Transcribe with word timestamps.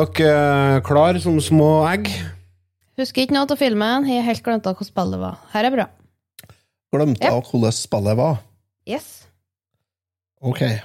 Er 0.00 0.10
dere 0.16 0.82
klar 0.86 1.18
som 1.22 1.38
små 1.42 1.70
egg? 1.90 2.08
Husker 3.00 3.22
ikke 3.24 3.34
noe 3.36 3.48
av 3.48 3.58
filmen. 3.60 4.06
Jeg 4.08 4.20
har 4.20 4.28
helt 4.28 4.42
glemt 4.44 4.66
av 4.68 4.76
hvordan 4.76 4.90
spillet 4.90 5.20
var. 5.22 5.38
Her 5.54 5.64
er 5.68 5.74
bra. 5.74 5.86
Glemte 6.94 7.24
Ja. 7.24 7.40
hvordan 7.40 7.72
spillet 7.72 8.16
var. 8.18 8.38
Yes. 8.88 9.26
Ok. 10.42 10.60
Ja. 10.60 10.78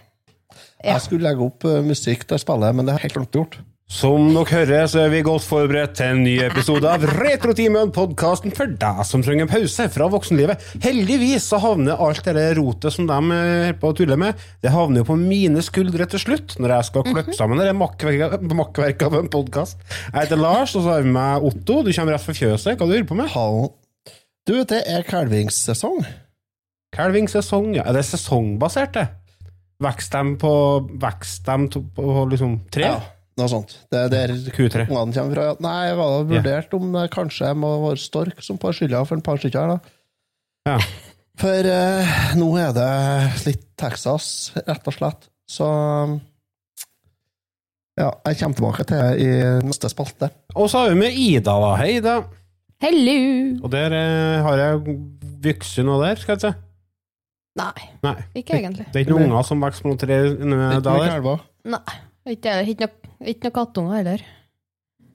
Jeg 0.83 1.01
skulle 1.01 1.23
legge 1.27 1.41
opp 1.43 1.65
eh, 1.65 1.81
musikk 1.81 2.27
til 2.29 2.39
spillet, 2.39 2.75
men 2.75 2.85
det 2.85 2.93
har 2.93 2.99
jeg 2.99 3.09
helt 3.09 3.17
glemt 3.19 3.31
gjort. 3.39 3.57
Som 3.85 4.31
dere 4.33 4.49
hører, 4.49 4.87
så 4.89 5.03
er 5.03 5.11
vi 5.13 5.19
godt 5.21 5.43
forberedt 5.45 5.91
til 5.99 6.15
en 6.15 6.23
ny 6.25 6.31
episode 6.41 6.89
av 6.89 7.03
Retrotimen, 7.05 7.91
podkasten 7.93 8.49
for 8.57 8.71
deg 8.81 9.03
som 9.05 9.21
trenger 9.21 9.45
en 9.45 9.51
pause 9.51 9.85
fra 9.93 10.07
voksenlivet. 10.09 10.63
Heldigvis 10.81 11.45
så 11.51 11.59
havner 11.61 12.01
alt 12.01 12.25
det 12.25 12.47
rotet 12.57 12.95
som 12.95 13.05
de 13.05 13.13
eh, 13.13 13.43
holder 13.45 13.77
på 13.83 13.91
å 13.93 13.97
tulle 13.99 14.17
med, 14.17 14.41
det 14.65 14.73
havner 14.73 15.03
jo 15.03 15.09
på 15.11 15.19
mine 15.21 15.61
skuldre 15.61 16.09
til 16.09 16.23
slutt, 16.23 16.57
når 16.57 16.73
jeg 16.79 16.89
skal 16.89 17.07
klippe 17.11 17.37
sammen 17.37 17.61
det 17.61 17.77
makkverket 17.77 18.49
makkverk 18.57 19.05
av 19.05 19.19
en 19.21 19.31
podkast. 19.37 19.85
Jeg 20.09 20.17
heter 20.17 20.41
Lars, 20.41 20.73
og 20.73 20.81
så 20.81 20.95
har 20.95 21.05
vi 21.05 21.13
med 21.21 21.45
Otto. 21.45 21.79
Du 21.85 21.93
kommer 21.93 22.17
rett 22.17 22.25
fra 22.25 22.39
fjøset. 22.41 22.73
Hva 22.73 22.89
du 22.89 22.89
holder 22.89 23.09
på 23.13 23.21
med? 23.21 23.29
Hallo. 23.37 23.67
Du, 24.49 24.55
det 24.65 24.81
er 24.81 25.05
kalvingssesong. 25.05 26.01
Kalvingssesong, 26.97 27.75
ja. 27.77 27.85
Er 27.85 27.99
det 27.99 28.07
sesongbasert, 28.09 28.97
det? 28.97 29.09
Vokser 29.85 30.25
de 30.25 30.39
på 30.41 30.55
vekst 31.05 31.45
dem 31.45 31.69
på 31.69 32.25
liksom 32.31 32.63
tre? 32.73 32.89
Ja, 32.89 33.14
noe 33.39 33.51
sånt. 33.51 33.73
Det 33.91 33.99
er 34.05 34.11
der 34.13 34.33
Q3. 34.55 34.85
ungene 34.87 35.15
kommer 35.15 35.35
fra. 35.35 35.47
Nei, 35.63 35.79
jeg 35.89 35.97
var 35.99 36.13
da 36.13 36.21
vurdert 36.29 36.77
om 36.77 36.93
det 36.95 37.09
kanskje 37.15 37.51
må 37.59 37.73
være 37.83 38.01
stork 38.01 38.43
som 38.45 38.59
får 38.61 38.79
skylda 38.79 39.03
for 39.07 39.17
en 39.17 39.25
par 39.25 39.41
stykker 39.41 39.73
da. 39.73 39.79
Ja. 40.69 40.77
For 41.39 41.67
eh, 41.67 42.15
nå 42.39 42.47
er 42.61 42.71
det 42.75 42.91
litt 43.49 43.65
Texas, 43.79 44.53
rett 44.55 44.87
og 44.87 44.95
slett. 44.95 45.27
Så 45.51 45.67
ja, 47.99 48.09
jeg 48.27 48.39
kommer 48.39 48.57
tilbake 48.57 48.85
til 48.87 48.99
det 48.99 49.11
i 49.23 49.67
neste 49.67 49.91
spalte. 49.91 50.31
Og 50.55 50.71
så 50.71 50.83
har 50.83 50.93
vi 50.93 50.99
med 51.03 51.19
Ida, 51.19 51.55
da. 51.59 51.73
Hei, 51.79 51.97
Ida. 51.99 52.15
Hello! 52.83 53.19
Og 53.63 53.71
der 53.71 53.95
eh, 53.95 54.43
har 54.43 54.61
jeg 54.61 54.95
vokst 55.43 55.79
noe 55.83 55.99
der, 56.03 56.19
skal 56.19 56.35
jeg 56.35 56.43
si. 56.43 56.53
Nei, 57.55 57.85
Nei. 58.03 58.17
ikke 58.35 58.57
egentlig. 58.57 58.83
Det 58.91 58.99
er 58.99 59.05
ikke 59.05 59.15
noen 59.15 59.29
unger 59.29 59.45
som 59.47 59.61
vokser 59.63 59.85
på 59.85 59.93
noe 59.93 59.99
tre 59.99 60.17
mye 60.35 60.79
Nei. 61.71 61.99
Ikke, 62.33 62.57
ikke 62.67 62.89
noe, 62.89 63.04
ikke 63.31 63.47
noe 63.47 63.55
kattunger 63.55 63.97
heller. 63.99 64.23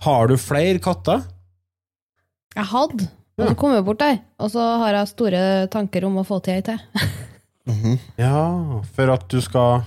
Har 0.05 0.29
du 0.31 0.37
flere 0.41 0.79
katter? 0.83 1.23
Jeg 2.57 2.67
hadde, 2.73 3.07
og 3.39 3.49
så 3.51 3.55
kom 3.61 3.75
jeg 3.77 3.85
bort 3.87 4.01
der. 4.03 4.19
Og 4.43 4.51
så 4.51 4.65
har 4.83 4.97
jeg 4.97 5.11
store 5.13 5.43
tanker 5.71 6.05
om 6.09 6.17
å 6.21 6.25
få 6.27 6.41
til 6.45 6.59
ei 6.59 6.63
til. 6.71 6.81
Mhm. 7.71 7.99
Ja, 8.19 8.81
for 8.97 9.11
at 9.13 9.27
du 9.31 9.37
skal 9.45 9.83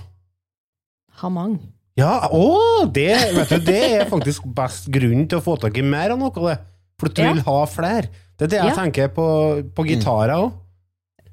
Ha 1.20 1.28
mange. 1.28 1.58
Ja, 1.98 2.28
å! 2.32 2.86
Det, 2.86 3.10
vet 3.34 3.50
du, 3.50 3.58
det 3.66 3.80
er 3.98 4.06
faktisk 4.08 4.46
best 4.56 4.86
grunn 4.94 5.26
til 5.28 5.40
å 5.40 5.42
få 5.44 5.56
tak 5.60 5.76
i 5.78 5.82
mer 5.84 6.14
av 6.14 6.18
noe 6.22 6.30
av 6.30 6.46
det. 6.48 6.54
For 6.98 7.10
at 7.10 7.14
du 7.18 7.22
Ja. 7.22 7.32
vil 7.34 7.42
ha 7.44 7.56
flere. 7.68 8.08
Det 8.38 8.46
er 8.46 8.52
det 8.54 8.60
jeg 8.62 8.70
Ja. 8.70 8.74
tenker 8.78 9.08
på, 9.14 9.26
på 9.74 9.84
gitarer 9.90 10.32
òg. 10.38 10.52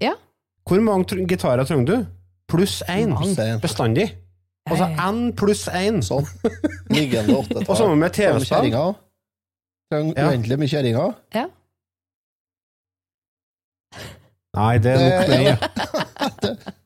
Ja. 0.02 0.14
Hvor 0.68 0.82
mange 0.82 1.06
tr 1.08 1.22
gitarer 1.30 1.64
trenger 1.64 1.86
du? 1.86 2.06
Pluss 2.50 2.82
én. 2.90 3.16
Pluss 3.16 3.38
én. 3.38 3.62
Bestandig. 3.62 4.10
Altså. 4.70 4.88
N 5.10 5.22
pluss 5.40 5.64
1. 5.72 6.02
Sånn. 6.06 6.28
Liggende 6.96 7.40
åttetall. 7.40 7.66
Og 7.68 7.80
sammen 7.80 7.98
med 8.04 8.14
TV-spill. 8.14 8.70
Trenger 9.92 10.28
uendelig 10.28 10.58
mye 10.62 10.72
kjerringer. 10.72 11.16
Ja. 11.36 11.48
Nei, 14.58 14.78
det 14.84 14.92
er 14.92 15.02
nok 15.02 15.28
Det-. 15.32 16.56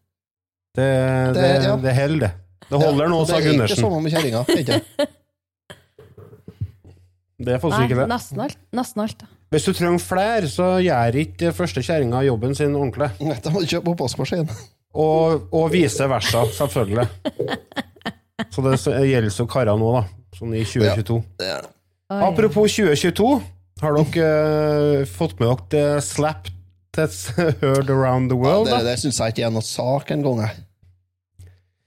Det, 0.76 0.84
det, 0.84 1.42
Det- 1.42 1.76
det 1.86 1.94
holder, 1.96 2.20
det. 2.26 2.32
Det 2.70 2.80
holder 2.82 3.08
nå, 3.08 3.20
sa 3.30 3.38
Gundersen. 3.40 3.56
Det 3.56 3.64
er 3.64 3.70
ikke 3.72 3.84
sånn 3.86 4.04
med 4.04 4.12
kjerringa. 4.12 4.42
Ikke? 4.60 4.80
Det 7.46 7.54
er 7.54 7.62
faktisk 7.64 7.86
ikke 7.86 7.98
det. 8.02 8.08
nesten 8.12 8.42
alt. 8.44 8.58
Nesten 8.76 9.04
alt. 9.06 9.18
da. 9.22 9.30
Hvis 9.54 9.68
du 9.70 9.72
trenger 9.78 10.02
flere, 10.04 10.50
så 10.52 10.68
gjør 10.84 11.16
ikke 11.22 11.54
første 11.56 11.84
kjerringa 11.86 12.24
jobben 12.28 12.56
sin 12.58 12.76
ordentlig. 12.76 13.08
Nei, 13.24 13.38
Da 13.46 13.54
må 13.54 13.62
du 13.64 13.70
kjøpe 13.72 13.94
oppvaskmaskin. 13.94 14.50
Og, 14.96 15.48
og 15.52 15.72
vice 15.74 16.08
versa, 16.08 16.46
selvfølgelig. 16.56 17.08
Så 18.52 18.64
det 18.64 18.78
gjelder 19.10 19.34
så 19.34 19.46
karer 19.50 19.80
nå, 19.80 19.92
da. 19.98 20.06
Sånn 20.36 20.56
i 20.56 20.64
2022. 20.68 21.20
Ja, 21.44 21.60
Apropos 22.16 22.76
2022, 22.76 23.32
har 23.82 23.96
dere 23.98 24.28
uh, 25.02 25.08
fått 25.10 25.40
med 25.40 25.50
dere 25.52 25.72
det 25.74 26.04
Slap 26.06 26.52
That's 26.96 27.28
Heard 27.62 27.90
Around 27.92 28.32
the 28.32 28.38
Ja, 28.38 28.44
World? 28.44 28.72
det 28.72 28.86
det 28.88 29.00
syns 29.02 29.20
jeg 29.20 29.36
ikke 29.36 29.48
er 29.50 29.54
noe 29.56 29.66
sak 29.66 30.14
engang. 30.16 30.46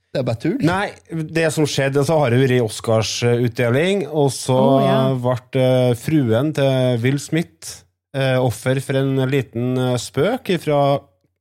Det 0.09 0.21
er 0.21 0.25
bare 0.25 0.41
tull. 0.41 0.57
Nei, 0.65 0.89
det 1.09 1.49
som 1.53 1.67
skjedde, 1.69 2.01
så 2.05 2.17
har 2.17 2.33
det 2.33 2.41
vært 2.41 2.65
Oscarsutdeling, 2.65 4.07
og 4.09 4.31
så 4.33 4.57
oh, 4.57 4.79
ja. 4.81 5.01
ble 5.21 5.61
eh, 5.61 5.93
fruen 6.01 6.49
til 6.57 7.01
Will 7.03 7.19
Smith 7.21 7.83
eh, 8.17 8.37
offer 8.41 8.81
for 8.81 8.97
en 8.97 9.21
liten 9.29 9.77
eh, 9.77 9.97
spøk 10.01 10.49
fra 10.63 10.79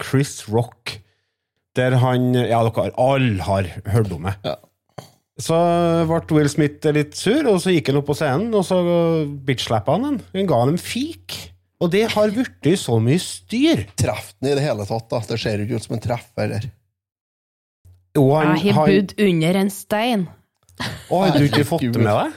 Chris 0.05 0.43
Rock, 0.53 0.99
der 1.79 1.99
han 2.03 2.33
Ja, 2.37 2.63
dere 2.67 2.91
alle 2.99 3.45
har 3.47 3.71
hørt 3.89 4.15
om 4.15 4.27
det. 4.29 4.35
Ja. 4.45 4.57
Så 5.39 5.55
ble 6.11 6.35
Will 6.35 6.51
Smith 6.51 6.83
litt 6.91 7.15
sur, 7.15 7.47
og 7.47 7.61
så 7.63 7.71
gikk 7.71 7.93
han 7.93 8.01
opp 8.01 8.09
på 8.11 8.17
scenen, 8.19 8.51
og 8.59 8.65
så 8.67 8.81
bitch-slappa 9.47 9.95
han 9.95 10.09
han. 10.09 10.19
Han 10.35 10.51
ga 10.51 10.59
han 10.65 10.75
en 10.75 10.83
fik. 10.83 11.37
Og 11.79 11.93
det 11.93 12.09
har 12.11 12.33
blitt 12.35 12.67
så 12.81 12.97
mye 13.03 13.21
styr. 13.23 13.85
Treff 13.99 14.33
den 14.41 14.51
i 14.51 14.57
det 14.59 14.65
hele 14.65 14.87
tatt. 14.89 15.07
da. 15.13 15.23
Det 15.29 15.39
ser 15.39 15.63
ikke 15.63 15.79
ut 15.79 15.87
som 15.87 15.95
en 15.95 16.03
treff. 16.03 16.27
eller? 16.43 16.67
Jo, 18.19 18.25
han, 18.35 18.57
har 18.59 18.75
han, 18.81 18.91
bodd 18.91 19.15
under 19.29 19.61
en 19.63 19.71
stein. 19.71 20.27
å, 21.07 21.23
har 21.23 21.39
du 21.39 21.47
ikke 21.47 21.67
fått 21.69 21.87
det 21.87 22.03
med 22.03 22.11
deg? 22.11 22.35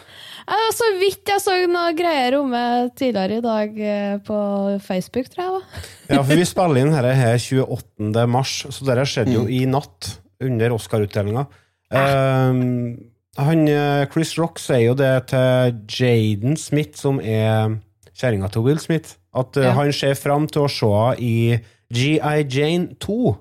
Så 0.71 0.87
vidt 0.99 1.27
jeg 1.29 1.41
så 1.43 1.53
noe 1.69 1.91
greier 1.95 2.35
om 2.39 2.51
det 2.51 2.95
tidligere 2.99 3.37
i 3.39 3.43
dag 3.43 3.77
eh, 3.79 4.17
på 4.25 4.37
Facebook, 4.83 5.27
tror 5.31 5.43
jeg. 5.45 5.53
da. 5.53 5.81
Ja, 6.15 6.21
for 6.27 6.35
vi 6.35 6.45
spiller 6.47 6.81
inn 6.81 6.91
dette 6.91 7.13
her 7.15 7.37
28. 7.39 8.25
mars, 8.27 8.53
så 8.69 8.87
dette 8.87 9.05
skjedde 9.07 9.31
Mm. 9.31 9.37
jo 9.37 9.43
i 9.47 9.61
natt, 9.69 10.09
under 10.41 10.73
Oscar-utdelinga. 10.75 11.45
Um, 11.91 12.97
han, 13.37 13.61
eh, 13.69 14.05
Chris 14.11 14.33
Rock 14.39 14.59
sier 14.59 14.87
jo 14.89 14.95
det 14.97 15.11
til 15.31 15.77
Jaden 15.87 16.57
Smith, 16.59 16.97
som 16.99 17.19
er 17.21 17.77
kjerringa 18.17 18.49
til 18.51 18.65
Will 18.65 18.79
Smith, 18.81 19.15
at 19.35 19.55
eh, 19.57 19.69
Ja. 19.69 19.75
han 19.77 19.91
ser 19.95 20.15
fram 20.19 20.47
til 20.51 20.65
å 20.65 20.71
se 20.71 21.21
i 21.23 21.59
GI 21.93 22.19
Jane 22.49 22.95
2, 22.99 23.37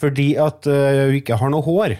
fordi 0.00 0.30
at 0.42 0.64
hun 0.66 1.14
ikke 1.20 1.38
har 1.38 1.50
noe 1.50 1.62
hår. 1.66 1.96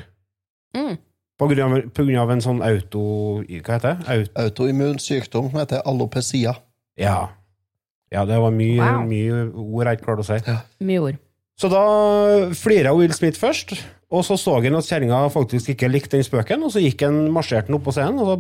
Mm. 0.77 0.97
På 1.37 1.49
grunn, 1.51 1.73
av, 1.77 1.89
på 1.93 2.05
grunn 2.07 2.17
av 2.23 2.31
en 2.33 2.41
sånn 2.45 2.63
auto... 2.65 3.03
Hva 3.45 3.77
heter 3.77 3.91
det? 3.91 4.07
Auto, 4.09 4.31
Autoimmun 4.47 4.99
sykdom 5.03 5.51
som 5.51 5.59
heter 5.61 5.83
alopecia. 5.85 6.55
ja. 6.97 7.19
ja, 8.13 8.23
det 8.25 8.39
var 8.41 8.55
mye, 8.55 8.79
Wow. 8.81 9.03
mye 9.11 9.41
ord 9.53 9.87
jeg 9.91 9.99
ikke 9.99 10.07
klarte 10.07 10.25
å 10.25 10.29
si. 10.31 10.57
Mye 10.89 11.03
ord. 11.11 11.19
Så 11.61 11.69
da 11.73 11.83
flira 12.57 12.93
Will 12.97 13.13
Smith 13.17 13.41
først, 13.41 13.75
og 14.13 14.25
så 14.25 14.37
så 14.41 14.59
han 14.63 14.77
at 14.79 14.85
kjerringa 14.89 15.23
faktisk 15.33 15.73
ikke 15.73 15.89
likte 15.91 16.17
den 16.17 16.25
spøken, 16.25 16.63
og 16.65 16.73
så 16.73 16.81
gikk 16.85 17.03
han 17.07 17.27
marsjerte 17.33 17.69
han 17.73 17.79
opp 17.79 17.85
på 17.89 17.95
scenen, 17.97 18.21
og 18.21 18.29
så 18.29 18.37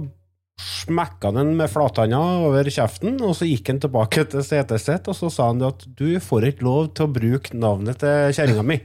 smekka 0.87 1.28
han 1.32 1.37
den 1.40 1.54
med 1.58 1.69
flathanda 1.72 2.20
over 2.46 2.69
kjeften, 2.72 3.16
og 3.25 3.34
så 3.37 3.48
gikk 3.48 3.72
han 3.72 3.81
tilbake 3.82 4.25
til 4.32 4.44
setet 4.46 4.81
sitt, 4.84 5.08
og 5.12 5.16
så 5.19 5.28
sa 5.32 5.48
han 5.50 5.64
at 5.69 5.84
du 5.98 6.20
får 6.22 6.48
ikke 6.52 6.64
lov 6.69 6.93
til 6.96 7.08
å 7.08 7.12
bruke 7.12 7.56
navnet 7.60 8.00
til 8.00 8.32
kjerringa 8.37 8.64
mi. 8.64 8.78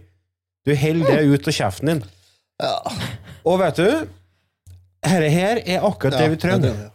Du 0.67 0.73
holder 0.77 1.21
det 1.21 1.29
ut 1.31 1.47
av 1.51 1.55
kjeften 1.61 1.91
din. 1.93 2.03
Ja, 2.61 2.75
Og 3.45 3.59
vet 3.59 3.75
du, 3.81 4.07
dette 5.01 5.29
her 5.33 5.61
er 5.65 5.81
akkurat 5.87 6.17
det 6.19 6.29
vi 6.35 6.37
trenger. 6.43 6.61
det- 6.75 6.89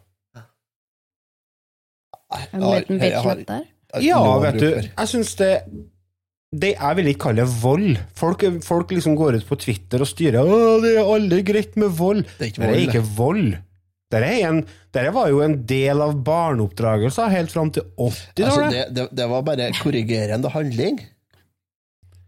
En 2.53 2.61
liten 2.61 3.01
har- 3.01 3.45
der. 3.47 3.65
Ja, 4.03 4.39
vet 4.43 4.59
du, 4.61 4.71
jeg 4.75 5.09
syns 5.09 5.35
det 5.37 5.63
det, 6.57 6.77
Jeg 6.79 6.97
vil 6.97 7.07
ikke 7.11 7.21
kalle 7.21 7.45
vold. 7.45 7.99
Folk, 8.15 8.43
folk 8.65 8.91
liksom 8.91 9.17
går 9.17 9.35
ut 9.37 9.47
på 9.49 9.57
Twitter 9.59 10.01
og 10.01 10.07
styrer 10.07 10.41
Å, 10.47 10.81
det 10.81 10.93
er 10.97 11.05
alle 11.15 11.43
greit 11.43 11.77
med 11.77 11.91
vold. 11.91 12.25
Det 12.39 12.41
er 12.41 12.51
ikke 12.51 12.61
Det 12.63 12.69
vold, 12.69 12.77
er 12.77 12.87
ikke 12.87 13.17
vold. 13.17 13.59
Er 14.13 14.23
en, 14.49 14.61
dette 14.95 15.13
var 15.13 15.29
jo 15.29 15.41
en 15.43 15.57
del 15.67 16.01
av 16.01 16.15
barneoppdragelser 16.25 17.29
helt 17.29 17.51
fram 17.51 17.71
til 17.75 17.83
80-tallet. 17.99 18.47
Altså, 18.47 18.71
det, 18.71 18.95
det, 18.95 19.09
det 19.19 19.29
var 19.29 19.43
bare 19.43 19.73
korrigerende 19.83 20.49
handling. 20.55 21.01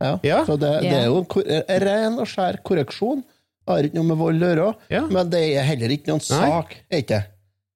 Ja, 0.00 0.12
Ja. 0.22 0.44
Så 0.46 0.56
det, 0.60 0.70
det 0.84 0.92
er 0.94 1.06
jo 1.08 1.24
en 1.42 1.80
ren 1.82 2.18
og 2.22 2.28
skjær 2.30 2.60
korreksjon 2.62 3.24
Det 3.24 3.72
Har 3.74 3.82
ikke 3.88 3.98
noe 3.98 4.08
med 4.08 4.16
vold 4.20 4.42
å 4.44 4.50
gjøre. 4.52 4.68
Ja. 4.94 5.00
Men 5.10 5.28
det 5.32 5.40
er 5.58 5.66
heller 5.66 5.90
ikke 5.92 6.12
noen 6.12 6.22
Nei. 6.22 6.50
sak. 6.52 6.76
ikke? 7.00 7.18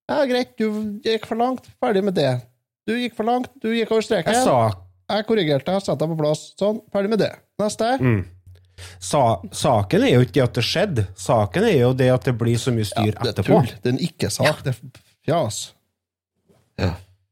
Ja, 0.09 0.21
greit, 0.29 0.53
du 0.59 1.01
gikk 1.05 1.27
for 1.29 1.37
langt. 1.41 1.67
Ferdig 1.83 2.03
med 2.07 2.15
det. 2.17 2.31
Du 2.89 2.95
gikk 2.97 3.15
for 3.19 3.29
langt, 3.29 3.51
du 3.63 3.69
gikk 3.75 3.91
over 3.93 4.03
streken. 4.07 4.33
Jeg 4.33 4.45
sa 4.47 4.73
Jeg 5.13 5.27
korrigerte 5.29 5.69
deg, 5.69 5.83
satte 5.85 6.01
deg 6.07 6.15
på 6.15 6.21
plass. 6.23 6.47
Sånn, 6.59 6.81
ferdig 6.95 7.11
med 7.13 7.21
det. 7.21 7.33
Neste. 7.61 7.91
Mm. 8.01 8.23
Sa, 8.99 9.21
saken 9.53 10.03
er 10.09 10.15
jo 10.17 10.23
ikke 10.25 10.33
det 10.39 10.43
at 10.47 10.57
det 10.57 10.65
skjedde, 10.67 11.05
saken 11.21 11.67
er 11.69 11.77
jo 11.83 11.93
det 11.95 12.09
at 12.11 12.25
det 12.27 12.33
blir 12.41 12.57
så 12.59 12.73
mye 12.75 12.89
styr 12.89 13.13
det 13.13 13.21
er 13.21 13.31
etterpå. 13.35 13.59
tull. 13.61 13.69
Det 13.85 13.91
er 13.91 13.95
en 13.95 14.01
ikke-sak. 14.09 14.63
Det 14.65 14.73
er 14.73 15.03
fjas. 15.29 15.61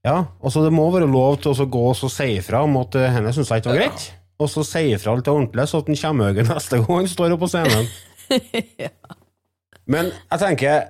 Ja, 0.04 0.14
altså 0.40 0.62
Det 0.64 0.70
må 0.72 0.86
være 0.94 1.08
lov 1.10 1.40
til 1.42 1.52
å 1.52 1.66
gå 1.68 1.82
og 1.90 1.96
si 2.12 2.28
ifra 2.38 2.62
om 2.64 2.76
at 2.80 2.94
eh, 2.96 3.08
henne 3.16 3.32
syns 3.36 3.50
jeg 3.52 3.60
ikke 3.64 3.72
var 3.74 3.80
greit, 3.82 4.04
og 4.40 4.48
så 4.48 4.64
sier 4.64 5.00
fra 5.00 5.12
alt 5.14 5.26
det 5.26 5.32
ordentlige, 5.34 5.68
så 5.68 5.82
at 5.82 5.90
han 5.90 5.98
kommer 6.00 6.30
høyere 6.30 6.48
neste 6.48 6.80
gang 6.80 6.96
han 7.02 7.10
står 7.12 7.34
oppe 7.34 7.44
på 7.44 7.50
scenen. 7.52 7.90
Men 9.90 10.12
jeg 10.14 10.40
tenker 10.40 10.88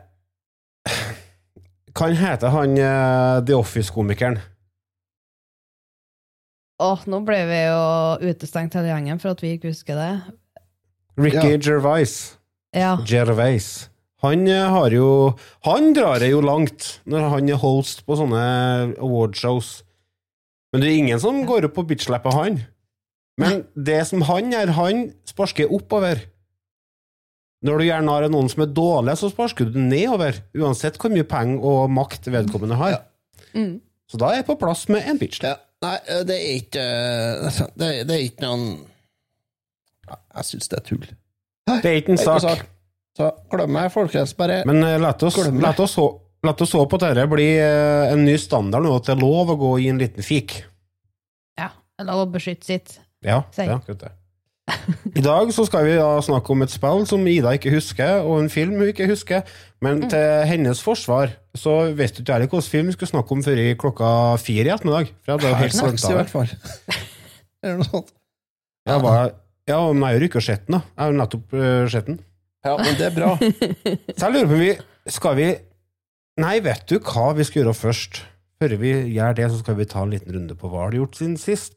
Hva 1.97 2.09
heter 2.15 2.53
han 2.55 2.77
eh, 2.79 3.37
The 3.49 3.57
Office-komikeren? 3.59 4.39
Åh, 6.81 7.03
nå 7.13 7.21
ble 7.27 7.41
vi 7.49 7.61
jo 7.67 8.31
utestengt 8.31 8.77
hele 8.79 8.93
gjengen 8.93 9.21
for 9.21 9.35
at 9.35 9.43
vi 9.45 9.55
ikke 9.57 9.73
husker 9.75 9.99
det. 9.99 10.13
Ricky 11.21 11.51
Ja. 11.51 11.59
Gervais. 11.59 12.15
Ja. 12.77 12.93
Gervais. 13.05 13.91
Han 14.23 14.47
eh, 14.49 14.69
har 14.69 14.95
jo 14.95 15.35
Han 15.65 15.93
drar 15.97 16.21
det 16.23 16.31
jo 16.31 16.41
langt 16.45 17.01
når 17.05 17.29
han 17.35 17.49
er 17.53 17.61
host 17.61 18.05
på 18.07 18.17
sånne 18.21 18.45
awardshows. 19.01 19.81
Men 20.73 20.83
det 20.83 20.89
er 20.91 21.01
ingen 21.03 21.21
som 21.21 21.43
går 21.49 21.67
opp 21.69 21.81
og 21.83 21.89
bitchlapper 21.91 22.37
han. 22.37 22.61
Men 23.41 23.63
det 23.75 24.03
som 24.09 24.25
han 24.29 24.53
gjør, 24.53 24.75
han 24.77 25.07
sparker 25.29 25.73
oppover. 25.73 26.27
Når 27.67 27.81
du 27.81 27.85
gjerne 27.85 28.15
har 28.15 28.29
noen 28.33 28.49
som 28.49 28.65
er 28.65 28.73
dårlig, 28.73 29.17
så 29.21 29.29
sparker 29.33 29.69
du 29.69 29.79
nedover. 29.81 30.39
Uansett 30.57 30.97
hvor 31.01 31.13
mye 31.13 31.27
penger 31.29 31.65
og 31.73 31.93
makt 31.93 32.31
vedkommende 32.33 32.79
har. 32.81 33.03
Mm. 33.53 33.81
Så 34.11 34.21
da 34.21 34.31
er 34.31 34.41
jeg 34.41 34.49
på 34.49 34.57
plass 34.61 34.87
med 34.91 35.07
en 35.09 35.21
bitch. 35.21 35.43
Ja. 35.45 35.59
Nei, 35.81 35.97
det 36.29 36.37
er 36.37 36.57
ikke 36.59 36.83
Det, 37.81 37.87
det 38.05 38.13
er 38.13 38.25
ikke 38.27 38.45
noen 38.45 38.65
Jeg 40.11 40.45
syns 40.45 40.69
det 40.69 40.77
er 40.77 40.83
tull. 40.85 41.07
Det 41.71 41.79
er 41.89 42.01
ikke 42.03 42.13
en 42.13 42.21
Det 42.21 42.27
er 42.27 42.37
ikke 42.37 42.45
sak. 42.45 42.67
Så 43.17 43.31
glem 43.53 43.73
meg, 43.75 43.89
folkens. 43.95 44.35
Bare 44.39 44.61
Men 44.69 44.85
uh, 44.85 44.97
la 45.01 45.15
oss, 45.15 45.39
det. 45.41 45.71
oss, 45.85 45.97
oss 45.97 46.75
håpe 46.77 46.99
at 47.01 47.07
dette 47.09 47.27
blir 47.33 47.63
uh, 47.65 48.13
en 48.13 48.25
ny 48.27 48.37
standard 48.41 48.85
nå, 48.85 48.93
at 48.97 49.09
det 49.09 49.17
er 49.17 49.23
lov 49.23 49.55
å 49.55 49.59
gå 49.61 49.73
i 49.85 49.89
en 49.93 50.01
liten 50.01 50.27
fik. 50.27 50.61
ja. 51.61 51.73
La 52.01 52.17
å 52.17 52.29
beskytte 52.33 52.65
sitt. 52.65 52.95
Ja, 53.27 53.43
Si. 53.53 53.63
det 53.63 53.69
er 53.71 53.77
akkurat 53.77 54.01
det. 54.07 54.13
I 55.19 55.23
dag 55.25 55.51
så 55.53 55.65
skal 55.67 55.85
vi 55.89 55.97
da 55.99 56.21
snakke 56.23 56.53
om 56.55 56.63
et 56.63 56.71
spill 56.73 57.03
som 57.09 57.27
Ida 57.27 57.53
ikke 57.57 57.73
husker, 57.75 58.23
og 58.23 58.39
en 58.39 58.51
film 58.53 58.77
hun 58.79 58.91
ikke 58.91 59.09
husker. 59.11 59.43
Men 59.83 60.05
til 60.11 60.45
hennes 60.47 60.81
forsvar 60.85 61.35
så 61.59 61.91
visste 61.97 62.23
ikke 62.23 62.37
jeg 62.39 62.47
hvilken 62.47 62.63
film 62.63 62.91
vi 62.91 62.95
skulle 62.95 63.11
snakke 63.11 63.35
om 63.35 63.43
før 63.45 63.61
i 63.61 63.75
klokka 63.81 64.11
fire 64.41 64.69
i 64.69 64.75
ettermiddag. 64.75 65.11
For 65.25 65.33
jeg 65.33 65.39
hadde 65.39 65.51
jo 65.51 65.61
helt 65.65 65.77
Snacks, 65.77 66.07
i 66.07 66.17
hvert 66.17 66.33
fall. 66.33 66.53
Eller 67.65 67.81
noe 67.81 67.89
sånt. 67.89 68.13
Bare, 68.89 69.25
ja, 69.69 69.81
men 69.93 70.01
jeg 70.07 70.07
har 70.07 70.25
jo 70.25 70.31
ikke 70.31 70.45
sett 70.45 70.67
den, 70.69 70.79
da. 70.79 70.83
Jeg 70.95 71.03
har 71.03 71.11
jo 71.11 71.19
nettopp 71.21 71.57
uh, 71.57 71.89
sett 71.93 72.07
den. 72.09 72.21
Ja, 72.67 72.77
men 72.77 72.97
det 73.01 73.09
er 73.09 73.17
bra. 73.17 73.35
Så 74.17 74.29
jeg 74.29 74.33
lurer 74.35 74.49
på 74.51 74.57
om 74.57 74.61
vi 74.61 74.73
Skal 75.09 75.37
vi 75.39 75.47
Nei, 76.41 76.59
vet 76.65 76.85
du 76.89 76.99
hva 77.05 77.31
vi 77.37 77.45
skal 77.45 77.63
gjøre 77.63 77.77
først? 77.77 78.23
Før 78.61 78.75
vi 78.81 78.93
gjør 79.17 79.37
det, 79.37 79.47
så 79.53 79.61
skal 79.61 79.77
vi 79.79 79.87
ta 79.89 80.05
en 80.05 80.13
liten 80.13 80.33
runde 80.37 80.57
på 80.57 80.69
hva 80.69 80.85
har 80.85 80.93
du 80.93 81.01
gjort 81.01 81.17
siden 81.17 81.37
sist. 81.41 81.77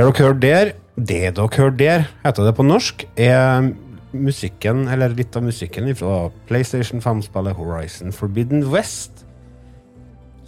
Det 0.00 0.06
dere 0.06 0.24
hører 0.24 0.38
der, 0.40 0.68
det 0.96 1.16
dere 1.36 1.48
hører 1.56 1.74
der, 1.76 2.04
heter 2.22 2.46
det 2.46 2.54
på 2.56 2.64
norsk, 2.64 3.02
er 3.20 3.66
musikken, 4.16 4.86
eller 4.88 5.12
litt 5.12 5.36
av 5.36 5.44
musikken 5.44 5.90
fra 5.92 6.30
PlayStation 6.48 7.02
5-spillet 7.04 7.58
Horizon 7.58 8.14
Forbidden 8.16 8.64
West. 8.72 9.26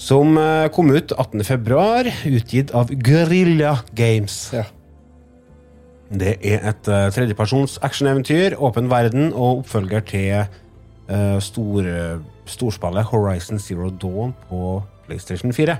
Som 0.00 0.40
eh, 0.40 0.70
kom 0.72 0.88
ut 0.96 1.12
18. 1.12 1.44
februar, 1.44 2.08
utgitt 2.24 2.72
av 2.72 2.94
Guerrilla 2.96 3.74
Games. 3.92 4.38
Ja. 4.56 4.64
Det 6.08 6.38
er 6.40 6.64
et 6.72 6.88
uh, 6.88 7.12
tredjepersons 7.12 7.76
actioneventyr, 7.84 8.56
åpen 8.56 8.88
verden 8.88 9.34
og 9.34 9.66
oppfølger 9.66 10.08
til 10.08 10.32
uh, 11.12 11.36
stor, 11.44 11.92
storspillet 12.48 13.12
Horizon 13.12 13.60
Zero 13.60 13.92
Dawn 13.92 14.32
på 14.48 14.78
PlayStation 15.04 15.52
4. 15.52 15.76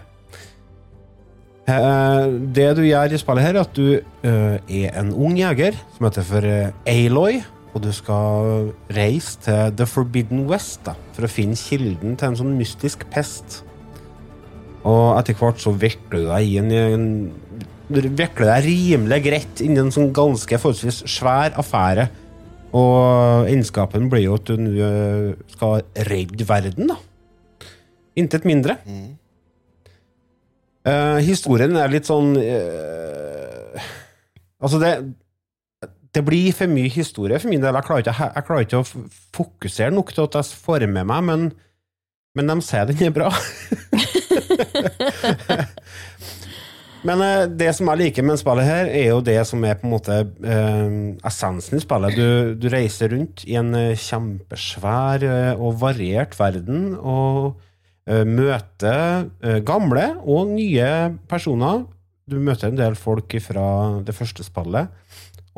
Eh, 1.62 2.25
det 2.54 2.71
du 2.75 2.83
gjør 2.83 3.12
i 3.14 3.19
spillet 3.21 3.45
her, 3.47 3.57
er 3.57 3.62
at 3.62 3.76
du 3.76 3.88
eh, 3.95 4.57
er 4.59 4.97
en 4.99 5.12
ung 5.14 5.37
jeger 5.38 5.76
som 5.95 6.09
heter 6.09 6.25
for 6.26 6.47
eh, 6.49 6.73
Aloy, 6.90 7.38
og 7.73 7.85
du 7.85 7.92
skal 7.95 8.73
reise 8.92 9.38
til 9.45 9.76
The 9.78 9.87
Forbidden 9.88 10.42
West 10.50 10.83
da, 10.88 10.97
for 11.14 11.28
å 11.28 11.31
finne 11.31 11.57
kilden 11.57 12.19
til 12.19 12.33
en 12.33 12.40
sånn 12.40 12.57
mystisk 12.59 13.07
pest. 13.14 13.62
Og 14.83 15.14
etter 15.21 15.38
hvert 15.38 15.62
så 15.62 15.71
vikler 15.71 16.25
du 16.25 16.33
deg 16.33 16.50
i 16.50 16.59
en, 16.59 17.31
Du 17.87 18.00
vikler 18.02 18.49
deg 18.50 18.66
rimelig 18.66 19.21
greit 19.23 19.62
inn 19.62 19.76
i 19.76 19.83
en 19.85 19.95
sånn 19.95 20.11
ganske 20.16 20.59
forholdsvis 20.59 21.04
svær 21.07 21.54
affære. 21.61 22.09
Og 22.75 23.49
innskapen 23.52 24.09
blir 24.11 24.26
jo 24.26 24.37
at 24.40 24.49
du 24.49 24.59
nå 24.59 24.92
skal 25.52 25.85
redde 26.09 26.47
verden, 26.49 26.90
da. 26.90 26.99
Intet 28.19 28.49
mindre. 28.49 28.81
Eh, 30.82 31.18
historien 31.22 31.76
er 31.78 31.92
litt 31.92 32.08
sånn 32.08 32.32
uh, 32.34 33.82
Altså, 34.62 34.80
det 34.82 34.90
Det 36.12 36.22
blir 36.26 36.52
for 36.56 36.66
mye 36.70 36.90
historie 36.92 37.38
for 37.38 37.48
min 37.48 37.62
del. 37.62 37.74
Jeg 37.78 37.86
klarer 37.86 38.02
ikke, 38.02 38.26
jeg 38.26 38.44
klarer 38.48 38.62
ikke 38.66 38.82
å 38.82 38.88
fokusere 39.38 39.94
nok 39.94 40.08
til 40.12 40.24
at 40.26 40.36
jeg 40.40 40.60
får 40.60 40.80
meg, 40.90 41.06
men, 41.24 41.40
men 42.36 42.50
de 42.50 42.56
sier 42.66 42.84
den 42.90 43.06
er 43.06 43.14
bra. 43.14 43.30
men 47.08 47.18
uh, 47.24 47.48
det 47.48 47.70
som 47.78 47.88
jeg 47.88 48.00
liker 48.02 48.22
med 48.28 48.42
spillet 48.42 48.68
her, 48.68 48.84
er 48.90 49.06
jo 49.08 49.24
det 49.24 49.40
som 49.48 49.64
er 49.64 49.78
på 49.80 49.88
en 49.88 49.94
måte 49.94 50.14
essensen 51.30 51.78
i 51.78 51.84
spillet. 51.86 52.12
Du, 52.18 52.28
du 52.60 52.66
reiser 52.74 53.14
rundt 53.14 53.36
i 53.46 53.54
en 53.62 53.72
kjempesvær 53.94 55.18
og 55.54 55.78
variert 55.86 56.36
verden 56.42 56.80
og 56.98 57.54
møter 58.26 59.28
eh, 59.44 59.61
gamle 59.62 60.09
og 60.23 60.54
nye 60.56 60.88
personer. 61.30 61.85
Du 62.26 62.38
møter 62.42 62.71
en 62.71 62.78
del 62.78 62.97
folk 62.99 63.35
fra 63.44 63.66
det 64.02 64.14
første 64.16 64.47
spillet. 64.47 64.90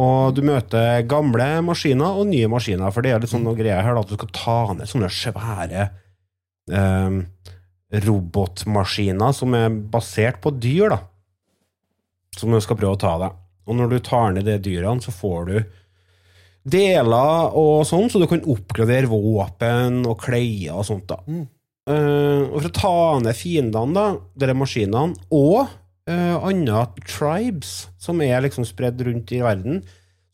Og 0.00 0.34
du 0.34 0.42
møter 0.42 1.04
gamle 1.06 1.46
maskiner 1.62 2.18
og 2.18 2.26
nye 2.26 2.48
maskiner, 2.50 2.90
for 2.90 3.04
det 3.04 3.12
er 3.14 3.22
litt 3.22 3.30
sånn 3.30 3.44
noe 3.46 3.56
greier 3.58 3.84
her 3.86 4.00
at 4.00 4.10
du 4.10 4.16
skal 4.18 4.32
ta 4.34 4.56
ned 4.74 4.90
sånne 4.90 5.10
svære 5.12 5.84
eh, 6.74 7.18
robotmaskiner 8.04 9.36
som 9.36 9.54
er 9.54 9.70
basert 9.70 10.40
på 10.42 10.50
dyr, 10.58 10.96
da. 10.96 11.00
Som 12.34 12.50
du 12.50 12.58
skal 12.60 12.80
prøve 12.80 12.98
å 12.98 13.00
ta 13.00 13.14
deg. 13.22 13.40
Og 13.70 13.78
når 13.78 13.92
du 13.92 13.98
tar 14.04 14.34
ned 14.34 14.48
de 14.50 14.58
dyrene, 14.60 15.00
så 15.00 15.14
får 15.14 15.48
du 15.48 15.56
deler 16.74 17.54
og 17.60 17.84
sånn, 17.86 18.08
så 18.10 18.18
du 18.20 18.26
kan 18.28 18.42
oppgradere 18.50 19.08
våpen 19.08 20.02
og 20.08 20.18
klær 20.24 20.80
og 20.80 20.88
sånt. 20.88 21.06
da. 21.12 21.20
Eh, 21.84 22.42
og 22.48 22.62
for 22.62 22.70
å 22.70 22.76
ta 22.78 22.98
ned 23.20 23.36
fiendene, 23.36 23.92
da, 23.92 24.04
disse 24.40 24.56
maskinene, 24.56 25.18
og 25.34 25.66
uh, 26.08 26.36
andre 26.40 26.86
tribes 27.04 27.74
som 28.00 28.22
er 28.24 28.40
liksom 28.44 28.64
spredd 28.68 29.02
rundt 29.04 29.32
i 29.36 29.42
verden, 29.44 29.82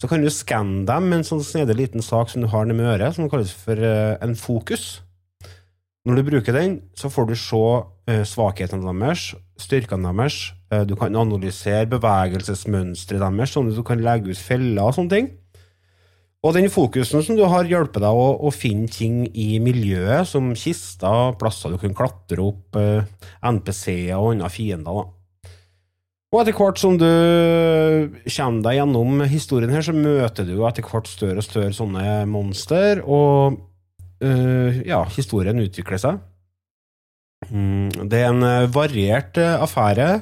så 0.00 0.08
kan 0.08 0.22
du 0.22 0.30
skanne 0.32 0.86
dem 0.88 1.10
med 1.10 1.20
en 1.20 1.26
sånn 1.26 1.42
snedig 1.44 1.76
liten 1.76 2.04
sak 2.04 2.30
som 2.30 2.44
du 2.44 2.48
har 2.52 2.68
nede 2.68 2.78
med 2.78 2.92
øret, 2.94 3.16
som 3.16 3.28
kalles 3.30 3.52
for 3.52 3.82
uh, 3.82 4.14
en 4.22 4.36
fokus. 4.38 5.02
Når 6.06 6.16
du 6.16 6.28
bruker 6.30 6.56
den, 6.56 6.78
så 6.96 7.10
får 7.12 7.28
du 7.28 7.34
se 7.36 7.58
uh, 7.58 8.22
svakhetene 8.24 8.94
deres, 9.02 9.32
styrkene 9.60 10.14
deres. 10.14 10.40
Du 10.86 10.94
kan 10.94 11.16
analysere 11.18 11.88
bevegelsesmønsteret 11.90 13.24
deres, 13.26 13.50
sånn 13.50 13.72
at 13.72 13.74
du 13.74 13.82
kan 13.82 13.98
legge 14.06 14.30
ut 14.30 14.38
feller 14.38 14.86
og 14.86 14.94
sånne 14.94 15.10
ting. 15.16 15.32
Og 16.40 16.54
den 16.56 16.70
fokusen 16.72 17.20
som 17.20 17.36
du 17.36 17.42
har, 17.44 17.68
hjelper 17.68 18.00
deg 18.00 18.16
å, 18.16 18.28
å 18.48 18.50
finne 18.54 18.88
ting 18.88 19.26
i 19.36 19.58
miljøet, 19.60 20.24
som 20.28 20.54
kister, 20.56 21.34
plasser 21.40 21.74
du 21.74 21.80
kan 21.82 21.96
klatre 21.96 22.40
opp, 22.40 22.78
eh, 22.80 23.04
NPC-er 23.44 24.16
og 24.16 24.32
andre 24.32 24.48
fiender. 24.52 25.02
da. 25.02 25.50
Og 26.30 26.40
etter 26.40 26.54
hvert 26.56 26.78
som 26.80 26.96
du 26.96 27.04
kommer 27.04 28.64
deg 28.64 28.78
gjennom 28.78 29.24
historien 29.28 29.72
her, 29.74 29.84
så 29.84 29.92
møter 29.92 30.46
du 30.48 30.54
etter 30.64 30.86
hvert 30.86 31.10
større 31.10 31.42
og 31.42 31.44
større 31.44 31.76
sånne 31.76 32.24
monster, 32.30 33.02
og 33.04 33.60
eh, 34.24 34.80
ja, 34.88 35.02
historien 35.12 35.60
utvikler 35.60 36.00
seg. 36.00 36.20
Mm, 37.50 38.08
det 38.08 38.20
er 38.22 38.30
en 38.30 38.46
eh, 38.46 38.70
variert 38.72 39.36
affære 39.42 40.12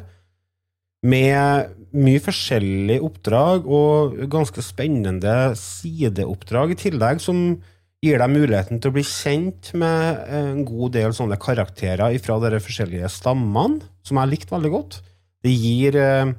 med 1.07 1.75
mye 1.95 2.21
forskjellige 2.23 3.03
oppdrag 3.07 3.67
og 3.67 4.17
ganske 4.31 4.63
spennende 4.65 5.35
sideoppdrag 5.59 6.75
i 6.75 6.79
tillegg, 6.79 7.23
som 7.23 7.61
gir 8.05 8.21
deg 8.21 8.31
muligheten 8.31 8.79
til 8.79 8.93
å 8.93 8.95
bli 8.95 9.05
kjent 9.07 9.73
med 9.79 10.19
en 10.39 10.65
god 10.67 10.95
del 10.95 11.15
sånne 11.15 11.39
karakterer 11.43 12.15
fra 12.23 12.39
de 12.45 12.61
forskjellige 12.63 13.11
stammene, 13.11 13.83
som 14.07 14.21
jeg 14.21 14.31
likte 14.31 14.47
likt 14.47 14.55
veldig 14.55 14.73
godt. 14.75 15.01
Det 15.43 15.55
gir, 15.55 15.97
eh, 15.97 16.33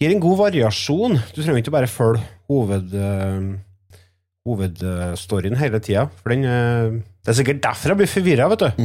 gir 0.00 0.14
en 0.14 0.20
god 0.20 0.38
variasjon. 0.38 1.18
Du 1.34 1.42
trenger 1.42 1.62
ikke 1.62 1.76
bare 1.76 1.88
følge 1.88 2.22
hoved, 2.48 2.94
eh, 2.94 3.58
hovedstoryen 4.46 5.56
hele 5.56 5.80
tida. 5.80 6.10
For 6.22 6.30
den, 6.30 6.44
eh, 6.44 7.02
det 7.28 7.34
er 7.34 7.36
sikkert 7.42 7.58
derfor 7.60 7.92
jeg 7.92 7.98
blir 7.98 8.08
forvirra, 8.08 8.44
vet 8.48 8.62
du. 8.62 8.84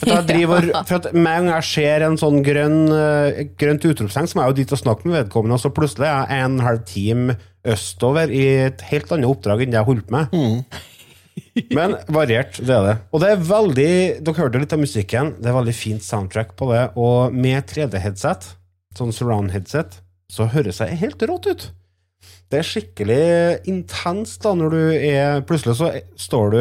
For, 0.00 0.12
at 0.14 0.14
jeg 0.14 0.26
driver, 0.30 0.66
for 0.88 0.96
at 0.96 1.08
Med 1.12 1.26
en 1.28 1.48
gang 1.50 1.58
jeg 1.58 1.66
ser 1.68 2.04
en 2.06 2.14
sånn 2.16 2.38
grønn, 2.46 2.78
eh, 2.88 3.40
grønt 3.60 3.84
utropstegn, 3.84 4.30
så 4.30 4.38
må 4.38 4.46
jeg 4.46 4.54
jo 4.54 4.56
dit 4.62 4.72
og 4.72 4.80
snakke 4.80 5.04
med 5.04 5.16
vedkommende, 5.18 5.58
og 5.58 5.60
så 5.60 5.70
plutselig 5.76 6.08
er 6.08 6.22
jeg 6.32 6.46
en 6.46 6.56
halv 6.64 6.86
time 6.88 7.36
østover 7.68 8.32
i 8.32 8.46
et 8.70 8.86
helt 8.88 9.12
annet 9.12 9.28
oppdrag 9.28 9.66
enn 9.66 9.74
det 9.74 9.80
jeg 9.82 9.88
holdt 9.90 10.08
på 10.08 10.16
med. 10.16 10.72
Men 11.76 11.98
variert, 12.16 12.56
det 12.64 12.72
er 12.78 12.88
det. 12.88 12.96
Og 13.12 13.20
det 13.20 13.34
er 13.34 13.46
veldig 13.52 13.92
Dere 14.24 14.40
hørte 14.40 14.64
litt 14.64 14.72
av 14.72 14.80
musikken. 14.80 15.34
Det 15.36 15.52
er 15.52 15.58
veldig 15.58 15.76
fint 15.76 16.08
soundtrack 16.08 16.56
på 16.56 16.70
det. 16.72 16.82
Og 16.96 17.36
med 17.36 17.60
3D-headset, 17.68 18.54
sånn 18.96 19.12
surround-headset, 19.12 20.00
så 20.32 20.48
høres 20.48 20.80
det 20.80 20.96
helt 21.04 21.28
rått 21.28 21.52
ut. 21.52 21.68
Det 22.48 22.62
er 22.62 22.66
skikkelig 22.72 23.22
intenst 23.68 24.40
da 24.46 24.56
når 24.56 24.72
du 24.72 24.82
er 24.96 25.44
Plutselig 25.46 25.76
så 25.76 25.92
står 26.16 26.54
du 26.54 26.60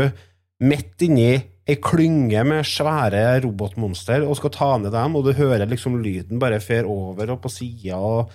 midt 0.63 1.03
inni 1.05 1.33
ei 1.65 1.77
klynge 1.81 2.43
med 2.45 2.67
svære 2.67 3.41
robotmonster 3.43 4.23
og 4.23 4.37
skal 4.37 4.53
ta 4.53 4.69
ned 4.77 4.93
dem, 4.93 5.17
og 5.17 5.25
du 5.25 5.33
hører 5.33 5.65
liksom 5.67 5.97
lyden 6.03 6.39
bare 6.41 6.61
fer 6.61 6.85
over 6.85 7.33
og 7.33 7.41
på 7.41 7.51
sida, 7.51 7.97
og 7.97 8.31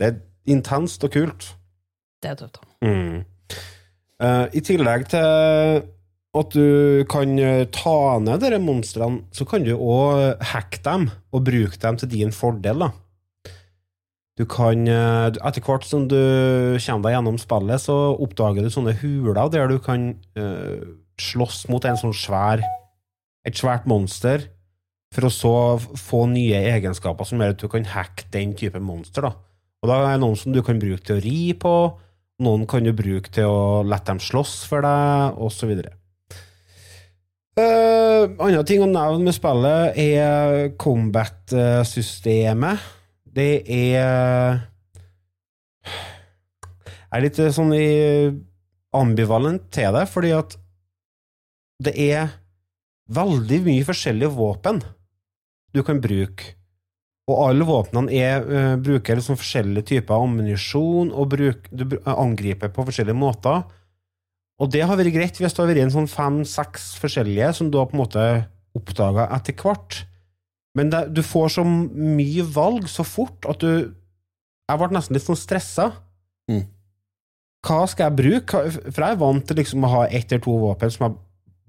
det 0.00 0.06
er 0.08 0.20
intenst 0.50 1.04
og 1.04 1.12
kult. 1.12 1.50
Det 2.20 2.32
er 2.32 2.40
tøft. 2.40 2.62
Mm. 2.80 3.20
Uh, 4.20 4.46
I 4.52 4.60
tillegg 4.64 5.06
til 5.12 5.84
at 6.30 6.54
du 6.54 7.04
kan 7.10 7.32
eh, 7.42 7.66
ta 7.74 8.18
ned 8.22 8.44
disse 8.44 8.60
monstrene, 8.62 9.24
så 9.34 9.46
kan 9.48 9.64
du 9.66 9.72
òg 9.74 10.38
hacke 10.52 10.78
dem 10.84 11.08
og 11.34 11.46
bruke 11.48 11.80
dem 11.82 11.96
til 11.98 12.10
din 12.12 12.30
fordel. 12.30 12.84
da. 12.86 12.90
Du 14.38 14.44
kan, 14.46 14.86
eh, 14.86 15.26
Etter 15.26 15.60
hvert 15.60 15.84
som 15.84 16.06
du 16.08 16.16
kommer 16.78 17.02
deg 17.02 17.16
gjennom 17.16 17.38
spillet, 17.38 17.82
så 17.82 18.14
oppdager 18.14 18.62
du 18.62 18.70
sånne 18.70 18.94
huler 19.02 19.50
der 19.50 19.68
du 19.68 19.78
kan 19.82 20.14
eh, 20.36 20.86
slåss 21.20 21.66
mot 21.70 21.84
en 21.84 22.00
sånn 22.00 22.16
svær 22.16 22.64
et 23.46 23.56
svært 23.56 23.86
monster, 23.88 24.48
for 25.10 25.26
å 25.26 25.32
så 25.34 25.54
få 25.98 26.26
nye 26.30 26.60
egenskaper 26.70 27.26
som 27.26 27.40
gjør 27.40 27.56
at 27.56 27.62
du 27.62 27.70
kan 27.72 27.88
hacke 27.94 28.28
den 28.34 28.52
type 28.58 28.80
monster. 28.82 29.26
da. 29.26 29.32
Og 29.80 29.90
da 29.90 29.96
er 30.04 30.14
det 30.14 30.22
noen 30.22 30.38
som 30.38 30.54
du 30.54 30.60
kan 30.62 30.78
bruke 30.78 31.02
til 31.02 31.16
å 31.16 31.24
ri 31.24 31.40
på, 31.58 31.74
noen 32.44 32.66
kan 32.68 32.84
du 32.84 32.92
bruke 32.96 33.32
til 33.32 33.50
å 33.50 33.82
la 33.84 33.98
dem 34.06 34.20
slåss 34.22 34.60
for 34.70 34.86
deg, 34.86 35.40
osv. 35.40 35.72
Uh, 37.58 38.30
andre 38.38 38.62
ting 38.68 38.84
å 38.84 38.88
nevne 38.88 39.26
med 39.26 39.36
spillet 39.36 39.98
er 39.98 40.70
combat-systemet. 40.80 42.86
Det 43.30 43.52
er 43.66 44.60
Jeg 47.10 47.18
er 47.18 47.24
litt 47.24 47.38
eh, 47.42 47.50
sånn 47.50 47.72
ambivalent 48.94 49.64
til 49.74 49.90
det, 49.96 50.04
fordi 50.10 50.30
at 50.36 50.54
det 51.80 51.94
er 51.96 52.32
veldig 53.10 53.60
mye 53.66 53.86
forskjellige 53.88 54.32
våpen 54.36 54.82
du 55.74 55.82
kan 55.86 56.00
bruke. 56.02 56.54
Og 57.30 57.44
alle 57.46 57.66
våpnene 57.66 58.10
er, 58.16 58.42
uh, 58.42 58.76
bruker 58.80 59.18
liksom 59.18 59.38
forskjellige 59.38 59.86
typer 59.92 60.18
ammunisjon, 60.18 61.12
og 61.14 61.30
bruk, 61.30 61.68
du 61.70 61.94
angriper 62.10 62.72
på 62.74 62.86
forskjellige 62.88 63.18
måter. 63.18 63.62
Og 64.60 64.70
det 64.72 64.82
har 64.84 64.98
vært 64.98 65.14
greit 65.14 65.38
hvis 65.38 65.54
det 65.54 65.62
har 65.62 65.70
vært 65.70 65.84
en 65.86 65.94
sånn 65.94 66.10
fem-seks 66.10 66.92
forskjellige 67.00 67.52
som 67.56 67.70
du 67.70 67.78
har 67.78 67.88
på 67.88 67.96
en 67.96 68.02
måte 68.02 68.26
oppdaga 68.76 69.30
etter 69.36 69.56
hvert. 69.56 70.02
Men 70.76 70.90
det, 70.92 71.06
du 71.14 71.22
får 71.26 71.54
så 71.56 71.64
mye 71.64 72.44
valg 72.46 72.90
så 72.90 73.06
fort 73.06 73.48
at 73.50 73.62
du 73.62 73.96
Jeg 74.70 74.78
ble 74.78 74.86
nesten 74.94 75.16
litt 75.16 75.24
sånn 75.26 75.38
stressa. 75.38 75.88
Mm. 76.46 76.60
Hva 77.66 77.78
skal 77.90 78.06
jeg 78.06 78.18
bruke? 78.20 78.60
For 78.70 79.02
jeg 79.02 79.16
er 79.16 79.18
vant 79.18 79.42
til 79.42 79.58
liksom 79.58 79.82
å 79.82 79.90
ha 79.90 80.02
ett 80.06 80.30
eller 80.30 80.44
to 80.44 80.54
våpen 80.62 80.92
som 80.94 81.08
jeg 81.08 81.16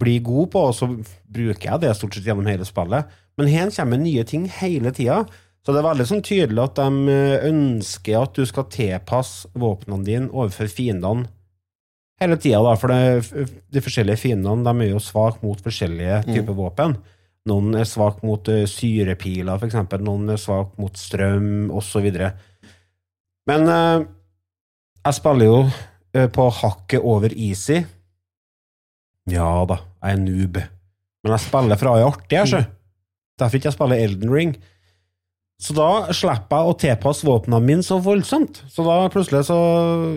blir 0.02 0.24
god 0.26 0.52
på, 0.54 0.66
og 0.72 0.76
så 0.78 0.90
bruker 0.92 1.68
jeg 1.70 1.84
det 1.84 1.94
stort 1.98 2.18
sett 2.18 2.28
gjennom 2.28 2.50
hele 2.50 2.68
spillet. 2.68 3.10
Men 3.40 3.52
her 3.52 3.72
kommer 3.76 4.02
nye 4.02 4.26
ting 4.28 4.50
hele 4.60 4.94
tida. 4.96 5.24
Så 5.62 5.74
det 5.74 5.84
er 5.84 5.88
veldig 5.92 6.08
sånn 6.10 6.26
tydelig 6.26 6.64
at 6.64 6.80
de 6.80 7.14
eh, 7.14 7.46
ønsker 7.52 8.18
at 8.18 8.34
du 8.34 8.48
skal 8.50 8.66
tilpasse 8.74 9.52
våpnene 9.54 10.08
dine 10.08 10.32
overfor 10.34 10.72
fiendene 10.74 11.30
hele 12.22 12.38
tida, 12.38 12.62
da. 12.66 12.76
For 12.78 12.94
det, 12.94 13.48
de 13.74 13.84
forskjellige 13.84 14.22
fiendene 14.22 14.66
de 14.66 14.86
er 14.86 14.94
jo 14.94 15.02
svake 15.02 15.42
mot 15.46 15.62
forskjellige 15.62 16.22
typer 16.30 16.58
våpen. 16.58 16.98
Noen 17.50 17.74
er 17.80 17.88
svak 17.90 18.20
mot 18.26 18.50
eh, 18.54 18.68
syrepiler, 18.70 19.62
eksempel. 19.66 20.04
Noen 20.06 20.30
er 20.30 20.42
svak 20.42 20.76
mot 20.82 20.98
strøm, 20.98 21.72
osv. 21.74 22.10
Men 23.50 23.72
eh, 23.74 24.04
jeg 25.02 25.18
spiller 25.18 25.50
jo 25.50 25.62
eh, 25.66 26.28
på 26.30 26.46
hakket 26.62 27.02
over 27.02 27.34
easy. 27.34 27.80
Ja 29.32 29.50
da, 29.70 29.80
jeg 30.02 30.18
er 30.18 30.22
noob. 30.22 30.60
Men 31.22 31.36
jeg 31.36 31.46
spiller 31.46 31.80
fra 31.80 31.96
jeg 31.98 32.06
er 32.06 32.12
artig, 32.12 32.38
jeg. 32.38 32.70
Derfor 33.42 33.58
ikke 33.58 33.70
jeg 33.70 33.78
spiller 33.78 34.04
Elden 34.04 34.34
Ring. 34.34 34.54
Så 35.62 35.76
da 35.78 35.90
slipper 36.18 36.58
jeg 36.58 36.72
å 36.72 36.78
tilpasse 36.82 37.26
våpnene 37.28 37.62
mine 37.62 37.86
så 37.86 38.00
voldsomt. 38.02 38.64
Så 38.72 38.86
da 38.86 38.96
plutselig 39.14 39.44
så 39.50 39.58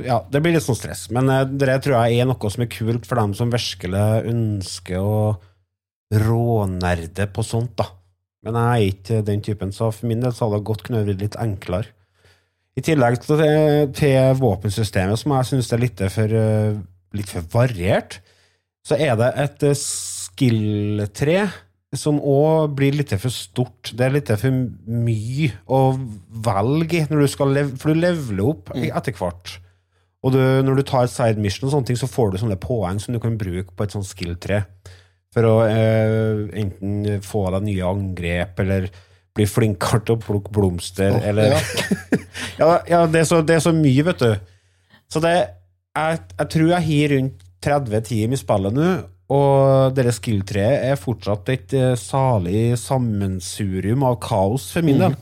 Ja, 0.07 0.23
det 0.33 0.41
blir 0.41 0.57
litt 0.57 0.65
sånn 0.65 0.79
stress. 0.79 1.11
Men 1.13 1.29
eh, 1.29 1.45
det 1.45 1.83
tror 1.85 1.99
jeg 1.99 2.23
er 2.23 2.31
noe 2.31 2.53
som 2.53 2.65
er 2.65 2.73
kult 2.73 3.05
for 3.09 3.21
dem 3.21 3.35
som 3.37 3.53
virkelig 3.53 4.07
ønsker 4.31 5.05
å 5.05 5.19
rånerde 6.15 7.29
på 7.35 7.45
sånt, 7.45 7.75
da. 7.81 7.91
Men 8.45 8.57
jeg 8.61 8.65
er 8.65 8.95
ikke 8.95 9.21
den 9.27 9.45
typen, 9.45 9.73
så 9.73 9.91
for 9.93 10.09
min 10.09 10.21
del 10.23 10.33
så 10.37 10.47
hadde 10.47 10.61
det 10.61 10.69
godt 10.69 10.85
kunne 10.87 11.05
vært 11.05 11.23
litt 11.25 11.39
enklere. 11.41 11.93
I 12.75 12.83
tillegg 12.85 13.21
til, 13.23 13.41
til 13.95 14.41
våpensystemet, 14.41 15.21
som 15.21 15.33
jeg 15.37 15.49
syns 15.51 15.71
er 15.73 15.83
litt 15.83 16.01
for, 16.13 16.35
eh, 16.41 16.77
litt 17.15 17.31
for 17.31 17.47
variert, 17.53 18.19
så 18.85 18.99
er 19.01 19.17
det 19.21 19.31
et 19.41 19.69
eh, 19.71 19.79
skill-tre 19.79 21.39
som 21.95 22.19
òg 22.19 22.75
blir 22.75 22.97
litt 22.99 23.13
for 23.23 23.33
stort. 23.33 23.93
Det 23.95 24.03
er 24.07 24.17
litt 24.17 24.33
for 24.41 24.55
mye 24.91 25.51
å 25.71 25.83
velge 26.45 26.99
i, 26.99 27.05
når 27.11 27.23
du 27.23 27.31
skal 27.31 27.55
lev 27.55 27.71
for 27.81 27.95
du 27.95 28.03
leveler 28.03 28.51
opp 28.51 28.73
etter 28.75 29.15
hvert. 29.15 29.57
Og 30.25 30.33
du, 30.35 30.41
når 30.65 30.81
du 30.81 30.85
tar 30.89 31.09
side 31.13 31.41
mission, 31.43 31.69
og 31.69 31.75
sånne 31.75 31.91
ting, 31.91 32.01
så 32.01 32.09
får 32.09 32.33
du 32.33 32.39
sånne 32.41 32.61
poeng 32.61 33.01
som 33.01 33.15
du 33.15 33.21
kan 33.23 33.37
bruke 33.41 33.77
på 33.77 33.87
et 33.87 33.95
sånt 33.95 34.09
skill-tre. 34.09 34.63
For 35.35 35.47
å 35.47 35.57
eh, 35.69 36.45
enten 36.63 37.21
få 37.25 37.45
deg 37.53 37.67
nye 37.69 37.91
angrep, 37.91 38.63
eller 38.65 38.89
bli 39.35 39.47
flinkere 39.51 40.01
til 40.07 40.17
å 40.17 40.23
plukke 40.23 40.53
blomster, 40.55 41.17
oh, 41.17 41.29
eller 41.29 41.57
ja. 41.57 41.61
ja, 42.63 42.69
ja 42.89 43.01
det, 43.11 43.25
er 43.25 43.29
så, 43.29 43.41
det 43.45 43.59
er 43.59 43.65
så 43.65 43.75
mye, 43.77 44.07
vet 44.11 44.23
du. 44.23 44.31
Så 45.11 45.23
det 45.23 45.35
Jeg, 45.95 46.19
jeg 46.39 46.49
tror 46.51 46.71
jeg 46.73 46.87
har 46.89 47.13
rundt 47.13 47.44
30 47.65 48.07
timer 48.07 48.37
i 48.37 48.41
spillet 48.41 48.77
nå, 48.77 48.89
og 49.35 49.95
dette 49.97 50.13
skill-treet 50.19 50.85
er 50.91 51.01
fortsatt 51.01 51.49
et 51.55 51.73
eh, 51.79 51.95
salig 51.99 52.75
sammensurium 52.81 54.05
av 54.05 54.19
kaos 54.23 54.69
for 54.75 54.85
min 54.85 55.01
del. 55.01 55.17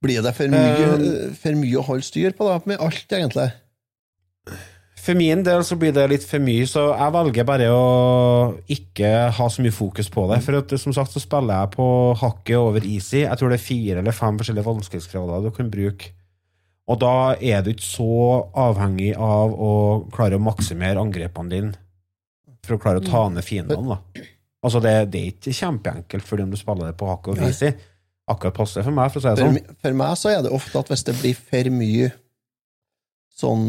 Blir 0.00 0.24
det 0.24 0.32
for 0.34 0.50
mye, 0.50 0.92
uh, 0.96 1.32
for 1.36 1.56
mye 1.60 1.78
å 1.78 1.84
holde 1.84 2.06
styr 2.06 2.34
på 2.36 2.48
da, 2.48 2.56
med 2.66 2.80
alt, 2.80 3.04
egentlig? 3.12 3.50
For 5.00 5.16
min 5.16 5.44
del 5.44 5.62
så 5.64 5.76
blir 5.80 5.92
det 5.96 6.06
litt 6.12 6.24
for 6.28 6.42
mye, 6.44 6.66
så 6.68 6.90
jeg 6.90 7.14
velger 7.14 7.46
bare 7.48 7.68
å 7.72 7.84
ikke 8.72 9.10
ha 9.36 9.48
så 9.52 9.64
mye 9.64 9.72
fokus 9.72 10.10
på 10.12 10.26
det. 10.32 10.40
For 10.44 10.60
at, 10.60 10.74
som 10.80 10.94
sagt 10.96 11.14
så 11.14 11.22
spiller 11.22 11.62
jeg 11.62 11.72
på 11.76 11.86
hakket 12.20 12.56
over 12.58 12.84
easy. 12.84 13.22
Jeg 13.22 13.40
tror 13.40 13.52
det 13.52 13.60
er 13.60 13.64
fire 13.64 14.02
eller 14.02 14.16
fem 14.16 14.40
forskjellige 14.40 14.68
vanskelighetsgrader 14.68 15.46
du 15.46 15.52
kan 15.56 15.72
bruke. 15.72 16.12
Og 16.88 16.98
da 16.98 17.36
er 17.36 17.62
du 17.62 17.70
ikke 17.74 17.86
så 17.86 18.08
avhengig 18.58 19.12
av 19.14 19.52
å 19.54 19.72
klare 20.14 20.38
å 20.40 20.42
maksimere 20.42 21.00
angrepene 21.02 21.52
dine 21.52 21.74
for 22.64 22.76
å 22.76 22.80
klare 22.82 23.00
å 23.00 23.04
ta 23.06 23.28
ned 23.32 23.44
fiendene. 23.46 23.96
da. 23.96 24.24
Altså 24.60 24.82
det, 24.84 24.94
det 25.12 25.20
er 25.20 25.30
ikke 25.32 25.54
kjempeenkelt 25.56 26.26
fordi 26.26 26.44
om 26.44 26.50
du 26.52 26.58
spiller 26.60 26.90
det 26.90 26.96
på 27.00 27.08
hakket 27.08 27.38
og 27.38 27.46
easy. 27.46 27.70
Akkurat 28.30 28.54
passer 28.54 28.84
for 28.86 28.94
meg, 28.94 29.08
for 29.10 29.20
å 29.20 29.24
si 29.24 29.30
det 29.30 29.44
sånn. 29.44 29.56
For, 29.64 29.78
for 29.86 29.96
meg 30.02 30.18
så 30.20 30.32
er 30.34 30.42
det 30.44 30.52
ofte 30.54 30.82
at 30.82 30.90
hvis 30.92 31.06
det 31.08 31.14
blir 31.18 31.38
for 31.38 31.70
mye 31.74 32.10
sånn 33.40 33.64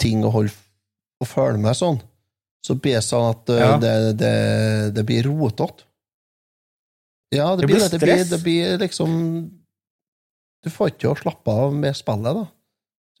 ting 0.00 0.24
å 0.26 0.32
holde 0.32 0.54
å 1.22 1.28
følge 1.28 1.60
med 1.62 1.76
sånn, 1.76 2.00
så 2.64 2.74
blir 2.80 2.96
det 2.98 3.04
sånn 3.06 3.28
at 3.30 3.52
uh, 3.52 3.60
Ja. 3.60 3.68
det, 3.80 3.92
det, 4.20 4.32
det 4.96 5.04
blir 5.06 5.28
rotete. 5.28 5.86
Ja, 7.34 7.52
det, 7.58 7.66
blir 7.66 7.76
blir 7.76 7.84
det. 7.84 7.92
Det 7.92 8.00
blir, 8.02 8.24
det 8.30 8.40
blir 8.42 8.78
liksom 8.80 9.12
Du 10.64 10.68
får 10.72 10.86
ikke 10.94 11.12
å 11.12 11.18
slappe 11.18 11.50
av 11.52 11.68
med 11.76 11.92
spillet, 11.96 12.32
da. 12.40 12.44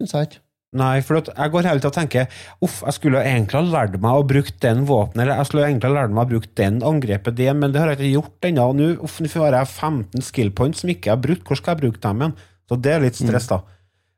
Syns 0.00 0.12
jeg 0.16 0.22
ikke. 0.28 0.40
Nei, 0.76 0.96
for 1.06 1.12
jeg 1.22 1.50
går 1.54 1.66
hele 1.70 1.80
tida 1.80 1.88
og 1.88 1.94
tenker 1.94 2.24
Uff, 2.64 2.80
jeg 2.82 2.94
skulle 2.96 3.20
egentlig 3.24 3.56
ha 3.56 3.62
lært 3.70 3.94
meg 4.02 4.12
å 4.18 4.26
bruke 4.28 4.52
den 4.60 4.80
våpenet, 4.88 5.22
eller 5.22 5.38
jeg 5.38 5.46
skulle 5.48 5.66
egentlig 5.70 5.88
ha 5.88 5.94
lært 5.94 6.12
meg 6.16 6.24
å 6.26 6.30
bruke 6.34 6.50
den 6.58 6.76
angrepet, 6.84 7.36
det, 7.38 7.50
men 7.56 7.72
det 7.72 7.80
har 7.80 7.88
jeg 7.92 7.98
ikke 8.00 8.16
gjort 8.18 8.40
ennå. 8.50 8.64
Nå 8.76 8.86
uff, 9.06 9.16
nå 9.22 9.28
har 9.44 9.54
jeg 9.60 9.68
15 9.70 10.26
skill 10.26 10.50
points 10.58 10.78
som 10.82 10.90
ikke 10.92 11.06
jeg 11.08 11.14
har 11.14 11.22
brukt. 11.22 11.46
Hvor 11.46 11.56
skal 11.60 11.72
jeg 11.72 11.82
bruke 11.84 12.00
dem 12.02 12.18
igjen? 12.20 12.36
Så 12.66 12.72
det 12.82 12.92
er 12.92 13.04
litt 13.06 13.18
stress, 13.20 13.46
da. 13.48 13.58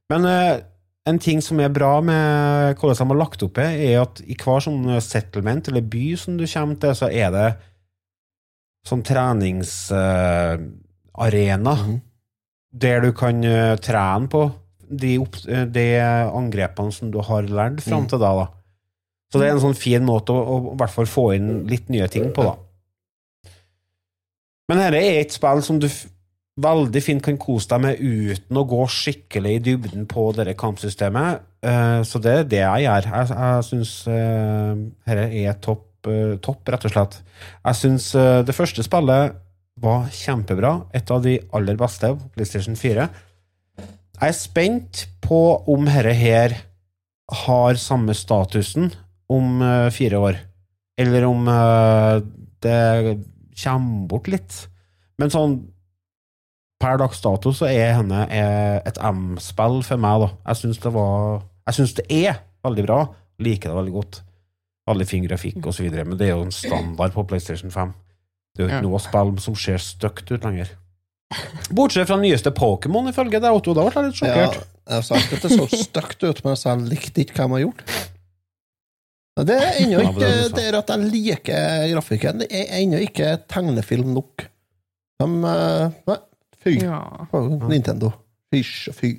Men 0.08 0.20
uh, 0.24 0.56
en 1.08 1.18
ting 1.22 1.40
som 1.44 1.60
er 1.62 1.70
bra 1.72 1.94
med 2.04 2.76
hvordan 2.80 2.96
de 2.96 3.04
har 3.12 3.22
lagt 3.22 3.42
opp 3.44 3.54
det, 3.60 3.68
er 3.90 3.96
at 4.02 4.14
i 4.24 4.34
hver 4.40 4.60
sånn 4.64 4.82
settlement 5.04 5.64
eller 5.70 5.84
by 5.84 6.06
som 6.20 6.32
du 6.40 6.44
kommer 6.48 6.76
til, 6.80 6.92
så 6.96 7.06
er 7.12 7.28
det 7.36 7.48
sånn 8.88 9.04
treningsarena 9.04 11.74
Mhm. 11.76 11.96
Der 12.72 13.00
du 13.00 13.12
kan 13.16 13.42
eh, 13.44 13.76
trene 13.80 14.28
på 14.28 14.42
de, 14.88 15.14
eh, 15.48 15.64
de 15.68 15.86
angrepene 16.32 16.92
som 16.92 17.10
du 17.12 17.18
har 17.24 17.42
lært 17.48 17.80
fram 17.84 18.04
Mm. 18.04 18.08
til 18.08 18.18
da. 18.18 18.32
da. 18.42 18.46
Så 19.32 19.38
det 19.40 19.48
er 19.48 19.56
en 19.56 19.60
sånn 19.60 19.76
fin 19.76 20.04
måte 20.04 20.32
å, 20.32 20.40
å 20.40 20.72
i 20.72 20.76
hvert 20.80 20.90
fall 20.94 21.06
få 21.06 21.34
inn 21.36 21.66
litt 21.68 21.88
nye 21.92 22.08
ting 22.08 22.30
på, 22.32 22.44
da. 22.44 22.54
Men 24.68 24.78
dette 24.82 25.00
er 25.00 25.20
et 25.22 25.32
spill 25.32 25.62
som 25.64 25.78
du 25.80 25.88
veldig 26.60 27.00
fint 27.04 27.22
kan 27.24 27.36
kose 27.40 27.68
deg 27.70 27.80
med 27.84 28.00
uten 28.02 28.58
å 28.60 28.64
gå 28.68 28.80
skikkelig 28.90 29.52
i 29.56 29.60
dybden 29.70 30.06
på 30.10 30.26
dette 30.36 30.56
kampsystemet. 30.58 31.40
Eh, 31.62 32.00
så 32.08 32.20
det 32.20 32.32
er 32.34 32.48
det 32.50 32.62
jeg 32.64 32.84
gjør. 32.86 33.08
Jeg, 33.12 33.28
jeg 33.38 33.66
syns 33.68 33.92
dette 35.06 35.28
er 35.44 35.60
topp, 35.64 35.84
topp, 36.44 36.68
rett 36.72 36.84
og 36.88 36.92
slett. 36.94 37.20
Jeg 37.64 37.78
syns 37.78 38.10
det 38.48 38.54
første 38.56 38.84
spillet 38.86 39.36
var 39.82 40.08
kjempebra. 40.14 40.74
Et 40.96 41.10
av 41.10 41.22
de 41.24 41.38
aller 41.54 41.78
beste 41.78 42.10
på 42.14 42.30
PlayStation 42.36 42.76
4. 42.78 43.08
Jeg 44.18 44.32
er 44.32 44.34
spent 44.34 45.04
på 45.22 45.40
om 45.70 45.86
dette 45.86 46.14
her 46.18 46.56
har 47.44 47.78
samme 47.78 48.14
statusen 48.16 48.90
om 49.30 49.62
eh, 49.62 49.90
fire 49.94 50.18
år. 50.18 50.38
Eller 50.98 51.26
om 51.28 51.46
eh, 51.48 52.20
det 52.64 53.18
kommer 53.62 54.08
bort 54.10 54.30
litt. 54.32 54.62
Men 55.18 55.30
sånn 55.30 55.58
per 56.78 56.98
dags 57.00 57.20
dato 57.22 57.52
så 57.54 57.66
er 57.70 57.96
henne 57.98 58.24
eh, 58.30 58.78
et 58.86 58.98
M-spill 59.02 59.80
for 59.86 60.00
meg, 60.00 60.24
da. 60.24 60.30
Jeg 60.50 60.62
syns 60.62 60.82
det 60.82 60.94
var 60.94 61.42
Jeg 61.68 61.78
syns 61.78 61.94
det 61.98 62.06
er 62.14 62.42
veldig 62.64 62.84
bra. 62.86 62.98
Liker 63.42 63.70
det 63.70 63.78
veldig 63.78 63.94
godt. 63.94 64.20
Veldig 64.88 65.06
fin 65.06 65.26
grafikk 65.26 65.66
videre, 65.76 66.06
men 66.08 66.18
det 66.18 66.28
er 66.28 66.36
jo 66.36 66.46
en 66.46 66.54
standard 66.54 67.12
på 67.12 67.26
PlayStation 67.28 67.70
5. 67.70 67.92
Det 68.58 68.64
er 68.64 68.66
jo 68.66 68.70
ikke 68.72 68.82
Ja. 68.82 68.88
noe 68.88 68.98
spill 68.98 69.28
som 69.38 69.54
ser 69.54 69.78
stygt 69.78 70.32
ut 70.34 70.42
lenger. 70.42 70.70
Bortsett 71.70 72.08
fra 72.08 72.16
nyeste 72.18 72.50
Pokémon, 72.50 73.06
ifølge 73.06 73.38
deg, 73.38 73.52
Otto. 73.54 73.70
Da 73.76 73.84
ble 73.86 73.92
jeg 73.94 74.08
litt 74.08 74.18
sjokkert. 74.18 74.56
Ja, 74.88 74.96
jeg 74.96 75.04
sa 75.06 75.14
ikke 75.20 75.36
at 75.36 75.44
det 75.44 75.50
så 75.52 75.66
stygt 75.84 76.24
ut, 76.24 76.40
men 76.44 76.56
jeg 76.56 76.88
likte 76.88 77.22
ikke 77.22 77.36
hva 77.36 77.46
de 77.46 77.54
har 77.54 77.62
gjort. 77.68 77.84
Det 79.46 79.54
er 79.54 79.76
ennå 79.84 80.00
ikke 80.02 80.18
det 80.18 80.28
er 80.28 80.40
det 80.42 80.54
det 80.56 80.64
er 80.66 80.78
at 80.80 80.88
jeg 80.90 81.10
liker 81.12 81.92
grafikken. 81.92 82.40
Det 82.42 82.48
er 82.50 82.72
ennå 82.80 82.98
ikke 83.04 83.28
tegnefilm 83.46 84.10
nok. 84.16 84.48
De 85.22 85.28
eh, 85.52 85.94
Nei, 86.10 86.18
fy. 86.64 86.74
Ja. 86.82 86.98
Nintendo. 87.70 88.10
Fysj 88.50 88.88
og 88.90 88.98
fy. 88.98 89.12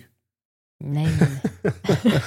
Nei. 0.84 1.06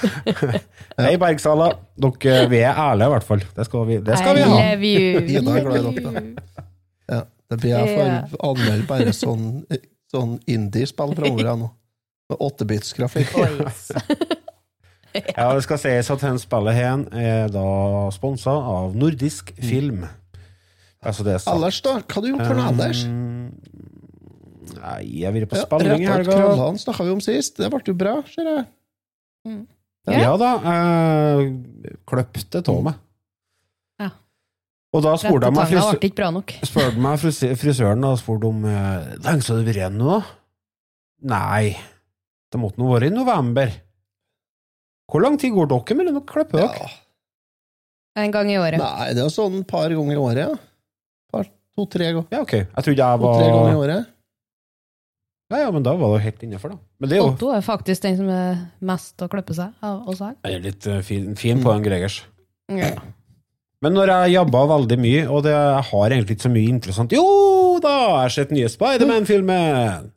Hei, 1.03 1.13
Bergsala. 1.21 1.69
Dere, 1.93 2.47
vi 2.49 2.63
er 2.65 2.73
ærlige, 2.73 3.05
i 3.05 3.13
hvert 3.13 3.27
fall. 3.29 3.45
Det 3.53 3.65
skal 3.69 3.85
vi, 3.89 3.99
det 4.09 4.17
skal 4.17 4.37
vi 4.39 4.41
ha. 4.41 4.49
love. 4.49 4.93
Ida 5.21 5.55
er 5.59 5.69
glad 5.69 5.77
i 5.77 6.01
dere, 6.01 6.25
Ja, 7.11 7.23
det 7.51 7.59
blir 7.61 7.73
jeg 7.75 7.97
for 7.97 8.47
anmelde 8.51 8.87
bare 8.87 9.13
sånn, 9.15 9.47
sånn 10.13 10.37
indie-spill 10.49 11.15
framover 11.17 11.55
nå. 11.59 11.69
Med 12.31 12.39
8-bits-grafikk. 12.39 13.33
Ja, 15.13 15.51
Det 15.53 15.61
skal 15.67 15.77
sies 15.77 16.07
at 16.09 16.23
den 16.25 16.39
spillet 16.41 16.73
her 16.73 17.03
er 17.13 17.51
da 17.53 17.63
sponsa 18.15 18.49
av 18.49 18.95
Nordisk 18.97 19.51
Film. 19.61 20.07
Altså 21.03 21.25
det 21.27 21.35
er 21.35 21.43
sant. 21.43 21.53
Ellers, 21.59 21.77
da? 21.85 21.99
Hva 22.01 22.15
har 22.17 22.23
du 22.23 22.29
gjort 22.31 22.47
for 22.47 22.57
noe 22.57 22.71
ellers? 22.71 23.03
Um, 23.05 23.51
Nei, 24.73 24.95
jeg 25.19 25.27
har 25.27 25.35
vært 25.35 25.51
på 25.51 25.59
Ja, 25.59 25.67
spilling 25.67 26.01
i 26.01 26.07
helga. 26.09 26.33
krøllene 26.39 26.81
snakka 26.81 27.05
vi 27.05 27.13
om 27.13 27.21
sist. 27.21 27.59
Det 27.59 27.69
ble 27.69 27.81
jo 27.85 27.95
bra, 27.99 28.15
ser 28.31 28.49
jeg. 28.49 28.65
Ja 30.09 30.33
da. 30.39 30.49
Jeg 30.65 31.51
kløpte 32.09 32.63
av 32.73 32.81
meg. 32.87 33.02
Og 34.93 35.01
da 35.01 35.15
spurte 35.17 35.49
jeg 35.49 35.55
meg 35.57 35.71
frisør, 35.71 35.97
spurte 36.69 37.01
meg 37.01 37.15
frisi- 37.21 37.53
frisøren 37.57 38.03
og 38.05 38.19
spurte 38.21 38.49
om 38.51 38.59
eh, 38.69 39.15
lenge 39.25 39.41
skal 39.45 39.61
du 39.63 39.65
vært 39.69 39.79
igjen 39.81 39.97
nå? 39.97 40.19
Nei, 41.33 41.71
det 42.53 42.59
måtte 42.61 42.77
nå 42.81 42.91
være 42.91 43.09
i 43.09 43.15
november. 43.15 43.71
Hvor 45.09 45.23
lang 45.25 45.39
tid 45.41 45.55
går 45.55 45.71
dere 45.71 45.97
mellom 45.97 46.19
å 46.21 46.25
klippe 46.29 46.59
dere? 46.59 46.85
Ja. 46.85 46.91
En 48.23 48.29
gang 48.35 48.51
i 48.53 48.59
året. 48.61 48.77
Nei, 48.77 49.07
det 49.17 49.23
er 49.25 49.31
sånn 49.33 49.63
et 49.63 49.67
par 49.71 49.89
ganger 49.89 50.13
i 50.13 50.21
året, 50.21 50.43
ja. 50.45 50.53
Par- 51.33 51.49
To-tre 51.73 52.11
ganger. 52.13 52.27
Ja, 52.29 52.43
ok. 52.45 52.51
Jeg 52.59 52.85
trodde 52.85 53.01
jeg 53.07 53.21
To-tre 53.23 53.47
ganger 53.49 53.71
i 53.73 53.79
året. 53.81 54.09
Ja, 55.53 55.57
ja, 55.63 55.71
men 55.73 55.83
da 55.85 55.95
var 55.97 56.13
det 56.15 56.21
helt 56.27 56.43
innafor, 56.45 56.75
da. 56.75 56.77
Men 57.01 57.09
det 57.09 57.17
er 57.17 57.21
jo 57.23 57.31
Otto 57.31 57.49
er 57.53 57.65
faktisk 57.65 58.05
den 58.05 58.15
som 58.21 58.29
er 58.33 58.61
mest 58.85 59.21
å 59.21 59.27
klippe 59.29 59.53
seg 59.57 59.73
av 59.85 60.05
oss 60.09 60.21
her. 60.21 60.37
er 60.45 60.61
litt 60.63 60.85
uh, 60.89 60.99
fin, 61.05 61.33
fin 61.37 61.61
på 61.65 61.73
den 61.73 61.83
Gregers. 61.85 62.21
Ja. 62.73 62.93
Men 63.83 63.97
når 63.97 64.11
jeg 64.13 64.35
jobba 64.37 64.63
veldig 64.71 64.97
mye, 65.03 65.23
og 65.27 65.43
det, 65.43 65.51
jeg 65.51 65.85
har 65.89 66.13
egentlig 66.15 66.37
ikke 66.37 66.45
så 66.45 66.51
mye 66.53 66.71
interessant 66.71 67.15
Jo 67.15 67.23
da, 67.83 67.93
jeg 67.99 68.19
har 68.21 68.33
sett 68.37 68.53
nye 68.55 68.69
Spiderman-filmen! 68.71 70.11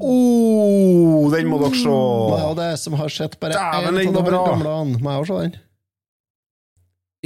Oh, 0.00 1.28
den 1.30 1.50
må 1.50 1.60
dere 1.60 1.76
se! 1.78 1.94
Det 1.94 2.38
er 2.40 2.54
det 2.58 2.70
som 2.80 2.96
har 2.98 3.12
sett 3.12 3.36
bare 3.42 3.58
én 3.60 3.90
av 3.90 3.98
de 4.00 4.32
gamle 4.34 4.72
an? 4.82 4.94
Må 4.98 5.12
jeg 5.14 5.24
også 5.24 5.36
se 5.36 5.44
den? 5.44 5.58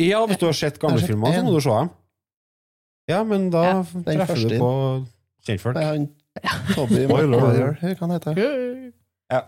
Ja, 0.05 0.25
hvis 0.27 0.41
du 0.43 0.49
har 0.49 0.57
sett 0.59 0.81
gamle 0.83 1.01
sett 1.01 1.13
filmer, 1.13 1.33
så 1.33 1.45
må 1.47 1.55
du 1.55 1.61
se 1.63 1.77
dem. 1.79 1.93
Ja, 3.09 3.21
men 3.29 3.49
da 3.53 3.65
Ja, 3.69 3.81
treffer 4.09 4.41
du 4.43 4.57
på 4.59 4.71
kjentfolk. 5.47 5.77
Det 5.79 5.85
er 5.85 5.91
han 5.93 6.07
Tobby 6.75 7.05
Spoiler. 7.05 7.41
Maguire, 7.47 7.95
hva 8.01 8.09
han 8.11 8.41
Ja. 9.31 9.41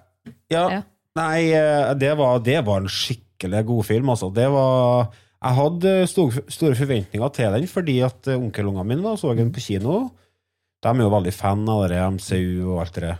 Ja. 0.53 0.83
Nei, 1.17 1.51
eh, 1.57 1.93
det 1.99 2.13
var, 2.19 2.39
det 2.45 2.59
var 2.67 2.85
en 2.85 2.91
skikkelig 2.93 3.65
god 3.67 3.85
film, 3.89 4.11
altså. 4.13 4.29
Det 4.35 4.47
var 4.53 5.09
Jeg 5.45 5.57
hadde 5.59 5.91
store, 6.09 6.75
forventninger 6.79 7.33
til 7.37 7.53
den, 7.57 7.67
fordi 7.69 7.97
at 8.07 8.29
eh, 8.33 8.39
onkelungene 8.41 8.87
mine 8.89 9.05
da, 9.05 9.15
så 9.21 9.35
den 9.37 9.53
på 9.55 9.61
kino. 9.63 9.99
De 10.83 10.89
er 10.93 11.03
jo 11.03 11.11
veldig 11.13 11.33
fan 11.35 11.65
av 11.69 11.87
det 11.91 11.99
MCU 12.17 12.73
og 12.73 12.81
alt 12.85 12.95
det 12.97 13.03
der. 13.05 13.19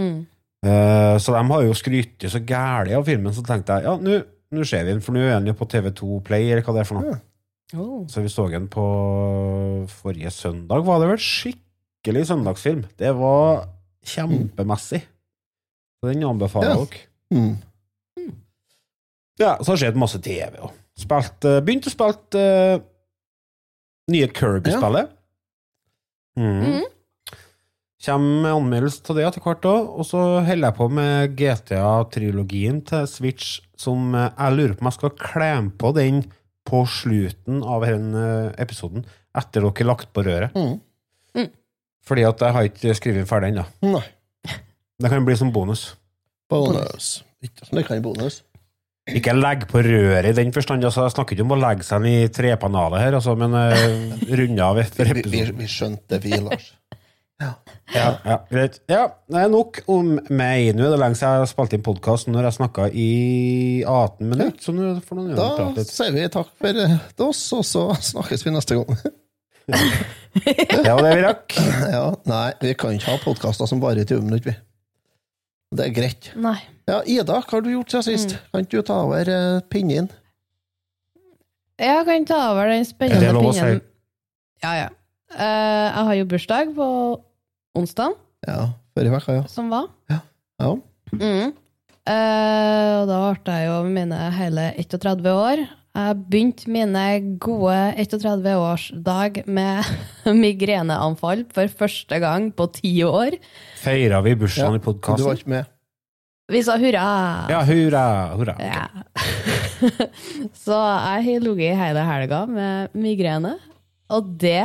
Mm. 0.00 0.20
Eh, 0.66 1.16
så 1.20 1.34
de 1.34 1.42
har 1.50 1.66
jo 1.66 1.74
skrytt 1.76 2.24
så 2.30 2.40
gæli 2.40 2.94
av 2.96 3.04
filmen, 3.08 3.34
så 3.34 3.44
tenkte 3.46 3.80
jeg 3.80 3.88
ja, 3.88 4.22
nå 4.52 4.64
ser 4.68 4.84
vi 4.86 4.92
den, 4.94 5.02
for 5.04 5.16
nå 5.16 5.22
er 5.24 5.38
den 5.38 5.50
jo 5.52 5.56
på 5.58 5.68
TV2 5.72 6.20
Play, 6.26 6.50
eller 6.52 6.64
hva 6.66 6.74
det 6.76 6.82
er 6.84 6.88
for 6.88 7.00
noe. 7.00 7.18
Oh. 7.72 8.02
Så 8.10 8.20
vi 8.20 8.28
så 8.28 8.48
den 8.52 8.66
på 8.68 8.82
forrige 9.88 10.30
søndag, 10.34 10.84
var 10.84 11.00
det 11.00 11.08
vel? 11.14 11.22
Skikkelig 11.24 12.26
søndagsfilm. 12.28 12.84
Det 13.00 13.14
var 13.16 13.64
kjempemessig. 14.04 15.00
Så 16.02 16.10
den 16.10 16.24
anbefaler 16.26 16.74
Ja. 16.74 16.76
dere. 16.82 17.06
Mm. 17.32 17.56
Ja, 19.40 19.56
så 19.62 19.72
har 19.72 19.76
det 19.76 19.82
skjedd 19.86 19.96
masse 20.00 20.20
TV. 20.20 20.58
Og 20.60 20.72
spilt, 20.98 21.44
eh, 21.48 21.60
begynt 21.64 21.88
å 21.88 21.92
spille 21.92 22.40
uh, 22.40 22.82
nye 24.12 24.28
Kirby-spillet. 24.32 25.12
Mm. 26.38 26.60
Mm. 26.62 26.84
Kommer 28.02 28.42
med 28.42 28.56
anmeldelse 28.56 29.02
til 29.06 29.18
det 29.18 29.26
etter 29.28 29.44
hvert 29.44 29.66
òg. 29.68 29.90
Og 30.00 30.06
så 30.08 30.20
holder 30.42 30.68
jeg 30.68 30.78
på 30.78 30.88
med 30.90 31.34
GTA-trilogien 31.38 32.80
til 32.88 33.06
Switch, 33.10 33.60
som 33.78 34.14
eh, 34.18 34.30
jeg 34.32 34.56
lurer 34.58 34.76
på 34.76 34.84
om 34.84 34.90
jeg 34.90 34.98
skal 34.98 35.18
klemme 35.20 35.74
på 35.78 35.92
den 35.98 36.24
på 36.66 36.84
slutten 36.86 37.62
av 37.66 37.82
denne 37.86 38.52
episoden, 38.62 39.04
etter 39.34 39.64
dere 39.64 39.74
har 39.78 39.88
lagt 39.90 40.12
på 40.14 40.24
røret. 40.26 40.54
Mm. 40.54 40.80
Fordi 42.02 42.24
at 42.26 42.42
jeg 42.42 42.54
har 42.56 42.66
ikke 42.66 42.94
skrevet 42.98 43.28
ferdig 43.30 43.52
ennå. 43.52 44.00
Det 45.02 45.10
kan 45.10 45.26
bli 45.26 45.36
som 45.38 45.52
bonus. 45.54 45.92
Bonus. 46.50 47.20
Sånn 47.62 47.78
det 47.78 47.86
kan 47.86 48.02
bonus. 48.02 48.42
Ikke 49.10 49.34
legge 49.34 49.66
på 49.66 49.80
røret 49.82 50.28
i 50.30 50.36
den 50.36 50.52
forstand. 50.54 50.84
Altså, 50.86 51.08
jeg 51.08 51.16
snakker 51.16 51.34
ikke 51.34 51.46
om 51.48 51.56
å 51.56 51.58
legge 51.58 51.86
seg 51.86 52.06
i 52.06 52.28
trepanelet 52.30 53.02
her, 53.02 53.16
altså, 53.18 53.34
men 53.38 53.56
uh, 53.56 54.12
runde 54.38 54.68
av 54.68 54.78
etter 54.78 55.10
Vi, 55.18 55.24
vi, 55.26 55.42
vi 55.58 55.70
skjønte 55.70 56.22
vi, 56.22 56.36
Lars. 56.38 56.70
Ja, 57.42 58.12
ja, 58.22 58.36
greit. 58.46 58.76
Ja, 58.86 59.00
det 59.26 59.40
er 59.40 59.48
nok 59.50 59.80
om 59.90 60.12
meg. 60.30 60.68
Nå 60.78 60.84
er 60.86 60.92
det 60.94 61.00
lenge 61.02 61.18
siden 61.18 61.32
jeg 61.34 61.42
har 61.42 61.48
spilt 61.50 61.72
inn 61.74 61.82
podkast 61.82 62.28
når 62.30 62.46
jeg 62.46 62.56
snakka 62.60 62.84
i 62.94 63.08
18 63.82 64.30
minutter. 64.30 64.62
Så 64.62 64.74
nå 64.76 64.92
får 65.02 65.18
noen 65.18 65.34
Da 65.34 65.82
sier 65.82 66.14
vi 66.14 66.28
takk 66.30 66.52
for 66.62 66.78
eh, 66.84 66.94
oss, 67.26 67.40
og 67.58 67.64
så 67.66 67.82
snakkes 68.12 68.46
vi 68.46 68.54
neste 68.54 68.78
gang. 68.78 69.02
Det 70.32 70.86
var 70.86 71.02
det 71.02 71.16
vi 71.18 71.24
rakk. 71.26 71.58
Ja, 71.92 72.06
nei, 72.30 72.46
vi 72.62 72.76
kan 72.78 72.94
ikke 72.94 73.10
ha 73.10 73.18
podkaster 73.26 73.68
som 73.68 73.82
varer 73.82 74.00
i 74.04 74.06
20 74.06 74.22
minutter, 74.30 74.52
vi. 74.52 74.71
Det 75.72 75.86
er 75.88 75.94
greit. 75.96 76.30
Nei. 76.36 76.58
Ja, 76.90 77.00
Ida, 77.08 77.38
hva 77.38 77.46
har 77.48 77.62
du 77.64 77.70
gjort 77.72 77.94
siden 77.94 78.04
sist? 78.04 78.34
Kan 78.52 78.66
ikke 78.66 78.82
du 78.82 78.88
ta 78.90 78.98
over 79.06 79.28
uh, 79.30 79.62
pinnen? 79.72 80.10
Jeg 81.80 82.04
kan 82.06 82.26
ta 82.28 82.40
over 82.50 82.68
den 82.70 82.84
spennende 82.86 83.22
spennende 83.22 83.30
det 83.30 83.32
lov 83.38 83.48
å 83.48 83.54
si? 83.56 83.70
Ja, 84.62 84.72
ja. 84.76 84.88
Uh, 85.32 85.86
jeg 85.88 86.06
har 86.08 86.18
jo 86.18 86.28
bursdag 86.28 86.74
på 86.76 86.86
onsdag, 87.78 88.18
Ja, 88.44 88.58
forrige 88.92 89.22
uke, 89.22 89.38
ja. 89.40 89.44
som 89.48 89.72
var. 89.72 89.88
Ja. 90.12 90.20
Mm. 91.12 91.54
Uh, 92.02 92.92
og 93.00 93.08
da 93.08 93.18
ble 93.38 93.56
jeg 93.62 93.70
jo 93.70 93.78
mine 93.88 94.18
hele 94.36 94.68
31 94.82 95.32
år. 95.32 95.64
Jeg 95.92 96.16
begynte 96.24 96.70
mine 96.72 97.02
gode 97.36 97.76
31-årsdag 98.00 99.42
med 99.44 99.90
migreneanfall 100.44 101.42
for 101.52 101.68
første 101.68 102.16
gang 102.22 102.46
på 102.56 102.64
ti 102.78 102.94
år. 103.04 103.36
Feira 103.82 104.22
vi 104.24 104.32
bursdagen 104.40 104.78
i 104.78 104.80
Du 104.80 105.24
var 105.26 105.36
ikke 105.36 105.52
med. 105.52 105.68
Vi 106.52 106.62
sa 106.64 106.78
hurra! 106.80 107.02
Ja, 107.52 107.60
hurra! 107.68 108.04
hurra. 108.40 108.54
Ja. 108.56 108.86
Så 110.64 110.78
jeg 110.80 111.26
har 111.28 111.44
ligget 111.44 111.76
hele 111.76 112.06
helga 112.08 112.40
med 112.48 112.96
migrene, 112.96 113.58
og 114.08 114.32
det 114.40 114.64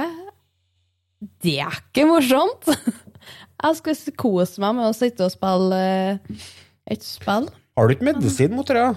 Det 1.44 1.60
er 1.60 1.76
ikke 1.76 2.08
morsomt! 2.08 2.72
Jeg 3.64 3.76
skulle 3.80 4.16
kose 4.22 4.62
meg 4.62 4.76
med 4.78 4.92
å 4.92 4.96
sitte 4.96 5.26
og 5.26 5.34
spille 5.34 5.78
eh, 5.82 6.42
et 6.94 7.04
spill. 7.04 7.48
Har 7.76 7.88
du 7.88 7.96
ikke 7.96 8.06
medisin 8.14 8.54
mot 8.54 8.68
det? 8.70 8.78
ja? 8.78 8.92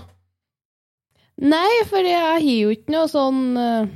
Nei, 1.40 1.80
for 1.88 2.04
jeg 2.04 2.20
har 2.20 2.42
jo 2.44 2.72
ikke 2.74 2.92
noe 2.92 3.08
sånn 3.08 3.40
eh, 3.56 3.90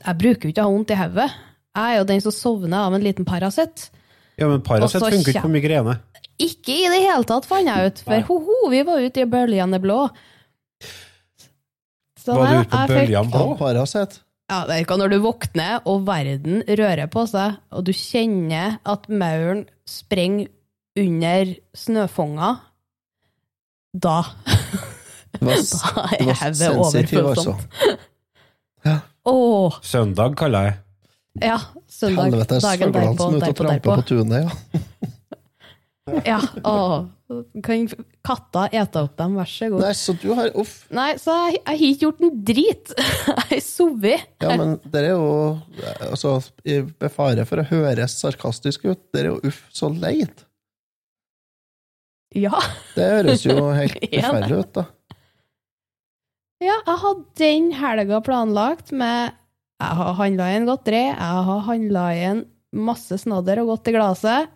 Jeg 0.00 0.18
bruker 0.22 0.48
jo 0.48 0.52
ikke 0.54 0.64
å 0.64 0.68
ha 0.68 0.72
vondt 0.72 0.92
i 0.94 0.98
hodet. 0.98 1.28
Jeg 1.76 1.94
er 1.94 1.98
jo 2.00 2.06
den 2.08 2.22
som 2.24 2.34
sovner 2.34 2.86
av 2.86 2.96
en 2.96 3.04
liten 3.04 3.26
Paracet. 3.28 3.88
Ja, 4.40 4.48
men 4.48 4.62
Paracet 4.64 5.02
Og 5.02 5.12
funker 5.12 5.34
ikke 5.34 5.44
på 5.44 5.52
migrene. 5.52 5.98
Ikke 6.38 6.72
i 6.72 6.86
det 6.88 7.02
hele 7.02 7.26
tatt, 7.28 7.46
fant 7.50 7.68
jeg 7.68 7.90
ut. 7.90 8.00
For 8.06 8.24
ho-ho, 8.30 8.58
vi 8.72 8.80
var 8.86 9.02
ute 9.02 9.24
i 9.24 9.28
bølgene 9.28 9.80
blå. 9.82 10.06
Så 12.18 12.36
Var 12.38 12.54
du 12.54 12.60
ute 12.62 12.70
på 12.72 12.82
bølgene 12.94 13.32
blå? 13.34 13.44
Ja, 13.44 13.58
Paracet. 13.60 14.20
Ja, 14.48 14.62
det 14.64 14.76
er 14.78 14.84
ikke 14.86 14.96
når 14.96 15.12
du 15.12 15.18
våkner, 15.20 15.82
og 15.84 16.06
verden 16.08 16.62
rører 16.64 17.10
på 17.12 17.26
seg, 17.28 17.58
og 17.68 17.84
du 17.84 17.92
kjenner 17.92 18.78
at 18.88 19.04
mauren 19.12 19.66
sprenger 19.84 20.48
under 20.98 21.52
snøfonga, 21.76 22.54
da 23.92 24.22
Du 25.38 25.44
var, 25.46 25.54
Da 25.54 26.04
er 26.16 26.52
du 26.52 26.78
var 26.78 26.90
sensitiv, 26.90 27.26
altså. 27.26 27.54
overfølsomt. 27.54 27.98
Åh, 29.28 29.74
Søndag, 29.84 30.36
kaller 30.40 30.64
jeg. 30.70 30.78
ja. 31.50 31.58
Søndag, 31.88 32.30
Helvetes 32.30 32.62
dagen 32.64 32.92
fuglene 32.92 33.12
derpå, 33.12 33.18
som 33.18 33.34
er 33.34 33.36
ute 33.36 33.48
og 33.50 33.56
tramper 33.60 33.90
på 34.00 34.02
tunet, 34.08 34.40
ja. 34.42 34.50
Ja, 36.24 36.38
åh. 36.64 37.04
Kan 37.62 37.82
katta 38.24 38.62
ete 38.72 39.02
opp 39.04 39.16
dem, 39.20 39.34
vær 39.36 39.44
så 39.52 39.66
god. 39.68 39.82
Nei, 39.84 39.90
så 40.00 40.14
du 40.16 40.30
har 40.38 40.48
Uff. 40.56 40.86
Nei, 40.96 41.10
så 41.20 41.34
jeg, 41.50 41.58
jeg 41.58 41.66
har 41.68 41.82
ikke 41.90 42.06
gjort 42.06 42.22
en 42.24 42.30
drit. 42.48 42.94
Jeg 43.36 43.42
har 43.50 43.60
sovet. 43.66 44.24
Ja, 44.40 44.54
men 44.56 44.72
det 44.88 45.02
er 45.04 45.10
jo 45.10 45.26
altså, 46.08 46.38
i- 46.64 46.80
Med 46.88 47.12
fare 47.12 47.44
for 47.48 47.60
å 47.60 47.66
høres 47.68 48.16
sarkastisk 48.22 48.86
ut, 48.88 49.02
det 49.12 49.20
er 49.26 49.28
jo 49.34 49.36
uff 49.44 49.60
så 49.76 49.90
leit. 49.92 50.46
Ja. 52.36 52.56
Det 52.96 53.04
høres 53.12 53.44
jo 53.44 53.58
helt 53.80 54.00
Ja, 54.08 54.30
forferdelig 54.30 54.58
ut, 54.64 54.72
da. 54.80 54.86
Ja, 56.60 56.74
jeg 56.86 56.98
hadde 57.04 57.24
den 57.38 57.68
helga 57.78 58.18
planlagt 58.26 58.90
med 58.92 59.32
Jeg 59.78 59.94
har 60.00 60.14
handla 60.18 60.48
inn 60.56 60.66
godteri, 60.66 61.04
jeg 61.12 61.42
har 61.48 61.60
handla 61.68 62.06
inn 62.18 62.40
masse 62.74 63.14
snadder 63.22 63.60
og 63.62 63.68
godt 63.70 63.88
i 63.88 63.92
glasset, 63.94 64.48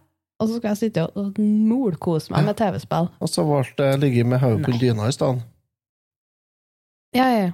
og 0.43 0.49
så 0.51 0.57
skal 0.59 0.73
jeg 0.73 0.81
sitte 0.81 1.05
og- 1.17 1.39
molkose 1.39 2.33
meg 2.35 2.45
med 2.45 2.57
TV-spill. 2.59 3.07
Og 3.23 3.29
så 3.31 3.45
ble 3.47 3.63
det 3.79 4.01
ligget 4.03 4.27
med 4.27 4.41
hodet 4.43 4.65
på 4.67 4.75
dyna 4.81 5.07
i 5.09 5.13
stedet. 5.15 5.45
Ja, 7.15 7.29
ja. 7.31 7.39
ja. 7.47 7.53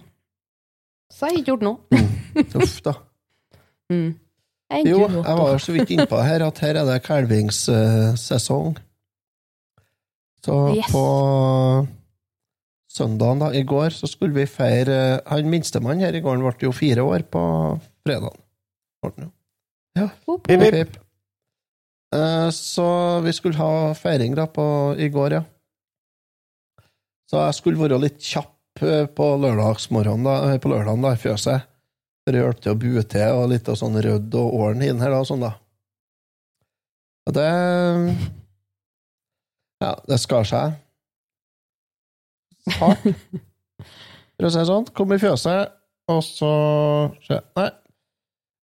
Så 1.13 1.27
jeg 1.27 1.31
har 1.31 1.39
ikke 1.43 1.51
gjort 1.53 1.63
noe. 1.69 2.03
Uff, 2.63 2.81
da. 2.83 2.95
Mm. 3.91 4.19
Jeg 4.71 4.85
Jo, 4.85 4.99
jeg 5.09 5.37
var 5.39 5.59
så 5.65 5.73
vidt 5.73 5.89
innpå 5.95 6.19
her 6.23 6.43
at 6.45 6.59
her 6.61 6.77
er 6.77 6.85
det 6.85 6.99
kalvingssesong. 7.07 8.75
Så 10.45 10.57
Yes. 10.77 10.91
på 10.93 11.05
søndagen, 12.99 13.41
da, 13.43 13.49
i 13.55 13.63
går, 13.67 13.95
så 13.95 14.09
skulle 14.11 14.35
vi 14.37 14.45
feire 14.51 15.21
Han 15.31 15.49
minstemann 15.51 16.03
her 16.05 16.15
i 16.19 16.23
gården 16.25 16.45
ble 16.45 16.67
jo 16.69 16.75
fire 16.75 17.05
år 17.07 17.25
på 17.31 17.43
fredag. 18.07 18.35
Ja. 19.99 20.09
Hopp, 20.27 20.47
hopp. 20.47 20.99
Eh, 22.15 22.49
Så 22.55 22.89
vi 23.25 23.33
skulle 23.37 23.59
ha 23.61 23.95
feiring 23.99 24.35
da 24.39 24.47
på, 24.51 24.65
i 24.99 25.09
går, 25.13 25.39
ja. 25.39 25.43
Så 27.29 27.41
jeg 27.45 27.57
skulle 27.59 27.83
være 27.83 27.99
litt 28.01 28.21
kjapp 28.25 28.83
eh, 28.83 29.05
på 29.13 29.27
lørdagsmorgenen, 29.43 30.25
da, 30.25 30.37
eh, 30.55 30.61
på 30.63 30.71
lørdagen 30.73 31.05
da, 31.05 31.13
i 31.13 31.21
fjøset. 31.21 31.67
For 32.25 32.33
det 32.37 32.43
hjalp 32.43 32.61
til 32.65 32.73
å 32.75 32.81
bue 32.81 33.03
til, 33.09 33.29
og 33.37 33.51
litt 33.53 33.69
av 33.69 33.77
sånn 33.81 33.99
rødd 34.05 34.35
og 34.41 34.55
åren 34.63 34.85
inn 34.87 35.01
her, 35.05 35.13
da, 35.13 35.21
og 35.21 35.29
sånn, 35.29 35.45
da. 35.45 35.55
Og 37.29 37.37
det 37.37 37.49
Ja, 39.85 39.93
det 40.09 40.19
skar 40.19 40.49
seg. 40.49 40.79
Hardt, 42.77 43.05
for 44.37 44.49
å 44.49 44.53
si 44.53 44.61
det 44.61 44.69
sånn. 44.69 44.89
Kom 44.97 45.15
i 45.15 45.21
fjøset, 45.23 45.75
og 46.13 46.21
så 46.25 46.53
se, 47.25 47.41
Nei, 47.59 47.69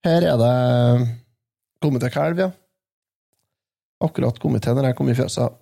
her 0.07 0.29
er 0.33 0.41
det 0.41 0.55
kommet 1.83 2.05
til 2.05 2.15
kalv, 2.15 2.43
ja. 2.43 2.51
Akkurat 4.03 4.39
kommet 4.43 4.65
til 4.67 4.75
når 4.75 4.91
jeg 4.91 4.99
kom 4.99 5.11
i 5.13 5.17
fjøset. 5.19 5.61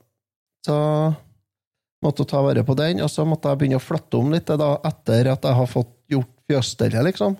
Så 0.64 0.76
måtte 2.04 2.24
ta 2.28 2.40
vare 2.44 2.64
på 2.64 2.76
den, 2.78 3.02
og 3.04 3.12
så 3.12 3.26
måtte 3.28 3.52
jeg 3.52 3.60
begynne 3.60 3.80
å 3.80 3.84
flytte 3.84 4.20
om 4.20 4.32
litt 4.32 4.48
da, 4.48 4.72
etter 4.88 5.32
at 5.34 5.44
jeg 5.44 5.58
har 5.58 5.68
fått 5.68 5.92
gjort 6.10 6.32
fjøsstellet, 6.48 7.04
liksom. 7.10 7.36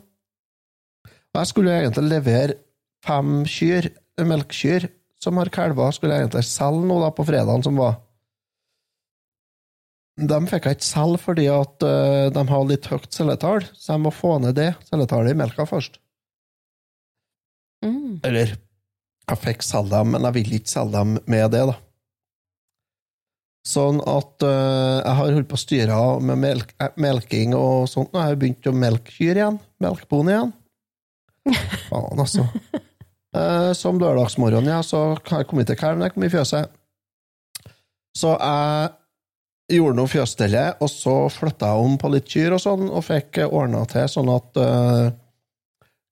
Jeg 1.37 1.49
skulle 1.49 1.73
jo 1.73 1.83
egentlig 1.85 2.11
levere 2.11 2.59
fem 3.07 3.45
kyr, 3.49 3.89
melkekyr, 4.21 4.89
som 5.21 5.39
har 5.41 5.51
kalver, 5.53 5.93
skulle 5.95 6.17
jeg 6.17 6.27
egentlig 6.27 6.47
selge 6.49 6.89
nå 6.89 6.97
da 7.01 7.11
på 7.15 7.25
fredagen 7.29 7.65
som 7.65 7.79
var. 7.81 7.99
De 10.21 10.39
fikk 10.51 10.67
jeg 10.69 10.77
ikke 10.79 10.89
selge 10.89 11.21
fordi 11.23 11.47
at 11.53 11.85
eh, 11.87 12.29
de 12.35 12.43
har 12.51 12.65
litt 12.69 12.89
høyt 12.91 13.09
celletall, 13.15 13.65
så 13.73 13.95
jeg 13.95 14.05
må 14.05 14.13
få 14.13 14.37
ned 14.43 14.57
det 14.59 14.73
celletallet 14.91 15.33
i 15.33 15.39
melka 15.39 15.65
først. 15.69 15.97
Mm. 17.85 18.21
Eller, 18.29 18.57
jeg 19.31 19.41
fikk 19.41 19.65
selge 19.65 19.95
dem, 19.95 20.13
men 20.13 20.27
jeg 20.29 20.37
vil 20.37 20.59
ikke 20.59 20.73
selge 20.75 20.99
dem 20.99 21.17
med 21.31 21.47
det, 21.55 21.63
da. 21.71 21.79
Sånn 23.71 24.01
at 24.09 24.45
uh, 24.45 25.01
jeg 25.05 25.17
har 25.19 25.35
holdt 25.37 25.49
på 25.51 25.59
å 25.59 25.61
styre 25.61 25.97
med 26.25 26.41
melk, 26.41 26.71
eh, 26.81 26.95
melking 27.01 27.53
og 27.57 27.91
sånt. 27.93 28.13
Nå 28.13 28.23
har 28.23 28.33
jeg 28.33 28.41
begynt 28.41 28.71
å 28.71 28.73
melke 28.73 29.13
kyr 29.13 29.37
igjen. 29.37 29.59
Melkebonde 29.85 30.33
igjen. 30.33 30.55
Faen, 31.91 32.23
altså. 32.25 32.47
Uh, 33.37 33.71
som 33.77 34.01
lørdagsmorgen, 34.01 34.69
ja, 34.69 34.81
så 34.85 35.13
har 35.13 35.43
jeg 35.43 35.51
kommet 35.51 35.69
til 35.71 35.79
kalven 35.79 36.07
jeg 36.07 36.17
kom 36.17 36.25
i 36.27 36.33
fjøset. 36.33 36.73
Så 38.17 38.33
jeg 38.35 38.89
gjorde 39.71 39.99
noe 39.99 40.11
fjøsstellet, 40.11 40.81
og 40.83 40.91
så 40.93 41.15
flytta 41.33 41.73
jeg 41.73 41.87
om 41.87 41.97
på 42.01 42.11
litt 42.13 42.29
kyr 42.31 42.57
og 42.57 42.63
sånn, 42.63 42.87
og 42.89 43.05
fikk 43.07 43.43
ordna 43.47 43.85
til 43.91 44.07
sånn 44.11 44.31
at 44.33 44.61
uh, 44.61 45.11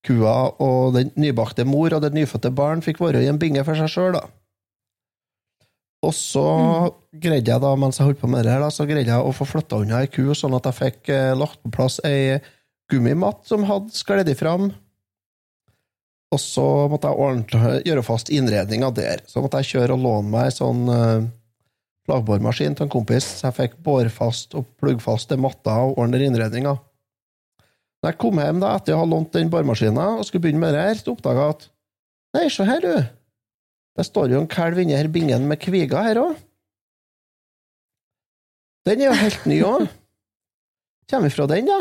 kua 0.07 0.35
og 0.64 0.97
den 0.97 1.12
nybakte 1.18 1.66
mor 1.68 1.94
og 1.94 2.05
det 2.05 2.14
nyfødte 2.16 2.53
barn 2.55 2.85
fikk 2.85 3.03
være 3.03 3.25
i 3.25 3.31
en 3.31 3.40
binge 3.40 3.64
for 3.66 3.79
seg 3.79 3.90
sjøl, 3.92 4.18
da. 4.18 4.27
Og 6.07 6.14
så 6.14 6.44
greide 7.11 7.51
jeg 7.51 7.62
da, 7.64 7.73
mens 7.75 7.99
jeg 7.99 8.07
holdt 8.07 8.21
på 8.21 8.31
med 8.31 8.47
det 8.47 8.55
her, 8.55 8.62
da, 8.62 8.71
så 8.71 8.87
greide 8.87 9.11
jeg 9.11 9.18
å 9.18 9.35
få 9.35 9.49
flytta 9.49 9.81
unna 9.83 10.05
ei 10.05 10.11
ku, 10.12 10.29
sånn 10.38 10.55
at 10.59 10.68
jeg 10.71 10.79
fikk 10.79 11.11
uh, 11.14 11.33
lagt 11.38 11.62
på 11.64 11.75
plass 11.75 11.99
ei 12.07 12.38
gummimatt 12.88 13.42
som 13.49 13.66
hadde 13.68 13.94
skledd 13.97 14.31
fram. 14.38 14.71
Og 16.29 16.40
så 16.40 16.64
måtte 16.92 17.09
jeg 17.09 17.25
ordne, 17.25 17.75
gjøre 17.88 18.05
fast 18.05 18.31
innredninga 18.33 18.90
der. 18.97 19.23
Så 19.29 19.40
måtte 19.40 19.62
jeg 19.62 19.73
kjøre 19.73 19.97
og 19.97 20.05
låne 20.05 20.33
meg 20.35 20.51
sånn 20.53 20.83
eh, 20.92 21.29
flagbormaskin 22.09 22.77
til 22.77 22.87
en 22.87 22.92
kompis, 22.92 23.27
jeg 23.44 23.57
fikk 23.57 23.79
bårfast 23.85 24.57
og 24.57 24.68
pluggfast 24.81 25.29
til 25.29 25.40
matta 25.44 25.75
og 25.85 26.01
ordne 26.01 26.21
innredninga. 26.25 26.79
Når 27.99 28.12
jeg 28.12 28.21
kom 28.23 28.40
hjem 28.40 28.62
da, 28.62 28.77
etter 28.79 28.94
å 28.94 29.03
ha 29.03 29.09
lånt 29.11 29.35
den 29.35 29.51
boremaskina 29.53 30.14
og 30.16 30.25
skulle 30.27 30.47
begynne 30.47 30.62
med 30.62 30.77
det 30.77 30.85
her, 30.87 31.03
oppdaga 31.12 31.49
jeg 31.49 31.57
at 31.57 31.68
Nei, 32.37 32.44
se 32.53 32.64
her, 32.68 32.85
du. 32.85 33.07
Det 33.97 34.05
står 34.05 34.35
jo 34.35 34.42
en 34.42 34.51
kalv 34.51 34.77
inni 34.83 34.92
her 34.94 35.09
bingen 35.11 35.47
med 35.49 35.59
kviga 35.62 36.03
her 36.05 36.21
òg. 36.21 36.35
Den 38.87 39.01
er 39.01 39.09
jo 39.09 39.16
helt 39.23 39.47
ny 39.49 39.62
òg. 39.64 39.87
kommer 41.09 41.33
fra 41.33 41.47
den, 41.49 41.66
da. 41.66 41.81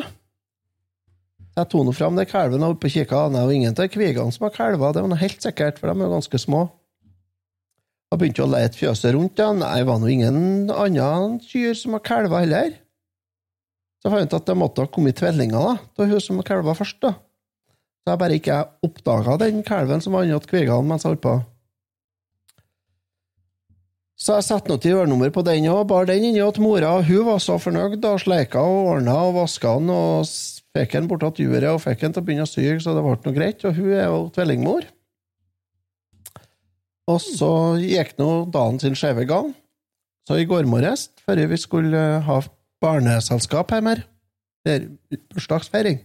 Jeg 1.58 1.68
tok 1.68 1.84
nå 1.84 1.94
fram 1.94 2.16
det 2.16 2.30
kalven 2.32 2.64
og 2.64 2.78
oppe 2.78 2.88
og 2.88 2.96
kikka. 2.96 3.28
Det 3.34 3.40
er 3.42 3.50
jo 3.50 3.58
ingen 3.58 3.76
av 3.76 3.92
kvigene 3.92 4.32
som 4.32 4.48
har 4.48 4.56
kalver, 4.56 4.94
det 4.94 5.04
var 5.04 5.12
noe 5.12 5.20
helt 5.20 5.44
sikkert, 5.44 5.80
for 5.80 5.92
de 5.92 6.00
er 6.00 6.08
jo 6.08 6.16
ganske 6.16 6.42
små. 6.42 6.64
Jeg 8.08 8.22
begynte 8.22 8.46
å 8.46 8.52
lete 8.52 8.80
fjøset 8.80 9.12
rundt, 9.18 9.40
ja. 9.42 9.50
Nei, 9.52 9.82
det 9.82 9.88
var 9.90 10.00
nå 10.00 10.08
ingen 10.12 10.70
annen 10.72 11.40
kyr 11.44 11.74
som 11.76 11.98
har 11.98 12.06
kalva 12.08 12.44
heller. 12.46 12.78
Så 14.00 14.08
jeg 14.08 14.14
fant 14.14 14.32
ut 14.32 14.38
at 14.38 14.48
det 14.48 14.56
måtte 14.56 14.86
ha 14.86 14.92
kommet 14.92 15.18
tvillinger 15.20 15.74
av 15.74 16.06
hun 16.08 16.22
som 16.24 16.40
kalva 16.46 16.76
først. 16.78 17.02
da. 17.04 17.18
Så 18.08 18.14
jeg 18.14 18.22
bare 18.22 18.40
ikke 18.40 18.62
oppdaga 18.88 19.36
den 19.42 19.64
kalven 19.68 20.00
som 20.00 20.16
var 20.16 20.24
inni 20.24 20.40
kvigene 20.40 20.88
mens 20.88 21.04
jeg 21.04 21.12
holdt 21.12 21.26
på. 21.26 21.36
Så 24.18 24.38
jeg 24.38 24.48
satte 24.48 24.72
noe 24.72 24.94
ørnummer 25.04 25.30
på 25.30 25.44
den 25.46 25.68
og 25.70 25.90
bar 25.92 26.08
den 26.08 26.24
inni 26.32 26.40
til 26.40 26.64
mora. 26.64 26.96
Hun 27.04 27.26
var 27.28 27.44
så 27.44 27.60
fornøyd 27.60 28.06
og 28.08 28.22
sleika 28.24 28.64
og 28.64 28.94
ordna 28.96 29.18
og 29.28 29.36
vaska 29.42 29.76
den 29.82 29.92
og 29.94 30.32
fikk 30.78 30.96
den 30.96 31.10
bort 31.12 31.28
til 31.36 31.52
juret 31.52 31.70
og 31.74 31.84
fikk 31.84 32.06
den 32.06 32.16
til 32.16 32.24
å 32.24 32.26
begynne 32.26 32.48
å 32.48 32.50
syke, 32.50 32.80
så 32.82 32.96
det 32.96 33.04
ble 33.04 33.18
noe 33.28 33.36
greit. 33.36 33.68
Og 33.68 33.76
hun 33.78 33.92
er 33.92 34.08
jo 34.08 34.24
tvillingmor. 34.34 34.88
Og 37.08 37.22
så 37.24 37.52
gikk 37.80 38.18
nå 38.20 38.30
dagen 38.52 38.80
sin 38.82 38.98
skjeve 38.98 39.26
gang. 39.30 39.54
Så 40.28 40.36
i 40.36 40.48
går 40.48 40.68
morges, 40.68 41.08
før 41.24 41.40
vi 41.48 41.60
skulle 41.60 41.96
eh, 41.96 42.26
ha 42.28 42.42
barneselskap 42.84 43.72
hjemme 43.72 43.96
eller 44.68 44.90
bursdagsfeiring, 45.32 46.02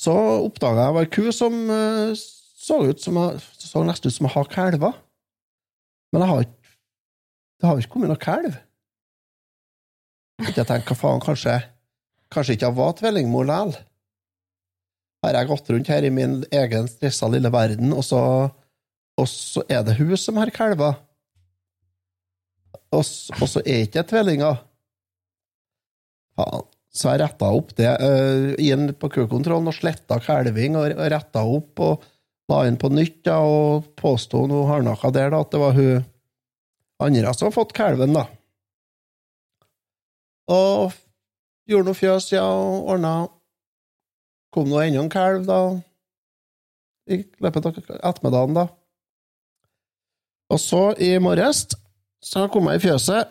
så 0.00 0.14
oppdaga 0.46 0.86
jeg 0.86 1.02
ei 1.02 1.10
ku 1.12 1.26
som 1.36 1.58
eh, 1.68 2.14
så 2.16 2.78
ut 2.88 3.02
som 3.02 3.18
så 3.40 3.82
nesten 3.84 4.08
ut 4.08 4.16
som 4.16 4.30
å 4.30 4.32
ha 4.32 4.44
kalver. 4.48 4.96
Men 6.10 6.24
jeg 6.24 6.30
har 6.30 6.46
ikke 6.46 6.60
det 7.60 7.68
har 7.68 7.76
ikke 7.76 7.92
kommet 7.92 8.08
noen 8.08 8.20
kalv. 8.20 8.56
Jeg 10.40 10.64
tenker, 10.64 10.86
hva 10.88 10.96
faen, 10.96 11.20
kanskje 11.20 11.58
Kanskje 12.30 12.54
ikke 12.54 12.68
jeg 12.68 12.76
var 12.78 12.92
tvillingmor 12.94 13.46
likevel. 13.48 13.72
Har 15.20 15.36
jeg 15.36 15.48
gått 15.50 15.70
rundt 15.74 15.88
her 15.90 16.04
i 16.06 16.12
min 16.14 16.36
egen 16.54 16.86
stressa 16.88 17.26
lille 17.28 17.50
verden, 17.52 17.90
og 17.92 18.04
så, 18.06 18.20
og 19.20 19.28
så 19.28 19.62
er 19.68 19.84
det 19.86 19.98
hun 20.00 20.16
som 20.18 20.40
har 20.40 20.52
kalver. 20.54 20.98
Og, 22.90 23.04
og 23.04 23.46
så 23.46 23.62
er 23.62 23.84
ikke 23.84 24.00
det 24.00 24.08
tvillinger. 24.10 24.60
Faen. 26.38 26.68
Så 26.90 27.12
jeg 27.12 27.20
retta 27.22 27.46
opp 27.54 27.68
det 27.78 27.90
uh, 28.02 28.48
inn 28.58 28.90
på 28.98 29.10
kukontrollen 29.14 29.70
og 29.70 29.76
sletta 29.76 30.16
kalving 30.24 30.74
og, 30.74 30.88
og 30.96 31.10
retta 31.12 31.44
opp 31.46 31.82
og 31.86 32.08
la 32.50 32.64
inn 32.66 32.78
på 32.80 32.90
nytt 32.90 33.20
da, 33.28 33.36
og 33.46 33.92
påsto 33.94 34.42
noe 34.50 34.66
hardnakka 34.66 35.12
der 35.14 35.30
da, 35.30 35.44
at 35.44 35.52
det 35.54 35.60
var 35.62 35.76
hun 35.76 36.08
andre 37.00 37.34
som 37.36 37.46
har 37.46 37.54
fått 37.54 37.76
kalven, 37.76 38.16
da. 38.16 38.24
Og 40.50 40.96
gjorde 41.70 41.92
noe 41.92 42.00
fjøs, 42.00 42.32
ja, 42.34 42.42
og 42.44 42.90
ordna 42.96 43.14
Kom 44.50 44.66
nå 44.66 44.80
enda 44.82 44.98
en 44.98 45.12
kalv, 45.12 45.44
da, 45.46 45.60
i 47.06 47.20
løpet 47.38 47.68
av 47.68 47.76
ettermiddagen, 47.78 48.56
da. 48.56 48.64
Og 50.50 50.58
så, 50.58 50.82
i 50.98 51.12
morges, 51.22 51.66
så 52.24 52.46
kom 52.50 52.68
jeg 52.70 52.80
i 52.80 52.84
fjøset, 52.88 53.30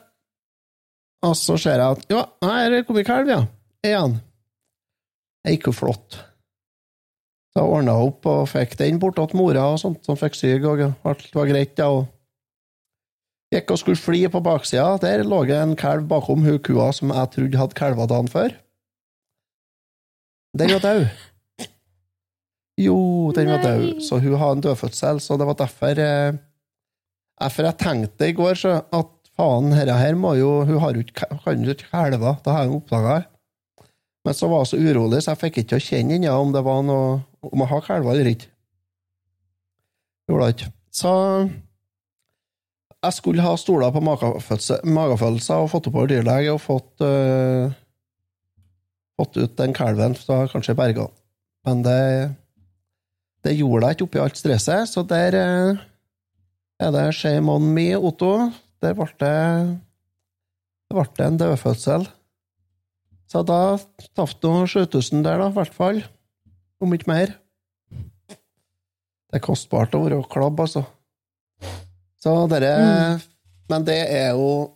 og 1.28 1.36
så 1.36 1.58
ser 1.60 1.82
jeg 1.82 1.98
at 1.98 2.14
ja, 2.14 2.24
her 2.48 2.78
er 2.78 2.86
kommet 2.88 3.08
kalv, 3.08 3.32
ja. 3.32 3.42
Igjen. 3.84 4.20
Det 5.44 5.56
gikk 5.56 5.70
jo 5.70 5.76
flott. 5.76 6.20
Så 7.50 7.64
jeg 7.64 7.74
ordna 7.76 7.98
opp 8.00 8.28
og 8.30 8.48
fikk 8.52 8.78
den 8.80 9.02
bort 9.02 9.20
til 9.20 9.40
mora, 9.40 9.66
og 9.74 9.82
sånt, 9.82 10.00
som 10.08 10.20
fikk 10.20 10.38
syk, 10.40 10.68
og 10.70 10.86
alt 10.88 11.30
var 11.36 11.52
greit, 11.52 11.76
ja. 11.80 11.92
og 11.92 12.08
Gikk 13.50 13.72
og 13.74 13.80
skulle 13.82 13.98
fly 13.98 14.20
på 14.30 14.44
baksida. 14.46 15.00
Der 15.02 15.24
lå 15.26 15.40
det 15.50 15.56
en 15.58 15.72
kalv 15.74 16.04
bakom 16.06 16.44
hun 16.46 16.60
kua 16.62 16.92
som 16.94 17.10
jeg 17.10 17.32
trodde 17.34 17.58
hadde 17.58 17.78
kalva 17.78 18.06
dagen 18.06 18.30
før. 18.30 18.54
Den 20.54 20.74
var 20.76 20.84
død. 20.84 21.08
Jo, 22.80 23.00
den 23.36 23.50
var 23.50 23.64
død, 23.64 24.04
så 24.06 24.20
hun 24.22 24.38
har 24.38 24.54
en 24.54 24.62
dødfødsel, 24.62 25.18
så 25.20 25.38
det 25.38 25.48
var 25.50 25.58
derfor 25.58 26.00
eh, 26.00 26.38
Derfor 27.40 27.70
jeg 27.70 27.80
tenkte 27.80 28.28
i 28.28 28.36
går 28.36 28.58
så 28.60 28.76
at 28.84 29.12
faen, 29.40 29.72
herre 29.72 29.96
her 29.96 30.18
må 30.20 30.34
jo 30.36 30.50
Hun 30.68 30.82
har 30.84 30.96
jo 30.98 31.06
ikke, 31.06 31.30
ikke 31.48 31.90
kalve, 31.92 32.36
det 32.44 32.56
har 32.56 32.68
hun 32.68 32.80
oppdaga. 32.82 33.22
Men 34.28 34.36
så 34.36 34.50
var 34.52 34.66
jeg 34.66 34.72
så 34.74 34.82
urolig, 34.84 35.22
så 35.24 35.32
jeg 35.32 35.42
fikk 35.46 35.62
ikke 35.62 35.80
å 35.80 35.84
kjenne 35.84 36.18
ennå 36.18 36.36
om 36.36 36.52
det 36.54 36.64
var 36.66 36.84
noe 36.84 37.22
om 37.48 37.64
jeg 37.64 37.72
har 37.72 37.86
kalver 37.86 38.12
eller 38.18 38.34
ikke. 38.34 38.50
Gjorde 40.30 40.50
jeg 40.50 40.58
ikke. 40.58 40.72
Så 40.92 41.14
jeg 43.00 43.16
skulle 43.16 43.46
ha 43.46 43.54
stoler 43.58 43.94
på 43.96 44.02
magefølelse- 44.04 44.82
magefølelser 44.84 45.64
og 45.64 45.72
fått 45.72 45.88
oppover 45.88 46.12
dyrlege 46.12 46.52
og 46.52 46.60
fått 46.62 47.06
uh, 47.06 47.72
fått 49.20 49.40
ut 49.40 49.56
den 49.60 49.76
kalven, 49.76 50.16
så 50.16 50.44
kanskje 50.52 50.76
berga. 50.80 51.08
Men 51.68 51.84
det, 51.84 52.04
det 53.44 53.56
gjorde 53.58 53.88
jeg 53.88 53.98
ikke 53.98 54.08
oppi 54.08 54.22
alt 54.24 54.40
stresset, 54.40 54.92
så 54.92 55.04
der 55.08 55.36
øh, 55.40 55.82
er 56.80 56.96
det 56.96 57.06
shame 57.16 57.52
on 57.52 57.70
me, 57.76 57.92
Otto. 57.98 58.50
Der 58.80 58.96
ble 58.96 59.08
det 59.20 59.36
det 60.90 60.98
ble 60.98 61.26
en 61.26 61.38
dødfødsel. 61.38 62.08
Så 63.30 63.44
da 63.46 63.78
tapte 64.18 64.50
nå 64.50 64.64
7000 64.66 65.22
der, 65.22 65.38
da, 65.38 65.50
i 65.52 65.54
hvert 65.54 65.76
fall. 65.76 66.00
Om 66.82 66.96
ikke 66.96 67.12
mer. 67.12 67.36
Det 69.30 69.38
er 69.38 69.46
kostbart 69.46 69.94
å 69.94 70.02
være 70.08 70.24
klabb, 70.32 70.64
altså. 70.64 70.82
Så 72.20 72.34
dere 72.52 72.72
Men 73.70 73.86
det 73.86 74.00
er 74.12 74.34
jo 74.34 74.74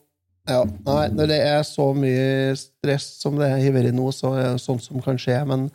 ja, 0.48 0.62
Nei, 0.64 1.08
når 1.16 1.30
det 1.32 1.40
er 1.42 1.64
så 1.66 1.90
mye 1.98 2.54
stress 2.60 3.08
som 3.24 3.40
det 3.40 3.50
har 3.50 3.74
vært 3.74 3.96
nå, 3.96 4.12
så 4.14 4.36
er 4.38 4.52
det 4.52 4.62
sånt 4.62 4.84
som 4.86 5.02
kan 5.04 5.18
skje, 5.20 5.40
men 5.50 5.70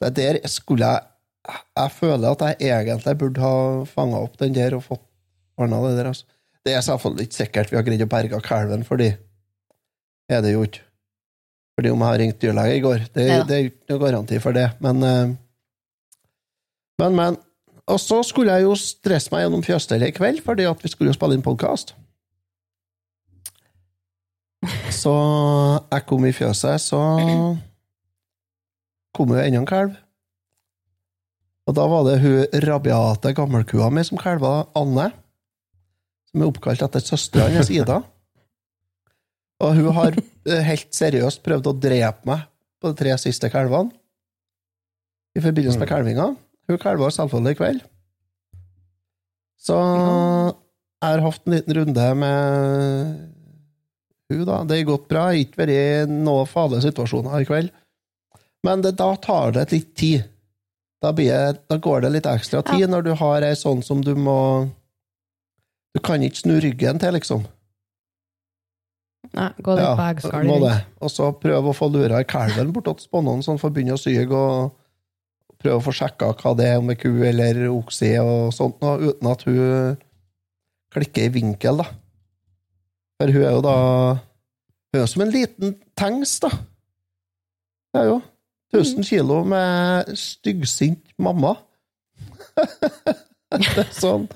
det 0.00 0.12
der 0.20 0.38
skulle 0.52 0.86
jeg 0.86 1.08
Jeg 1.74 1.90
føler 1.96 2.28
at 2.30 2.42
jeg 2.46 2.70
egentlig 2.70 3.16
burde 3.18 3.42
ha 3.42 3.56
fanga 3.88 4.20
opp 4.22 4.36
den 4.38 4.54
der 4.54 4.76
og 4.76 4.84
fått 4.86 5.02
ordna 5.58 5.82
det 5.86 5.96
der, 5.98 6.08
altså. 6.12 6.24
Det 6.62 6.74
er 6.76 6.84
selvfølgelig 6.86 7.26
ikke 7.26 7.34
sikkert 7.40 7.70
vi 7.72 7.76
har 7.76 7.86
greid 7.86 8.02
å 8.04 8.10
berge 8.10 8.40
kalven, 8.46 8.84
fordi 8.86 9.08
er 10.30 10.42
det 10.44 10.52
jo 10.54 10.62
ikke. 10.66 10.84
Fordi 11.76 11.90
om 11.90 12.04
jeg 12.04 12.12
har 12.12 12.20
ringt 12.20 12.42
dyrlege 12.42 12.76
i 12.76 12.82
går, 12.84 13.06
det, 13.16 13.24
ja. 13.26 13.40
det 13.48 13.56
er 13.56 13.64
ikke 13.70 13.90
noe 13.90 14.02
garanti 14.04 14.38
for 14.44 14.56
det, 14.56 14.68
men 14.84 15.02
eh, 15.08 15.32
Men, 17.00 17.16
men. 17.16 17.36
Og 17.90 17.98
så 17.98 18.20
skulle 18.22 18.54
jeg 18.54 18.62
jo 18.62 18.76
stresse 18.78 19.32
meg 19.32 19.42
gjennom 19.42 19.64
fjøsstellet 19.66 20.12
i 20.12 20.14
kveld, 20.14 20.38
fordi 20.44 20.68
at 20.70 20.84
vi 20.84 20.90
skulle 20.92 21.10
jo 21.10 21.16
spille 21.16 21.34
inn 21.34 21.42
podkast. 21.42 21.96
Så 24.94 25.14
jeg 25.90 26.06
kom 26.06 26.28
i 26.28 26.34
fjøset, 26.36 26.78
så 26.84 27.00
kom 29.16 29.34
jo 29.34 29.40
enda 29.42 29.58
en 29.64 29.66
kalv. 29.66 29.96
Og 31.66 31.74
da 31.74 31.88
var 31.90 32.06
det 32.06 32.20
hun 32.22 32.62
rabiate 32.68 33.34
gammelkua 33.34 33.90
mi 33.90 34.04
som 34.06 34.20
kalva, 34.20 34.68
Anne, 34.78 35.10
som 36.32 36.42
er 36.42 36.48
oppkalt 36.48 36.82
etter 36.86 37.04
søstera 37.04 37.48
hennes, 37.50 37.70
Ida. 37.70 38.00
Og 39.62 39.76
hun 39.78 39.92
har 39.94 40.16
eh, 40.16 40.62
helt 40.66 40.88
seriøst 40.96 41.42
prøvd 41.44 41.68
å 41.70 41.74
drepe 41.78 42.26
meg 42.28 42.46
på 42.82 42.90
de 42.90 42.98
tre 42.98 43.12
siste 43.20 43.50
kalvene 43.52 43.92
i 45.38 45.40
forbindelse 45.44 45.78
med 45.80 45.88
kalvinga. 45.88 46.30
Hun 46.68 46.80
kalva 46.82 47.10
selvfølgelig 47.14 47.54
i 47.54 47.58
kveld. 47.60 47.84
Så 49.62 49.76
jeg 49.78 51.12
har 51.12 51.22
hatt 51.24 51.46
en 51.46 51.54
liten 51.54 51.76
runde 51.78 52.08
med 52.18 53.28
hun 54.32 54.44
da. 54.48 54.58
Det 54.66 54.80
har 54.80 54.88
gått 54.88 55.06
bra. 55.10 55.22
Jeg 55.30 55.44
har 55.44 55.46
ikke 55.46 55.62
vært 55.62 56.12
noen 56.16 56.48
farlige 56.50 56.84
situasjoner 56.88 57.42
i 57.44 57.48
kveld. 57.48 57.70
Men 58.66 58.82
det, 58.84 58.94
da 58.98 59.10
tar 59.22 59.54
det 59.56 59.68
litt 59.74 59.92
tid. 59.98 60.24
Da, 61.02 61.10
blir, 61.14 61.30
det- 61.32 61.62
da 61.70 61.78
går 61.82 62.04
det 62.04 62.12
litt 62.16 62.28
ekstra 62.30 62.62
tid 62.66 62.90
når 62.90 63.02
du 63.08 63.12
har 63.18 63.42
ei 63.46 63.54
sånn 63.58 63.82
som 63.82 64.02
du 64.06 64.12
må 64.14 64.38
Du 65.92 66.00
kan 66.00 66.22
ikke 66.24 66.40
snu 66.40 66.54
ryggen 66.62 67.00
til, 67.02 67.12
liksom. 67.18 67.44
Nei, 69.32 69.48
gå 69.64 69.74
litt 69.76 69.84
Ja, 69.84 69.94
på 69.96 70.06
eggskallet 70.10 70.50
rundt. 70.50 70.86
Og 71.00 71.12
så 71.12 71.28
prøve 71.40 71.72
å 71.72 71.76
få 71.76 71.88
lura 71.92 72.20
i 72.20 72.28
kalven 72.28 72.72
bortåt 72.74 73.04
spånene, 73.04 73.44
sånn 73.44 73.60
for 73.60 73.70
å 73.70 73.76
begynne 73.76 73.96
å 73.96 74.00
syge, 74.00 74.36
og 74.36 74.72
prøve 75.62 75.78
å 75.78 75.84
få 75.84 75.94
sjekka 75.96 76.32
hva 76.40 76.54
det 76.58 76.68
er, 76.68 76.80
om 76.80 76.90
det 76.90 76.98
er 76.98 77.02
ku 77.04 77.22
eller 77.28 77.62
okse 77.70 78.10
og 78.20 78.52
sånt, 78.56 78.82
noe, 78.82 79.12
uten 79.12 79.30
at 79.30 79.44
hun 79.46 79.96
klikker 80.92 81.28
i 81.28 81.32
vinkel, 81.38 81.80
da. 81.80 81.88
For 83.20 83.32
hun 83.32 83.46
er 83.46 83.56
jo 83.56 83.64
da 83.64 83.78
Hun 84.92 85.00
er 85.00 85.08
som 85.08 85.22
en 85.24 85.30
liten 85.32 85.76
tanks, 85.96 86.34
da. 86.44 86.50
Det 87.92 88.02
er 88.02 88.10
jo 88.10 88.18
1000 88.76 89.06
kilo 89.08 89.38
med 89.44 90.10
styggsint 90.16 91.14
mamma. 91.20 91.54
det 93.52 93.84
er 93.86 93.88
sånn. 93.96 94.26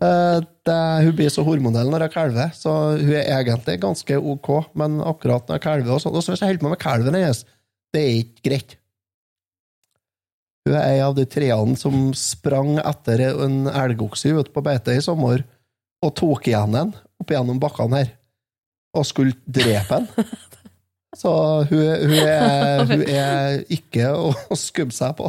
Eh, 0.00 0.40
Det, 0.62 0.76
hun 1.04 1.16
blir 1.18 1.30
så 1.32 1.42
hormonell 1.42 1.90
når 1.90 2.06
hun 2.06 2.12
kalver, 2.14 2.52
så 2.54 2.70
hun 2.94 3.16
er 3.18 3.26
egentlig 3.40 3.80
ganske 3.82 4.14
ok, 4.14 4.50
men 4.78 5.00
akkurat 5.02 5.48
når 5.48 5.58
hun 5.58 5.64
kalver 5.64 5.96
og 5.96 6.04
sånn, 6.04 6.14
og 6.14 6.22
så 6.22 6.32
hvis 6.32 6.44
jeg 6.44 6.52
holder 6.52 6.62
på 6.62 6.70
med 6.70 6.80
kalven 6.80 7.18
hennes, 7.18 7.42
det 7.92 8.02
er 8.02 8.20
ikke 8.20 8.44
greit. 8.46 8.76
Hun 10.62 10.76
er 10.78 10.86
en 10.92 11.08
av 11.08 11.16
de 11.18 11.24
treene 11.26 11.74
som 11.80 12.12
sprang 12.14 12.76
etter 12.78 13.24
en 13.32 13.66
elgokse 13.66 14.30
ute 14.30 14.54
på 14.54 14.62
beite 14.62 14.94
i 14.94 15.02
sommer, 15.02 15.42
og 16.02 16.14
tok 16.18 16.46
igjen 16.46 16.78
den 16.78 16.94
opp 17.18 17.34
gjennom 17.34 17.58
bakkene 17.62 18.04
her, 18.04 18.14
og 18.94 19.08
skulle 19.08 19.34
drepe 19.46 19.98
den. 19.98 20.30
Så 21.18 21.28
hun, 21.68 21.82
hun, 22.06 22.14
er, 22.22 22.86
hun 22.88 23.02
er 23.04 23.58
ikke 23.68 24.14
å, 24.16 24.30
skubbe 24.56 24.94
seg 24.96 25.12
på. 25.18 25.28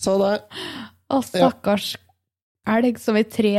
Så 0.00 0.14
det 0.20 0.36
Å, 1.10 1.18
stakkars 1.26 1.96
elg 2.76 2.98
som 3.02 3.18
er 3.20 3.26
tre 3.30 3.54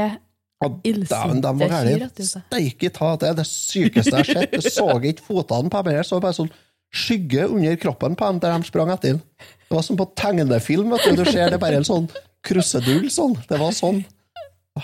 Dæven, 0.62 1.40
de 1.42 1.52
var 1.58 1.58
det 1.58 1.70
gærne. 1.72 1.94
vet. 2.04 2.20
Steike 2.28 2.90
ta, 2.94 3.16
det 3.18 3.30
er 3.32 3.38
det 3.40 3.48
sykeste 3.50 4.12
jeg 4.14 4.20
har 4.20 4.28
sett. 4.30 4.52
Jeg 4.60 4.74
så 4.76 4.86
ikke 5.02 5.24
fotene 5.26 5.72
på 5.74 5.80
dem. 5.88 5.96
Jeg 5.98 6.06
så 6.06 6.20
bare 6.22 6.38
sånn 6.38 6.52
skygge 6.94 7.48
under 7.50 7.76
kroppen 7.82 8.18
på 8.20 8.28
dem 8.30 8.42
der 8.44 8.54
de 8.60 8.68
sprang 8.70 8.92
etter. 8.94 9.18
Det 9.42 9.74
var 9.74 9.82
som 9.88 9.98
på 9.98 10.06
tegnefilm. 10.20 10.92
vet 10.94 11.08
Du 11.08 11.24
Du 11.24 11.32
ser 11.32 11.50
det 11.50 11.60
bare 11.64 11.80
en 11.82 11.88
sånn 11.88 12.06
krusedull 12.46 13.10
sånn. 13.10 13.34
Det 13.50 13.58
var 13.58 13.74
sånn. 13.74 14.04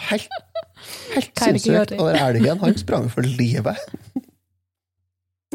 Helt, 0.10 0.30
helt 1.14 1.44
sinnssykt. 1.44 1.94
Og 2.00 2.10
den 2.10 2.22
elgen, 2.26 2.60
han 2.64 2.78
sprang 2.78 3.10
for 3.14 3.22
livet. 3.22 3.78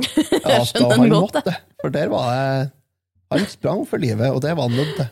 Ja, 0.03 0.39
da 0.47 0.63
skjønner 0.65 1.03
han 1.03 1.11
godt 1.13 1.35
det. 1.45 1.53
For 1.83 1.93
der 1.93 2.09
var 2.09 2.31
det 2.33 2.71
Han 3.35 3.43
sprang 3.51 3.83
for 3.89 4.01
livet, 4.01 4.31
og 4.33 4.41
det 4.45 4.55
var 4.57 4.69
han 4.71 4.77
nødt 4.77 4.95
til. 4.97 5.11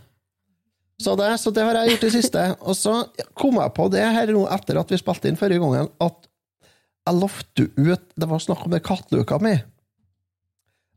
Så 1.00 1.16
det, 1.16 1.30
så 1.40 1.52
det 1.54 1.64
har 1.64 1.78
jeg 1.80 1.94
gjort 1.94 2.08
i 2.08 2.12
siste. 2.12 2.42
Og 2.60 2.76
så 2.76 2.94
kom 3.38 3.56
jeg 3.56 3.72
på 3.76 3.86
det 3.92 4.04
her 4.04 4.32
nå 4.34 4.44
etter 4.52 4.80
at 4.80 4.90
vi 4.92 4.98
spilte 5.00 5.30
inn 5.30 5.38
forrige 5.40 5.62
gangen, 5.62 5.88
at 6.02 6.26
jeg 7.08 7.16
lovte 7.16 7.64
ut 7.80 8.02
Det 8.20 8.26
var 8.28 8.42
snakk 8.44 8.66
om 8.66 8.74
den 8.74 8.82
kattluka 8.84 9.38
mi. 9.40 9.54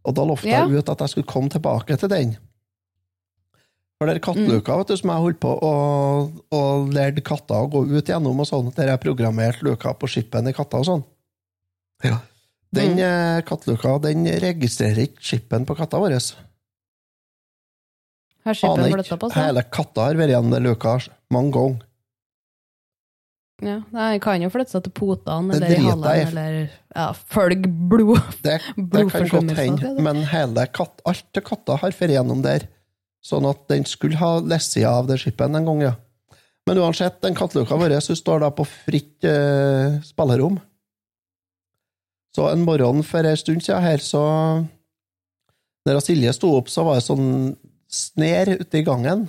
Og 0.03 0.15
da 0.17 0.25
lovte 0.27 0.49
Ja. 0.51 0.65
jeg 0.67 0.83
ut 0.83 0.89
at 0.91 0.99
jeg 0.99 1.13
skulle 1.13 1.31
komme 1.31 1.49
tilbake 1.49 1.95
til 1.97 2.11
den. 2.11 2.35
For 3.97 4.11
den 4.11 4.19
kattluka 4.19 4.75
vet 4.77 4.91
du, 4.91 4.97
som 4.99 5.13
jeg 5.13 5.23
holdt 5.23 5.39
på 5.39 5.53
å, 5.63 5.73
å 6.51 6.61
lærte 6.91 7.23
katter 7.23 7.63
å 7.63 7.69
gå 7.71 7.85
ut 7.87 8.09
gjennom, 8.11 8.41
og 8.43 8.49
sånn, 8.49 8.73
der 8.75 8.91
jeg 8.91 9.03
programmerte 9.05 9.63
luka 9.63 9.93
på 9.95 10.09
skippen 10.11 10.49
i 10.51 10.53
katter 10.53 10.83
og 10.83 10.89
sånn. 10.89 11.03
Ja. 12.03 12.19
Den 12.75 12.97
mm. 12.97 13.45
kattluka 13.47 13.95
den 14.03 14.27
registrerer 14.43 15.05
ikke 15.05 15.23
skippen 15.23 15.63
på 15.69 15.77
katta 15.79 16.01
vår. 16.03 16.17
Aner 18.45 19.03
ikke. 19.03 19.17
Hele 19.37 19.63
katta 19.71 20.07
har 20.09 20.19
vært 20.19 20.33
gjennom 20.35 20.53
den 20.55 20.65
luka 20.67 20.97
mange 21.31 21.53
ganger. 21.55 21.81
Ja, 23.63 23.77
nei, 23.95 24.17
kan 24.19 24.41
jo 24.43 24.49
flytte 24.51 24.73
seg 24.73 24.83
til 24.87 24.93
potene 24.97 25.55
eller 25.55 25.71
i 25.71 25.77
halen, 25.85 26.03
eller 26.27 26.55
ja, 26.65 27.05
følge 27.13 27.69
blod. 27.69 28.19
Det, 28.43 28.57
det 28.75 29.03
kan 29.13 29.29
godt 29.29 29.53
hende, 29.55 29.91
men 30.03 30.23
hele 30.27 30.65
katt, 30.73 30.99
alt 31.07 31.23
til 31.31 31.45
katta 31.45 31.77
har 31.79 31.93
vært 31.95 32.15
gjennom 32.17 32.41
der. 32.43 32.65
Sånn 33.23 33.47
at 33.47 33.61
den 33.71 33.85
skulle 33.87 34.19
ha 34.19 34.33
lesset 34.43 34.83
av 34.89 35.07
det 35.07 35.21
skipen 35.21 35.55
en 35.55 35.69
gang, 35.69 35.83
ja. 35.85 35.93
Men 36.67 36.79
uansett, 36.83 37.21
den 37.23 37.35
katteluka 37.35 37.77
vår 37.79 37.95
så 38.03 38.15
står 38.15 38.43
da 38.43 38.49
på 38.55 38.65
fritt 38.67 39.23
eh, 39.27 39.99
spillerom. 40.03 40.59
Så 42.35 42.47
en 42.49 42.63
morgen 42.65 43.03
for 43.05 43.23
en 43.27 43.37
stund 43.37 43.63
siden 43.63 43.83
her, 43.83 44.03
så 44.03 44.23
Når 45.83 45.99
Silje 45.99 46.31
sto 46.31 46.49
opp, 46.55 46.69
så 46.71 46.85
var 46.87 46.95
det 46.95 47.03
sånn 47.03 47.25
sner 47.93 48.55
ute 48.59 48.79
i 48.81 48.85
gangen. 48.87 49.27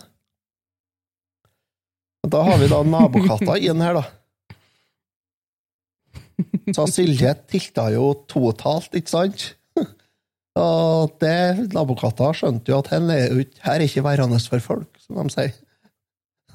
Og 2.25 2.31
Da 2.33 2.41
har 2.47 2.57
vi 2.63 2.69
da 2.73 2.81
nabokatta 2.89 3.59
inn 3.69 3.83
her, 3.85 4.01
da. 4.01 4.05
Så 6.75 6.87
Silje 6.91 7.31
tilta 7.53 7.91
jo 7.95 8.09
totalt, 8.31 8.95
ikke 8.97 9.13
sant? 9.13 9.45
Og 10.59 11.13
det 11.23 11.69
nabokatta 11.75 12.31
skjønte 12.35 12.73
jo 12.73 12.79
at 12.81 12.89
er 12.95 13.37
ikke- 13.45 13.61
her 13.67 13.77
er 13.77 13.85
ikke 13.87 14.05
værende 14.07 14.41
for 14.49 14.63
folk, 14.65 14.89
som 15.05 15.21
de 15.21 15.35
sier. 15.35 15.53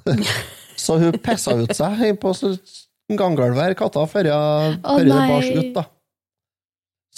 Så 0.80 0.96
hun 1.00 1.16
pissa 1.22 1.54
ut 1.60 1.74
seg 1.76 2.18
på 2.24 2.32
ganggulvet 3.20 3.62
her, 3.62 3.74
katta, 3.78 4.06
før 4.08 4.30
hun 4.32 5.10
bar 5.12 5.44
ut, 5.44 5.74
da. 5.76 5.84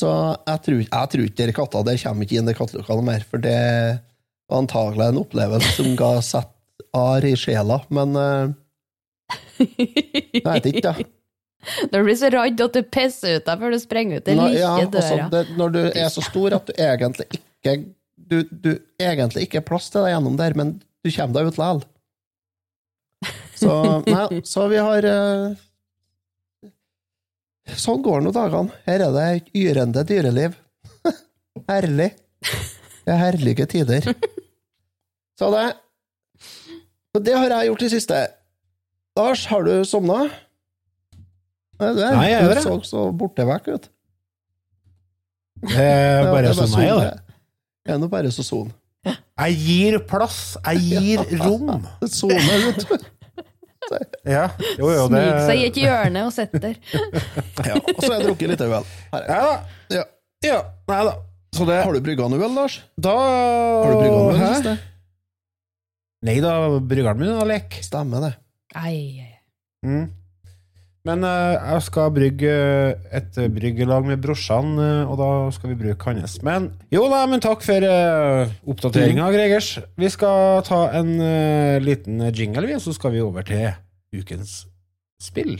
Så 0.01 0.09
jeg 0.47 0.61
tror, 0.65 0.79
jeg 0.81 1.09
tror 1.13 1.25
ikke 1.27 1.53
katta 1.53 1.81
der 1.85 1.99
kommer 2.01 2.25
ikke 2.25 2.39
inn 2.41 2.49
i 2.49 2.55
kattelokalet 2.57 3.05
mer, 3.05 3.25
for 3.29 3.37
det 3.43 3.57
var 4.51 4.63
antagelig 4.63 5.07
en 5.07 5.21
opplevelse 5.21 5.71
som 5.77 5.95
ga 5.99 6.11
sett 6.25 6.51
ar 6.97 7.25
i 7.25 7.33
sjela, 7.39 7.79
men 7.93 8.17
uh, 8.19 8.51
jeg 9.61 10.43
vet 10.45 10.69
ikke, 10.73 10.85
da. 10.91 10.95
Du 11.91 11.99
blir 12.01 12.15
så 12.17 12.31
redd 12.33 12.61
at 12.63 12.73
du 12.73 12.81
pisser 12.89 13.37
ut 13.37 13.45
deg 13.45 13.59
før 13.61 13.73
du 13.75 13.77
sprenger 13.77 14.17
ut 14.17 14.25
den 14.25 14.39
like 14.39 14.57
ja, 14.57 14.71
altså, 14.81 15.13
døra. 15.13 15.27
det, 15.29 15.41
når 15.59 15.73
du 15.75 15.81
er 15.85 16.07
så 16.09 16.23
stor 16.25 16.55
at 16.57 16.65
du 16.65 16.73
egentlig 16.73 17.27
ikke 17.37 17.75
du, 18.31 18.39
du 18.49 18.71
egentlig 18.97 19.45
ikke 19.45 19.59
er 19.59 19.67
plass 19.67 19.91
til 19.93 20.01
deg 20.01 20.15
gjennom 20.15 20.39
der, 20.39 20.55
men 20.57 20.71
du 21.05 21.11
kommer 21.13 21.35
deg 21.37 21.51
ut 21.51 21.59
likevel. 21.59 21.83
Så, 23.61 23.73
nei, 24.07 24.41
så 24.47 24.65
vi 24.71 24.79
har 24.81 25.05
uh, 25.05 26.71
Sånn 27.77 28.01
går 28.01 28.23
nå 28.25 28.31
dagene. 28.33 28.73
Her 28.87 29.03
er 29.05 29.13
det 29.13 29.25
et 29.35 29.51
yrende 29.61 30.01
dyreliv. 30.07 30.55
Herlig. 31.69 32.09
Det 32.41 33.13
er 33.13 33.21
herlige 33.21 33.67
tider. 33.69 34.07
Så 35.41 35.49
det 35.55 35.65
Så 37.15 37.19
det 37.25 37.33
har 37.35 37.49
jeg 37.49 37.67
gjort 37.71 37.81
i 37.87 37.89
siste. 37.91 38.17
Lars, 39.17 39.45
har 39.49 39.63
du 39.65 39.71
sovna? 39.89 40.19
Nei, 41.81 41.89
du 41.97 42.01
er- 42.05 42.13
Nei, 42.15 42.27
jeg 42.29 42.43
gjør 42.43 42.51
du 42.51 42.53
det. 42.55 42.63
så 42.63 42.75
så 42.85 43.05
borte 43.17 43.45
vekk 43.49 43.67
ut. 43.73 43.89
Det 45.65 45.77
er 45.81 46.29
bare 46.33 46.45
det 46.45 46.53
er 46.53 46.59
sånn 46.61 46.77
jeg 46.85 46.93
er. 46.93 47.09
det. 47.09 47.35
Det 47.85 47.93
er 47.95 47.97
nå 48.03 48.07
bare 48.13 48.31
så 48.31 48.45
son. 48.45 48.69
Jeg 49.41 49.55
gir 49.57 49.97
plass. 50.05 50.37
Jeg 50.67 50.77
gir 50.85 51.25
rom. 51.43 51.87
Sone 52.05 52.37
ut. 52.69 53.07
Ja, 54.23 54.45
jo, 54.77 54.87
jo, 54.93 55.07
det 55.09 55.19
Smyg 55.25 55.39
seg 55.49 55.57
i 55.57 55.65
et 55.67 55.77
hjørne 55.81 56.21
og 56.27 56.31
sitt 56.35 56.53
der. 56.61 56.75
Ja, 57.67 57.75
og 57.81 57.97
så 57.97 58.11
har 58.13 58.19
jeg 58.21 58.27
drukket 58.29 58.51
litt 58.53 58.61
øl. 58.61 58.75
Ja 59.11 59.41
da. 59.41 59.57
Ja. 59.91 60.03
Ja, 60.45 60.59
nei 60.87 61.01
da. 61.09 61.15
Så 61.51 61.65
det 61.67 61.81
Har 61.83 61.91
du 61.91 61.99
brygga 62.05 62.29
noe 62.31 62.39
øl, 62.45 62.53
Lars? 62.55 62.77
Da 63.01 63.11
Har 63.17 63.89
du 63.91 63.97
brygga 63.97 64.15
noe 64.15 64.37
øl 64.37 64.53
siste? 64.55 64.77
Nei 66.21 66.37
da, 66.43 66.55
bryggeren 66.77 67.17
min 67.17 67.33
har 67.33 67.47
lek. 67.49 67.79
Stemmer 67.81 68.27
det. 68.27 68.33
Ei, 68.77 69.21
ei. 69.23 69.37
Mm. 69.85 70.09
Men 71.09 71.25
uh, 71.25 71.55
jeg 71.57 71.81
skal 71.87 72.11
brygge 72.13 72.51
et 73.17 73.39
bryggelag 73.55 74.05
med 74.05 74.21
brorsan, 74.21 74.75
uh, 74.77 75.09
og 75.09 75.17
da 75.17 75.29
skal 75.55 75.71
vi 75.71 75.79
bruke 75.79 76.11
hans. 76.11 76.37
Men 76.45 76.69
jo 76.93 77.07
da, 77.09 77.23
men 77.29 77.41
takk 77.41 77.65
for 77.65 77.87
uh, 77.89 78.53
oppdateringa, 78.69 79.31
Gregers. 79.33 79.71
Vi 79.97 80.11
skal 80.13 80.61
ta 80.67 80.83
en 80.99 81.15
uh, 81.17 81.81
liten 81.81 82.21
jingle, 82.29 82.67
vi, 82.69 82.77
og 82.77 82.85
så 82.85 82.93
skal 82.93 83.17
vi 83.17 83.25
over 83.25 83.47
til 83.49 83.71
ukens 84.13 84.59
spill. 85.21 85.57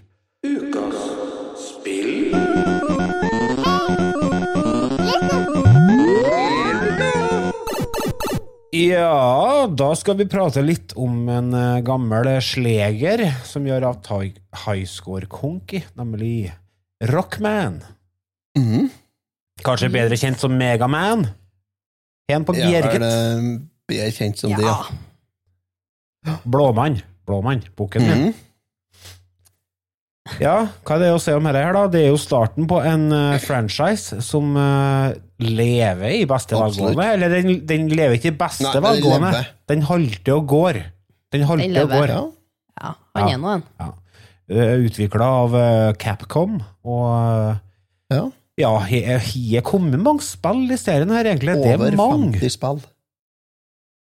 Ja, 8.72 9.68
da 9.68 9.90
skal 10.00 10.16
vi 10.22 10.30
prate 10.32 10.62
litt 10.64 10.94
om 10.96 11.26
en 11.30 11.52
eh, 11.58 11.82
gammel 11.84 12.30
sleger 12.46 13.26
som 13.44 13.66
gjør 13.68 13.90
av 13.90 14.24
highscore-konki, 14.64 15.82
nemlig 16.00 16.54
Rockman. 17.12 17.82
Mm. 18.56 18.88
Kanskje 19.66 19.92
bedre 19.92 20.16
kjent 20.20 20.40
som 20.40 20.56
Megaman? 20.56 21.28
En 22.32 22.46
på 22.48 22.56
Ja, 22.56 22.70
er 22.70 22.88
Bjerget. 22.88 23.02
det 23.04 23.12
bedre 23.92 24.12
kjent 24.16 24.40
som 24.40 24.56
det, 24.56 24.64
ja. 24.64 26.38
Blåmann. 26.46 27.02
Blåmann, 27.28 27.64
boken 27.76 28.08
min. 28.08 28.24
Mm. 28.30 28.34
Ja, 30.40 30.56
hva 30.86 30.96
er 30.96 31.02
det 31.02 31.12
å 31.16 31.20
se 31.20 31.34
om 31.36 31.44
dette 31.50 31.60
her, 31.60 31.74
da? 31.76 31.88
Det 31.92 32.06
er 32.06 32.12
jo 32.14 32.20
starten 32.22 32.68
på 32.70 32.78
en 32.86 33.10
eh, 33.12 33.40
franchise 33.44 34.22
som 34.24 34.54
eh, 34.56 35.18
lever 35.44 36.16
i 36.16 36.26
beste 36.30 36.58
velgående. 36.58 37.08
Eller 37.16 37.34
den, 37.34 37.56
den 37.68 37.90
lever 37.92 38.18
ikke 38.18 38.32
i 38.32 38.38
beste 38.40 38.68
Nei, 38.68 38.76
den 38.78 38.86
velgående. 38.86 39.32
lever. 39.34 39.50
Den 39.72 39.84
halter 39.90 40.38
og 40.38 40.48
går. 40.52 40.80
Den 41.34 41.48
halter 41.50 41.84
og 41.84 41.96
går. 41.96 42.14
Ja. 42.14 42.22
Ja, 42.82 42.94
han 43.18 43.28
er 43.30 43.42
nå 43.42 43.52
en. 43.58 43.66
Ja. 43.82 43.90
Utvikla 44.88 45.28
av 45.46 45.54
eh, 45.56 45.90
Capcom, 46.02 46.58
og 46.84 47.06
ja. 48.12 48.24
ja. 48.60 48.72
ja, 48.90 49.22
er 49.22 49.64
kommet 49.64 50.02
mange 50.02 50.26
spill 50.26 50.66
i 50.74 50.80
serien 50.80 51.14
her, 51.14 51.30
egentlig. 51.30 51.56
Det 51.62 51.78
er 51.78 51.96
mange. 52.00 52.34
50 52.42 52.56
spill. 52.58 52.82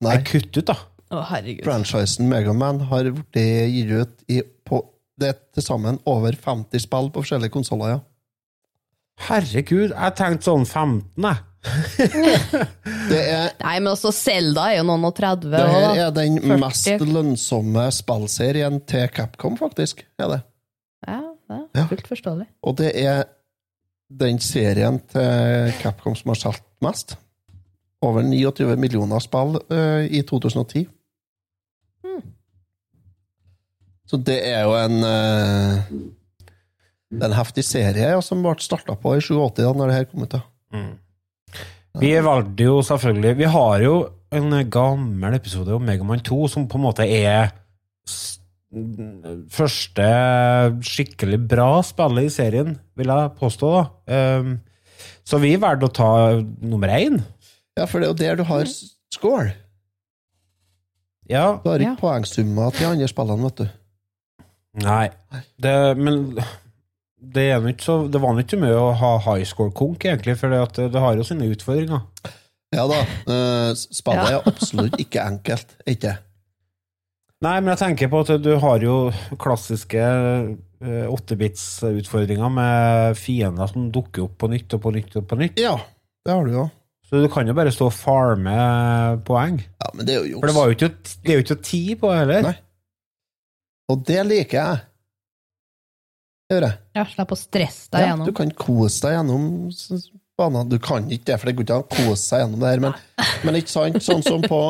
Nei, 0.03 0.11
Nei, 0.11 0.19
kutt 0.27 0.51
ut, 0.59 0.67
da. 0.67 0.75
Å, 1.07 1.23
herregud. 1.31 1.63
franchisen 1.63 2.27
Megaman 2.29 2.83
har 2.89 3.07
blitt 3.15 3.39
gitt 3.71 3.93
ut 3.95 4.29
i, 4.29 4.41
på 4.67 4.83
det 5.17 5.31
er 5.31 5.37
til 5.55 5.65
sammen 5.65 5.97
over 6.09 6.35
50 6.37 6.83
spill 6.83 7.09
på 7.13 7.23
forskjellige 7.23 7.53
konsoller, 7.55 7.95
ja. 7.95 8.01
Herregud, 9.17 9.91
jeg 9.91 10.15
tenkte 10.17 10.51
sånn 10.51 10.65
15, 10.65 11.25
jeg. 11.25 11.43
Det 13.11 13.17
er 13.19 13.49
Nei, 13.59 13.73
men 13.81 13.89
også 13.91 14.11
Selda 14.15 14.69
er 14.71 14.77
jo 14.77 14.85
noen 14.87 15.07
og 15.09 15.15
30 15.17 15.49
Det 15.51 15.63
her 15.67 16.01
er 16.05 16.13
den 16.15 16.37
40. 16.39 16.59
mest 16.61 17.07
lønnsomme 17.09 17.87
spillserien 17.91 18.79
til 18.87 19.07
Capcom, 19.11 19.57
faktisk. 19.59 20.05
Er 20.21 20.31
det. 20.31 20.39
Ja, 21.07 21.19
det 21.49 21.81
er 21.81 21.89
fullt 21.89 22.07
forståelig. 22.07 22.47
Og 22.63 22.77
det 22.79 22.91
er 23.01 23.25
den 24.07 24.39
serien 24.39 24.99
til 25.11 25.73
Capcom 25.81 26.15
som 26.15 26.31
har 26.31 26.39
solgt 26.39 26.65
mest. 26.83 27.17
Over 28.05 28.21
29 28.21 28.77
millioner 28.77 29.19
spill 29.23 29.57
uh, 29.71 30.05
i 30.05 30.21
2010. 30.21 30.85
Hmm. 32.05 32.23
Så 34.07 34.21
det 34.23 34.37
er 34.47 34.63
jo 34.63 34.75
en 34.77 35.03
øh, 35.03 35.79
Det 37.11 37.23
er 37.23 37.29
en 37.31 37.37
heftig 37.39 37.63
serie 37.63 38.09
ja, 38.11 38.19
som 38.21 38.41
ble 38.43 38.55
starta 38.59 38.95
på 38.99 39.13
i 39.15 39.21
87 39.23 39.61
da 39.63 39.71
når 39.73 39.87
det 39.91 39.95
her 39.95 40.07
kom 40.11 40.23
ut. 40.25 40.33
da. 40.35 40.41
Vi 41.97 42.11
valgte 42.21 42.65
jo 42.67 42.81
selvfølgelig 42.85 43.37
Vi 43.39 43.47
har 43.49 43.79
jo 43.81 43.93
en 44.37 44.51
gammel 44.69 45.33
episode 45.37 45.71
om 45.73 45.85
Megamann 45.87 46.19
2 46.27 46.47
som 46.51 46.67
på 46.67 46.77
en 46.77 46.83
måte 46.83 47.05
er 47.07 47.53
første 49.55 50.07
skikkelig 50.85 51.39
bra 51.49 51.69
spillet 51.87 52.27
i 52.27 52.33
serien, 52.33 52.73
vil 52.99 53.07
jeg 53.13 53.31
påstå. 53.39 53.69
da. 54.07 54.17
Um, 54.41 54.57
så 55.27 55.39
vi 55.43 55.53
valgte 55.59 55.87
å 55.89 55.93
ta 55.95 56.09
nummer 56.41 56.91
én. 56.91 57.21
Ja, 57.77 57.85
for 57.87 57.99
det 58.03 58.07
er 58.07 58.11
jo 58.11 58.19
der 58.19 58.35
du 58.39 58.43
har 58.49 58.67
score. 59.13 59.53
Ja, 61.29 61.59
Du 61.63 61.69
har 61.69 61.79
ikke 61.79 61.95
Ja. 61.95 61.95
poengsummer 61.99 62.71
til 62.71 62.85
de 62.85 62.91
andre 62.91 63.07
spillene, 63.07 63.43
vet 63.43 63.55
du. 63.55 63.67
Nei, 64.83 65.09
det, 65.59 65.97
men 65.97 66.37
det, 67.17 67.47
er 67.53 67.65
ikke 67.71 67.83
så, 67.87 67.95
det 68.11 68.21
var 68.21 68.37
ikke 68.41 68.59
mye 68.61 68.77
å 68.77 68.91
ha 68.99 69.13
high 69.25 69.45
score-konk, 69.47 70.05
egentlig, 70.05 70.37
for 70.39 70.53
det, 70.53 70.59
at 70.67 70.79
det 70.93 71.01
har 71.01 71.17
jo 71.17 71.25
sine 71.27 71.49
utfordringer. 71.53 72.05
Ja 72.75 72.83
da, 72.89 73.01
Uh, 73.27 73.71
spillet 73.75 74.29
Ja. 74.31 74.39
er 74.41 74.49
absolutt 74.51 74.97
ikke 74.99 75.23
enkelt, 75.23 75.77
ikke? 75.87 76.17
Nei, 77.45 77.59
men 77.61 77.69
jeg 77.75 77.79
tenker 77.83 78.09
på 78.09 78.23
at 78.25 78.31
du 78.41 78.49
har 78.59 78.81
jo 78.81 78.95
klassiske 79.37 80.01
eh, 80.01 81.05
8-bits-utfordringer 81.05 82.49
med 82.49 83.17
fiender 83.19 83.69
som 83.69 83.91
dukker 83.93 84.25
opp 84.25 84.39
på 84.41 84.49
nytt 84.49 84.73
og 84.73 84.81
på 84.81 84.93
nytt 84.95 85.19
og 85.19 85.27
på 85.29 85.37
nytt. 85.37 85.61
Ja, 85.61 85.75
det 86.25 86.33
har 86.33 86.47
du 86.47 86.55
jo. 86.55 86.65
Så 87.07 87.21
du 87.21 87.27
kan 87.31 87.47
jo 87.47 87.53
bare 87.55 87.71
stå 87.71 87.87
og 87.87 87.93
farme 87.95 88.55
poeng. 89.27 89.61
Ja, 89.61 89.91
men 89.93 90.09
det 90.09 90.15
er 90.15 90.25
jo 90.25 90.31
juks. 90.33 90.41
For 90.41 90.49
det, 90.49 90.55
var 90.57 90.65
jo 90.71 90.75
ikke, 90.79 90.89
det 91.23 91.31
er 91.31 91.37
jo 91.37 91.45
ikke 91.45 91.59
ti 91.69 91.81
på 92.01 92.09
det 92.11 92.17
heller. 92.23 92.49
Nei. 92.49 92.55
Og 93.93 94.01
det 94.09 94.25
liker 94.27 94.57
jeg. 94.57 94.81
Det 96.47 96.55
gjør 96.57 96.65
jeg. 96.69 96.77
Ja, 96.95 97.03
Slapp 97.11 97.31
å 97.33 97.37
stresse 97.39 97.89
deg 97.91 98.01
Ja, 98.05 98.11
gjennom. 98.13 98.25
du 98.29 98.33
kan 98.37 98.51
kose 98.55 99.01
deg 99.03 99.17
gjennom 99.17 99.47
banen. 100.39 100.69
Du 100.71 100.77
kan 100.79 101.07
ikke 101.11 101.25
det, 101.31 101.39
for 101.41 101.49
det 101.49 101.55
går 101.57 101.65
ikke 101.67 101.75
an 101.75 101.83
å 101.83 101.89
kose 101.91 102.21
seg 102.23 102.43
gjennom 102.43 102.61
det 102.61 102.69
her, 102.71 102.83
men, 102.85 102.93
men 103.43 103.57
ikke 103.59 103.73
sant? 103.73 103.97
Sånn 104.05 104.23
som 104.23 104.41
på, 104.45 104.61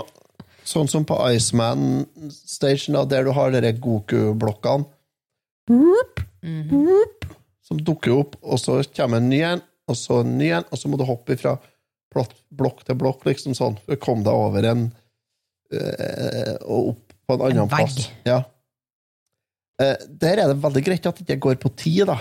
sånn 0.65 0.89
som 0.89 1.05
på 1.05 1.17
Iceman 1.35 2.05
Station, 2.33 2.95
da, 2.97 3.03
der 3.05 3.27
du 3.27 3.31
har 3.37 3.51
de 3.53 3.73
Goku-blokkene 3.77 4.85
Mhm. 5.67 7.03
som 7.67 7.77
dukker 7.83 8.13
opp, 8.21 8.37
og 8.41 8.57
så 8.61 8.77
kommer 8.95 9.17
en 9.19 9.29
ny 9.29 9.41
en, 9.43 9.61
og 9.89 9.95
så 9.99 10.21
en 10.23 10.37
ny 10.39 10.47
en, 10.55 10.63
og 10.71 10.79
så 10.79 10.87
må 10.87 10.97
du 10.97 11.03
hoppe 11.03 11.35
fra 11.37 11.57
blokk 12.55 12.85
til 12.87 12.95
blokk, 12.95 13.25
liksom 13.27 13.53
sånn, 13.57 13.75
for 13.83 13.97
å 13.97 13.99
komme 13.99 14.23
deg 14.23 14.33
over 14.33 14.63
en 14.69 14.85
øh, 15.73 16.53
og 16.63 16.93
opp 16.93 17.13
på 17.27 17.35
en 17.35 17.43
annen 17.49 17.65
En 17.65 17.69
plass. 17.73 18.07
Ja. 18.25 18.39
Eh, 19.81 20.07
der 20.09 20.41
er 20.41 20.49
det 20.49 20.61
veldig 20.63 20.83
greit 20.85 21.05
at 21.05 21.19
det 21.21 21.35
ikke 21.37 21.51
går 21.51 21.59
på 21.61 21.71
ti, 21.77 21.93
da. 22.07 22.17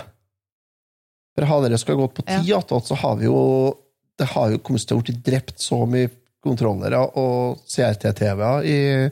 For 1.37 1.49
hadde 1.49 1.71
det 1.73 1.79
skulle 1.81 2.01
gått 2.01 2.17
på 2.17 2.25
ti 2.25 2.49
Ja. 2.49 2.59
attåt, 2.59 2.87
så 2.89 2.97
har 2.97 3.17
vi 3.17 3.25
jo 3.25 3.77
Det 4.17 4.25
har 4.33 4.49
jo 4.49 4.57
kommet 4.57 4.81
til 4.81 4.97
å 4.97 5.03
bli 5.05 5.13
drept 5.13 5.59
så 5.61 5.85
mye 5.85 6.09
kontrollere 6.41 6.97
og 7.21 7.59
CRT-TV-er 7.69 9.11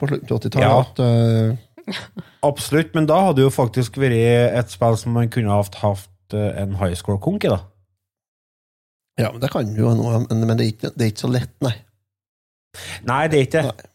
på 0.00 0.08
slutten 0.08 0.32
av 0.32 0.40
80-tallet 0.40 0.66
Ja. 0.66 0.80
at 0.80 0.98
uh... 0.98 1.56
Absolutt, 2.50 2.90
men 2.94 3.06
da 3.06 3.20
hadde 3.28 3.44
jo 3.44 3.50
faktisk 3.54 3.98
vært 4.02 4.58
et 4.58 4.74
spill 4.74 4.96
som 4.98 5.14
man 5.14 5.30
kunne 5.30 5.54
hatt, 5.54 5.78
hatt 5.78 6.34
eh, 6.34 6.58
en 6.58 6.74
high 6.80 6.94
score-konk 6.98 7.46
i, 7.46 7.52
da. 7.54 7.60
Ja, 9.20 9.30
men 9.30 9.40
det 9.42 9.50
kan 9.52 9.70
jo 9.76 9.94
noe, 9.94 10.24
men, 10.26 10.42
men 10.46 10.58
det, 10.58 10.66
er 10.66 10.74
ikke, 10.74 10.90
det 10.96 11.06
er 11.06 11.12
ikke 11.12 11.26
så 11.26 11.30
lett, 11.30 11.54
nei. 11.62 11.74
Nei, 13.06 13.22
det 13.30 13.38
er 13.38 13.46
ikke 13.46 13.62
det. 13.68 13.90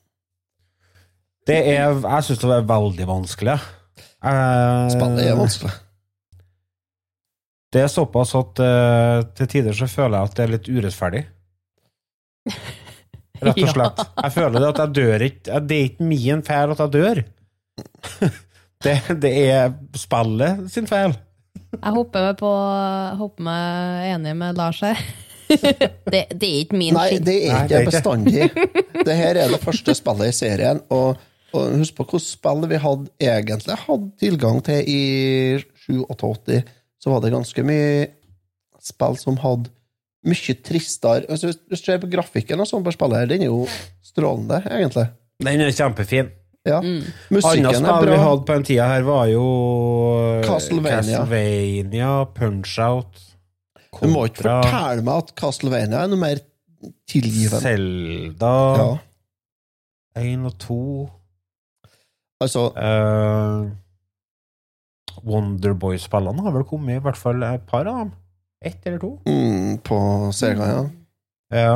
Det 1.47 1.57
er 1.73 1.95
Jeg 1.95 2.23
syns 2.27 2.39
det 2.43 2.55
er 2.55 2.71
veldig 2.71 3.07
vanskelig. 3.09 3.57
Eh, 4.25 4.87
Spillet 4.93 5.27
er 5.27 5.37
vanskelig. 5.37 5.73
Det 7.73 7.81
er 7.83 7.89
såpass 7.91 8.31
at 8.39 8.59
uh, 8.63 9.21
til 9.35 9.49
tider 9.51 9.75
så 9.75 9.89
føler 9.91 10.15
jeg 10.21 10.29
at 10.29 10.35
det 10.37 10.43
er 10.45 10.51
litt 10.55 10.69
urettferdig. 10.71 11.23
Rett 13.43 13.51
og 13.53 13.59
Ja. 13.61 13.73
slett. 13.75 13.99
Jeg 14.23 14.33
føler 14.33 14.63
det 14.63 14.69
at 14.71 14.79
jeg 14.81 14.93
dør 14.97 15.23
ikke 15.27 15.59
Det 15.69 15.75
er 15.77 15.83
ikke 15.91 16.05
min 16.09 16.39
feil 16.47 16.71
at 16.73 16.79
jeg 16.85 16.93
dør. 16.95 17.19
Det, 18.77 18.93
det 19.21 19.29
er 19.49 19.71
spillet 19.97 20.67
sin 20.69 20.85
feil. 20.85 21.15
Jeg 21.73 21.93
hopper 21.95 22.27
meg, 22.27 22.35
på 22.37 22.49
hopper 23.17 23.45
meg 23.47 24.03
enig 24.11 24.35
med 24.37 24.59
Lars 24.59 24.83
her. 24.85 24.99
det, 26.13 26.19
det 26.37 26.45
er 26.45 26.59
ikke 26.61 26.77
min 26.77 26.93
Nei, 26.93 27.07
skyld. 27.09 27.25
det 27.25 27.37
er 27.39 27.55
Nei, 27.55 27.63
ikke 27.63 27.71
det 27.71 27.77
er 27.77 27.81
ikke. 27.81 27.95
bestandig. 27.95 29.05
Det 29.07 29.15
her 29.17 29.39
er 29.41 29.49
det 29.55 29.59
første 29.65 29.95
spillet 29.97 30.29
i 30.29 30.35
serien, 30.37 30.83
og, 30.93 31.17
og 31.55 31.77
husk 31.79 31.95
på 31.95 32.05
hvilket 32.05 32.27
spill 32.27 32.65
vi 32.67 32.79
hadde 32.83 33.11
egentlig 33.23 33.77
hadde 33.85 34.09
tilgang 34.19 34.59
til 34.65 34.89
i 34.91 35.01
87, 35.87 36.63
så 36.99 37.13
var 37.13 37.23
det 37.23 37.33
ganske 37.33 37.63
mye 37.63 38.07
spill 38.83 39.15
som 39.19 39.39
hadde 39.41 39.71
mye 40.27 40.55
tristere 40.65 41.27
altså, 41.29 41.53
Hvis 41.69 41.79
du 41.81 41.85
ser 41.85 42.01
på 42.01 42.09
grafikken 42.11 42.59
og 42.59 42.67
sånn 42.67 42.83
på 42.83 42.91
spillet 42.95 43.21
her, 43.21 43.29
den 43.31 43.45
er 43.45 43.51
jo 43.51 43.63
strålende, 44.03 44.59
egentlig. 44.65 45.07
Den 45.43 45.63
er 45.63 45.71
kjempefin. 45.75 46.33
Ja. 46.67 46.81
Mm. 46.83 46.99
Musikken 47.31 47.37
Musikken 47.37 47.87
er 47.87 48.01
spill 48.01 48.11
vi 48.11 48.19
hadde 48.25 48.43
på 48.43 48.57
den 48.57 48.67
tida 48.67 48.89
her, 48.91 49.07
var 49.07 49.25
jo 49.31 49.45
eh, 50.17 50.43
Castlevania. 50.47 51.21
Castlevania, 51.21 52.11
Punch-Out 52.35 53.23
Du 54.01 54.09
må 54.11 54.25
ikke 54.27 54.49
fortelle 54.49 55.05
meg 55.05 55.23
at 55.23 55.35
Castlevania 55.39 56.03
er 56.03 56.11
noe 56.11 56.21
mer 56.21 56.43
tilgivende. 57.09 57.61
Selda 57.63 58.55
Ja. 58.81 58.89
1 60.17 60.47
og 60.49 60.57
2 60.59 60.81
Altså, 62.43 62.67
uh, 62.77 63.65
Wonderboy-spillene 65.25 66.43
har 66.45 66.53
vel 66.53 66.65
kommet, 66.69 66.99
i 66.99 67.03
hvert 67.03 67.17
fall 67.19 67.43
et 67.47 67.65
par 67.69 67.87
av 67.89 68.03
dem. 68.03 68.11
Ett 68.65 68.85
eller 68.89 69.01
to. 69.01 69.11
mm, 69.25 69.77
på 69.85 69.97
Sega, 70.33 70.67
ja. 70.71 70.83
Ja. 71.53 71.75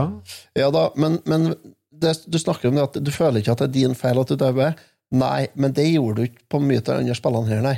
Ja 0.58 0.72
da, 0.74 0.88
men, 1.00 1.20
men 1.30 1.54
det, 1.92 2.16
du 2.28 2.40
snakker 2.42 2.70
om 2.70 2.78
det 2.78 2.88
at 2.90 2.98
du 3.04 3.12
føler 3.14 3.42
ikke 3.42 3.54
at 3.54 3.62
det 3.64 3.70
er 3.70 3.78
din 3.78 3.96
feil 3.98 4.20
at 4.22 4.34
du 4.34 4.38
dauer. 4.40 4.76
Nei, 5.12 5.48
men 5.60 5.74
det 5.76 5.90
gjorde 5.90 6.22
du 6.22 6.30
ikke 6.30 6.46
på 6.52 6.62
mye 6.64 6.82
av 6.82 6.92
de 6.92 7.00
andre 7.02 7.18
spillene 7.18 7.52
her, 7.52 7.66
nei. 7.66 7.78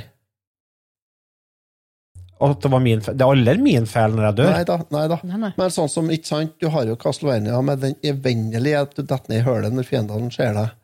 At 2.44 2.60
det 2.60 2.70
var 2.70 2.82
min 2.82 3.02
feil. 3.02 3.16
Det 3.16 3.24
er 3.24 3.32
aldri 3.36 3.60
min 3.62 3.86
feil 3.88 4.14
når 4.16 4.26
jeg 4.26 4.38
dør. 4.40 4.50
Nei 4.52 4.64
da, 4.68 4.78
nei 4.92 5.04
da. 5.10 5.18
Nei, 5.24 5.40
nei. 5.46 5.52
Men 5.58 5.74
sånn 5.74 5.90
som, 5.90 6.08
ikke 6.12 6.28
sant, 6.28 6.56
du 6.60 6.68
har 6.74 6.88
jo 6.88 6.96
Castlevania 7.00 7.60
med 7.64 7.82
den 7.84 7.94
evinnelige 8.04 8.82
at 8.84 8.96
du 8.96 9.04
detter 9.04 9.30
ned 9.32 9.40
i 9.40 9.46
hølet 9.46 9.76
når 9.76 9.88
fiendene 9.88 10.32
ser 10.34 10.56
deg. 10.56 10.74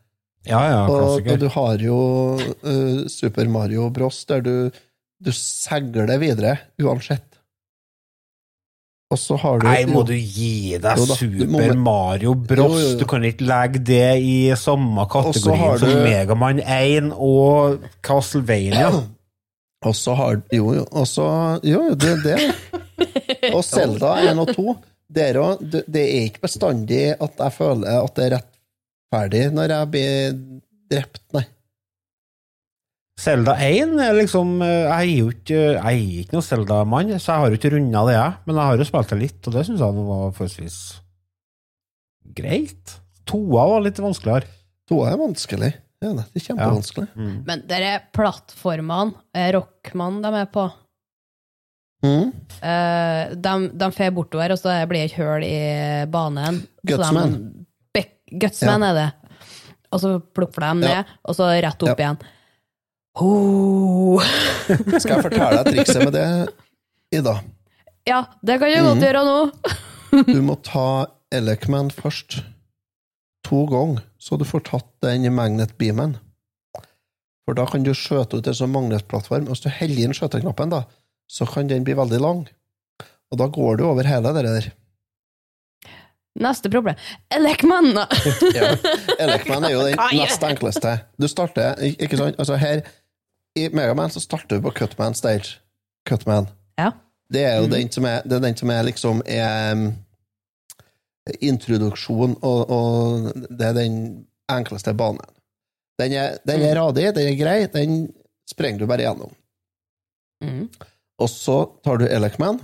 Ja, 0.48 0.60
ja, 0.70 0.78
Og, 0.88 1.20
og 1.28 1.40
du 1.42 1.48
har 1.52 1.82
jo 1.84 1.96
uh, 2.40 3.02
Super 3.12 3.48
Mario 3.52 3.90
Bros, 3.92 4.22
der 4.24 4.40
du, 4.40 4.52
du 5.20 5.30
segler 5.36 6.14
videre 6.22 6.54
uansett. 6.80 7.26
Og 9.10 9.18
så 9.18 9.34
har 9.42 9.58
du 9.58 9.66
Nei, 9.66 9.82
må 9.90 10.04
jo- 10.04 10.06
du 10.06 10.14
gi 10.14 10.78
deg 10.78 10.82
da, 10.84 10.94
Super 11.18 11.48
må- 11.50 11.74
Mario 11.82 12.32
Bros? 12.38 12.72
Jo, 12.72 12.78
jo, 12.78 12.90
jo. 12.92 12.98
Du 13.00 13.04
kan 13.10 13.24
ikke 13.26 13.44
legge 13.48 13.80
det 13.84 14.22
i 14.22 14.36
samme 14.56 15.04
kategori 15.10 15.78
som 15.82 15.88
du- 15.90 16.04
Megaman 16.06 16.60
1 16.62 17.10
og 17.18 17.80
Castlevania. 18.06 18.92
Og 19.88 19.94
så 19.96 20.12
har 20.14 20.42
Jo, 20.52 20.74
jo, 20.76 20.82
og 20.92 21.06
så 21.08 21.24
Jo, 21.64 21.78
jo, 21.88 21.94
det 21.96 22.10
er 22.12 22.18
det. 22.20 22.40
Og 23.56 23.62
Selda 23.64 24.10
1 24.28 24.38
og 24.42 24.50
2, 24.54 24.74
det 25.08 25.22
er, 25.30 25.38
jo- 25.40 25.82
det 25.88 26.02
er 26.04 26.24
ikke 26.26 26.42
bestandig 26.44 26.98
at 27.16 27.38
jeg 27.40 27.52
føler 27.56 27.96
at 28.04 28.12
det 28.18 28.26
er 28.28 28.36
rettferdig 29.10 29.50
når 29.54 29.72
jeg 29.74 29.90
blir 29.90 30.36
drept, 30.90 31.22
nei. 31.34 31.44
Zelda 33.20 33.52
1 33.60 33.98
er 34.00 34.14
liksom 34.16 34.62
eh, 34.64 34.86
Jeg 34.88 35.10
er 35.10 35.18
jo 35.18 35.28
ikke, 35.34 35.58
jeg 35.76 35.82
er 35.84 36.20
ikke 36.22 36.32
noen 36.38 36.46
Zelda-mann, 36.46 37.10
så 37.20 37.34
jeg 37.34 37.42
har 37.42 37.50
jo 37.52 37.58
ikke 37.58 37.72
runda 37.74 38.04
det, 38.08 38.14
jeg. 38.16 38.32
Men 38.46 38.56
jeg 38.56 38.64
har 38.70 38.78
jo 38.80 38.86
spilt 38.88 39.10
det 39.12 39.18
litt, 39.20 39.40
og 39.46 39.52
det 39.56 39.64
syns 39.68 39.82
jeg 39.84 40.06
var 40.06 40.32
forholdsvis 40.38 40.78
greit. 42.40 42.94
Toa 43.28 43.66
var 43.74 43.84
litt 43.84 44.00
vanskeligere. 44.00 44.48
Toa 44.88 45.10
er 45.12 45.20
vanskelig. 45.20 45.72
Ja, 46.00 46.14
det 46.16 46.24
er 46.40 46.46
kjempevanskelig. 46.46 47.08
Mm. 47.12 47.34
Men 47.44 47.64
er 47.76 48.06
plattformene, 48.16 49.12
eh, 49.36 49.50
Rockman 49.58 50.22
de 50.24 50.36
er 50.40 50.48
på, 50.54 50.70
Mm. 52.00 52.30
eh, 52.64 53.34
de, 53.36 53.50
de 53.76 53.86
fer 53.92 54.08
bortover, 54.16 54.54
og 54.54 54.56
så 54.62 54.72
blir 54.88 55.02
det 55.04 55.10
et 55.10 55.18
hull 55.20 55.44
i 55.44 56.06
banen. 56.08 56.62
Så 56.88 56.96
Gutsman. 58.30 58.82
ja. 58.82 58.90
Er 58.90 58.94
det. 58.94 59.08
Og 59.90 60.00
så 60.02 60.12
plukker 60.20 60.60
de 60.60 60.66
Ja. 60.66 60.74
ned, 61.02 61.04
og 61.24 61.34
så 61.34 61.48
rett 61.50 61.82
opp 61.82 61.98
Ja. 61.98 62.04
igjen. 62.04 62.18
Oh. 63.20 64.22
Skal 65.02 65.16
jeg 65.16 65.24
fortelle 65.26 65.64
deg 65.64 65.74
trikset 65.74 66.04
med 66.04 66.14
det, 66.14 66.26
Ida? 67.12 67.40
Ja, 68.06 68.24
det 68.42 68.60
kan 68.60 68.70
jeg 68.70 68.84
godt 68.86 69.00
mm. 69.00 69.04
gjøre 69.04 69.24
nå. 69.26 69.38
Du 70.30 70.40
må 70.42 70.56
ta 70.62 71.06
Elecman 71.34 71.90
først. 71.90 72.40
To 73.46 73.64
ganger, 73.66 74.02
så 74.20 74.38
du 74.38 74.44
får 74.44 74.62
tatt 74.68 74.88
den 75.02 75.26
magnetbeamen. 75.34 76.16
For 77.46 77.56
da 77.58 77.64
kan 77.66 77.82
du 77.82 77.90
skjøte 77.96 78.38
ut 78.38 78.46
en 78.46 78.54
sånn 78.54 78.70
magnetplattform. 78.74 79.48
Hvis 79.50 79.64
du 79.64 79.70
heller 79.74 80.04
inn 80.04 80.14
skjøteknappen, 80.14 80.70
da, 80.70 80.84
så 81.26 81.48
kan 81.50 81.70
den 81.70 81.86
bli 81.86 81.96
veldig 81.98 82.20
lang. 82.22 82.44
Og 83.30 83.40
da 83.40 83.48
går 83.50 83.80
du 83.80 83.84
over 83.88 84.06
hele 84.06 84.32
det 84.36 84.44
der. 84.46 84.68
Neste 86.38 86.70
problem. 86.70 86.94
Elekman! 87.34 87.98
Ja. 88.54 88.76
Elekman 89.18 89.64
er 89.66 89.74
jo 89.74 89.82
den 89.88 89.98
nest 90.14 90.42
enkleste. 90.46 90.94
Du 91.18 91.26
starter, 91.28 91.80
ikke 91.82 92.18
sant? 92.18 92.38
Altså 92.38 92.58
her, 92.60 92.84
i 93.58 93.66
Megaman 93.74 94.12
så 94.14 94.22
starter 94.22 94.58
du 94.58 94.68
på 94.68 94.74
Cutman 94.78 95.16
stage. 95.18 95.58
Cutman. 96.08 96.46
Ja. 96.78 96.92
Det 97.30 97.42
er 97.46 97.58
jo 97.60 97.68
den 97.70 97.90
som 97.92 98.06
er, 98.06 98.22
det 98.26 98.38
er 98.38 98.46
den 98.46 98.56
som 98.58 98.70
er 98.74 98.86
liksom 98.86 99.22
er 99.26 99.74
um, 99.74 99.84
introduksjon, 101.40 102.38
og, 102.42 102.70
og 102.70 103.28
det 103.50 103.68
er 103.68 103.76
den 103.76 104.00
enkleste 104.50 104.94
banen. 104.98 105.22
Den 106.00 106.14
er, 106.16 106.38
den 106.48 106.62
er 106.64 106.78
radig, 106.80 107.10
den 107.14 107.28
er 107.28 107.38
grei, 107.38 107.58
den 107.70 108.00
sprenger 108.50 108.82
du 108.82 108.90
bare 108.90 109.04
gjennom. 109.04 109.34
Mm. 110.42 110.66
Og 111.20 111.28
så 111.30 111.58
tar 111.84 112.00
du 112.00 112.06
Elecman, 112.08 112.58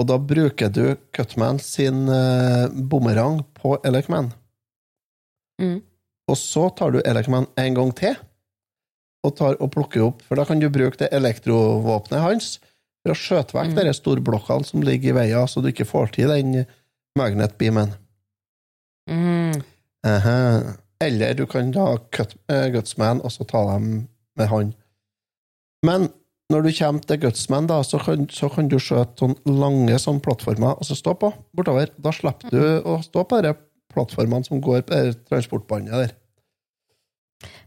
og 0.00 0.08
da 0.08 0.18
bruker 0.18 0.70
du 0.72 0.84
Cutman 1.14 1.60
sin 1.62 2.06
uh, 2.08 2.68
bumerang 2.72 3.42
på 3.58 3.76
Elecman. 3.84 4.32
Mm. 5.60 5.80
Og 6.30 6.38
så 6.38 6.68
tar 6.76 6.94
du 6.94 7.00
Elecman 7.04 7.48
en 7.60 7.76
gang 7.76 7.92
til, 7.98 8.16
og, 9.22 9.34
tar, 9.38 9.58
og 9.62 9.70
plukker 9.74 10.06
opp, 10.08 10.22
for 10.26 10.38
da 10.38 10.46
kan 10.48 10.62
du 10.62 10.68
bruke 10.72 10.98
det 10.98 11.12
elektrovåpenet 11.14 12.24
hans 12.24 12.54
for 13.02 13.14
å 13.14 13.18
skjøte 13.18 13.56
vekk 13.56 13.74
Mm. 13.74 13.82
de 13.86 13.94
storblokkene 13.98 14.66
som 14.66 14.82
ligger 14.86 15.12
i 15.12 15.18
veien, 15.18 15.48
så 15.48 15.60
du 15.60 15.68
ikke 15.70 15.88
får 15.88 16.14
til 16.16 16.30
den 16.30 16.64
magnetbeamen. 17.18 17.92
Mm. 19.10 19.60
Aha. 20.06 20.38
Eller 21.02 21.34
du 21.34 21.46
kan 21.50 21.70
da 21.74 21.96
cut, 22.14 22.36
uh, 22.50 22.68
Gutsman 22.72 23.20
og 23.20 23.34
så 23.34 23.44
ta 23.44 23.62
dem 23.74 24.08
med 24.38 24.48
han. 24.48 24.74
Men 25.84 26.08
når 26.52 26.66
du 26.66 26.70
kommer 26.76 27.04
til 27.08 27.20
Gutsman, 27.22 27.68
da, 27.70 27.80
så 27.86 27.98
kan, 28.02 28.26
så 28.30 28.48
kan 28.52 28.68
du 28.70 28.78
skjøte 28.82 29.24
sånn 29.24 29.36
lange 29.48 29.98
sånn 30.00 30.20
plattformer 30.24 30.76
og 30.76 30.86
så 30.86 30.96
stå 30.98 31.14
på 31.18 31.32
bortover. 31.56 31.92
Da 31.96 32.12
slipper 32.14 32.52
du 32.52 32.88
å 32.88 32.98
stå 33.04 33.24
på 33.28 33.40
de 33.44 33.54
plattformene 33.92 34.46
som 34.46 34.60
går 34.64 34.84
på 34.86 34.98
det 34.98 35.16
transportbåndet 35.30 36.04
der. 36.04 36.16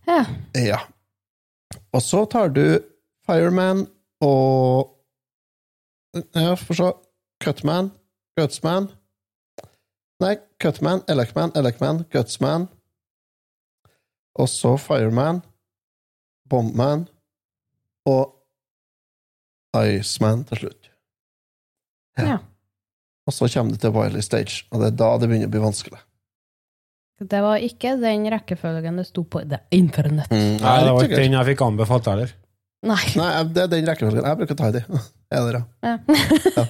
Ja. 0.05 0.19
Ja. 0.55 0.81
Og 1.95 2.03
så 2.05 2.23
tar 2.29 2.53
du 2.53 2.79
Fireman 3.25 3.87
og 4.23 4.91
Ja, 6.31 6.53
få 6.55 6.77
se. 6.77 6.93
Cutman, 7.43 7.89
Gutsman 8.39 8.87
Nei, 10.23 10.37
Cutman, 10.63 11.01
Elecman, 11.11 11.51
Elecman, 11.59 12.05
Gutsman. 12.11 12.69
Og 14.35 14.47
så 14.49 14.77
Fireman, 14.79 15.41
Bombman 16.49 17.07
og 18.05 18.34
Iceman 19.83 20.43
til 20.49 20.63
slutt. 20.63 20.89
Ja. 22.19 22.37
Og 23.27 23.33
så 23.33 23.47
kommer 23.51 23.73
det 23.75 23.81
til 23.83 23.91
Wiley 23.95 24.21
Stage, 24.23 24.63
og 24.71 24.79
det 24.83 24.91
er 24.93 24.97
da 25.01 25.09
det 25.19 25.27
begynner 25.31 25.49
å 25.49 25.53
bli 25.55 25.63
vanskelig. 25.63 25.99
Det 27.25 27.39
var 27.41 27.63
ikke 27.63 27.93
den 28.01 28.25
rekkefølgen 28.31 28.97
det 28.99 29.05
sto 29.07 29.23
på 29.23 29.41
det 29.47 29.61
internett. 29.75 30.29
Nei, 30.31 30.39
Mm, 30.59 30.85
det 30.85 30.93
var 30.95 31.05
ikke 31.07 31.21
den 31.23 31.37
jeg 31.37 31.47
fikk 31.53 31.61
anbefalt 31.65 32.09
heller. 32.11 32.33
Nei. 32.85 33.01
Nei, 33.17 33.29
det 33.55 33.61
er 33.63 33.69
den 33.71 33.87
rekkefølgen. 33.87 34.25
Jeg 34.27 34.37
bruker 34.41 34.53
å 34.53 34.59
ta 34.59 34.67
i 34.69 34.75
de. 34.75 34.83
Er 35.35 35.47
det? 35.55 35.61
Ja. 35.81 36.65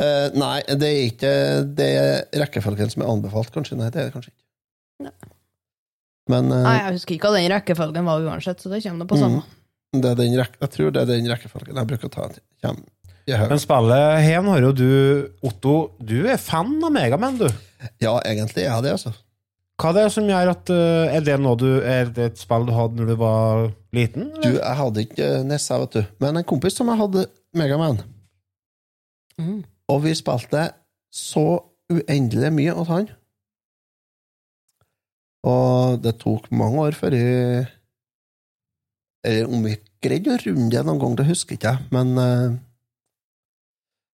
Eh, 0.00 0.30
nei, 0.32 0.56
det 0.80 0.88
er 0.88 1.02
ikke 1.10 1.30
det 1.76 1.86
er 2.00 2.40
rekkefølgen 2.40 2.88
som 2.92 3.02
er 3.04 3.10
anbefalt, 3.12 3.50
kanskje. 3.52 3.76
Nei, 3.78 3.90
det 3.92 4.00
er 4.00 4.08
det 4.08 4.14
kanskje 4.16 4.32
ikke. 4.32 4.44
Nei. 5.06 5.12
Men 6.30 6.48
uh, 6.52 6.62
Nei, 6.64 6.76
jeg 6.78 6.94
husker 6.96 7.16
ikke 7.16 7.28
hva 7.28 7.36
den 7.40 7.50
rekkefølgen 7.52 8.06
var 8.08 8.24
uansett, 8.24 8.62
så 8.62 8.70
det 8.72 8.80
kommer 8.84 9.04
det 9.04 9.10
på 9.12 9.18
Mm. 9.20 9.40
Det 9.92 10.06
er 10.12 10.18
den 10.20 10.36
rekke, 10.38 10.58
jeg 10.62 10.70
tror 10.76 10.90
det 10.94 11.00
er 11.02 11.08
den 11.10 11.26
rekkefølgen 11.30 11.78
jeg 11.80 11.88
bruker 11.90 12.10
å 12.10 12.12
ta. 12.14 12.28
Kjem. 12.62 12.82
Men 13.30 13.60
spillet 13.62 14.20
her 14.24 14.42
har 14.46 14.62
jo 14.64 14.70
du, 14.74 14.86
Otto, 15.46 15.74
du 16.02 16.16
er 16.30 16.38
fan 16.40 16.76
av 16.82 16.90
Megaman, 16.94 17.36
du. 17.38 17.46
Ja, 18.02 18.16
egentlig 18.26 18.64
er 18.64 18.70
jeg 18.72 18.86
det, 18.86 18.94
altså. 18.96 19.12
Hva 19.80 19.90
er 19.92 19.96
det 19.96 20.06
som 20.12 20.26
gjør 20.28 20.50
at 20.52 20.70
eh, 20.74 21.14
Er 21.16 21.22
det 21.24 21.36
noe 21.40 21.56
du 21.56 21.68
Er 21.80 22.10
det 22.12 22.24
et 22.34 22.40
spill 22.42 22.66
du 22.68 22.72
hadde 22.76 22.98
når 22.98 23.06
du 23.08 23.14
var 23.16 23.62
liten? 23.96 24.26
Du, 24.42 24.50
jeg 24.58 24.74
hadde 24.76 25.04
ikke 25.06 25.28
eh, 25.38 25.44
Nessa, 25.48 25.78
vet 25.80 25.94
du. 25.96 26.02
Men 26.20 26.36
en 26.36 26.44
kompis 26.50 26.76
som 26.76 26.90
jeg 26.92 27.00
hadde 27.00 27.26
Megaman, 27.56 28.02
Mm. 29.40 29.62
og 29.88 30.02
vi 30.04 30.10
spilte 30.12 30.66
så 31.16 31.46
uendelig 31.88 32.50
mye 32.52 32.74
hos 32.76 32.90
han. 32.92 33.06
Og 35.48 35.96
det 36.04 36.18
tok 36.20 36.50
mange 36.52 36.82
år 36.90 36.98
før 36.98 37.16
jeg 37.16 37.62
Eller 39.26 39.48
om 39.52 39.64
vi 39.66 39.74
greide 40.00 40.34
å 40.34 40.40
runde 40.40 40.72
det 40.72 40.84
noen 40.86 41.00
gang, 41.02 41.16
det 41.18 41.28
husker 41.28 41.56
jeg 41.56 41.60
ikke 41.60 41.92
men 41.92 42.12
uh, 42.16 42.54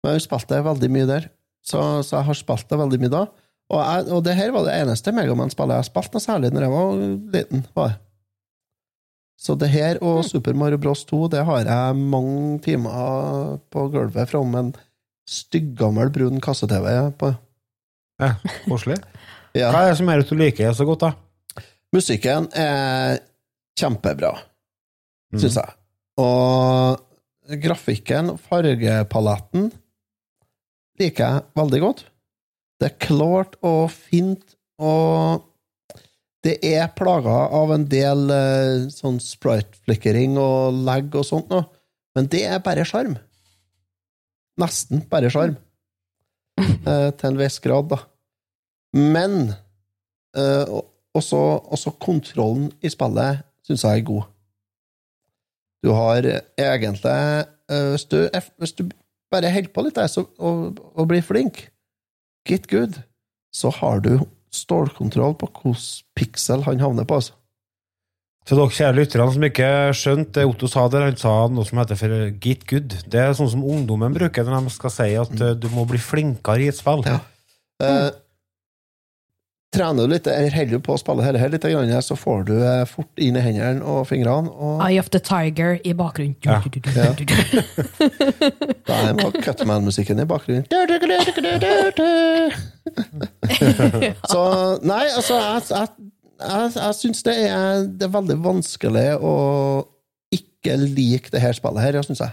Men 0.04 0.16
jeg 0.16 0.26
spilte 0.26 0.60
veldig 0.64 0.90
mye 0.92 1.08
der, 1.08 1.30
så, 1.64 1.80
så 2.04 2.18
jeg 2.18 2.28
har 2.30 2.38
spilt 2.38 2.68
det 2.70 2.78
veldig 2.80 3.00
mye 3.02 3.12
da. 3.12 3.22
Og, 3.70 3.80
jeg, 3.80 4.06
og 4.16 4.22
det 4.26 4.34
her 4.38 4.52
var 4.54 4.64
det 4.66 4.76
eneste 4.80 5.12
Megaman-spillet 5.14 5.78
jeg 5.78 5.88
spilte 5.90 6.16
noe 6.16 6.24
særlig 6.24 6.50
når 6.54 6.64
jeg 6.66 6.72
var 6.74 7.02
liten. 7.36 7.66
var 7.76 7.92
det. 7.92 7.98
Så 9.40 9.54
det 9.56 9.70
her 9.72 10.00
og 10.04 10.18
Super 10.28 10.56
Mario 10.58 10.76
Bros 10.80 11.04
2 11.08 11.20
det 11.32 11.44
har 11.48 11.62
jeg 11.64 11.96
mange 11.96 12.58
timer 12.64 13.54
på 13.72 13.86
gulvet 13.92 14.28
from 14.28 14.52
en 14.58 14.72
styggammel 15.30 16.10
brun 16.12 16.42
kasse-TV 16.44 16.90
på. 17.20 17.30
Ja, 18.20 18.34
Koselig. 18.66 18.98
Ja. 19.56 19.70
Hva 19.72 19.86
er 19.86 19.92
det 19.92 19.98
som 20.00 20.10
gjør 20.12 20.24
at 20.26 20.32
du 20.32 20.36
liker 20.36 20.68
det 20.68 20.76
så 20.76 20.84
godt, 20.88 21.06
da? 21.06 21.64
Musikken 21.96 22.50
er 22.52 23.20
kjempebra, 23.80 24.34
Mm. 24.34 24.49
Syns 25.36 25.58
jeg. 25.60 25.76
Og 26.20 27.58
grafikken, 27.60 28.34
fargepaletten, 28.48 29.70
liker 31.00 31.24
jeg 31.24 31.46
veldig 31.58 31.80
godt. 31.84 32.04
Det 32.80 32.90
er 32.90 33.00
klart 33.02 33.56
og 33.66 33.90
fint, 33.92 34.56
og 34.80 35.46
det 36.44 36.56
er 36.64 36.92
plaga 36.96 37.36
av 37.52 37.72
en 37.74 37.84
del 37.90 38.30
eh, 38.32 38.86
sånn 38.92 39.18
sprite-flikkering 39.20 40.38
og 40.40 40.78
lag 40.86 41.10
og 41.12 41.26
sånt 41.28 41.50
noe, 41.52 41.66
men 42.16 42.30
det 42.32 42.46
er 42.48 42.62
bare 42.64 42.86
sjarm. 42.88 43.18
Nesten 44.60 45.04
bare 45.10 45.32
sjarm. 45.32 45.58
Eh, 46.60 47.10
til 47.16 47.30
en 47.30 47.38
viss 47.38 47.54
grad, 47.64 47.86
da. 47.88 47.96
Men 48.96 49.52
eh, 50.36 50.72
også, 51.16 51.38
også 51.72 51.92
kontrollen 52.02 52.66
i 52.84 52.90
spillet 52.92 53.40
syns 53.64 53.84
jeg 53.86 54.02
er 54.02 54.06
god. 54.08 54.26
Du 55.84 55.92
har 55.96 56.26
egentlig 56.26 57.12
eh, 57.72 57.90
hvis, 57.94 58.04
du, 58.10 58.18
hvis 58.60 58.74
du 58.76 58.84
bare 59.32 59.52
holder 59.52 59.72
på 59.74 59.84
litt 59.86 60.00
så, 60.10 60.26
og, 60.38 60.80
og 60.94 61.08
blir 61.08 61.24
flink, 61.24 61.68
get 62.48 62.68
good, 62.70 63.00
så 63.54 63.72
har 63.80 64.02
du 64.04 64.18
stålkontroll 64.54 65.36
på 65.38 65.48
hvilken 65.50 65.84
piksel 66.18 66.64
han 66.66 66.82
havner 66.82 67.06
på. 67.08 67.20
Altså. 67.20 67.36
Til 68.48 68.58
dere 68.58 68.74
kjære 68.74 68.96
lytterne 68.96 69.32
som 69.34 69.44
ikke 69.46 69.70
skjønte 69.94 70.40
det 70.40 70.48
Otto 70.48 70.68
sa 70.70 70.86
der, 70.90 71.04
han 71.10 71.18
sa 71.20 71.34
noe 71.52 71.68
som 71.68 71.78
heter 71.78 71.98
for 72.00 72.14
get 72.42 72.64
good. 72.70 72.96
Det 73.12 73.20
er 73.20 73.36
sånn 73.36 73.52
som 73.52 73.66
ungdommen 73.66 74.16
bruker 74.16 74.48
når 74.48 74.66
de 74.66 74.74
skal 74.74 74.94
si 74.94 75.10
at 75.20 75.34
eh, 75.36 75.56
du 75.60 75.68
må 75.74 75.84
bli 75.88 76.00
flinkere 76.02 76.64
i 76.64 76.70
et 76.72 76.78
spill. 76.78 77.04
Ja. 77.06 77.20
Eh, 77.84 78.08
trener 79.70 80.06
du 80.06 80.10
litt, 80.10 80.26
eller 80.26 80.50
holder 80.54 80.80
du 80.80 80.82
på 80.82 80.94
å 80.96 80.98
spille 80.98 81.22
dette 81.22 81.38
her 81.38 81.50
litt, 81.52 81.62
så 82.02 82.16
får 82.18 82.40
du 82.48 82.56
eh, 82.58 82.82
fort 82.90 83.20
inn 83.22 83.36
i 83.38 83.42
hendene 83.44 83.84
og 83.86 84.08
fingrene. 84.10 84.50
Og 84.50 84.80
Eye 84.82 84.98
of 85.02 85.10
the 85.14 85.20
Tiger 85.22 85.78
i 85.86 85.92
bakgrunnen. 85.94 86.34
Ja. 86.42 86.58
Ja. 86.96 87.12
da 88.88 88.94
er 88.98 89.14
det 89.14 89.30
Cutman-musikken 89.44 90.22
i 90.22 90.26
bakgrunnen. 90.26 90.66
Så 94.32 94.42
nei, 94.82 95.06
altså, 95.14 95.34
jeg, 95.38 95.62
jeg, 95.70 95.88
jeg, 96.40 96.72
jeg 96.74 96.94
syns 96.98 97.22
det 97.26 97.34
det 98.00 98.06
er 98.08 98.16
veldig 98.18 98.38
vanskelig 98.42 99.08
å 99.22 99.34
ikke 100.34 100.72
like 100.82 101.30
det 101.30 101.40
her 101.42 101.52
spillet 101.56 101.82
her, 101.86 102.02
syns 102.06 102.22
jeg. 102.26 102.32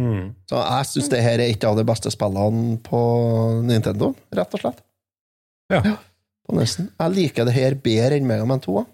Mm. 0.00 0.26
Så 0.48 0.56
jeg 0.58 0.86
syns 0.88 1.08
det 1.12 1.20
her 1.22 1.38
er 1.38 1.48
et 1.52 1.64
av 1.68 1.76
de 1.78 1.84
beste 1.86 2.10
spillene 2.10 2.78
på 2.82 3.00
Nintendo, 3.68 4.06
rett 4.34 4.54
og 4.56 4.60
slett. 4.64 4.80
Ja. 5.72 5.80
På 6.46 6.56
nesten. 6.58 6.88
Jeg 6.98 7.14
liker 7.16 7.46
det 7.46 7.54
her 7.54 7.74
bedre 7.78 8.16
enn 8.18 8.26
Mega 8.26 8.44
Man 8.48 8.60
2. 8.64 8.74
da. 8.80 8.84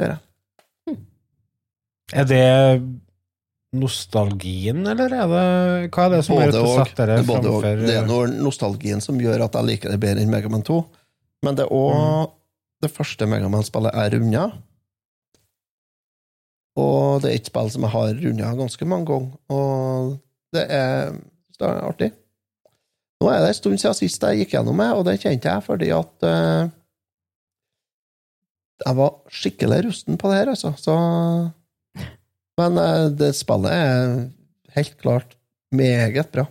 Gjør 0.00 0.12
jeg. 0.14 0.22
Er 2.14 2.24
det 2.30 2.42
nostalgien, 3.76 4.84
eller 4.86 5.10
er 5.12 5.26
det 5.32 5.90
Hva 5.92 6.04
er 6.06 6.12
det 6.14 6.20
som 6.24 6.36
Både 6.38 6.60
er 6.62 6.84
setter 6.84 7.10
det 7.10 7.16
framfor 7.26 7.50
og. 7.50 7.82
Det 7.82 7.96
er 7.98 8.06
noe 8.06 8.28
nostalgien 8.30 9.02
som 9.04 9.18
gjør 9.20 9.42
at 9.48 9.58
jeg 9.58 9.68
liker 9.72 9.90
det 9.92 9.98
bedre 10.04 10.22
enn 10.22 10.30
Mega 10.32 10.48
Man 10.52 10.62
2. 10.64 10.78
Men 11.44 11.58
det 11.58 11.66
er 11.66 11.74
òg 11.74 11.96
Mm. 11.96 12.30
det 12.86 12.90
første 12.94 13.26
Mega 13.26 13.48
Man-spillet 13.48 13.94
jeg 13.98 14.12
runda. 14.14 14.44
Og 16.76 17.22
det 17.24 17.30
er 17.30 17.38
et 17.40 17.48
spill 17.48 17.70
som 17.72 17.86
jeg 17.86 17.94
har 17.94 18.14
runda 18.20 18.54
ganske 18.58 18.84
mange 18.88 19.06
ganger, 19.08 19.30
og 19.48 20.18
det 20.52 20.64
er, 20.70 21.12
det 21.58 21.64
er 21.68 21.78
artig. 21.88 22.10
Nå 23.20 23.30
er 23.32 23.40
det 23.40 23.48
en 23.48 23.56
stund 23.56 23.80
siden 23.80 23.96
sist 23.96 24.22
jeg 24.22 24.42
gikk 24.42 24.52
gjennom 24.58 24.76
det, 24.82 24.90
og 24.92 25.04
det 25.08 25.14
kjente 25.22 25.48
jeg 25.48 25.64
fordi 25.64 25.88
at 25.96 26.26
eh, 26.28 26.68
jeg 28.84 28.98
var 28.98 29.14
skikkelig 29.32 29.78
rusten 29.86 30.18
på 30.20 30.30
det 30.30 30.40
her, 30.40 30.52
altså. 30.52 30.72
Så 30.80 30.96
Men 32.60 32.80
eh, 32.80 33.08
det 33.16 33.32
spillet 33.36 33.72
er 33.72 34.16
helt 34.76 34.96
klart 35.00 35.36
meget 35.74 36.32
bra. 36.32 36.46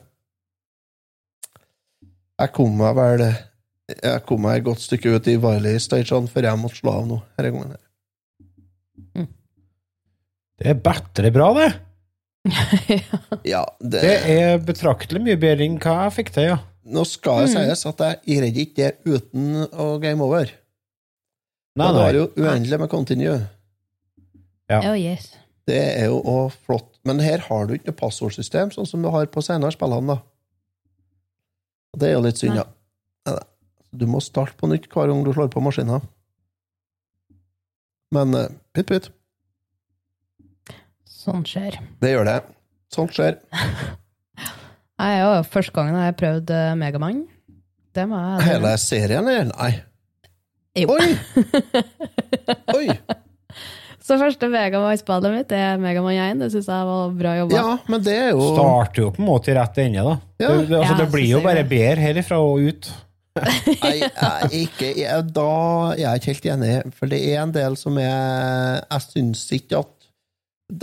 Jeg 2.35 2.51
kom 2.51 2.73
meg 2.75 2.97
vel 2.97 3.21
Jeg 3.23 4.23
kom 4.27 4.41
meg 4.43 4.59
et 4.59 4.65
godt 4.65 4.81
stykke 4.83 5.15
ut 5.15 5.27
i 5.31 5.37
Wiley-stagene 5.39 6.31
før 6.31 6.49
jeg 6.49 6.61
måtte 6.61 6.81
slå 6.81 6.95
av 6.99 7.09
nå. 7.09 7.19
Her 7.37 7.51
gangen. 7.51 7.75
her. 7.75 9.27
Det 10.55 10.71
er 10.71 10.79
bedre 10.79 11.31
bra, 11.35 11.49
det! 11.57 11.71
Ja, 13.53 13.63
det, 13.81 14.01
Det 14.01 14.15
er 14.31 14.59
betraktelig 14.63 15.21
mye 15.21 15.37
bedre 15.41 15.65
enn 15.65 15.79
hva 15.81 16.05
jeg 16.05 16.15
fikk 16.19 16.31
til, 16.35 16.49
ja. 16.53 16.59
Nå 16.85 17.01
skal 17.09 17.43
det 17.43 17.53
sies 17.55 17.81
at 17.89 18.01
jeg 18.05 18.37
greide 18.39 18.61
ikke 18.61 18.77
det 18.77 18.91
uten 19.09 19.65
å 19.73 19.95
game 20.01 20.21
over. 20.21 20.51
Nei, 21.75 21.85
nei. 21.85 21.93
det 21.93 22.01
var 22.01 22.13
nei. 22.13 22.19
jo 22.19 22.45
uendelig 22.45 22.79
med 22.79 22.91
continue. 22.91 23.39
Ja. 24.71 24.79
Oh, 24.79 24.95
yes. 24.97 25.33
Det 25.67 25.77
er 25.81 26.07
jo 26.09 26.21
òg 26.21 26.53
flott. 26.65 26.91
Men 27.05 27.19
her 27.21 27.43
har 27.47 27.67
du 27.67 27.75
ikke 27.75 27.91
noe 27.91 27.99
passordsystem, 27.99 28.71
sånn 28.73 28.87
som 28.89 29.03
du 29.03 29.09
har 29.13 29.27
på 29.33 29.43
senere 29.45 29.73
spillene. 29.75 30.15
da. 30.15 30.21
Og 31.93 32.01
Det 32.01 32.09
er 32.09 32.15
jo 32.15 32.23
litt 32.25 32.41
synd, 32.41 32.55
Nei. 32.55 32.63
ja. 32.63 33.35
Ja. 33.35 33.43
Du 33.95 34.07
må 34.11 34.19
starte 34.23 34.57
på 34.59 34.69
nytt 34.69 34.87
hver 34.91 35.11
gang 35.11 35.21
du 35.25 35.31
slår 35.33 35.51
på 35.53 35.63
maskinen. 35.63 36.03
Men 38.15 38.35
eh, 38.37 38.51
pytt, 38.75 38.89
pytt. 38.91 39.11
Sånn 41.09 41.45
skjer. 41.47 41.79
Det 42.03 42.11
gjør 42.11 42.27
det. 42.27 42.39
Sånt 42.93 43.15
skjer. 43.15 43.39
Jeg 44.95 45.15
er 45.15 45.23
jo 45.25 45.31
første 45.51 45.73
gangen 45.75 45.97
jeg 45.97 46.11
har 46.11 46.19
prøvd 46.19 46.51
Megamann. 46.79 47.23
Megaman. 47.23 47.23
Det 47.95 48.03
må 48.11 48.19
jeg 48.19 48.45
Hele 48.49 48.71
serien, 48.81 49.27
eller? 49.27 49.49
Nei. 49.55 49.71
Jo. 50.75 50.91
Oi! 50.91 51.13
Oi! 52.77 52.87
Så 54.05 54.19
første 54.21 54.47
Megaman-spillet 54.53 55.33
mitt 55.33 55.53
er 55.55 55.79
Megaman 55.81 56.13
1. 56.13 56.43
Det 56.43 56.51
syns 56.53 56.67
jeg 56.69 56.89
var 56.89 57.15
bra 57.17 57.31
jobba. 57.39 57.55
Ja, 57.57 57.71
men 57.89 58.03
det 58.05 58.13
er 58.27 58.29
jo 58.35 58.51
Starter 58.51 59.01
jo 59.01 59.07
på 59.15 59.23
en 59.23 59.29
måte 59.31 59.49
i 59.49 59.55
rett 59.57 59.79
ende, 59.81 60.03
da. 60.05 60.13
Ja. 60.43 60.51
Det, 60.51 60.67
det, 60.69 60.77
altså, 60.77 60.91
Ja, 60.91 60.99
det 60.99 61.07
blir 61.15 61.29
jo 61.31 61.41
bare 61.45 61.63
det. 61.63 61.71
bedre 61.71 62.03
herifra 62.03 62.37
og 62.43 62.67
ut. 62.67 62.91
Nei, 63.35 63.95
jeg 63.99 64.61
ikke, 64.61 64.91
jeg, 65.01 65.23
da 65.35 65.47
jeg 65.99 66.05
er 66.05 66.13
jeg 66.13 66.21
ikke 66.21 66.31
helt 66.31 66.45
enig, 66.53 66.75
for 66.95 67.11
det 67.11 67.17
er 67.33 67.41
en 67.41 67.51
del 67.51 67.73
som 67.75 67.97
er 67.99 68.77
Jeg 68.85 69.03
syns 69.09 69.41
ikke 69.57 69.81
at 69.81 69.91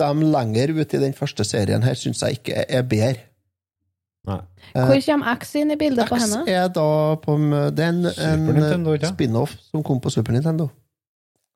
de 0.03 0.09
lenger 0.35 0.75
ute 0.77 0.99
i 0.99 1.01
den 1.01 1.15
første 1.17 1.45
serien 1.47 1.83
her 1.83 1.97
syns 1.97 2.21
jeg 2.21 2.37
ikke 2.41 2.65
er 2.67 2.85
bedre. 2.85 3.23
Nei. 4.27 4.39
Hvor 4.73 4.99
kommer 5.05 5.33
X 5.35 5.55
inn 5.59 5.71
i 5.73 5.75
bildet 5.75 6.07
på 6.07 6.15
X 6.15 6.23
henne? 6.29 6.43
er 6.47 6.67
da 6.71 7.15
på 7.19 7.33
Det 7.75 7.83
er 7.83 7.89
en, 7.89 8.05
en 8.05 8.85
ikke? 8.93 9.09
spin-off 9.11 9.57
som 9.71 9.83
kom 9.83 9.99
på 9.99 10.09
Super 10.13 10.31
Nintendo. 10.31 10.69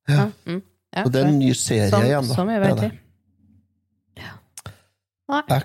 Ja. 0.09 0.29
Mm. 0.45 0.61
Ja, 0.95 1.03
Og 1.05 1.11
det 1.13 1.21
er 1.21 1.27
en 1.27 1.39
ny 1.39 1.51
serie 1.53 1.89
Som- 1.89 2.03
igjen, 2.03 2.27
da. 2.27 2.33
Som 2.35 2.49
jeg 2.49 2.61
Det 2.61 2.69
vet 2.71 2.81
det. 2.81 2.91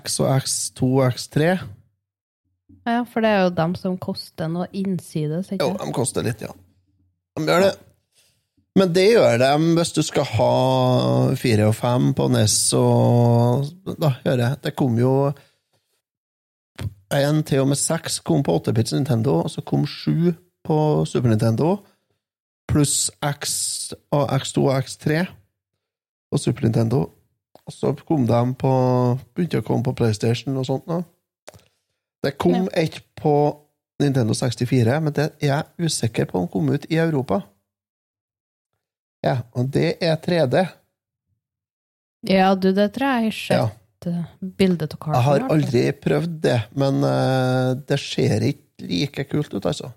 X 0.03 0.19
og 0.19 0.27
X2 0.41 0.83
og 0.83 1.13
X3. 1.13 1.45
Ja, 2.85 3.03
for 3.07 3.23
det 3.23 3.29
er 3.31 3.43
jo 3.45 3.53
dem 3.55 3.75
som 3.79 3.95
koster 3.97 4.49
noe 4.51 4.67
innsides, 4.75 5.53
ikke 5.53 5.63
Jo, 5.63 5.77
de 5.79 5.93
koster 5.95 6.25
litt, 6.25 6.41
ja. 6.43 6.51
De 7.39 7.45
gjør 7.47 7.61
det. 7.69 7.73
Men 8.75 8.91
det 8.93 9.05
gjør 9.13 9.37
de 9.39 9.51
hvis 9.77 9.93
du 9.93 10.01
skal 10.03 10.25
ha 10.33 11.35
fire 11.39 11.67
og 11.69 11.75
fem 11.77 12.09
på 12.17 12.27
NES 12.33 12.55
og 12.73 13.67
Da 14.01 14.09
hører 14.25 14.41
jeg. 14.49 14.61
Det 14.65 14.75
kom 14.75 14.97
jo 14.99 15.31
en 17.15 17.41
til 17.45 17.63
og 17.63 17.71
med 17.71 17.79
seks 17.79 18.19
kom 18.25 18.43
på 18.45 18.55
8-bits 18.59 18.95
Nintendo, 18.95 19.41
og 19.43 19.51
så 19.53 19.63
kom 19.65 19.85
sju 19.89 20.33
på 20.63 20.77
Super 21.09 21.29
Nintendo, 21.29 21.77
pluss 22.71 23.11
X 23.21 23.93
og 24.15 24.29
X2 24.31 24.63
og 24.63 24.77
X3 24.83 25.25
på 26.31 26.39
Super 26.41 26.67
Nintendo. 26.67 27.05
Og 27.63 27.73
så 27.73 27.93
kom 28.07 28.25
de 28.27 28.39
på 28.59 28.71
Begynte 29.35 29.61
å 29.61 29.65
komme 29.67 29.85
på 29.85 29.95
PlayStation 29.95 30.57
og 30.59 30.67
sånt 30.67 30.87
nå. 30.89 31.03
Det 32.23 32.37
kom 32.39 32.69
et 32.71 33.01
på 33.19 33.35
Nintendo 34.01 34.35
64, 34.35 34.99
men 35.03 35.15
det 35.15 35.25
er 35.41 35.47
jeg 35.47 35.87
usikker 35.87 36.27
på 36.29 36.39
om 36.39 36.47
kom 36.51 36.71
ut 36.71 36.87
i 36.89 36.99
Europa. 36.99 37.41
Ja, 39.23 39.37
og 39.55 39.69
det 39.71 39.97
er 40.03 40.17
3D. 40.19 40.63
Ja, 42.27 42.53
du, 42.55 42.71
det 42.75 42.89
tror 42.95 43.19
jeg 43.19 43.33
ikke. 43.33 43.59
Ja. 43.59 43.69
Sett 44.03 44.11
eh, 44.11 44.49
bildet 44.59 44.93
av 44.93 44.99
kartet? 44.99 45.17
Jeg 45.17 45.27
har 45.27 45.47
aldri 45.55 45.83
prøvd 46.03 46.35
det, 46.43 46.59
men 46.79 47.03
eh, 47.07 47.71
det 47.87 47.99
ser 48.01 48.45
ikke 48.49 48.87
like 48.89 49.25
kult 49.29 49.53
ut, 49.53 49.65
altså. 49.65 49.91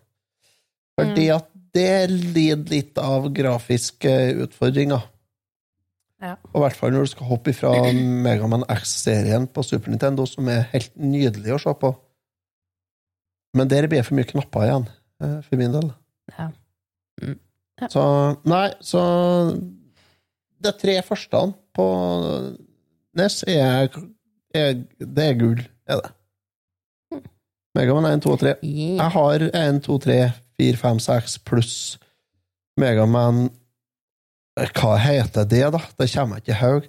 Fordi 0.96 1.28
at 1.34 1.48
det 1.76 2.08
lider 2.10 2.64
litt 2.70 2.98
av 2.98 3.28
grafiske 3.36 4.12
utfordringer. 4.46 5.04
Ja. 6.22 6.36
Og 6.54 6.60
I 6.60 6.62
hvert 6.64 6.78
fall 6.78 6.94
når 6.94 7.04
du 7.04 7.12
skal 7.12 7.28
hoppe 7.28 7.52
fra 7.56 7.72
Megaman 8.26 8.64
X-serien 8.78 9.48
på 9.48 9.64
Super 9.66 9.92
Nintendo, 9.92 10.26
som 10.28 10.48
er 10.52 10.68
helt 10.72 10.94
nydelig 10.96 11.56
å 11.56 11.62
se 11.66 11.74
på. 11.76 11.92
Men 13.56 13.68
der 13.72 13.88
blir 13.88 14.02
det 14.02 14.08
for 14.08 14.18
mye 14.18 14.28
knapper 14.28 14.68
igjen, 14.68 14.86
eh, 15.24 15.40
for 15.44 15.60
min 15.60 15.74
del. 15.76 15.90
Ja. 16.36 16.50
Mm. 17.22 17.40
Ja. 17.76 17.88
Så 17.92 18.02
Nei, 18.48 18.70
så 18.80 19.00
De 20.64 20.70
tre 20.80 20.94
første 21.04 21.40
på 21.76 21.84
NES 23.16 23.42
er, 23.48 23.88
er 24.54 24.74
Det 25.00 25.24
er 25.24 25.38
gull, 25.40 25.62
er 25.88 26.02
det. 26.02 26.12
Megaman 27.76 28.08
1, 28.08 28.22
2 28.24 28.32
og 28.32 28.40
3. 28.40 28.52
Yeah. 28.64 28.96
Jeg 28.96 29.12
har 29.16 29.46
1, 29.52 29.80
2, 29.84 29.98
3, 30.06 30.18
4, 30.60 30.76
5, 30.80 31.00
6 31.06 31.38
pluss 31.44 31.76
Megaman 32.80 33.48
Hva 34.56 34.94
heter 35.00 35.48
det, 35.48 35.64
da? 35.74 35.80
Det 35.98 36.08
kommer 36.12 36.38
jeg 36.38 36.46
ikke 36.46 36.54
i 36.54 36.60
haug. 36.60 36.86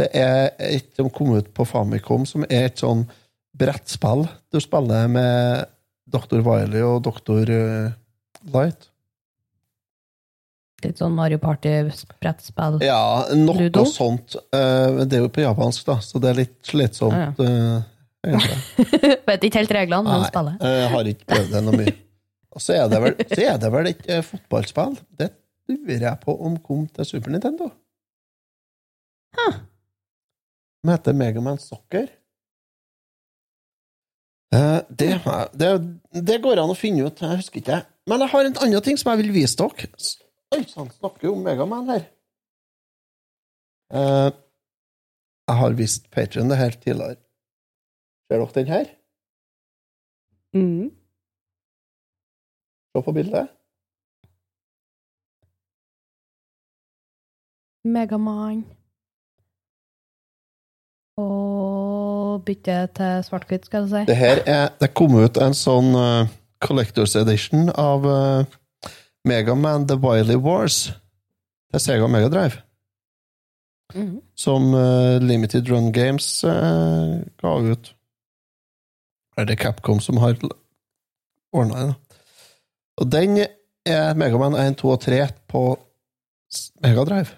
Det 0.00 0.06
er 0.16 0.46
et 0.64 0.86
som 0.96 1.10
kom 1.12 1.34
ut 1.36 1.50
på 1.52 1.66
Famicom, 1.68 2.24
som 2.24 2.46
er 2.48 2.70
et 2.70 2.80
sånn 2.80 3.02
brettspill. 3.60 4.24
Du 4.48 4.56
spiller 4.62 5.10
med 5.12 5.66
Dr. 6.08 6.40
Wiley 6.46 6.80
og 6.86 7.02
Dr. 7.04 7.52
Light. 8.54 8.89
Litt 10.84 11.00
sånn 11.00 11.12
Mario 11.16 11.38
Party-brettspill. 11.42 12.78
Ja, 12.84 13.00
noe 13.36 13.66
Ludo? 13.66 13.84
sånt. 13.88 14.36
Eh, 14.54 15.00
det 15.04 15.18
er 15.18 15.24
jo 15.26 15.30
på 15.34 15.42
japansk, 15.44 15.84
da, 15.88 15.98
så 16.04 16.20
det 16.22 16.30
er 16.32 16.38
litt 16.42 16.56
slitsomt. 16.66 17.40
eh, 17.44 17.82
ja. 18.30 18.40
Vet 19.28 19.44
ikke 19.48 19.60
helt 19.62 19.74
reglene, 19.76 20.04
men 20.08 20.20
Nei, 20.24 20.30
spiller. 20.30 20.56
jeg 20.60 20.88
har 20.94 21.10
ikke 21.12 21.28
prøvd 21.34 21.52
det 21.56 21.62
noe 21.66 21.80
mye. 21.82 21.94
Og 22.50 22.64
så 22.64 22.74
er 22.76 22.88
det 22.90 22.98
vel, 23.04 23.14
er 23.46 23.58
det 23.62 23.70
vel 23.72 23.90
eh, 23.92 24.22
fotballspill. 24.26 24.96
Det 25.20 25.28
lurer 25.70 26.06
jeg 26.08 26.20
på 26.24 26.34
om 26.48 26.56
kom 26.64 26.86
til 26.96 27.06
Super 27.06 27.30
Nintendo. 27.36 27.68
Som 30.80 30.90
heter 30.94 31.12
Megaman 31.14 31.58
Soccer. 31.62 32.08
Eh, 34.54 34.80
Det, 34.90 35.10
det, 35.54 35.70
det 36.26 36.40
går 36.42 36.58
an 36.64 36.72
å 36.72 36.76
finne 36.78 37.06
ut, 37.06 37.20
jeg 37.22 37.38
husker 37.38 37.60
ikke. 37.62 37.82
Men 38.10 38.24
jeg 38.24 38.32
har 38.32 38.48
en 38.48 38.56
annen 38.64 38.82
ting 38.82 38.98
som 38.98 39.12
jeg 39.12 39.20
vil 39.22 39.32
vise 39.36 39.54
dere. 39.60 39.90
Oi 40.54 40.64
sann, 40.66 40.88
snakker 40.90 41.28
jo 41.28 41.34
om 41.36 41.44
Megaman 41.46 41.90
her. 41.92 42.06
Eh, 43.94 44.30
Jeg 45.50 45.58
har 45.58 45.76
vist 45.78 46.10
Patrion 46.14 46.50
det 46.50 46.58
her 46.58 46.70
tidligere. 46.70 47.16
Ser 48.30 48.38
dere 48.38 48.54
den 48.54 48.66
her? 48.70 48.90
Mm. 50.54 50.90
Se 52.90 53.02
på 53.06 53.12
bildet. 53.14 53.48
Megaman. 57.84 58.64
Og 61.18 62.42
bytte 62.46 62.76
til 62.96 63.24
svart-hvitt, 63.26 63.66
skal 63.66 63.86
jeg 63.86 63.90
si. 63.90 64.04
Det 64.10 64.16
her 64.16 64.42
er 64.46 64.68
Det 64.80 64.92
kom 64.94 65.14
ut 65.18 65.36
en 65.42 65.54
sånn 65.54 65.94
uh, 65.94 66.30
Collectors 66.62 67.16
Edition 67.16 67.70
av 67.74 68.06
uh, 68.06 68.44
Megaman 69.28 69.86
The 69.88 69.96
Wiley 70.00 70.36
Wars 70.40 70.90
til 71.70 71.80
Sega 71.80 72.06
Megadrive, 72.10 72.62
Mhm. 73.94 74.20
som 74.38 74.68
uh, 74.74 75.18
Limited 75.18 75.66
Run 75.70 75.90
Games 75.92 76.44
uh, 76.44 77.18
ga 77.42 77.54
ut. 77.72 77.90
Er 79.36 79.44
det 79.48 79.58
Capcom 79.58 79.98
som 80.00 80.16
har 80.22 80.36
ordna 81.52 81.86
det? 81.88 81.94
Og 83.00 83.10
den 83.10 83.38
er 83.86 84.14
Megaman 84.14 84.54
1, 84.54 84.76
2 84.78 84.88
og 84.94 85.00
3 85.00 85.20
på 85.48 85.62
Megadrive. 86.82 87.34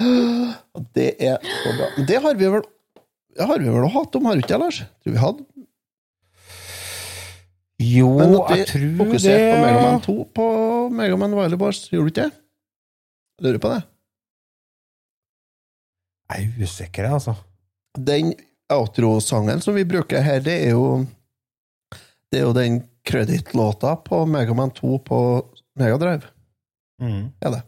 Og 0.72 0.86
det 0.96 1.10
er 1.20 1.36
så 1.44 1.72
bra. 1.76 1.86
Det 2.08 2.22
har 2.22 2.34
vi 2.40 2.48
vel 2.48 2.62
har 3.40 3.58
vi 3.60 3.68
vel 3.68 3.88
hatt 3.92 4.16
om, 4.16 4.24
har 4.28 4.36
vi 4.36 4.42
ikke, 4.44 4.58
Lars? 4.60 4.82
Tror 5.04 5.12
vi 5.12 5.20
hadde 5.20 5.44
Jo, 7.80 8.10
Men 8.18 8.34
at 8.36 8.52
jeg 8.58 8.66
tror 8.68 8.82
det 8.84 8.98
fokuserte 8.98 9.46
på 9.48 9.62
Megaman 9.64 10.02
2 10.04 10.14
på 10.36 10.46
Megaman 10.92 11.34
Wily 11.38 11.58
Wars, 11.58 11.80
gjorde 11.90 12.04
du 12.04 12.12
ikke 12.12 12.26
det? 12.28 12.32
Lurer 13.42 13.62
på 13.62 13.72
det. 13.72 13.80
Jeg 16.32 16.46
er 16.46 16.62
usikker, 16.62 17.08
altså. 17.10 17.34
Den 17.98 18.32
outro-sangen 18.72 19.60
som 19.64 19.76
vi 19.76 19.84
bruker 19.88 20.22
her, 20.24 20.40
det 20.40 20.54
er 20.68 20.70
jo 20.76 21.04
Det 22.32 22.40
er 22.40 22.46
jo 22.46 22.54
den 22.56 22.78
kredittlåta 23.04 23.96
på 24.06 24.22
Megaman 24.26 24.70
2 24.70 24.98
på 25.04 25.18
Megadrive. 25.76 26.30
Mm. 27.02 27.32
Er 27.42 27.50
det. 27.50 27.62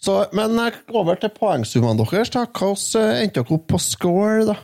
Så, 0.00 0.14
men 0.32 0.54
eh, 0.62 0.78
over 0.94 1.18
til 1.18 1.32
poengsummene 1.34 1.98
deres. 2.00 2.30
da. 2.30 2.46
Hvordan 2.46 3.02
eh, 3.02 3.22
endte 3.24 3.42
dere 3.42 3.56
opp 3.58 3.66
på 3.68 3.80
score, 3.82 4.46
da? 4.48 4.54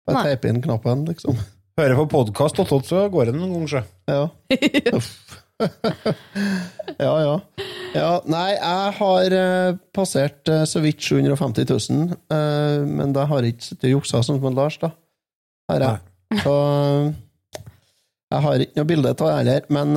Bare 0.06 0.26
teipe 0.28 0.52
inn 0.52 0.60
knappen, 0.62 1.06
liksom. 1.10 1.40
Hører 1.80 1.98
på 2.04 2.06
podkast, 2.12 2.60
så 2.86 3.00
går 3.10 3.32
det 3.32 3.36
noen 3.40 3.56
ganger, 3.56 3.72
sjø. 3.72 3.82
Ja. 4.12 4.22
Ja, 7.00 7.14
ja. 7.20 7.36
Ja, 7.96 8.10
nei, 8.28 8.50
jeg 8.58 8.96
har 8.98 9.34
uh, 9.40 9.78
passert 9.96 10.50
uh, 10.52 10.64
så 10.68 10.82
vidt 10.84 11.00
750 11.04 11.68
000, 11.72 12.16
uh, 12.32 12.82
men 12.88 13.14
det 13.16 13.24
har 13.30 13.48
ikke 13.48 13.64
sittet 13.64 13.88
og 13.90 13.94
juksa 13.98 14.20
sånn 14.26 14.42
som 14.44 14.58
Lars, 14.58 14.76
da. 14.82 14.92
Har 15.72 15.82
jeg. 15.82 16.42
Så 16.44 16.52
eh, 16.54 17.62
jeg 18.36 18.44
har 18.44 18.64
ikke 18.66 18.78
noe 18.78 18.88
bilde 18.90 19.14
av 19.14 19.18
det 19.22 19.32
heller, 19.40 19.64
men 19.74 19.96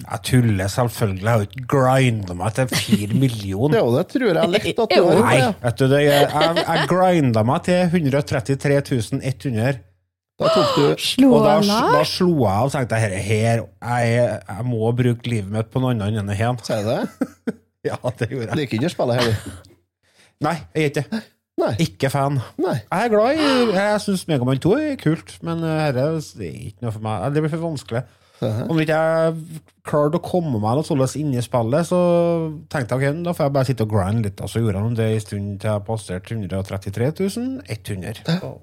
Jeg 0.00 0.18
tuller 0.28 0.68
selvfølgelig. 0.72 1.22
Jeg 1.24 1.30
har 1.30 1.46
ikke 1.46 1.64
grinda 1.72 2.36
meg 2.36 2.58
til 2.58 2.68
fire 2.74 3.16
millioner. 3.22 3.78
jo, 3.78 3.94
det 3.94 4.04
tror 4.12 4.26
jeg 4.28 4.52
litt 4.52 4.82
at 4.84 4.92
du 4.92 5.06
har. 5.08 5.22
Nei, 5.22 5.38
vet 5.62 5.80
du 5.80 5.86
det, 5.88 6.02
jeg, 6.04 6.28
jeg, 6.34 6.66
jeg 6.66 6.90
grinda 6.90 7.46
meg 7.48 7.64
til 7.70 7.96
133 8.02 8.82
100. 9.22 9.80
Da 10.40 10.50
tok 10.50 10.72
du 10.74 10.86
Slo 11.10 11.28
Og 11.36 11.44
da, 11.46 11.58
da 11.62 12.00
slo 12.08 12.30
jeg 12.32 12.48
av 12.50 12.66
og 12.70 12.72
tenkte 12.74 12.98
jeg, 13.04 13.20
her, 13.28 13.62
jeg, 13.84 14.40
jeg 14.48 14.66
må 14.66 14.90
bruke 14.98 15.30
livet 15.30 15.52
mitt 15.54 15.70
på 15.70 15.82
noe 15.82 15.92
annet 15.94 16.18
enn 16.22 16.32
det 16.32 16.38
her. 16.40 16.56
Sier 16.66 16.82
du 16.82 16.90
det? 16.94 17.60
Ja, 17.84 17.98
det 18.16 18.30
gjorde 18.30 18.46
jeg. 18.48 18.56
Liker 18.62 18.78
ikke 18.78 18.88
å 18.88 18.92
spille 18.94 19.14
her, 19.18 19.26
du. 19.28 19.72
Nei, 20.46 20.54
jeg 20.72 20.86
er 20.86 20.92
ikke 20.94 21.22
Nei. 21.60 21.68
Ikke 21.84 22.08
fan. 22.10 22.40
Nei. 22.58 22.78
Jeg 22.80 23.06
er 23.06 23.10
glad 23.12 23.38
i 23.38 23.74
Jeg 23.76 23.98
syns 24.02 24.24
Megaman 24.26 24.58
2 24.58 24.72
er 24.80 24.96
kult, 24.98 25.36
men 25.46 25.60
dette 25.62 26.02
er 26.02 26.48
ikke 26.50 26.82
noe 26.82 26.94
for 26.96 27.04
meg. 27.04 27.26
Det 27.36 27.44
blir 27.44 27.52
for 27.52 27.62
vanskelig. 27.62 28.02
Om 28.42 28.80
ikke 28.82 28.96
jeg 28.98 29.60
klarte 29.86 30.18
å 30.18 30.24
komme 30.24 30.58
meg 30.58 30.80
noe 30.80 30.86
sånt 30.88 31.14
inn 31.20 31.30
i 31.36 31.44
spillet, 31.44 31.86
så 31.86 32.00
tenkte 32.72 32.98
jeg 32.98 33.12
ok, 33.14 33.22
da 33.28 33.36
får 33.36 33.46
jeg 33.46 33.54
bare 33.54 33.68
sitte 33.70 33.86
og 33.86 33.92
grinde 33.94 34.26
litt. 34.26 34.42
Og 34.42 34.50
så 34.50 34.64
gjorde 34.64 34.82
jeg 34.82 34.98
det 34.98 35.06
en 35.12 35.22
stund 35.28 35.52
til 35.62 35.70
jeg 35.70 35.84
passerte 35.86 36.34
133 36.40 37.12
100. 37.78 38.24
Så- 38.40 38.56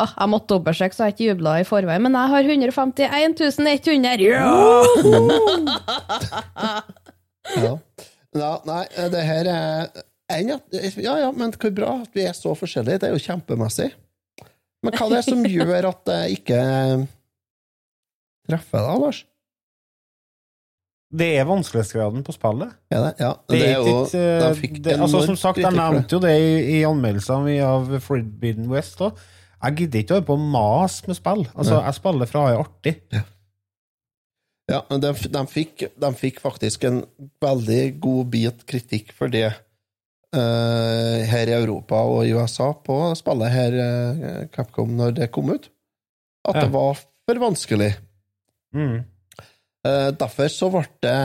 Åh, 0.00 0.12
jeg 0.16 0.32
måtte 0.32 0.48
dobbeltsjekke, 0.54 0.96
så 0.96 1.08
jeg 1.08 1.16
ikke 1.16 1.26
jubla 1.30 1.56
i 1.60 1.66
forveien. 1.68 2.04
Men 2.06 2.16
jeg 2.16 2.32
har 2.32 2.52
151 2.54 3.34
100! 3.40 4.22
Ja! 4.30 4.50
Ja. 7.60 7.74
ja. 8.36 8.52
Nei, 8.68 8.84
det 9.12 9.24
her 9.26 9.48
er 9.50 9.88
en, 10.30 10.52
Ja, 11.02 11.16
ja, 11.18 11.30
men 11.34 11.52
hvor 11.56 11.72
bra 11.74 11.96
at 12.04 12.14
vi 12.14 12.24
er 12.28 12.36
så 12.36 12.54
forskjellige. 12.58 13.02
Det 13.02 13.10
er 13.10 13.16
jo 13.16 13.24
kjempemessig. 13.24 13.90
Men 14.80 14.96
hva 14.96 15.08
er 15.08 15.18
det 15.18 15.24
som 15.26 15.42
gjør 15.44 15.90
at 15.90 16.04
det 16.08 16.20
ikke 16.38 16.60
treffer 18.48 18.86
deg, 18.86 19.02
Lars? 19.04 19.24
Det 21.10 21.26
er 21.40 21.46
vanskelighetsgraden 21.48 22.22
på 22.22 22.32
spillet. 22.36 22.70
Ja, 22.92 23.00
det? 23.02 23.10
Ja, 23.18 23.32
Det 23.50 23.58
det 23.58 23.66
er 23.66 23.72
jo 23.74 23.94
ikke, 24.04 24.20
eh, 24.20 24.42
De 24.44 24.60
fikk 24.60 24.76
det, 24.84 24.94
altså, 24.94 25.24
Som 25.26 25.36
sagt, 25.36 25.58
jeg 25.58 25.74
nevnte 25.74 26.14
jo 26.14 26.20
det 26.22 26.36
i, 26.38 26.52
i 26.78 26.84
anmeldelsene 26.86 27.48
vi 27.48 27.56
av 27.66 27.90
Forbidden 28.04 28.70
West. 28.70 29.00
Da. 29.02 29.10
Jeg 29.60 29.76
gidder 29.76 30.00
ikke 30.02 30.14
å 30.14 30.18
holde 30.18 30.28
på 30.30 30.36
å 30.38 30.48
mase 30.54 31.10
med 31.10 31.18
spill. 31.18 31.44
Altså. 31.52 31.80
Jeg 31.84 31.96
spiller 31.98 32.30
fra 32.30 32.46
jeg 32.48 32.56
er 32.56 32.62
artig. 32.64 32.94
Ja, 34.70 34.84
men 34.86 35.02
de, 35.02 35.10
de, 35.34 35.42
fikk, 35.50 35.84
de 35.98 36.10
fikk 36.16 36.38
faktisk 36.40 36.86
en 36.88 37.02
veldig 37.42 37.82
god 38.02 38.30
bit 38.32 38.62
kritikk 38.70 39.10
for 39.16 39.32
det 39.32 39.48
uh, 39.50 41.18
her 41.26 41.50
i 41.50 41.56
Europa 41.56 42.02
og 42.06 42.22
i 42.24 42.34
USA 42.36 42.70
på 42.86 42.98
spillet 43.18 43.54
her, 43.54 43.78
uh, 43.80 44.44
Capcom, 44.54 44.94
når 44.96 45.16
det 45.18 45.30
kom 45.34 45.50
ut. 45.52 45.66
At 46.46 46.56
Ja. 46.56 46.64
det 46.64 46.72
var 46.72 47.02
for 47.02 47.42
vanskelig. 47.42 47.90
Mm. 48.76 49.02
Uh, 49.84 50.10
derfor 50.14 50.48
så 50.52 50.70
ble 50.72 50.86
det 51.02 51.18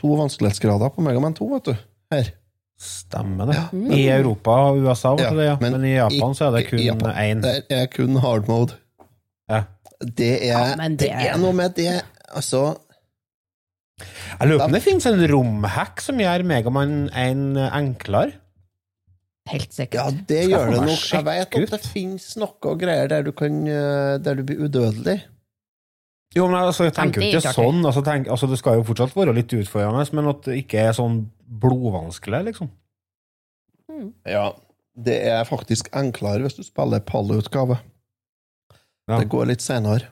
to 0.00 0.16
vanskelighetsgrader 0.16 0.94
på 0.94 1.04
Megaman 1.04 1.36
2, 1.36 1.52
vet 1.52 1.70
du. 1.70 1.86
Her. 2.14 2.32
Stemmer 2.76 3.48
det. 3.48 3.60
I 3.96 4.02
Europa 4.12 4.50
og 4.70 4.82
USA, 4.84 5.14
Ja, 5.18 5.30
det, 5.32 5.44
ja. 5.46 5.54
men 5.60 5.72
men, 5.78 5.84
i 5.88 5.94
Japan 5.96 6.34
så 6.36 6.50
er 6.50 6.56
det 6.58 6.66
kun 6.70 7.06
én. 7.12 7.40
Det 7.42 7.64
er 7.72 7.86
kun 7.86 8.16
hard 8.20 8.48
mode. 8.48 8.76
Ja. 9.48 9.62
Det 10.00 10.32
er, 10.50 10.74
Ja, 10.76 10.88
det... 10.88 10.98
det- 11.00 11.10
er 11.10 11.38
noe 11.40 11.52
med 11.56 11.72
det 11.76 12.02
Altså, 12.36 12.76
Jeg 14.40 14.48
lurer 14.48 14.58
på 14.58 14.64
om 14.64 14.72
det 14.76 14.82
finnes 14.84 15.06
en 15.08 15.22
romhack 15.30 16.00
som 16.04 16.18
gjør 16.20 16.42
Megamann 16.44 17.06
1 17.16 17.56
enklere. 17.72 18.32
Helt 19.48 19.72
sikkert. 19.72 19.94
ja, 19.94 20.10
det 20.28 20.42
gjør 20.50 20.70
det 20.74 20.80
nok. 20.82 21.12
Jeg 21.12 21.24
vet 21.24 21.54
at 21.56 21.70
det 21.70 21.80
finnes 21.94 22.26
noe 22.36 22.74
greier 22.76 23.08
der 23.08 23.22
du 23.22 23.30
kan 23.32 23.62
eh, 23.70 24.18
Der 24.18 24.34
du 24.34 24.42
blir 24.42 24.66
udødelig. 24.66 25.20
Jo, 26.34 26.46
men 26.50 26.56
altså, 26.58 26.84
jeg 26.88 26.94
tenker 26.96 27.22
jo 27.22 27.28
ikke 27.38 27.52
sånn. 27.54 27.84
Altså, 27.86 28.02
tenk, 28.04 28.26
altså, 28.32 28.46
det 28.50 28.58
skal 28.60 28.74
jo 28.80 28.84
fortsatt 28.88 29.14
være 29.16 29.34
litt 29.36 29.52
utfordrende, 29.56 30.04
men 30.18 30.26
at 30.32 30.40
det 30.48 30.54
ikke 30.64 30.78
er 30.88 30.92
sånn 30.96 31.16
blodvanskelig, 31.62 32.40
liksom. 32.50 32.68
Ja. 34.28 34.46
Det 34.96 35.16
er 35.28 35.44
faktisk 35.48 35.84
enklere 35.96 36.42
hvis 36.44 36.56
du 36.58 36.62
spiller 36.66 37.00
PAL-utgave. 37.04 37.76
Ja. 39.06 39.14
Det 39.20 39.28
går 39.30 39.44
litt 39.52 39.62
senere. 39.64 40.06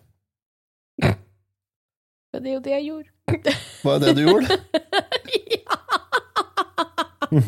Men 1.03 2.41
det 2.43 2.49
er 2.51 2.55
jo 2.55 2.61
det 2.65 2.73
jeg 2.75 2.85
gjorde. 2.89 3.11
Hva 3.83 3.91
er 3.95 3.99
det 4.03 4.11
du 4.19 4.23
gjorde? 4.25 4.49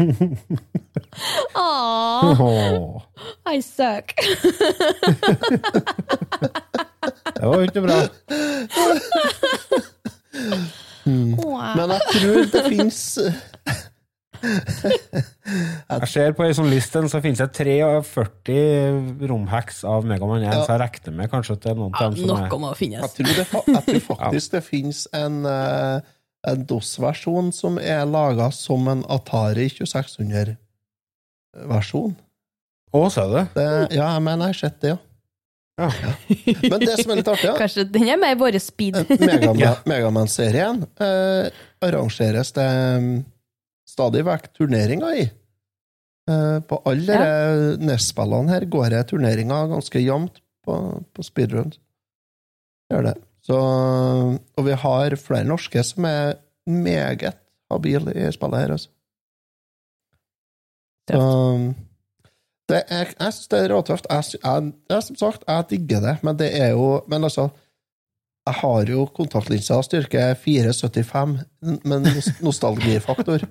Åh, 1.56 2.40
Åh, 2.40 3.02
I 3.54 3.56
suck. 3.62 4.14
det 7.06 7.46
var 7.46 7.56
jo 7.60 7.66
ikke 7.68 7.84
bra. 7.86 7.98
Mm. 11.06 11.32
Men 11.38 11.90
jeg 11.94 12.02
tror 12.12 12.36
det 12.50 12.62
fins 12.66 13.00
Jeg 15.96 16.08
ser 16.10 16.32
på 16.36 16.42
ei 16.44 16.52
sånn 16.56 16.68
liste 16.70 17.00
så 17.08 17.20
finnes 17.24 17.38
det 17.40 17.48
43 17.56 18.56
romhacks 19.30 19.78
av 19.88 20.04
Megaman 20.08 20.42
1, 20.42 20.46
Ja. 20.50 20.54
så 20.66 20.70
jeg 20.74 20.80
regner 20.82 21.12
med 21.20 21.26
kanskje 21.32 21.52
at 21.56 21.62
det 21.64 21.70
er 21.72 21.78
noen 21.78 21.94
av 21.94 21.98
dem 22.02 22.14
som 22.18 22.26
noe 22.34 22.56
må 22.60 22.68
finnes. 22.76 23.00
Jeg 23.00 23.10
tror, 23.16 23.26
det, 23.30 23.36
jeg 23.46 23.54
tror 23.86 24.02
faktisk 24.10 24.48
det 24.56 24.62
fins 24.66 24.98
en, 25.16 25.36
eh, 25.46 25.98
en 26.52 26.60
DOS-versjon 26.68 27.46
som 27.54 27.72
er 27.78 28.02
laga 28.10 28.46
som 28.54 28.88
en 28.92 29.02
Atari 29.08 29.66
2600-versjon. 29.78 32.12
Å, 32.96 32.98
sa 33.12 33.22
du 33.28 33.32
det? 33.38 33.46
Det, 33.56 33.66
ja, 33.96 34.06
jeg 34.14 34.22
mener 34.26 34.42
jeg 34.50 34.54
har 34.54 34.60
sett 34.64 34.78
det, 34.84 34.90
ja. 34.94 34.98
Ja. 35.76 35.90
Men 36.70 36.80
det 36.80 36.94
som 37.02 37.12
er 37.12 37.18
litt 37.20 37.28
artig, 37.28 37.48
ja, 37.50 37.54
Kanskje 37.58 37.84
den 37.92 38.08
er 38.08 38.20
mer 38.20 38.36
vår 38.40 38.56
speed. 38.64 38.96
Ja. 39.60 39.74
Megaman-serien 39.88 40.82
eh, 41.04 41.48
arrangeres 41.84 42.54
det 42.56 42.68
mm, 43.02 43.10
stadig 43.88 44.24
vekk 44.26 44.48
turneringer 44.56 45.20
i. 45.20 45.26
Eh, 46.32 46.58
på 46.64 46.80
alle 46.88 47.20
ja. 47.20 47.76
NES-spillene 47.78 48.54
her 48.54 48.66
går 48.72 48.88
det 48.94 49.04
turneringer 49.12 49.68
ganske 49.74 50.00
jevnt 50.00 50.40
på, 50.66 50.78
på 51.12 51.26
speedrun. 51.26 51.74
Gjør 52.90 53.10
det. 53.10 53.16
Så, 53.46 53.56
og 53.60 54.66
vi 54.66 54.74
har 54.74 55.20
flere 55.20 55.46
norske 55.46 55.82
som 55.86 56.08
er 56.08 56.38
meget 56.66 57.36
habile 57.70 58.14
i 58.16 58.30
spillet 58.34 58.64
her, 58.64 58.72
altså. 58.78 58.90
Så, 61.06 61.20
det 62.68 62.80
er, 62.90 63.12
jeg 63.14 63.32
syns 63.36 63.48
det 63.52 63.58
er 63.62 63.70
råtøft. 63.74 64.06
Jeg, 64.10 64.40
jeg, 64.42 64.72
jeg, 64.90 65.02
som 65.06 65.16
sagt, 65.20 65.44
jeg 65.46 65.68
digger 65.70 66.00
det, 66.02 66.16
men 66.26 66.36
det 66.40 66.48
er 66.58 66.72
jo 66.74 67.02
Men 67.08 67.24
altså 67.28 67.48
jeg 68.46 68.54
har 68.60 68.86
jo 68.86 69.04
kontaktlinser 69.10 69.82
styrke 69.82 70.20
475, 70.38 71.32
men 71.82 72.04
nostalgifaktor. 72.46 73.42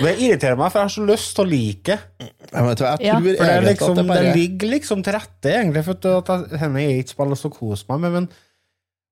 Det 0.00 0.12
irriterer 0.22 0.56
meg, 0.56 0.70
for 0.72 0.78
jeg 0.80 0.86
har 0.86 0.92
så 0.94 1.02
lyst 1.04 1.32
til 1.36 1.42
å 1.44 1.48
like. 1.50 1.96
Jeg, 2.20 2.62
vet, 2.64 2.82
jeg 2.84 3.00
Ja. 3.04 3.16
tror 3.18 3.24
For 3.24 3.44
det, 3.44 3.48
er 3.50 3.64
liksom, 3.66 3.90
at 3.90 3.98
det 3.98 4.04
bare 4.08 4.22
det 4.24 4.36
ligger 4.38 4.70
liksom 4.70 5.02
til 5.04 5.16
rette, 5.16 5.50
egentlig, 5.50 5.82
for 5.84 5.98
at 6.16 6.30
at 6.30 6.54
henne 6.62 6.80
er 6.84 7.00
ikke 7.02 7.14
spiller 7.16 7.36
så 7.40 7.50
kos 7.52 7.82
meg 7.90 8.00
med, 8.04 8.14
men 8.14 8.28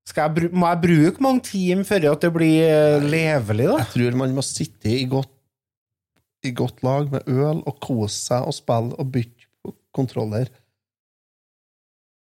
skal 0.08 0.30
jeg, 0.38 0.48
må 0.56 0.70
jeg 0.70 0.80
bruke 0.86 1.20
mange 1.26 1.42
timer 1.44 1.84
før 1.84 2.06
at 2.12 2.22
det 2.24 2.30
blir 2.32 2.62
eh, 2.64 3.02
levelig, 3.04 3.66
da? 3.68 3.76
Jeg 3.82 3.90
tror 3.92 4.16
man 4.22 4.32
må 4.38 4.44
sitte 4.46 4.88
i 4.94 5.04
godt, 5.10 5.28
i 6.47 6.51
godt 6.55 6.82
lag 6.86 7.09
med 7.11 7.20
øl 7.26 7.62
og 7.66 7.80
kose 7.82 8.14
seg 8.14 8.47
og 8.47 8.55
spille 8.55 8.95
og 8.99 9.11
bytte 9.12 9.47
kontroller. 9.95 10.47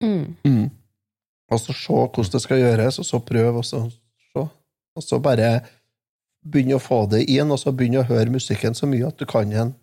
Mm. 0.03 0.70
Og 1.51 1.59
så 1.59 1.74
se 1.74 1.93
hvordan 1.93 2.32
det 2.34 2.41
skal 2.43 2.59
gjøres, 2.61 2.99
og 2.99 3.05
så 3.07 3.20
prøve, 3.24 3.57
og 3.61 3.66
så 3.66 3.89
se. 3.89 4.47
Og 4.95 5.03
så 5.05 5.20
bare 5.24 5.59
begynne 6.43 6.76
å 6.78 6.82
få 6.84 7.05
det 7.09 7.24
inn, 7.32 7.51
og 7.51 7.59
så 7.61 7.72
begynne 7.72 7.99
å 8.03 8.09
høre 8.09 8.30
musikken 8.34 8.76
så 8.78 8.86
mye 8.89 9.07
at 9.07 9.20
du 9.20 9.26
kan 9.30 9.49
den. 9.49 9.74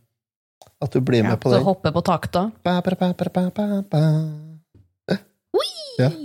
At 0.80 0.92
du 0.92 1.00
blir 1.04 1.22
med 1.24 1.40
på 1.40 1.50
Så 1.50 1.54
den. 1.56 1.64
hoppe 1.64 1.92
på 1.92 2.00
takta. 2.04 2.50
Ba, 2.64 2.80
ba, 2.84 2.90
ba, 3.00 3.12
ba, 3.16 3.24
ba, 3.34 3.50
ba, 3.50 3.82
ba. 3.90 4.02
Ja. 6.00 6.10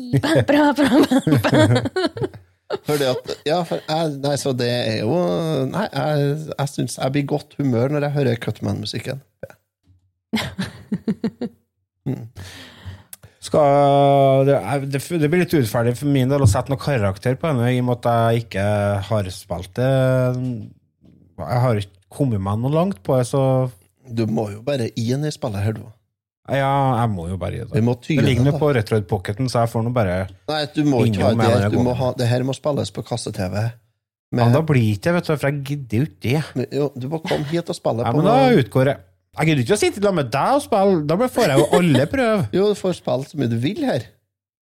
Fordi 2.85 3.05
at, 3.09 3.31
ja, 3.47 3.59
for 3.65 3.81
jeg, 3.81 4.17
nei, 4.21 4.35
så 4.37 4.51
det 4.53 4.69
er 4.69 4.99
jo 5.01 5.15
Nei, 5.71 5.87
jeg, 5.89 6.35
jeg 6.51 6.69
syns 6.69 6.99
jeg 6.99 7.13
blir 7.15 7.23
i 7.25 7.29
godt 7.33 7.55
humør 7.57 7.87
når 7.95 8.01
jeg 8.05 8.15
hører 8.19 8.41
Cutman-musikken. 8.43 9.19
Skal, 13.45 14.45
det, 14.47 14.55
det, 14.89 15.01
det 15.21 15.29
blir 15.29 15.43
litt 15.43 15.53
urettferdig 15.53 15.93
for 15.99 16.09
min 16.09 16.31
del 16.31 16.41
å 16.41 16.49
sette 16.49 16.71
noen 16.71 16.81
karakter 16.81 17.35
på 17.37 17.49
henne, 17.51 17.67
i 17.73 17.81
og 17.81 17.87
med 17.89 17.95
at 17.99 18.07
jeg 18.09 18.45
ikke 18.45 18.65
har 19.09 19.23
spilt 19.33 19.73
det. 19.77 19.91
Jeg 21.41 21.59
har 21.65 21.81
ikke 21.81 22.01
kommet 22.15 22.41
meg 22.41 22.55
noe 22.61 22.73
langt 22.73 22.99
på 23.05 23.17
det, 23.19 23.25
så 23.29 23.41
Du 24.05 24.25
må 24.29 24.49
jo 24.53 24.61
bare 24.65 24.89
inn 25.01 25.25
i 25.25 25.33
spillet 25.33 25.61
her, 25.65 25.73
du. 25.77 25.85
Ja, 26.53 26.73
jeg 26.99 27.09
må 27.09 27.25
jo 27.31 27.39
bare 27.41 27.57
gjøre 27.57 27.71
det. 27.73 27.81
må 27.83 27.95
Det 28.01 28.17
ligner 28.19 28.27
ligger 28.27 28.59
på 28.61 28.69
Retroid 28.77 29.07
Pocketen, 29.09 29.49
så 29.49 29.63
jeg 29.63 29.71
får 29.71 29.85
nå 29.87 29.93
bare 29.95 30.17
Nei, 30.51 30.61
du 30.75 30.83
må 30.85 31.01
ikke 31.07 31.23
ha 31.25 31.33
det. 31.33 31.71
Du 31.73 31.79
må 31.81 31.95
ha, 31.97 32.11
det 32.17 32.27
her 32.29 32.45
må 32.45 32.53
spilles 32.53 32.91
på 32.93 33.01
kasse-TV. 33.07 33.57
Ja, 34.35 34.47
da 34.51 34.61
blir 34.65 34.91
ikke 34.91 35.07
det, 35.07 35.13
vet 35.17 35.27
du, 35.29 35.33
for 35.37 35.47
jeg 35.49 35.63
gidder 35.69 36.01
jo 36.01 36.07
ikke 36.09 36.21
det. 36.27 36.69
jo, 36.75 36.87
du 36.97 37.07
må 37.09 37.21
komme 37.23 37.47
hit 37.49 37.69
og 37.71 37.77
spille 37.77 38.03
Ja, 38.05 38.11
på 38.11 38.19
men 38.21 38.27
da 38.29 38.61
utgår 38.61 38.91
jeg. 38.91 39.03
Jeg 39.35 39.49
gidder 39.49 39.63
ikke 39.65 39.75
å 39.75 39.79
sitte 39.81 40.01
sammen 40.01 40.21
med 40.23 40.31
deg 40.31 40.57
og 40.57 40.61
spille, 40.63 40.99
da 41.09 41.29
får 41.37 41.51
jeg 41.51 41.59
jo 41.61 41.65
alle 41.79 42.05
prøve. 42.11 42.43
Jo, 42.55 42.67
du 42.71 42.79
får 42.79 42.97
spille 43.01 43.29
så 43.31 43.39
mye 43.41 43.51
du 43.51 43.57
vil 43.63 43.81
her. 43.87 44.05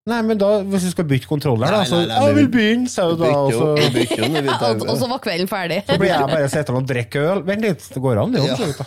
Nei, 0.03 0.17
men 0.27 0.35
da, 0.35 0.47
hvis 0.67 0.83
du 0.83 0.91
skal 0.91 1.05
bytte 1.07 1.29
kontroller, 1.31 1.71
da, 1.71 1.85
så 1.87 2.01
nei, 2.01 2.07
nei, 2.11 2.15
«Ja, 2.17 2.23
jeg 2.27 2.35
vil 2.41 2.47
begynne, 2.51 2.89
sa 2.91 3.05
du 3.07 3.21
da, 3.21 3.29
og 3.39 3.53
så, 3.55 3.67
Og, 3.71 4.81
og 4.91 4.97
så 4.99 5.07
var 5.13 5.21
kvelden 5.23 5.47
ferdig. 5.47 5.77
så 5.87 5.95
blir 6.01 6.11
jeg 6.11 6.27
bare 6.33 6.49
sittende 6.51 6.81
og 6.81 6.89
drikke 6.91 7.23
øl. 7.23 7.43
Vent 7.47 7.63
litt, 7.63 7.85
det 7.95 8.03
går 8.03 8.19
an, 8.25 8.33
det 8.35 8.43
Ja. 8.43 8.57
òg, 8.57 8.73
da. 8.81 8.87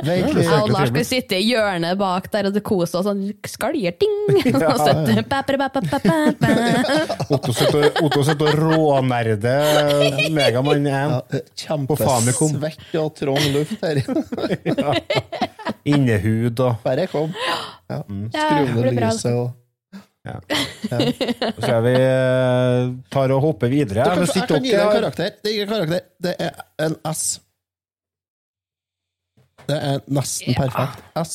Jeg 0.00 0.24
og 0.24 0.70
Lars 0.72 0.88
skulle 0.88 1.04
sitte 1.08 1.36
i 1.36 1.44
hjørnet 1.50 1.98
bak 2.00 2.30
der 2.32 2.48
og 2.48 2.54
det 2.56 2.62
koste 2.64 3.02
oss 3.02 3.06
sånn 3.10 3.20
skaljer 3.48 3.92
ting. 4.00 4.14
Ba. 4.56 4.72
Otto 7.28 7.52
sitter 7.52 8.48
og- 8.48 8.56
rånerder 8.60 10.30
Megamann 10.32 10.88
1 10.88 10.88
Ja, 10.88 11.20
Famicom. 12.00 12.56
Kjempesvett 12.56 12.96
og 13.00 13.12
trang 13.20 13.44
luft 13.52 13.76
her. 13.84 14.00
innehud 15.90 16.60
og 16.64 16.80
Bare 16.84 17.06
kom. 17.12 17.32
Ja. 17.90 17.98
Ja, 18.06 18.44
Skru 18.46 18.60
det 18.60 18.74
ned 18.74 18.82
blir 18.86 19.00
lyset 19.02 19.34
og 19.40 19.50
Så 20.20 21.62
skal 21.64 21.82
vi 21.86 21.92
eh, 21.96 22.90
tar 23.10 23.32
og 23.34 23.40
hopper 23.42 23.70
videre. 23.72 24.04
Kan, 24.04 24.26
Jeg 24.28 24.48
kan 24.50 24.62
gi 24.66 24.74
deg 24.74 24.80
en 24.84 24.92
karakter. 24.98 25.30
Det 25.42 25.50
er 25.50 25.54
ikke 25.54 25.64
en 25.64 25.72
karakter, 25.74 26.02
det 26.26 26.34
er 26.44 26.52
en 26.86 26.96
S. 27.10 27.22
Det 29.70 29.78
er 29.78 30.00
nesten 30.10 30.56
perfekt. 30.58 31.02
S. 31.20 31.34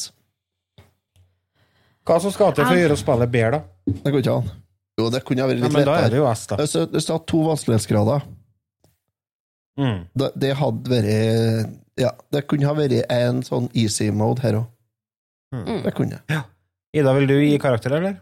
Hva 2.06 2.20
som 2.22 2.34
skal 2.36 2.54
til 2.54 2.68
for 2.68 2.76
å 2.78 2.82
gjøre 2.84 2.98
spillet 3.00 3.32
bedre, 3.34 3.60
da? 3.60 3.94
Det 4.06 4.12
går 4.14 4.22
ikke 4.22 4.36
an. 4.40 4.50
Jo, 5.00 5.10
det 5.12 5.22
kunne 5.28 5.42
ha 5.44 5.50
vært 5.50 5.60
Ja, 5.60 5.66
litt 5.66 5.74
men 5.76 5.86
da 5.88 5.96
er 5.98 6.04
det 6.06 6.12
lettere. 6.12 6.22
jo 6.22 6.28
S, 6.32 6.46
da. 6.52 6.58
Hvis 6.62 7.08
du 7.10 7.14
hadde 7.16 7.26
to 7.34 7.44
vanskelighetsgrader, 7.50 8.32
Mm. 9.76 10.06
det, 10.16 10.28
det 10.40 10.54
hadde 10.56 10.88
vært 10.88 11.74
Ja, 12.00 12.14
det 12.32 12.46
kunne 12.48 12.64
ha 12.70 12.74
vært 12.78 13.10
en 13.12 13.42
sånn 13.44 13.66
easy 13.76 14.06
mode 14.12 14.40
her 14.46 14.54
òg. 14.62 14.70
Mm. 15.64 15.82
Det 15.86 15.94
kunne. 15.98 16.22
jeg 16.30 16.44
Ida, 16.96 17.14
vil 17.18 17.28
du 17.28 17.36
gi 17.42 17.58
karakter, 17.60 17.92
eller? 17.98 18.16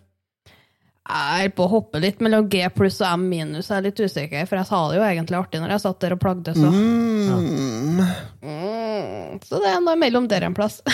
Jeg 1.04 1.46
er 1.46 1.50
på 1.54 1.66
å 1.66 1.70
hoppe 1.70 2.00
litt 2.00 2.22
mellom 2.24 2.46
G 2.50 2.62
pluss 2.74 3.02
og 3.04 3.18
M 3.20 3.26
minus. 3.30 3.68
Jeg 3.70 3.78
er 3.78 3.86
litt 3.90 4.00
usikker, 4.00 4.46
for 4.48 4.56
jeg 4.62 4.70
sa 4.70 4.80
det 4.90 4.98
jo 4.98 5.04
egentlig 5.04 5.38
artig 5.38 5.60
når 5.62 5.74
jeg 5.76 5.84
satt 5.84 6.00
der 6.06 6.16
og 6.16 6.22
plagde, 6.24 6.54
så 6.56 6.70
Mm. 6.72 8.00
mm. 8.42 9.40
Så 9.44 9.60
det 9.60 9.70
er 9.74 9.82
noe 9.84 9.96
mellom 10.00 10.28
der 10.32 10.46
en 10.48 10.54
plass. 10.58 10.82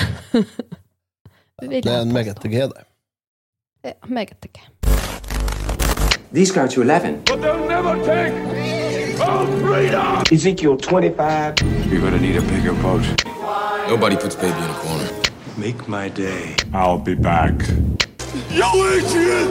Det 1.59 1.85
er 1.85 2.01
en 2.01 2.13
meget 2.13 2.39
G, 2.39 2.55
det. 2.71 2.83
Ja, 3.83 3.91
meget 4.07 4.45
G. 4.53 4.59
These 6.33 6.53
go 6.53 6.67
to 6.67 6.81
11. 6.81 7.25
But 7.25 7.41
they'll 7.41 7.67
never 7.67 7.95
take 8.05 8.33
our 9.19 9.45
freedom! 9.59 10.23
Ezekiel 10.31 10.77
25. 10.77 11.55
You're 11.91 11.99
gonna 11.99 12.17
need 12.17 12.37
a 12.37 12.41
bigger 12.41 12.73
boat. 12.81 13.03
Nobody 13.89 14.15
puts 14.15 14.35
baby 14.35 14.57
in 14.57 14.69
a 14.69 14.73
corner. 14.73 15.18
Make 15.59 15.87
my 15.87 16.09
day. 16.09 16.55
I'll 16.73 16.97
be 16.97 17.15
back. 17.15 17.53
Yo, 18.51 18.69
Adrian! 18.93 19.49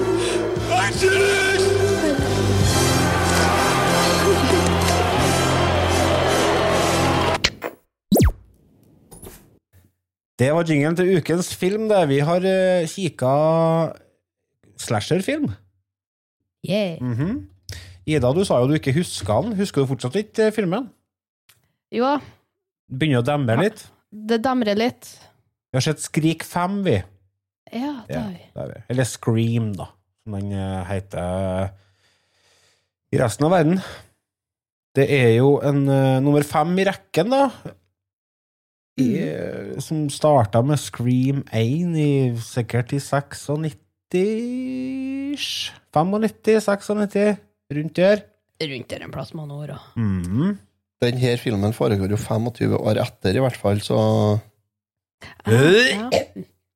I 0.70 0.90
did 1.00 1.12
it! 1.12 2.68
Det 10.38 10.52
var 10.54 10.62
jingelen 10.68 10.96
til 10.96 11.16
ukens 11.18 11.50
film, 11.58 11.88
det. 11.90 12.04
Vi 12.12 12.18
har 12.22 12.44
uh, 12.46 12.86
kika 12.86 13.32
slasherfilm. 14.78 15.48
Yeah. 16.68 16.98
Mhm. 17.02 17.48
Ida, 18.08 18.30
du 18.32 18.44
sa 18.46 18.60
jo 18.62 18.68
du 18.70 18.76
ikke 18.78 18.94
huska 18.96 19.40
den. 19.44 19.56
Husker 19.58 19.82
du 19.82 19.90
fortsatt 19.90 20.14
ikke 20.16 20.46
eh, 20.48 20.52
filmen? 20.54 20.86
Jo, 21.92 22.14
Begynner 22.88 23.20
å 23.20 23.26
demre 23.26 23.58
litt. 23.60 23.82
det 24.28 24.38
demrer 24.44 24.78
litt. 24.78 25.10
Vi 25.68 25.76
har 25.76 25.84
sett 25.84 26.00
Skrik 26.00 26.44
5, 26.48 26.82
vi. 26.86 26.96
Ja, 27.72 27.94
det 28.08 28.16
har 28.16 28.30
vi. 28.32 28.44
er 28.56 28.68
vi. 28.74 28.82
Eller 28.88 29.04
Scream, 29.08 29.72
da, 29.76 29.88
som 30.24 30.36
den 30.38 30.52
eh, 30.56 30.84
heter 30.88 31.68
i 33.12 33.18
resten 33.20 33.46
av 33.48 33.52
verden. 33.56 33.80
Det 34.96 35.04
er 35.12 35.34
jo 35.36 35.58
en 35.64 35.82
uh, 35.88 36.18
nummer 36.24 36.42
fem 36.44 36.72
i 36.80 36.84
rekken, 36.88 37.30
da. 37.32 37.50
I, 38.98 39.06
mm. 39.14 39.80
som 39.84 40.08
starta 40.10 40.60
med 40.66 40.80
Scream 40.82 41.44
1 41.54 41.94
i 42.02 42.08
sikkert 42.42 42.92
i 42.96 42.98
96 42.98 43.44
95, 45.94 46.64
96, 46.64 47.38
rundt 47.76 47.94
der. 48.00 48.24
Rundt 48.64 48.88
der 48.90 49.04
en 49.06 49.12
plass 49.14 49.34
med 49.36 49.46
noen 49.46 49.62
år. 49.68 49.74
og- 49.76 50.00
Mhm. 50.00 50.58
Denne 51.00 51.36
filmen 51.38 51.72
foregår 51.72 52.10
jo 52.10 52.16
25 52.16 52.74
år 52.74 52.98
etter, 53.04 53.36
i 53.36 53.38
hvert 53.38 53.56
fall, 53.56 53.78
så 53.80 53.94
Ja. 53.94 54.40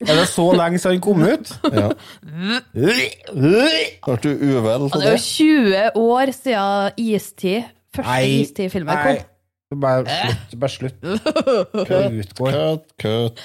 Er 0.03 0.19
det 0.19 0.29
så 0.29 0.47
lenge 0.57 0.79
siden 0.83 0.97
den 0.99 1.03
kom 1.05 1.23
ut? 1.23 1.53
ja. 1.79 1.91
Ble 2.73 4.17
du 4.23 4.31
uvel 4.33 4.89
av 4.89 4.97
det 4.97 5.11
er 5.11 5.19
jo 5.19 5.27
20 5.27 6.01
år 6.03 6.33
siden 6.37 7.05
istid. 7.13 7.69
Første 7.93 8.09
Nei. 8.09 8.41
istid-filmen 8.41 8.97
Nei, 8.97 9.17
kom. 9.21 9.81
bare 9.83 10.05
slutt. 10.09 10.55
Bare 10.61 10.73
slutt. 10.73 11.03
Hva 11.77 11.99
utgår. 12.09 12.55
Kødd, 12.57 12.87
kødd. 13.03 13.43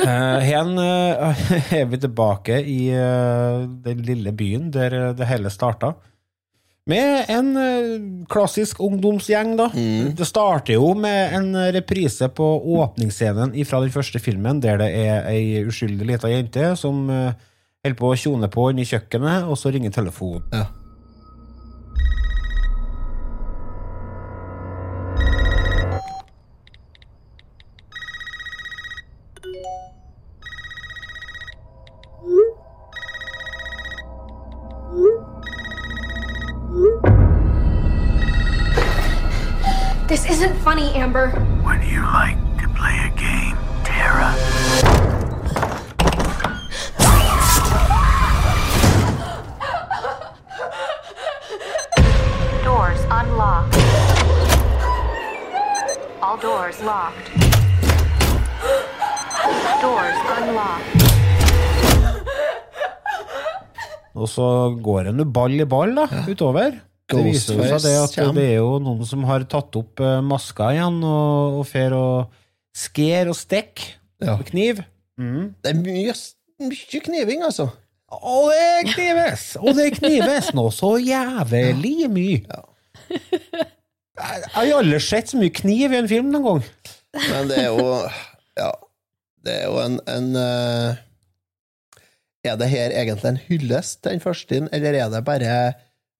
Uh, 0.00 0.38
hen 0.50 0.72
eh, 0.80 1.42
er 1.78 1.90
vi 1.92 2.00
tilbake 2.00 2.62
i 2.64 2.78
eh, 2.96 3.66
den 3.84 4.00
lille 4.08 4.32
byen 4.36 4.70
der 4.72 4.96
eh, 4.96 5.12
det 5.18 5.28
hele 5.28 5.52
starta. 5.52 5.92
Med 6.90 7.28
en 7.30 7.52
eh, 7.60 7.92
klassisk 8.30 8.80
ungdomsgjeng, 8.82 9.54
da. 9.60 9.68
Det 10.18 10.26
starter 10.26 10.74
jo 10.74 10.88
med 10.98 11.36
en 11.38 11.54
reprise 11.76 12.26
på 12.34 12.48
åpningsscenen 12.80 13.54
fra 13.68 13.80
den 13.84 13.94
første 13.94 14.18
filmen, 14.18 14.58
der 14.64 14.80
det 14.82 14.90
er 15.04 15.30
ei 15.30 15.62
uskyldig 15.62 16.08
lita 16.10 16.32
jente 16.32 16.72
som 16.80 17.06
eh, 17.06 17.38
holder 17.86 17.98
på 17.98 18.10
å 18.10 18.18
tjone 18.18 18.50
på 18.50 18.70
inni 18.72 18.86
kjøkkenet, 18.88 19.46
og 19.46 19.58
så 19.60 19.70
ringer 19.74 19.94
telefonen. 19.94 20.42
Ja. 20.50 20.66
Så 64.32 64.46
går 64.84 65.08
det 65.10 65.12
nå 65.18 65.26
ball 65.36 65.54
i 65.60 65.66
ball 65.68 65.92
da, 66.00 66.06
utover. 66.28 66.80
Det 67.12 67.20
viser 67.26 67.58
jo 67.58 67.66
seg 67.68 67.82
det 67.84 67.92
at 68.00 68.14
det 68.38 68.44
er 68.54 68.58
jo 68.62 68.78
noen 68.80 69.04
som 69.08 69.24
har 69.28 69.44
tatt 69.52 69.74
opp 69.76 70.00
eh, 70.00 70.20
maska 70.24 70.70
igjen, 70.72 71.00
og, 71.04 71.58
og 71.60 71.66
fer 71.68 71.92
og 71.98 72.32
sker 72.76 73.28
og 73.32 73.36
stikker 73.36 73.98
Ja. 74.22 74.36
med 74.38 74.46
kniv. 74.48 74.80
Det 75.18 75.70
er 75.72 75.76
mye, 75.82 76.12
mye 76.62 77.00
kniving, 77.04 77.42
altså. 77.44 77.68
Og 78.12 78.50
det 78.52 78.92
knives! 78.94 79.44
Og 79.60 79.74
det 79.76 79.90
knives 79.98 80.50
nå 80.56 80.66
så 80.72 80.94
jævlig 81.02 82.08
mye. 82.12 82.60
Jeg 83.12 84.40
jeg 84.44 84.50
har 84.54 84.72
aldri 84.78 84.98
sett 85.02 85.30
så 85.32 85.38
mye 85.40 85.52
kniv 85.56 85.92
i 85.94 85.98
en 86.00 86.08
film 86.10 86.28
noen 86.32 86.44
gang. 86.46 86.64
Men 87.28 87.48
det 87.50 87.58
er 87.64 87.70
jo 87.72 87.86
Ja. 88.60 88.70
Det 89.42 89.54
er 89.58 89.64
jo 89.66 89.78
en, 89.82 89.96
en 90.06 90.28
eh, 90.38 91.00
Er 92.42 92.58
det 92.58 92.72
her 92.72 92.90
egentlig 92.90 93.28
en 93.28 93.42
hyllest 93.46 94.00
til 94.02 94.16
den 94.16 94.22
første, 94.22 94.64
eller 94.74 94.98
er 94.98 95.12
det 95.12 95.22
bare 95.26 95.56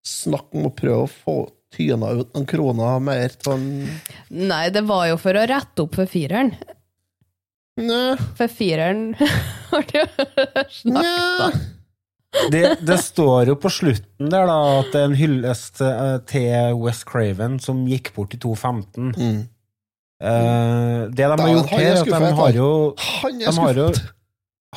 snakk 0.07 0.55
om 0.55 0.69
å 0.69 0.75
prøve 0.75 1.07
å 1.07 1.11
få 1.11 1.37
tyna 1.73 2.13
ut 2.19 2.31
noen 2.35 2.47
kroner 2.47 3.03
mer 3.03 3.33
sånn 3.43 3.67
Nei, 4.31 4.67
det 4.75 4.85
var 4.87 5.09
jo 5.09 5.19
for 5.21 5.39
å 5.39 5.45
rette 5.49 5.85
opp 5.87 5.97
for 5.97 6.11
fireren. 6.11 6.53
Nei. 7.81 8.15
For 8.39 8.53
fireren 8.53 9.13
har 9.73 9.87
det 9.91 10.03
jo 10.05 10.27
snakka. 10.79 11.53
Det, 12.53 12.63
det 12.81 12.97
står 13.05 13.51
jo 13.51 13.57
på 13.61 13.69
slutten 13.73 14.31
der 14.33 14.47
da 14.49 14.59
at 14.79 14.93
det 14.95 15.03
er 15.03 15.11
en 15.11 15.19
hyllest 15.19 15.83
eh, 15.85 16.17
til 16.31 16.79
West 16.81 17.05
Craven 17.09 17.59
som 17.61 17.83
gikk 17.89 18.13
bort 18.17 18.33
i 18.37 18.41
2015. 18.41 19.13
Mm. 19.19 19.43
Uh, 20.23 21.11
det 21.11 21.27
de 21.27 21.35
har 21.35 21.49
gjort 21.51 21.73
er 21.75 21.81
her, 21.81 21.87
er 21.91 22.01
at 22.05 22.07
de 22.07 22.35
har 22.39 22.53
jo 22.55 22.67
Han 23.03 23.41
er 23.41 23.49
de 23.49 23.55
har 23.59 23.81
jo, 23.81 23.87
skuffet! 23.91 24.22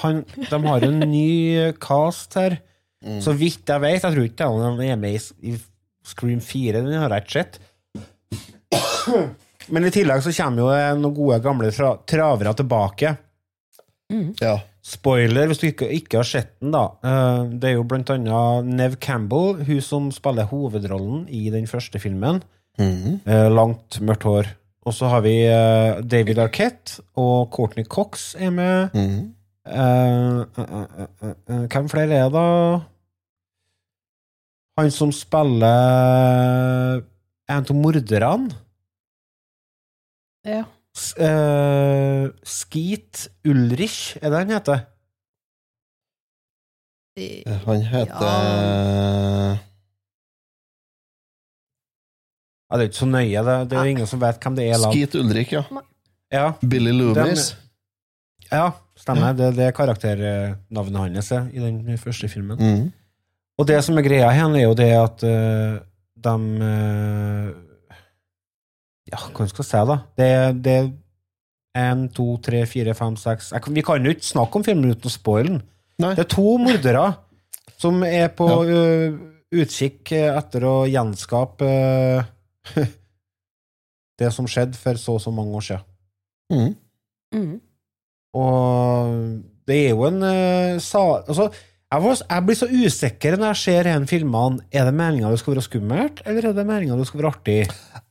Han, 0.01 0.23
de 0.49 0.59
har 0.65 0.83
en 0.87 0.99
ny 1.09 1.71
cast 1.81 2.33
her. 2.39 2.57
Mm. 3.05 3.19
Så 3.21 3.33
vidt 3.37 3.69
jeg 3.69 3.81
vet, 3.83 4.01
jeg 4.01 4.15
tror 4.15 4.27
ikke 4.27 4.47
han 4.49 4.81
er 4.81 4.95
med 4.99 5.19
i, 5.45 5.55
Scream 6.05 6.41
4, 6.41 6.83
den 6.85 6.99
har 7.01 7.09
jeg 7.15 7.25
ikke 7.25 7.37
sett. 7.39 7.59
Men 9.73 9.87
i 9.87 9.91
tillegg 9.93 10.21
så 10.21 10.33
kommer 10.37 10.61
jo 10.61 10.99
noen 11.01 11.15
gode 11.17 11.39
gamle 11.41 11.71
tra 11.73 11.95
travere 12.05 12.53
tilbake. 12.59 13.15
Ja. 14.41 14.55
Spoiler 14.85 15.47
hvis 15.49 15.61
du 15.63 15.65
ikke, 15.71 15.87
ikke 15.97 16.19
har 16.21 16.27
sett 16.29 16.51
den, 16.61 16.69
da. 16.75 16.83
Eh, 17.01 17.47
Det 17.57 17.71
er 17.71 17.77
jo 17.79 17.87
blant 17.89 18.11
annet 18.13 18.67
Nev 18.69 18.99
Campbell, 19.01 19.63
hun 19.65 19.81
som 19.81 20.11
spiller 20.13 20.45
hovedrollen 20.51 21.23
i 21.33 21.47
den 21.53 21.65
første 21.69 21.97
filmen. 22.03 22.43
Mhm. 22.77 23.21
Eh, 23.25 23.47
Langt, 23.49 23.97
mørkt 24.05 24.27
hår. 24.29 24.51
Og 24.85 24.93
så 24.93 25.09
har 25.09 25.23
vi 25.25 25.33
eh, 25.49 26.01
David 26.05 26.37
Arquette 26.43 27.01
og 27.17 27.49
Courtney 27.55 27.87
Cox 27.89 28.35
er 28.37 28.53
med. 28.53 28.93
Mhm. 28.93 29.31
Eh, 29.66 29.74
uh, 29.74 30.45
uh, 30.61 30.86
eh, 31.26 31.34
eh, 31.49 31.63
hvem 31.74 31.88
flere 31.89 32.13
er 32.20 32.30
det, 32.30 32.34
da? 32.34 32.45
Han 34.78 34.91
som 34.91 35.11
spiller 35.16 37.01
en 37.49 37.66
av 37.66 37.72
morderne. 37.80 38.53
Ja. 40.45 40.66
S- 40.95 41.16
eh, 41.18 42.28
Skeet 42.45 43.26
Ulrich, 43.47 44.18
er 44.22 44.30
det 44.30 44.38
han 44.43 44.53
heter? 44.53 44.86
Han 47.66 47.82
heter 47.82 49.61
Ja, 52.66 52.78
det 52.78 52.82
er 52.84 52.89
ikke 52.89 52.97
så 52.99 53.05
nøye. 53.07 53.43
Det, 53.47 53.70
det 53.70 53.78
er 53.78 53.84
jo 53.86 53.93
ingen 53.95 54.07
som 54.09 54.20
vet 54.22 54.39
hvem 54.43 54.55
det 54.57 54.66
er. 54.70 54.78
Skeet 54.91 55.16
Ulrik, 55.16 55.51
ja. 55.55 55.63
Ja, 56.34 56.47
Billy 56.61 56.91
Loomis. 56.91 57.53
ja 58.51 58.72
stemmer. 58.99 59.35
Det, 59.37 59.51
det 59.57 59.67
er 59.67 59.75
karakternavnet 59.75 61.01
hans 61.01 61.31
ja, 61.33 61.43
i 61.51 61.61
den 61.63 61.97
første 62.01 62.29
filmen. 62.31 62.59
Mm. 62.59 62.91
Og 63.59 63.67
det 63.69 63.79
som 63.85 63.97
er 63.97 64.05
greia 64.07 64.31
her, 64.35 64.51
er 64.51 64.65
jo 64.65 64.75
det 64.75 64.91
at 64.97 65.23
uh, 65.23 65.77
de 66.25 66.35
uh, 66.59 67.53
Ja, 69.05 69.19
hva 69.21 69.45
skal 69.47 69.61
jeg 69.61 69.69
si, 69.69 69.83
da? 69.91 69.97
Det, 70.17 70.29
det 70.65 70.75
er 70.75 70.89
én, 71.75 72.07
to, 72.15 72.25
tre, 72.43 72.63
fire, 72.69 72.95
fem, 72.97 73.15
seks 73.19 73.51
Vi 73.69 73.83
kan 73.85 74.03
jo 74.03 74.15
ikke 74.15 74.27
snakke 74.27 74.59
om 74.59 74.65
filmen 74.65 74.95
uten 74.95 75.11
å 75.11 75.13
spoile 75.13 75.53
den. 75.53 75.63
Det 76.01 76.25
er 76.25 76.31
to 76.31 76.57
mordere 76.59 77.05
som 77.79 78.03
er 78.07 78.29
på 78.35 78.47
eh, 78.63 79.15
utkikk 79.55 80.11
etter 80.17 80.65
å 80.67 80.75
gjenskape 80.89 81.69
eh, 81.69 82.81
det 84.19 84.31
som 84.35 84.47
skjedde 84.49 84.79
for 84.79 84.99
så 84.99 85.17
og 85.17 85.23
så 85.23 85.33
mange 85.35 85.55
år 85.59 85.67
siden. 85.69 85.85
Mm. 86.51 86.73
Mm. 87.35 87.53
Og 88.36 89.15
det 89.69 89.77
er 89.88 89.95
jo 89.95 90.03
en 90.09 90.19
uh, 90.25 90.75
sa... 90.83 91.01
Altså, 91.23 91.47
jeg, 91.95 92.01
var, 92.03 92.19
jeg 92.27 92.43
blir 92.47 92.57
så 92.59 92.67
usikker 92.67 93.38
når 93.39 93.53
jeg 93.53 93.61
ser 93.61 93.88
en 93.93 94.07
filmene. 94.09 94.65
Er 94.75 94.88
det 94.89 94.95
meninga 94.97 95.29
det 95.31 95.39
skal 95.39 95.53
være 95.55 95.63
skummelt, 95.67 96.21
eller 96.27 96.49
er 96.49 96.55
det 96.57 96.65
meninga 96.67 96.97
det 96.99 97.07
skal 97.07 97.21
være 97.21 97.31
artig? 97.31 97.57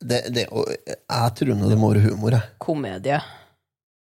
Det, 0.00 0.20
det, 0.32 0.46
og 0.54 0.70
jeg 0.72 1.34
tror 1.38 1.50
nå 1.58 1.68
det 1.68 1.78
må 1.80 1.90
være 1.92 2.04
humor, 2.08 2.36
jeg. 2.38 2.54
Komedie. 2.64 3.18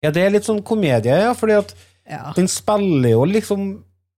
Ja, 0.05 0.11
det 0.13 0.21
er 0.27 0.35
litt 0.35 0.45
sånn 0.45 0.61
komedie, 0.67 1.17
ja, 1.25 1.33
fordi 1.39 1.59
at 1.63 1.75
Ja. 2.05 2.35
den 2.37 2.51
spiller 2.53 3.15
jo 3.15 3.23
liksom 3.25 3.63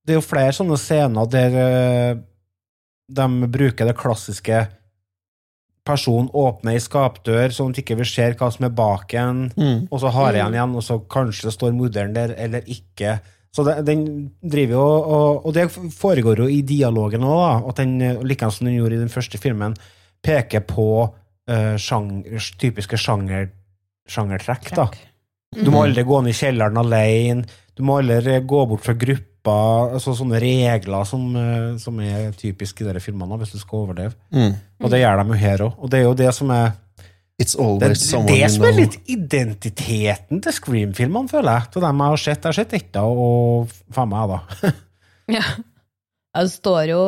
Det 0.02 0.10
er 0.10 0.16
jo 0.18 0.24
flere 0.26 0.50
sånne 0.56 0.74
scener 0.78 1.28
der 1.30 1.52
uh, 1.54 2.18
de 3.14 3.26
bruker 3.54 3.86
det 3.86 3.94
klassiske 3.98 4.64
Personen 5.86 6.28
åpner 6.34 6.74
ei 6.74 6.82
skapdør 6.82 7.52
sånn 7.54 7.70
at 7.70 7.80
ikke 7.82 7.96
vi 8.00 8.06
ser 8.10 8.34
hva 8.38 8.48
som 8.52 8.66
er 8.66 8.74
bak 8.74 9.14
en, 9.14 9.46
Mm. 9.56 9.86
og 9.90 10.00
så 10.02 10.10
har 10.10 10.32
jeg 10.34 10.44
den 10.44 10.54
igjen, 10.58 10.76
og 10.76 10.82
så 10.82 10.98
kanskje 11.06 11.46
det 11.46 11.54
står 11.54 11.76
morderen 11.76 12.12
der, 12.16 12.34
eller 12.36 12.60
ikke. 12.66 13.20
Så 13.54 13.64
det, 13.64 13.86
den 13.86 14.32
driver 14.42 14.74
jo, 14.74 14.86
og, 15.16 15.46
og 15.46 15.54
det 15.54 15.70
foregår 15.70 16.42
jo 16.42 16.48
i 16.50 16.60
dialogen 16.66 17.22
òg, 17.24 17.68
at 17.70 17.76
den, 17.80 17.94
likeens 18.26 18.58
som 18.58 18.66
den 18.66 18.76
gjorde 18.76 18.98
i 18.98 19.04
den 19.04 19.12
første 19.12 19.38
filmen, 19.40 19.76
peker 20.26 20.60
på 20.66 20.88
uh, 21.06 21.76
sjanger, 21.78 22.50
typiske 22.58 22.98
sjanger, 22.98 23.48
sjangertrekk, 24.10 24.74
da. 24.74 24.88
Du 25.56 25.70
må 25.70 25.86
aldri 25.86 26.02
gå 26.04 26.18
ned 26.20 26.34
i 26.34 26.36
kjelleren 26.36 26.76
alene, 26.82 27.46
du 27.76 27.82
må 27.86 28.00
aldri 28.02 28.40
gå 28.44 28.66
bort 28.68 28.84
fra 28.84 28.92
gruppa, 28.98 29.35
altså 29.52 30.14
sånne 30.16 30.40
regler 30.42 31.06
som, 31.08 31.28
eh, 31.36 31.76
som 31.82 32.00
er 32.00 32.32
typisk 32.38 32.80
i 32.82 32.88
de 32.88 33.02
filmene, 33.02 33.38
hvis 33.40 33.54
du 33.54 33.60
skal 33.60 33.84
overleve. 33.84 34.16
Mm. 34.34 34.56
Og 34.82 34.90
det 34.92 35.00
gjør 35.02 35.22
de 35.22 35.28
jo 35.28 35.38
her 35.40 35.64
òg. 35.68 35.78
Og 35.78 35.92
det 35.92 36.00
er 36.00 36.04
jo 36.08 36.18
det 36.18 36.32
som 36.34 36.50
er 36.54 36.74
It's 37.36 37.52
det, 37.52 37.90
det, 37.92 37.98
det 38.30 38.48
som 38.48 38.64
er 38.64 38.72
know. 38.72 38.78
litt 38.80 38.94
identiteten 39.12 40.40
til 40.40 40.54
Scream-filmene, 40.56 41.28
føler 41.28 41.52
jeg. 41.52 41.70
Til 41.74 41.82
dem 41.84 41.98
jeg 42.00 42.14
har 42.14 42.22
sett. 42.22 42.38
Jeg 42.38 42.48
har 42.48 42.56
sett 42.56 42.72
ett 42.78 42.96
og 43.02 43.74
faen 43.92 44.08
meg, 44.08 44.32
da. 44.32 44.70
Ja. 45.36 45.42
Det 46.36 46.50
står 46.52 46.90
jo 46.90 47.02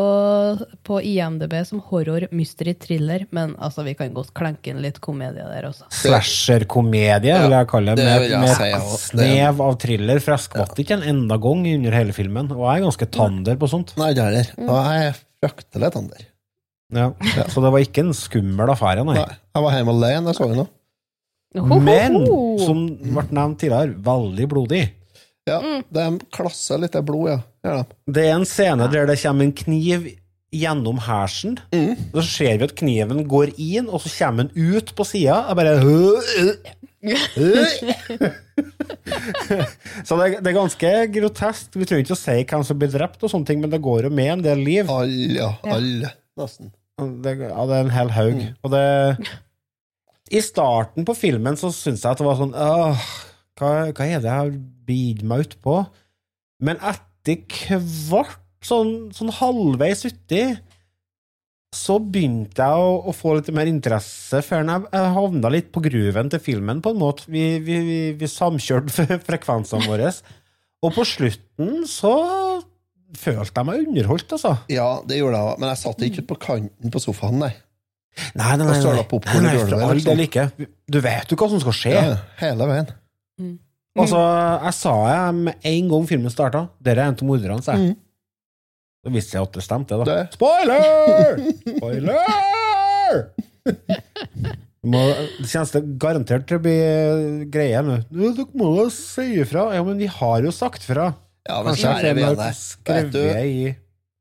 på 0.89 1.01
IMDb 1.05 1.55
som 1.68 1.83
horror, 1.91 2.24
mystery, 2.33 2.72
thriller, 2.81 3.26
men 3.35 3.53
altså, 3.61 3.85
vi 3.85 3.93
kan 3.99 4.14
godt 4.16 4.33
klenke 4.37 4.72
inn 4.72 4.81
litt 4.85 5.03
komedie 5.05 5.45
der 5.45 5.68
også. 5.68 5.89
Slasher-komedie, 6.01 7.35
vil 7.45 7.57
jeg 7.59 7.68
kalle 7.68 7.97
det. 7.99 8.07
det 8.09 8.16
Med, 8.24 8.37
med 8.47 8.55
si, 8.57 8.70
ja. 8.72 8.81
Snev 9.03 9.62
av 9.66 9.76
thriller, 9.83 10.22
for 10.24 10.37
jeg 10.37 10.47
skvatt 10.47 10.81
ikke 10.81 10.97
en 10.97 11.07
enda 11.12 11.37
gang 11.45 11.66
under 11.74 11.99
hele 12.01 12.16
filmen. 12.16 12.49
Og 12.57 12.64
jeg 12.64 12.81
er 12.81 12.87
ganske 12.89 13.11
tander 13.18 13.61
på 13.61 13.70
sånt. 13.70 13.95
Nei, 14.01 14.14
det 14.16 14.26
er. 14.41 14.53
Og 14.64 14.74
jeg 14.79 15.11
er 15.11 15.22
fryktelig 15.45 15.93
tander. 15.99 16.26
Ja. 16.97 17.11
Så 17.53 17.61
det 17.61 17.72
var 17.74 17.85
ikke 17.85 18.07
en 18.07 18.14
skummel 18.16 18.72
affære, 18.72 19.05
nei. 19.05 19.18
Nei, 19.20 19.41
jeg 19.57 19.64
var 19.66 19.76
hjemme 19.76 19.97
alene, 19.99 20.33
jeg 20.33 20.39
så 20.41 20.49
den 20.49 20.62
noe 20.62 21.81
Men, 21.81 22.16
som 22.61 22.81
ble 22.89 23.24
nevnt 23.33 23.61
tidligere, 23.61 23.93
veldig 24.05 24.49
blodig. 24.49 24.83
Ja, 25.49 25.59
det 25.89 26.03
er 26.03 26.11
en 26.13 26.23
klasse 26.35 26.79
litt 26.81 26.97
av 26.99 27.05
blod, 27.09 27.33
ja. 27.65 27.83
Det 28.07 28.25
er 28.29 28.37
en 28.37 28.49
scene 28.49 28.89
der 28.93 29.09
det 29.09 29.19
kommer 29.23 29.49
en 29.49 29.57
kniv 29.57 30.09
gjennom 30.55 30.99
hersen. 31.05 31.59
Mm. 31.75 31.97
Så 32.15 32.23
ser 32.25 32.59
vi 32.59 32.65
at 32.69 32.77
kniven 32.79 33.25
går 33.29 33.53
inn, 33.61 33.89
og 33.91 34.01
så 34.05 34.13
kommer 34.13 34.49
den 34.49 34.75
ut 34.77 34.95
på 34.97 35.05
sida. 35.09 35.45
Jeg 35.49 35.57
bare 35.59 35.75
Så 40.09 40.17
det, 40.19 40.41
det 40.43 40.51
er 40.51 40.57
ganske 40.57 40.89
grotesk. 41.15 41.77
Vi 41.77 41.87
trenger 41.87 42.05
ikke 42.07 42.17
å 42.17 42.21
si 42.21 42.39
hvem 42.41 42.65
som 42.67 42.81
blir 42.81 42.93
drept, 42.95 43.23
og 43.23 43.31
sånne 43.33 43.49
ting, 43.51 43.61
men 43.63 43.73
det 43.73 43.85
går 43.85 44.09
jo 44.09 44.13
med 44.15 44.31
en 44.39 44.47
del 44.49 44.61
liv. 44.65 44.85
Alle, 44.91 45.37
ja. 45.37 45.51
Alle, 45.69 46.09
nesten. 46.41 46.73
Det, 46.99 47.37
ja, 47.45 47.63
det 47.69 47.77
er 47.77 47.85
en 47.85 47.95
hel 47.95 48.11
haug. 48.11 48.41
Og 48.67 48.73
det 48.75 48.87
I 50.35 50.41
starten 50.43 51.07
på 51.07 51.15
filmen 51.17 51.57
så 51.61 51.71
syns 51.73 52.03
jeg 52.03 52.11
at 52.11 52.19
det 52.19 52.27
var 52.27 52.41
sånn 52.41 52.57
Åh, 52.59 53.05
hva, 53.59 53.91
hva 53.91 54.07
er 54.07 54.23
det 54.23 54.31
jeg 54.31 54.35
har 54.35 54.53
bitt 54.89 55.25
meg 55.27 55.47
ut 55.47 55.57
på? 55.65 55.81
Men 56.65 56.81
etter 56.81 57.45
hvert, 58.09 58.41
sånn, 58.65 59.11
sånn 59.15 59.31
halvveis 59.37 60.07
uti, 60.09 60.43
så 61.75 61.99
begynte 62.01 62.65
jeg 62.65 62.81
å, 62.81 62.95
å 63.11 63.13
få 63.13 63.35
litt 63.37 63.51
mer 63.55 63.69
interesse, 63.69 64.41
før 64.45 64.65
jeg, 64.65 64.89
jeg 64.95 65.13
havna 65.19 65.53
litt 65.53 65.69
på 65.75 65.83
gruven 65.85 66.31
til 66.33 66.41
filmen, 66.43 66.81
på 66.85 66.95
en 66.95 67.01
måte. 67.03 67.29
Vi, 67.29 67.45
vi, 67.65 67.79
vi, 67.85 68.01
vi 68.19 68.31
samkjørte 68.33 69.19
frekvensene 69.29 69.89
våre. 69.89 70.13
Og 70.85 70.95
på 70.95 71.05
slutten 71.09 71.85
så 71.91 72.15
følte 73.19 73.61
jeg 73.61 73.69
meg 73.69 73.85
underholdt, 73.85 74.33
altså. 74.37 74.55
Ja, 74.73 74.89
det 75.09 75.21
gjorde 75.21 75.41
jeg 75.41 75.53
òg, 75.53 75.61
men 75.61 75.73
jeg 75.73 75.83
satt 75.83 76.07
ikke 76.09 76.25
på 76.31 76.39
kanten 76.49 76.95
på 76.95 77.03
sofaen, 77.03 77.43
nei. 77.43 77.53
Nei, 78.35 78.55
nei, 78.57 78.65
nei. 78.67 78.73
nei, 78.73 78.81
nei, 78.81 78.81
nei, 78.83 78.83
nei. 78.83 79.21
nei, 79.29 79.43
nei, 79.43 79.43
nei, 79.43 79.43
nei, 79.43 79.53
nei, 79.53 79.69
for 79.69 79.85
all 79.85 79.99
liksom. 80.01 80.09
del 80.09 80.25
ikke. 80.25 80.71
Du 80.89 80.99
vet 81.05 81.31
jo 81.31 81.39
hva 81.39 81.51
som 81.53 81.63
Ja. 83.39 84.03
Altså, 84.05 84.18
jeg 84.62 84.74
sa 84.78 84.93
jeg 85.11 85.39
med 85.49 85.66
en 85.72 85.89
gang 85.91 86.05
filmen 86.07 86.30
starta, 86.30 86.68
dere 86.84 87.03
er 87.03 87.11
en 87.11 87.16
av 87.18 87.26
morderne, 87.26 87.64
sa 87.64 87.74
jeg. 87.78 87.97
Så 89.03 89.12
visste 89.14 89.39
jeg 89.39 89.47
at 89.49 89.57
det 89.57 89.64
stemte, 89.64 89.99
da. 89.99 90.05
Det. 90.07 90.36
Spoiler! 90.36 91.41
Spoiler! 91.76 93.28
Det 94.78 94.91
må, 94.93 95.01
det 95.41 95.49
kjennes 95.51 95.72
det 95.74 95.82
garantert 96.01 96.47
til 96.49 96.61
å 96.61 96.62
bli 96.62 96.76
greie 97.51 97.80
nå. 97.82 97.99
Dere 98.14 98.47
må 98.59 98.70
jo 98.78 98.86
si 98.95 99.26
ifra. 99.43 99.68
Ja, 99.74 99.82
men 99.86 99.99
vi 99.99 100.09
har 100.12 100.47
jo 100.47 100.53
sagt 100.55 100.86
fra. 100.86 101.11
Ja, 101.49 101.59
men 101.66 101.78
kjære 101.78 102.14
vene, 102.18 102.49
vet 102.86 103.12
du 103.14 103.22
i 103.24 103.74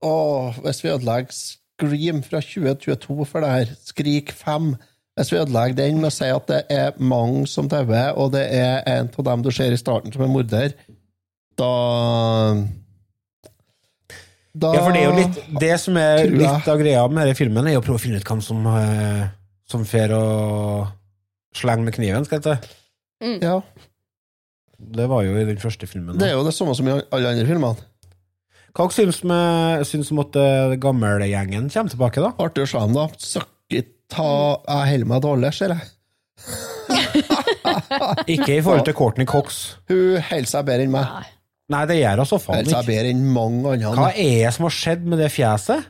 Åh, 0.07 0.57
hvis 0.61 0.84
vi 0.84 0.91
ødelegger 0.93 1.34
Scream 1.34 2.22
fra 2.26 2.39
2022 2.41 3.26
for 3.28 3.43
det 3.43 3.49
her, 3.49 3.72
Skrik 3.89 4.30
5 4.38 4.76
Hvis 5.18 5.32
vi 5.34 5.39
ødelegger 5.41 5.78
den 5.80 6.01
med 6.01 6.11
å 6.11 6.13
si 6.13 6.28
at 6.30 6.49
det 6.51 6.59
er 6.74 6.97
mange 7.01 7.47
som 7.49 7.65
dauer, 7.72 8.11
og 8.22 8.36
det 8.36 8.43
er 8.53 8.84
en 8.91 9.07
av 9.09 9.26
dem 9.32 9.45
du 9.47 9.49
ser 9.53 9.74
i 9.74 9.80
starten 9.80 10.13
som 10.13 10.22
er 10.22 10.30
morder, 10.30 10.76
da 11.57 11.72
Da 14.57 14.74
Ja, 14.74 14.84
for 14.86 14.93
det 14.93 15.01
er 15.01 15.07
jo 15.09 15.18
litt 15.18 15.39
Det 15.61 15.74
som 15.82 15.97
er 15.97 16.30
litt 16.30 16.70
av 16.70 16.78
greia 16.78 17.01
med 17.09 17.24
denne 17.26 17.38
filmen, 17.38 17.65
er 17.70 17.80
å 17.80 17.84
prøve 17.86 17.97
å 17.97 18.03
finne 18.03 18.22
ut 18.22 18.30
hvem 18.30 18.43
som 18.45 18.61
eh, 18.72 19.26
Som 19.70 19.86
fer 19.89 20.13
og 20.18 20.88
slenger 21.57 21.88
med 21.89 21.97
kniven, 21.97 22.26
skal 22.28 22.38
jeg 22.39 22.45
si. 22.61 22.78
Ja, 23.41 23.57
Det 24.78 25.09
var 25.09 25.26
jo 25.26 25.34
i 25.34 25.45
den 25.49 25.57
første 25.57 25.89
filmen. 25.89 26.20
det 26.22 26.30
er 26.30 26.36
jo 26.38 26.45
det 26.45 26.53
samme 26.53 26.76
som 26.78 26.88
i 26.88 26.93
alle 26.93 27.34
andre 27.34 27.47
filmene. 27.49 27.88
Hva 28.78 28.86
syns 28.93 29.24
du 29.26 29.34
syns 29.89 30.11
om 30.13 30.22
at 30.22 30.38
eh, 30.38 30.76
gammelgjengen 30.78 31.72
kommer 31.74 31.89
tilbake, 31.89 32.22
da? 32.22 32.36
Artig 32.38 32.68
å 32.68 32.70
se 32.70 32.84
dem, 32.84 32.93
da. 32.93 33.07
Søkk 33.18 33.49
ta 34.12 34.28
Jeg 34.68 34.91
holder 34.93 35.10
meg 35.14 35.22
dårlig, 35.26 35.53
ser 35.58 35.74
jeg. 35.76 35.82
Ikke 38.38 38.53
i 38.58 38.62
forhold 38.64 38.86
til 38.88 38.95
Courtney 38.97 39.28
Cox. 39.30 39.60
Hun 39.89 40.22
holder 40.30 40.49
seg 40.51 40.66
bedre 40.68 40.86
enn 40.88 40.93
meg. 40.93 41.34
Nei, 41.74 41.82
det 41.89 41.97
gjør 41.99 42.22
hun 42.24 42.30
så 42.30 42.38
faen 42.39 42.62
Holder 42.62 42.72
seg 42.72 42.82
ikke. 42.86 42.91
bedre 42.93 43.10
enn 43.12 43.24
mange 43.36 43.74
andre. 43.76 43.93
Hva 43.99 44.10
er 44.14 44.45
det 44.47 44.53
som 44.55 44.68
har 44.70 44.76
skjedd 44.78 45.08
med 45.12 45.20
det 45.20 45.30
fjeset? 45.34 45.88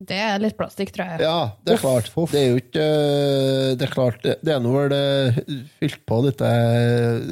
Det 0.00 0.16
er 0.16 0.38
litt 0.40 0.54
plastikk, 0.56 0.94
tror 0.96 1.10
jeg. 1.12 1.20
Ja, 1.26 1.50
det 1.60 1.74
er 1.74 1.76
Uff, 1.76 1.82
klart. 1.84 2.06
uff. 2.16 2.30
Det 2.32 2.40
er 2.40 2.46
jo 2.54 2.60
ikke 2.62 2.84
øh, 2.86 3.74
Det 3.76 3.84
er 3.84 3.90
klart, 3.92 4.22
det 4.24 4.54
er 4.54 4.62
nå 4.64 4.70
vel 4.72 4.88
det 4.94 5.64
fylt 5.76 5.98
på 6.08 6.22
dette 6.24 6.48
øh, 6.48 7.26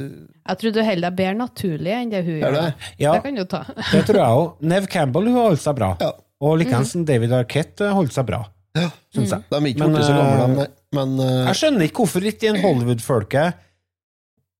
Jeg 0.51 0.59
tror 0.61 0.75
du 0.75 0.79
holder 0.85 1.07
deg 1.07 1.15
bedre 1.17 1.39
naturlig 1.39 1.95
enn 1.97 2.11
det 2.13 2.21
hun 2.27 2.35
Er 2.35 2.43
gjør. 2.43 2.59
det? 2.59 2.91
Ja, 3.01 3.15
Det 3.17 3.23
kan 3.25 3.39
du 3.41 3.43
ta. 3.49 3.63
det 3.73 4.03
tror 4.05 4.19
jeg 4.21 4.37
òg. 4.43 4.51
Nev 4.75 4.85
Campbell 4.93 5.31
hun 5.31 5.39
har 5.39 5.47
holdt 5.49 5.63
seg 5.65 5.79
bra. 5.81 5.89
Ja. 6.05 6.11
Og 6.45 6.59
likeens 6.61 6.93
David 7.09 7.33
Arquette 7.39 7.89
eh, 7.89 7.95
holdt 7.97 8.13
seg 8.15 8.29
bra, 8.29 8.43
Ja. 8.77 8.89
syns 9.13 9.31
jeg. 9.33 9.45
De 9.49 9.57
er 9.57 9.67
ikke 9.71 9.81
Men, 9.81 9.95
blitt 9.95 10.05
så 10.05 10.13
gamle, 10.13 10.47
de, 10.59 10.65
men 10.93 11.13
øh, 11.25 11.47
Jeg 11.49 11.57
skjønner 11.57 11.87
ikke 11.87 12.03
hvorfor 12.03 12.27
ikke 12.29 12.51
en 12.51 12.59
Hollywood-folket 12.61 13.63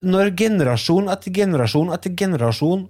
Når 0.09 0.31
generasjon 0.39 1.11
etter 1.13 1.35
generasjon 1.35 1.91
etter 1.93 2.15
generasjon 2.17 2.87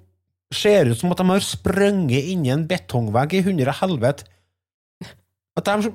ser 0.55 0.89
ut 0.89 0.97
som 0.97 1.11
at 1.13 1.19
de 1.19 1.27
har 1.29 1.43
sprunget 1.45 2.29
inn 2.31 2.45
i 2.47 2.53
en 2.55 2.63
betongvegg 2.69 3.35
i 3.37 3.43
hundre 3.45 3.75
helvete 3.81 4.25
At 5.59 5.67
de 5.67 5.91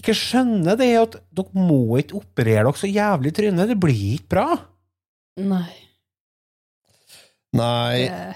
ikke 0.00 0.14
skjønner 0.16 0.78
det 0.78 0.90
at 0.98 1.18
dere 1.34 1.66
må 1.66 1.98
ikke 2.00 2.18
operere 2.18 2.64
dere 2.66 2.78
så 2.78 2.88
jævlig 2.90 3.30
i 3.30 3.36
trynet. 3.36 3.68
Det 3.70 3.76
blir 3.78 4.00
ikke 4.16 4.32
bra. 4.34 4.46
Nei. 5.38 5.70
Nei, 7.54 8.08
Det... 8.08 8.34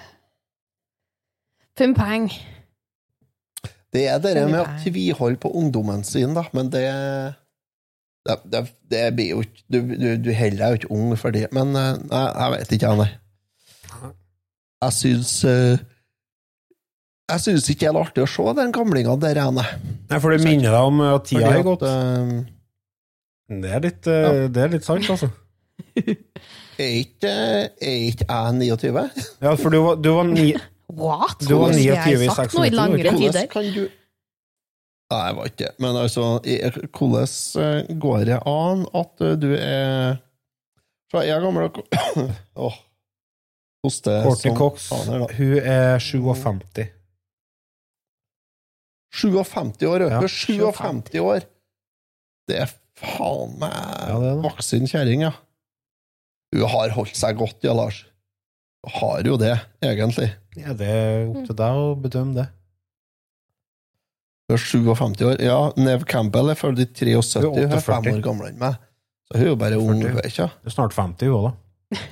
Pumpeng. 1.79 2.29
Det 3.97 4.05
er 4.12 4.18
det 4.20 4.47
med 4.51 4.61
å 4.61 4.66
Nei. 4.66 4.80
tviholde 4.84 5.41
på 5.41 5.51
ungdommen 5.57 6.03
sin, 6.05 6.34
da, 6.36 6.45
men 6.57 6.68
det 6.72 6.84
det, 8.28 8.36
det, 8.53 8.61
det 8.93 9.05
blir 9.16 9.30
jo 9.30 9.45
ikke 9.45 9.62
Du, 9.72 9.78
du, 9.80 10.09
du 10.20 10.32
holder 10.36 10.59
deg 10.61 10.74
jo 10.74 10.80
ikke 10.80 10.91
ung 10.97 11.14
for 11.16 11.34
det, 11.34 11.47
men 11.57 11.72
øh, 11.76 11.95
nei, 12.11 12.24
jeg 12.26 12.53
vet 12.55 12.74
ikke, 12.76 12.91
jeg, 12.91 12.99
nei. 12.99 14.12
Jeg 14.84 14.97
syns 14.99 15.32
øh, 15.49 15.78
Jeg 17.32 17.45
syns 17.45 17.70
ikke 17.72 17.86
det 17.86 17.91
er 17.95 18.01
artig 18.03 18.24
å 18.26 18.30
se 18.30 18.55
den 18.59 18.74
gamlinga 18.76 19.16
der 19.22 19.41
jeg, 19.43 19.57
Nei, 19.57 20.20
for 20.20 20.32
det 20.32 20.41
minner 20.45 20.72
deg 20.72 20.93
om 20.93 21.03
at 21.09 21.28
tida 21.28 21.53
har 21.53 21.66
gått. 21.66 21.84
Det 23.49 23.70
er 23.72 23.84
litt, 23.84 24.09
ja. 24.09 24.32
det 24.53 24.64
er 24.64 24.72
litt 24.74 24.84
sant, 24.84 25.09
altså. 25.09 25.30
er 26.78 26.97
ikke 27.01 27.30
jeg 27.80 28.16
29? 28.28 29.05
Ja, 29.45 29.55
for 29.57 29.72
du 29.72 29.80
var, 29.84 30.01
du 30.01 30.11
var 30.18 30.28
ni... 30.28 30.51
What? 30.89 31.43
Du 31.45 31.55
var 31.61 31.72
29 31.74 31.76
skulle 31.76 32.22
i 32.22 32.26
jeg 32.28 32.32
sagt 32.32 32.55
noe 32.57 32.64
96, 32.64 32.72
i 32.72 32.76
langere 32.76 32.99
ikke? 33.12 33.18
Hvordan 33.18 33.49
kan 33.53 33.72
du 33.74 33.89
Nei, 35.09 35.18
jeg 35.24 35.36
var 35.39 35.47
ikke 35.49 35.68
Men 35.80 35.97
altså, 35.97 36.24
hvordan 36.99 37.22
eh, 37.64 37.97
går 38.05 38.24
det 38.28 38.39
an 38.49 38.82
at 39.01 39.24
eh, 39.24 39.36
du 39.41 39.49
er 39.57 40.18
Fra 41.12 41.22
jeg 41.24 41.36
er 41.36 41.45
gammel 41.45 41.68
og 41.68 41.80
Åh. 42.68 42.78
Hoste 43.86 44.11
Courtney 44.24 44.51
som 44.51 44.57
Cox, 44.59 44.89
hun 45.39 45.53
er 45.62 46.01
57. 46.03 46.89
57 49.14 49.86
år, 49.86 50.03
Ja, 50.03 50.18
ja. 50.18 50.26
57 50.26 51.20
år! 51.22 51.47
Det 52.49 52.59
er 52.64 52.72
faen 52.99 53.55
meg 53.61 53.72
Ja, 53.72 54.16
det 54.18 54.32
det. 54.34 54.43
voksen 54.45 54.91
kjerring, 54.91 55.22
ja. 55.28 55.32
Hun 56.55 56.66
har 56.74 56.91
holdt 56.97 57.16
seg 57.16 57.39
godt, 57.39 57.62
ja, 57.64 57.74
Lars. 57.76 58.03
Har 58.87 59.26
jo 59.26 59.35
det, 59.41 59.57
egentlig. 59.83 60.29
Ja, 60.59 60.72
det 60.79 60.87
er 60.89 61.26
opp 61.29 61.47
til 61.49 61.57
deg 61.59 61.72
å 61.83 61.95
bedømme 61.99 62.35
det. 62.39 62.47
Du 64.49 64.55
er 64.55 64.61
57 64.62 65.24
år. 65.29 65.37
Ja, 65.45 65.57
Nev 65.76 66.05
Campbell 66.09 66.49
er 66.55 66.57
født 66.57 66.79
i 66.81 66.87
73, 66.87 67.43
Hun 67.43 67.59
er 67.59 67.66
hun 67.68 67.74
er 67.76 67.83
fem 67.85 68.07
år 68.14 68.22
gamlere 68.24 68.49
enn 68.55 68.61
meg. 68.62 68.74
Så 69.29 69.37
hun 69.37 69.45
er 69.45 69.51
jo 69.51 69.59
bare 69.61 69.76
ung, 69.83 69.99
40. 70.01 70.14
hun 70.62 70.70
er 70.70 70.72
snart 70.72 70.95
50, 70.97 71.29
hun 71.29 71.37
òg, 71.37 71.43
da. 71.51 71.55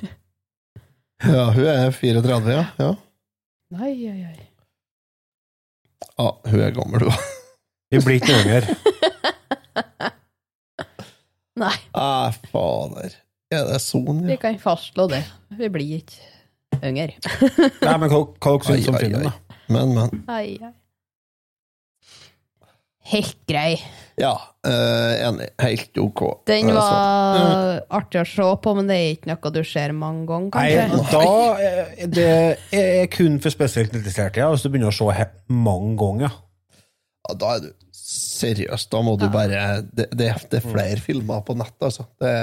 Ja, 1.32 1.46
hun 1.56 1.64
er 1.64 1.88
34, 1.96 2.52
ja. 2.52 2.64
ja. 2.82 2.90
Nei, 3.72 3.94
oi, 4.04 4.20
oi. 4.28 4.36
Ja, 6.18 6.28
hun 6.50 6.60
er 6.66 6.74
gammel, 6.76 7.00
hun. 7.08 7.16
Vi 7.94 7.98
blir 8.04 8.18
ikke 8.20 8.36
yngre. 8.42 8.60
Nei, 11.62 11.72
Ah, 11.96 12.28
fader. 12.52 13.16
Er 13.54 13.62
det 13.70 13.78
sånn, 13.80 14.24
vi 14.26 14.34
kan 14.42 14.58
fastslå 14.60 15.06
det. 15.08 15.22
Vi 15.56 15.68
blir 15.72 16.00
ikke 16.02 16.18
yngre. 16.84 17.14
Nei, 17.82 17.96
men 18.02 18.10
hva, 18.10 18.24
dere 18.42 18.66
syns 18.66 18.90
om 18.90 18.98
filmen, 19.00 19.28
da? 19.28 19.32
Men, 19.72 19.94
men. 19.96 20.24
Ai, 20.30 20.58
ai. 20.62 20.74
Helt 23.06 23.38
grei. 23.46 23.76
Ja, 24.18 24.32
eh, 24.66 25.26
enig. 25.28 25.46
Helt 25.62 25.98
ok. 26.02 26.22
Den 26.48 26.72
var 26.74 26.88
var 26.90 27.82
artig 28.00 28.22
å 28.24 28.26
se 28.26 28.46
på, 28.64 28.72
men 28.74 28.88
det 28.90 28.96
er 28.96 29.12
ikke 29.14 29.30
noe 29.30 29.52
du 29.54 29.60
ser 29.68 29.94
mange 29.94 30.24
ganger, 30.26 30.56
Nei, 30.56 31.02
da 31.12 31.22
er 31.62 32.08
det 32.10 32.26
er 32.74 33.06
kun 33.12 33.38
for 33.44 33.54
spesielt 33.54 33.94
interesserte, 33.94 34.42
ja, 34.42 34.48
hvis 34.50 34.64
du 34.64 34.70
begynner 34.72 34.90
å 34.90 34.96
se 34.96 35.28
mange 35.52 35.94
ganger. 36.00 36.34
ja, 37.28 37.34
da 37.38 37.54
er 37.56 37.66
du 37.68 37.70
seriøst. 37.96 38.90
Da 38.90 39.02
må 39.02 39.16
du 39.20 39.28
bare 39.32 39.82
Det, 39.86 40.08
det, 40.10 40.32
det 40.50 40.58
er 40.58 40.66
flere 40.66 41.00
filmer 41.02 41.44
på 41.46 41.54
nett, 41.58 41.76
altså. 41.82 42.08
Det, 42.20 42.34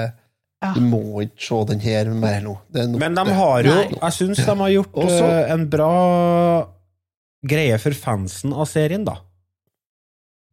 Ja. 0.62 0.70
Du 0.76 0.80
må 0.80 1.00
ikke 1.24 1.42
se 1.44 1.58
den 1.72 1.80
her 1.82 2.08
mer 2.14 2.40
nå. 2.40 2.54
Det 2.72 2.82
er 2.84 2.86
nok, 2.88 3.00
Men 3.02 3.14
de 3.18 3.24
har 3.36 3.62
jo 3.66 3.74
Nei. 3.74 3.88
Jeg 4.00 4.12
syns 4.16 4.38
de 4.46 4.54
har 4.62 4.70
gjort 4.72 4.94
Også, 5.02 5.24
eh, 5.28 5.50
en 5.52 5.66
bra 5.68 5.90
greie 7.44 7.76
for 7.82 7.92
fansen 7.92 8.54
av 8.56 8.64
serien, 8.70 9.04
da. 9.04 9.18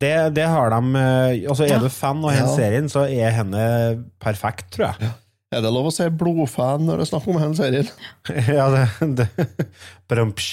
Det, 0.02 0.34
det 0.36 0.48
har 0.50 0.74
de 0.74 0.80
eh, 0.98 1.48
Altså, 1.48 1.64
er 1.64 1.76
Ja. 1.76 1.80
du 1.80 1.88
fan 1.90 2.24
av 2.26 2.32
den 2.34 2.42
Ja. 2.50 2.56
serien, 2.58 2.90
så 2.92 3.06
er 3.08 3.32
henne 3.38 4.04
perfekt, 4.20 4.72
tror 4.76 4.90
jeg. 4.92 5.12
Er 5.54 5.62
det 5.62 5.72
lov 5.72 5.88
å 5.88 5.92
si 5.94 6.08
blodfan 6.10 6.86
når 6.88 6.98
det 7.02 7.06
er 7.08 7.12
snakk 7.12 7.28
om 7.28 7.40
den 7.40 7.56
serien? 7.56 7.90
Ja, 8.58 8.68
det, 8.74 9.16
det. 9.16 9.68
Brumpsj. 10.10 10.52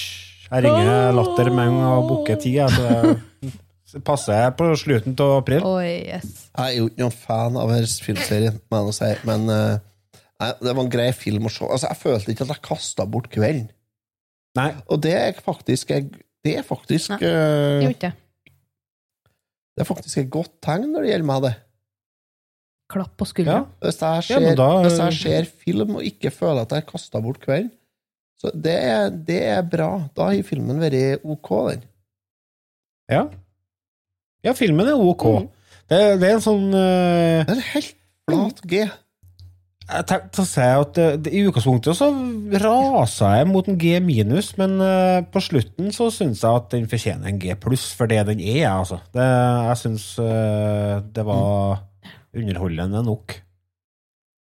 Jeg 0.49 0.63
ringer 0.65 1.11
Latter 1.13 1.51
med 1.53 1.67
en 1.67 1.75
gang 1.77 1.97
og 1.99 2.07
booker 2.09 2.39
tid. 2.41 2.57
Så 3.89 3.97
jeg 3.97 4.05
passer 4.05 4.51
på 4.53 4.67
slutten 4.77 5.15
av 5.25 5.31
april. 5.39 5.63
Oi, 5.65 5.93
yes. 6.05 6.33
Jeg 6.53 6.61
er 6.67 6.75
jo 6.77 6.89
ikke 6.91 7.01
noen 7.01 7.15
fan 7.17 7.55
av 7.57 7.71
denne 7.73 7.89
filmserien, 8.05 8.59
jeg 8.69 9.15
men 9.25 9.49
eh, 9.49 9.79
nei, 10.43 10.49
det 10.61 10.73
var 10.75 10.83
en 10.83 10.91
grei 10.93 11.07
film 11.17 11.49
å 11.49 11.51
se. 11.53 11.65
Altså, 11.65 11.89
jeg 11.89 11.97
følte 12.03 12.35
ikke 12.35 12.45
at 12.45 12.53
jeg 12.53 12.65
kasta 12.69 13.07
bort 13.09 13.31
kvelden. 13.33 13.71
Nei, 14.59 14.67
Og 14.89 15.01
det 15.01 15.13
er 15.17 15.41
faktisk 15.45 15.89
Det 15.89 16.53
er 16.57 16.63
faktisk 16.65 17.11
Nei, 17.15 17.19
eh, 17.29 17.89
ikke 17.89 18.11
det. 18.11 18.53
Er 19.79 19.87
faktisk 19.87 20.17
et 20.21 20.29
godt 20.33 20.55
tegn 20.65 20.89
når 20.91 21.05
det 21.05 21.11
gjelder 21.13 21.29
meg, 21.29 21.43
det. 21.47 21.55
Klapp 22.89 23.11
på 23.17 23.27
ja. 23.45 23.59
Hvis 23.81 23.99
jeg 24.01 24.23
ser, 24.27 24.47
ja, 24.49 24.55
da- 24.57 24.81
hvis 24.83 24.97
jeg 24.99 25.17
ser 25.19 25.49
film 25.65 25.95
og 25.99 26.03
ikke 26.03 26.31
føler 26.33 26.61
at 26.65 26.73
jeg 26.73 26.83
har 26.83 26.89
kasta 26.91 27.21
bort 27.21 27.39
kvelden, 27.41 27.69
så 28.41 28.51
det 28.53 28.73
er, 28.85 29.09
det 29.09 29.41
er 29.49 29.61
bra. 29.67 29.91
Da 30.15 30.29
har 30.29 30.43
filmen 30.47 30.79
vært 30.81 31.23
ok, 31.25 31.49
den. 31.73 31.85
ja. 33.09 33.23
Ja, 34.45 34.55
filmen 34.55 34.87
er 34.87 34.99
ok. 34.99 35.25
Mm. 35.35 35.47
Det, 35.89 35.99
det 36.21 36.27
er 36.27 36.35
en 36.37 36.43
sånn 36.43 36.65
eh, 36.77 37.45
Det 37.47 37.55
er 37.55 37.69
helt 37.73 37.95
flat 38.29 38.59
G. 38.69 38.83
Jeg 39.89 40.05
tenkte 40.05 40.43
å 40.43 40.45
si 40.45 40.61
at 40.61 40.91
det, 40.93 41.05
det, 41.25 41.31
I 41.33 41.41
utgangspunktet 41.49 41.97
så 41.97 42.11
rasa 42.61 43.31
jeg 43.39 43.47
mot 43.49 43.65
en 43.65 43.77
G 43.81 43.95
minus, 44.05 44.51
men 44.59 44.77
eh, 44.85 45.19
på 45.33 45.41
slutten 45.41 45.89
så 45.95 46.11
syns 46.13 46.43
jeg 46.45 46.61
at 46.61 46.69
den 46.75 46.85
fortjener 46.91 47.31
en 47.31 47.39
G 47.41 47.55
pluss 47.57 47.87
for 47.97 48.11
det 48.11 48.21
den 48.29 48.43
er. 48.43 48.67
altså. 48.69 48.99
Det, 49.15 49.25
jeg 49.25 49.81
syns 49.81 50.09
eh, 50.21 50.99
det 51.15 51.25
var 51.25 51.81
underholdende 52.37 53.01
nok. 53.07 53.39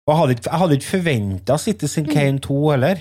Og 0.08 0.12
jeg 0.12 0.20
hadde 0.20 0.36
ikke, 0.36 0.50
jeg 0.50 0.60
hadde 0.62 0.76
ikke 0.78 0.92
forventa 0.92 1.56
Citizen 1.60 2.06
Kane 2.08 2.44
2 2.44 2.58
heller. 2.74 3.00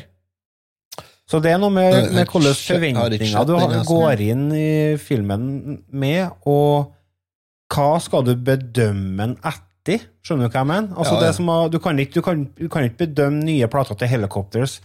Så 1.27 1.41
det 1.43 1.51
er 1.51 1.59
noe 1.59 1.73
med, 1.75 1.91
med 2.15 2.23
hvilke 2.29 2.53
forventninger 2.55 3.47
du 3.49 3.55
altså. 3.57 3.81
går 3.89 4.21
inn 4.29 4.45
i 4.55 4.69
filmen 5.01 5.47
med, 5.91 6.29
og 6.47 6.93
hva 7.73 7.89
skal 7.99 8.23
du 8.23 8.31
bedømme 8.39 9.25
den 9.25 9.33
etter? 9.43 10.05
Skjønner 10.23 10.47
du 10.47 10.53
hva 10.55 10.61
jeg 10.63 10.69
mener? 10.71 10.93
Altså 10.95 11.17
Ja, 11.17 11.19
det 11.25 11.31
ja. 11.33 11.35
som 11.35 11.51
du, 11.71 11.79
kan 11.83 11.99
ikke, 11.99 12.15
du, 12.15 12.21
kan, 12.23 12.45
du 12.55 12.67
kan 12.71 12.87
ikke 12.87 13.01
bedømme 13.05 13.43
nye 13.43 13.67
plater 13.71 13.99
til 13.99 14.07
Helicopters 14.11 14.77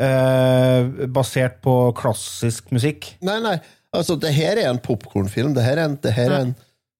eh, 0.00 1.06
basert 1.12 1.60
på 1.64 1.74
klassisk 1.96 2.72
musikk. 2.72 3.12
Nei, 3.24 3.36
nei. 3.44 3.56
Altså, 3.96 4.16
det 4.20 4.32
her 4.36 4.58
er 4.60 4.70
en 4.70 4.80
popkornfilm. 4.82 5.54
Det 5.56 5.64
her 5.64 5.80
er 5.80 5.90
en, 5.90 5.98
det 6.04 6.12
her 6.16 6.32
er 6.32 6.48
en 6.48 6.54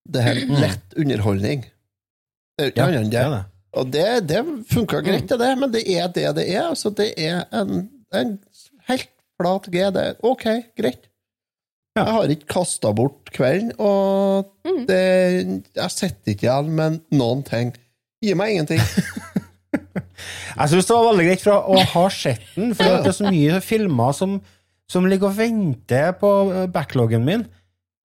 det 0.06 0.22
her 0.22 0.38
er 0.38 0.60
lett 0.62 0.94
underholdning. 1.00 1.64
Det 2.56 2.64
er 2.64 2.70
ikke 2.70 2.84
Ja, 2.84 2.86
annet 2.92 3.10
det 3.10 3.20
det. 3.20 3.30
det. 3.32 3.44
Og 3.76 3.88
det, 3.92 4.04
det 4.30 4.42
funka 4.70 5.00
greit, 5.04 5.28
det, 5.28 5.48
men 5.60 5.72
det 5.74 5.82
er 5.92 6.06
det 6.14 6.28
det 6.38 6.44
er. 6.54 6.68
Altså, 6.70 6.92
det 6.94 7.10
er 7.20 7.42
en, 7.52 7.88
en 8.14 8.36
helt 8.90 9.12
flat 9.36 9.68
G. 9.72 9.84
Det 9.94 10.06
er 10.10 10.18
ok, 10.26 10.46
greit. 10.78 11.08
Jeg 11.96 12.12
har 12.12 12.32
ikke 12.32 12.50
kasta 12.58 12.90
bort 12.92 13.30
kvelden, 13.32 13.70
og 13.80 14.50
det, 14.88 15.62
jeg 15.78 15.92
sitter 15.94 16.34
ikke 16.34 16.44
igjen 16.44 16.74
med 16.76 16.98
noen 17.16 17.40
ting. 17.46 17.72
Gi 18.24 18.34
meg 18.36 18.52
ingenting. 18.52 18.82
Jeg 19.76 20.70
syns 20.72 20.86
det 20.88 20.94
var 20.96 21.06
veldig 21.10 21.24
greit 21.26 21.42
fra 21.42 21.56
å 21.68 21.80
ha 21.92 22.02
sett 22.12 22.44
den, 22.54 22.70
for 22.76 22.88
det 23.04 23.10
er 23.10 23.16
så 23.16 23.28
mye 23.28 23.58
filmer 23.60 24.14
som, 24.16 24.38
som 24.88 25.04
ligger 25.08 25.28
og 25.28 25.36
venter 25.36 26.14
på 26.16 26.30
backloggen 26.72 27.26
min. 27.26 27.44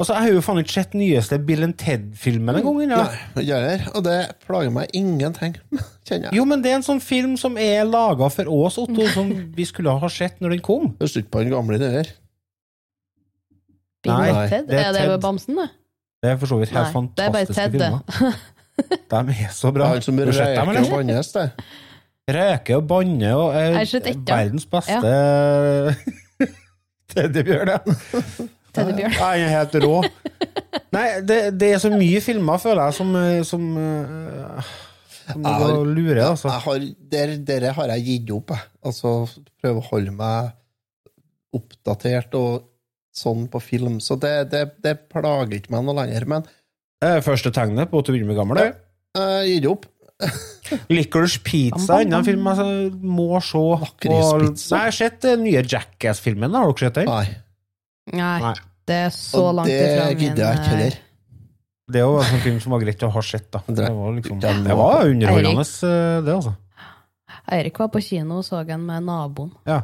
Og 0.01 0.07
så 0.07 0.15
Jeg 0.17 0.25
har 0.25 0.31
jo 0.33 0.41
faen 0.41 0.59
ikke 0.63 0.73
sett 0.73 0.95
nyeste 0.97 1.37
Bill 1.45 1.61
and 1.67 1.75
Ted-filmen 1.77 2.57
en 2.57 2.63
gang. 2.65 2.79
Ja. 2.89 3.01
Nei, 3.35 3.43
jeg 3.45 3.73
er, 3.75 3.83
og 3.93 4.01
det 4.07 4.15
plager 4.47 4.71
meg 4.73 4.89
ingenting, 4.97 5.53
kjenner 6.07 6.31
jeg. 6.31 6.37
Jo, 6.39 6.45
men 6.49 6.63
det 6.63 6.71
er 6.71 6.79
en 6.79 6.85
sånn 6.87 7.01
film 7.05 7.35
som 7.37 7.59
er 7.61 7.83
laga 7.85 8.31
for 8.33 8.49
oss, 8.49 8.79
Otto, 8.81 9.05
som 9.13 9.29
vi 9.53 9.67
skulle 9.69 9.93
ha 10.01 10.09
sett 10.09 10.39
når 10.41 10.55
den 10.55 10.63
kom. 10.65 10.87
Høres 10.97 11.19
ikke 11.21 11.35
på 11.35 11.43
den 11.43 11.53
gamle, 11.53 11.77
det 11.77 11.91
der. 11.93 12.09
Bill 14.01 14.15
Nei, 14.15 14.31
Ted? 14.49 14.65
det 14.71 14.79
er 14.79 14.87
er 14.87 14.95
det 14.95 15.03
Ted. 15.03 15.11
med 15.11 15.21
bamsen, 15.27 15.59
det? 15.61 15.67
Det 16.21 16.31
er 16.31 16.39
for 16.41 16.49
så 16.49 16.57
vidt 16.57 16.73
helt 16.73 16.97
Nei, 16.97 17.03
det 17.17 17.25
er 17.27 17.35
bare 17.35 17.45
fantastiske 17.45 17.69
Ted, 17.69 17.77
det. 17.77 18.15
filmer. 18.17 18.41
De 19.11 19.35
er 19.35 19.51
så 19.53 19.69
bra. 19.75 19.91
Han 19.91 20.01
som 20.01 20.17
røyker 20.17 20.71
og 20.81 20.89
bannes, 20.95 21.29
det. 21.35 21.45
Røyker 22.31 22.79
og 22.79 22.87
banner 22.89 23.37
og 23.37 23.53
er 23.59 23.77
verdens 24.25 24.65
beste 24.71 25.13
ja. 25.13 25.93
teddybjørn, 27.13 27.75
ja. 27.75 28.49
Teddybjørn. 28.75 29.17
Nei, 29.19 29.33
er 29.43 29.51
helt 29.57 29.75
rå. 29.83 29.97
Nei, 30.95 31.05
det, 31.27 31.39
det 31.59 31.73
er 31.75 31.81
så 31.83 31.91
mye 31.93 32.21
filmer, 32.23 32.59
føler 32.61 32.87
jeg, 32.89 32.97
som, 32.97 33.11
som, 33.47 33.67
eh, 33.81 34.71
som 35.27 35.43
Jeg 35.45 35.59
går 35.61 35.75
har- 35.75 35.91
lurer. 35.95 36.21
Altså. 36.29 36.49
Jeg 36.51 36.65
har, 36.65 36.85
der, 37.15 37.35
dere 37.51 37.73
har 37.77 37.93
jeg 37.95 38.05
gitt 38.07 38.33
opp, 38.35 38.53
jeg. 38.55 38.67
Altså, 38.87 39.13
prøve 39.61 39.83
å 39.83 39.87
holde 39.91 40.13
meg 40.15 40.51
oppdatert 41.55 42.35
og 42.39 42.67
sånn 43.15 43.47
på 43.51 43.59
film. 43.63 43.99
Så 44.03 44.15
det, 44.21 44.35
det, 44.53 44.65
det 44.83 44.95
plager 45.11 45.57
ikke 45.57 45.73
meg 45.75 45.83
noe 45.87 45.97
lenger. 46.03 46.27
Men 46.31 46.45
Det 47.01 47.09
er 47.17 47.25
første 47.25 47.51
tegnet 47.55 47.91
på 47.91 47.99
at 47.99 48.07
du 48.07 48.13
begynner 48.13 48.31
med 48.31 48.39
gammel. 48.39 48.61
det. 48.61 48.69
jeg 49.17 49.31
har 49.35 49.49
gitt 49.49 49.67
opp. 49.71 49.87
Licorice 50.93 51.39
Pizza 51.43 51.97
er 51.97 52.05
en 52.13 52.23
film 52.23 52.45
jeg 52.45 52.91
må 53.01 53.39
se. 53.41 53.61
Nei, 54.05 54.51
Jeg 54.53 54.77
har 54.77 54.93
sett 54.95 55.17
den 55.25 55.41
nye 55.47 55.63
Jackass-filmen. 55.65 56.53
Har 56.53 56.69
dere 56.69 56.85
sett 56.85 56.99
den? 57.01 57.09
Nei. 57.09 57.25
Nei, 58.11 58.39
Nei. 58.41 58.53
det 58.89 58.97
er 59.07 59.13
så 59.15 59.43
Og 59.49 59.55
langt 59.59 59.69
det 59.69 59.77
ifra 59.85 60.07
min 60.09 60.17
gidder 60.23 60.43
jeg 60.47 60.57
ikke 60.59 60.65
eh, 60.65 60.75
heller. 60.75 60.99
Det 61.91 61.99
er 61.99 62.05
jo 62.07 62.17
en 62.21 62.27
sånn 62.31 62.43
film 62.45 62.59
som 62.63 62.71
var 62.75 62.81
greit 62.85 63.03
å 63.03 63.09
ha 63.13 63.21
sett. 63.25 63.47
da. 63.53 63.61
Det 63.81 63.87
var, 63.93 64.11
liksom, 64.17 64.39
det 64.41 64.75
var 64.79 65.07
underholdende, 65.09 65.65
eh, 65.87 66.19
det, 66.25 66.35
altså. 66.39 66.53
Eirik 67.51 67.79
var 67.81 67.89
på 67.91 68.01
kino 68.03 68.37
og 68.39 68.45
så 68.47 68.61
den 68.67 68.83
med 68.87 69.03
naboen. 69.07 69.51
Ja. 69.67 69.81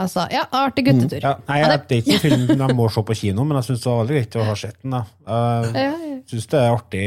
Jeg 0.00 0.08
sa 0.14 0.24
ja, 0.32 0.46
artig 0.56 0.86
guttetur. 0.86 1.20
Ja, 1.20 1.34
nei, 1.48 1.58
jeg, 1.60 1.80
det 1.90 1.96
er 1.96 2.00
ikke 2.00 2.14
en 2.16 2.22
film 2.24 2.62
jeg 2.64 2.76
må 2.78 2.86
se 2.94 3.02
på 3.04 3.16
kino, 3.18 3.44
men 3.44 3.58
jeg 3.58 3.66
syns 3.68 3.82
det 3.82 3.90
var 3.90 3.98
veldig 4.00 4.14
greit 4.16 4.36
å 4.40 4.44
ha 4.48 4.54
sett 4.56 4.78
den. 4.80 4.94
da. 4.94 5.00
Jeg 5.26 5.74
Ja, 5.84 5.90
ja. 6.06 6.20
syns 6.30 6.46
det 6.54 6.60
er 6.60 6.70
artig, 6.76 7.02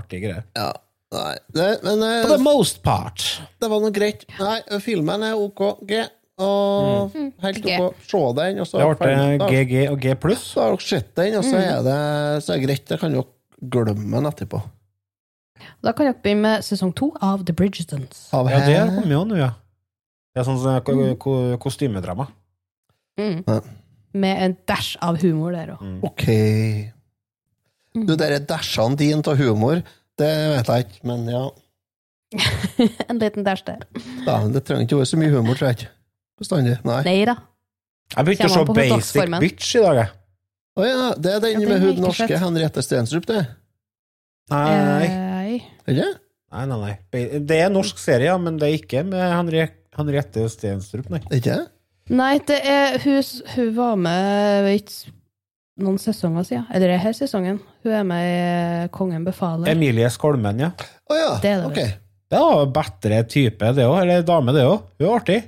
artige 0.00 0.22
greier. 0.24 0.44
Ja. 0.56 0.68
Nei, 1.12 1.34
det, 1.56 1.66
men 1.84 2.02
eh, 2.04 2.22
For 2.24 2.32
the 2.36 2.42
most 2.44 2.80
part. 2.84 3.24
det 3.60 3.68
var 3.72 3.80
noe 3.84 3.92
greit. 3.96 4.24
Nei, 4.40 4.56
filmen 4.84 5.22
er 5.28 5.36
OK, 5.40 5.62
G. 5.88 6.02
Og 6.38 7.14
helt 7.42 7.60
G. 7.64 7.76
og 7.82 7.94
Se 8.06 8.20
den, 8.38 8.60
og 8.62 8.66
så 8.70 8.78
Det 8.78 8.88
ble 9.00 9.48
GG 9.50 9.76
og 9.90 10.00
G 10.02 10.14
pluss. 10.22 10.44
Så 10.54 10.62
har 10.62 10.74
dere 10.76 10.86
sett 10.86 11.14
den, 11.18 11.38
og 11.40 11.46
så 11.46 11.58
er 11.58 11.80
det, 11.86 12.00
så 12.44 12.54
er 12.54 12.60
det 12.60 12.66
greit. 12.68 12.84
Da 12.90 12.98
kan 13.00 13.14
dere 13.16 13.26
glemme 13.58 14.20
den 14.20 14.30
etterpå. 14.30 14.60
Da 15.82 15.92
kan 15.92 16.06
dere 16.06 16.18
begynne 16.22 16.44
med 16.44 16.66
sesong 16.66 16.94
to 16.94 17.10
av 17.20 17.42
The 17.46 17.54
Bridgetons. 17.58 18.28
Av 18.36 18.50
Ja, 18.50 18.60
det 18.62 18.78
kommer 18.94 19.16
jo 19.16 19.24
nå, 19.26 19.40
ja. 19.40 19.52
Det 20.34 20.44
er 20.44 20.46
sånn 20.46 20.62
mm. 20.62 20.84
ko- 20.86 21.16
ko- 21.18 21.58
kostymedrama. 21.58 22.28
Mm. 23.18 23.42
Ja. 23.42 23.60
Med 24.14 24.42
en 24.44 24.56
dash 24.70 24.96
av 25.02 25.18
humor 25.22 25.52
der 25.52 25.74
òg. 25.74 25.82
Ok. 26.06 26.26
Du, 27.98 28.14
de 28.14 28.38
dashene 28.46 28.98
dine 28.98 29.24
av 29.26 29.40
humor, 29.40 29.82
det 30.18 30.30
vet 30.54 30.70
jeg 30.70 30.86
ikke, 30.86 31.00
men 31.10 31.26
ja. 31.32 31.48
en 33.10 33.18
liten 33.18 33.46
dash 33.46 33.64
der. 33.66 33.82
Da, 34.26 34.44
det 34.52 34.62
trenger 34.68 34.86
ikke 34.86 34.98
å 34.98 35.02
være 35.02 35.10
så 35.10 35.18
mye 35.18 35.32
humor, 35.32 35.58
tror 35.58 35.72
jeg 35.72 35.80
ikke. 35.80 35.94
Bestandig. 36.38 36.78
Nei. 36.86 37.00
Nei 37.06 37.18
da. 37.28 37.36
Jeg 38.14 38.24
begynte 38.28 38.48
å 38.48 38.54
se 38.54 38.64
Basic. 38.78 39.34
Bitch 39.42 39.74
i 39.76 39.82
dag, 39.84 40.00
jeg. 40.02 40.14
Å 40.78 40.86
ja, 40.86 41.08
det 41.18 41.32
er 41.34 41.42
den 41.42 41.64
Ja, 41.64 41.68
med 41.68 41.82
hun 41.82 42.00
norske 42.04 42.28
fett. 42.30 42.38
Henriette 42.40 42.84
Stenstrup, 42.86 43.26
det. 43.28 43.42
Nei. 44.52 44.76
Nei. 44.78 45.58
Er 45.90 45.98
det? 45.98 46.08
Nei, 46.54 46.64
nei, 46.70 46.78
nei. 46.84 46.94
Det 47.44 47.58
er 47.58 47.66
en 47.66 47.76
norsk 47.76 47.98
serie, 48.00 48.30
ja, 48.30 48.38
men 48.40 48.56
det 48.60 48.70
er 48.70 48.78
ikke 48.78 49.02
med 49.04 49.58
Henriette 49.98 50.46
Stenstrup, 50.52 51.10
nei. 51.12 51.20
Ikke? 51.34 51.58
Nei, 52.08 52.38
det 52.48 52.58
er 52.64 52.96
hun, 53.02 53.18
hun 53.56 53.72
var 53.76 53.98
med 54.00 54.64
vet 54.64 54.94
noen 55.82 55.98
sesonger 56.00 56.46
siden. 56.48 56.64
Eller 56.74 56.94
denne 56.94 57.12
sesongen. 57.14 57.58
Hun 57.84 57.94
er 57.94 58.06
med 58.08 58.24
i 58.30 58.88
Kongen 58.94 59.26
befaler. 59.26 59.68
Emilie 59.74 60.08
Skolmen, 60.14 60.62
ja. 60.64 60.72
Å 61.10 61.18
ja, 61.18 61.28
Det 61.42 61.52
er 61.52 61.60
det 61.60 61.68
ok. 61.68 61.98
Det 62.28 62.40
var 62.44 62.72
bedre 62.78 63.20
type, 63.28 63.70
det 63.76 63.84
òg. 63.88 63.98
Eller 64.02 64.24
dame, 64.26 64.54
det 64.56 64.64
òg. 64.68 64.88
Hun 64.98 65.06
er 65.10 65.14
artig. 65.18 65.38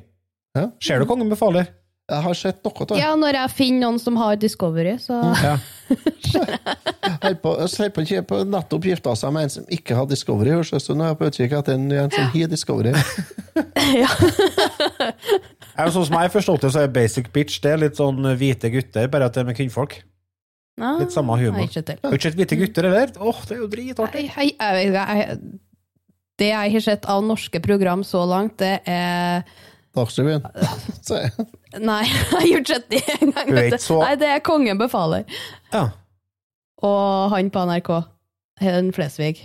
Ja. 0.57 0.71
Ser 0.83 1.01
du 1.03 1.07
Kongen 1.07 1.31
befaler? 1.31 1.69
Jeg 2.11 2.25
har 2.25 2.35
sett 2.35 2.65
noe 2.67 2.75
av 2.75 2.89
det. 2.91 2.97
Ja, 2.99 3.11
når 3.19 3.37
jeg 3.39 3.51
finner 3.55 3.85
noen 3.85 4.01
som 4.03 4.17
har 4.19 4.39
Discovery, 4.41 4.97
så 5.03 5.21
Ja. 5.43 5.59
På, 5.91 5.97
jeg 6.39 7.17
holder 7.23 7.39
på, 7.43 8.03
å 8.07 8.21
på 8.31 8.37
nettopp 8.47 8.85
gifta 8.87 9.13
seg 9.19 9.33
med 9.35 9.47
en 9.49 9.53
som 9.53 9.65
ikke 9.75 9.97
har 9.99 10.07
Discovery, 10.07 10.53
som. 10.63 10.99
nå 10.99 11.05
er 11.05 11.11
jeg 11.11 11.19
på 11.19 11.29
utkikk 11.31 11.55
etter 11.59 11.75
en, 11.75 11.89
en 11.93 12.13
som 12.15 12.29
har 12.31 12.51
Discovery. 12.53 12.93
ja. 14.03 14.11
Ja, 15.81 15.87
Sånn 15.89 16.05
som 16.07 16.15
jeg 16.19 16.29
har 16.29 16.33
forstått 16.35 16.65
det, 16.67 16.71
så 16.75 16.83
er 16.85 16.91
Basic 16.93 17.31
Bitch 17.35 17.59
det 17.65 17.71
er 17.73 17.81
litt 17.81 17.97
sånn 17.99 18.21
hvite 18.37 18.71
gutter, 18.75 19.07
bare 19.11 19.29
at 19.31 19.37
det 19.37 19.43
er 19.43 19.49
med 19.49 19.57
kvinnfolk. 19.59 19.95
Ah, 20.81 20.99
Litt 21.01 21.15
samme 21.15 21.37
humor. 21.41 21.59
Nei, 21.61 21.69
ikke 21.71 21.83
til. 21.89 21.99
Har 22.03 22.13
du 22.13 22.19
ikke 22.19 22.29
sett 22.31 22.39
hvite 22.39 22.59
gutter, 22.61 22.89
eller? 22.91 23.13
Åh, 23.17 23.41
det 23.49 23.57
er 23.57 23.61
jo 23.63 23.69
dritartig. 23.73 24.25
Jeg 24.29 24.55
jeg, 24.61 25.39
det 26.41 26.51
jeg 26.51 26.75
har 26.77 26.85
sett 26.85 27.09
av 27.11 27.25
norske 27.27 27.63
program 27.65 28.05
så 28.07 28.23
langt, 28.29 28.59
det 28.63 28.79
er 28.89 29.43
Dagsrevyen. 29.97 30.45
Nei, 31.91 32.03
jeg 32.45 32.63
har 32.65 32.85
det 32.91 33.01
engang. 33.21 33.49
Du 33.51 33.57
er 33.59 33.71
vet 33.73 33.83
så- 33.83 33.99
Nei, 34.03 34.15
det 34.21 34.29
er 34.37 34.41
Kongen 34.47 34.79
befaler. 34.79 35.25
Ja. 35.73 35.89
Og 36.83 37.31
han 37.35 37.51
på 37.51 37.65
NRK. 37.67 37.91
Helen 38.61 38.93
Flesvig. 38.93 39.39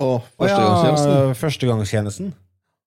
Og 0.00 0.22
ja, 0.40 0.56
førstegangstjenesten. 0.56 1.34
Førstegangstjenesten. 1.36 2.30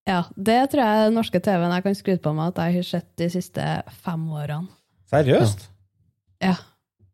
Ja, 0.09 0.23
det 0.35 0.57
tror 0.73 0.81
jeg 0.83 1.03
den 1.07 1.13
norske 1.15 1.39
TV-en 1.39 1.71
jeg 1.77 1.83
kan 1.85 1.95
skryte 1.95 2.23
på 2.25 2.33
meg 2.35 2.49
at 2.51 2.57
jeg 2.65 2.75
har 2.81 2.87
sett 2.89 3.09
de 3.21 3.27
siste 3.31 3.67
fem 4.03 4.23
årene. 4.35 4.67
Seriøst? 5.13 5.67
Ja. 6.43 6.55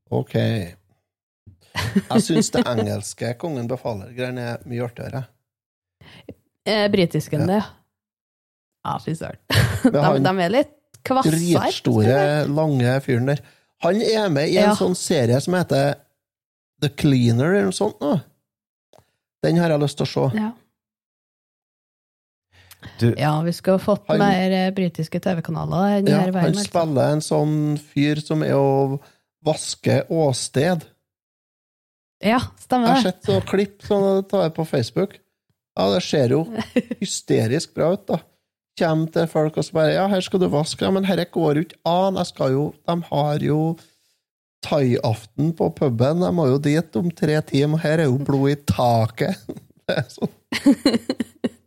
Ok. 0.10 0.34
Jeg 0.40 2.24
syns 2.26 2.50
det 2.56 2.64
engelske 2.68 3.34
Kongen 3.40 3.68
befaler-greiene 3.70 4.48
er 4.56 4.64
mye 4.66 4.88
artigere. 4.88 5.26
Eh, 6.66 6.88
Britisken, 6.92 7.44
Ja. 7.46 7.60
det. 7.60 7.62
Ja, 8.86 8.98
fy 9.04 9.14
søren. 9.20 9.40
De, 9.84 10.20
de 10.24 10.34
er 10.46 10.50
litt 10.54 10.76
kvasse. 11.04 11.32
dritstore, 11.34 12.20
lange 12.48 12.94
fyren 13.06 13.26
der. 13.34 13.42
Han 13.84 14.02
er 14.04 14.30
med 14.30 14.50
i 14.52 14.58
en 14.60 14.70
Ja. 14.72 14.76
sånn 14.76 14.96
serie 14.96 15.40
som 15.42 15.54
heter 15.56 15.96
The 16.82 16.90
Cleaner, 16.90 17.54
eller 17.54 17.70
noe 17.70 17.76
sånt. 17.76 18.00
nå. 18.04 18.22
Den 19.44 19.56
har 19.60 19.70
jeg 19.72 19.80
lyst 19.84 19.98
til 20.00 20.08
å 20.08 20.12
se. 20.14 20.38
Ja. 20.38 20.52
Du, 23.00 23.10
ja, 23.18 23.42
vi 23.44 23.52
skulle 23.54 23.80
fått 23.80 24.06
Han- 24.08 24.20
mer 24.20 24.52
eh, 24.52 24.72
britiske 24.76 25.20
TV-kanaler. 25.20 26.08
Ja, 26.08 26.20
han 26.24 26.36
altså. 26.36 26.64
spiller 26.64 27.12
en 27.14 27.22
sånn 27.24 27.78
fyr 27.80 28.22
som 28.24 28.44
er 28.44 28.56
å 28.56 29.00
vaske 29.44 30.06
åsted. 30.10 30.86
Ja, 32.24 32.40
Jeg 32.70 32.86
har 32.88 33.02
sett 33.02 33.28
noen 33.28 33.46
klipp 33.48 33.82
sånn, 33.88 34.26
tar 34.28 34.44
jeg 34.48 34.54
på 34.56 34.66
Facebook. 34.68 35.20
Ja, 35.78 35.90
det 35.94 36.02
ser 36.04 36.30
jo 36.36 36.42
hysterisk 37.00 37.74
bra 37.76 37.94
ut, 37.96 38.06
da. 38.08 38.20
Kjem 38.78 39.08
til 39.12 39.26
folk 39.32 39.58
og 39.58 39.66
så 39.66 39.76
bare 39.76 39.96
Ja, 39.96 40.08
her 40.12 40.22
skal 40.24 40.44
du 40.44 40.50
vaske. 40.52 40.86
Ja, 40.86 40.92
men 40.94 41.08
dette 41.08 41.26
går 41.34 41.58
jo 41.60 41.66
ikke 41.68 41.80
an. 41.90 42.20
Jeg 42.22 42.30
skal 42.32 42.54
jo 42.54 42.66
De 42.88 42.96
har 43.10 43.44
jo 43.44 43.60
thaiaften 44.66 45.54
på 45.56 45.70
puben. 45.76 46.24
Jeg 46.26 46.36
må 46.36 46.48
jo 46.52 46.62
dit 46.62 46.96
om 47.00 47.10
tre 47.12 47.42
timer. 47.48 47.82
Her 47.84 48.06
er 48.06 48.10
jo 48.12 48.20
blod 48.24 48.54
i 48.54 48.58
taket. 48.70 49.40
Det 49.90 49.98
er 49.98 50.10
sånn. 50.14 50.34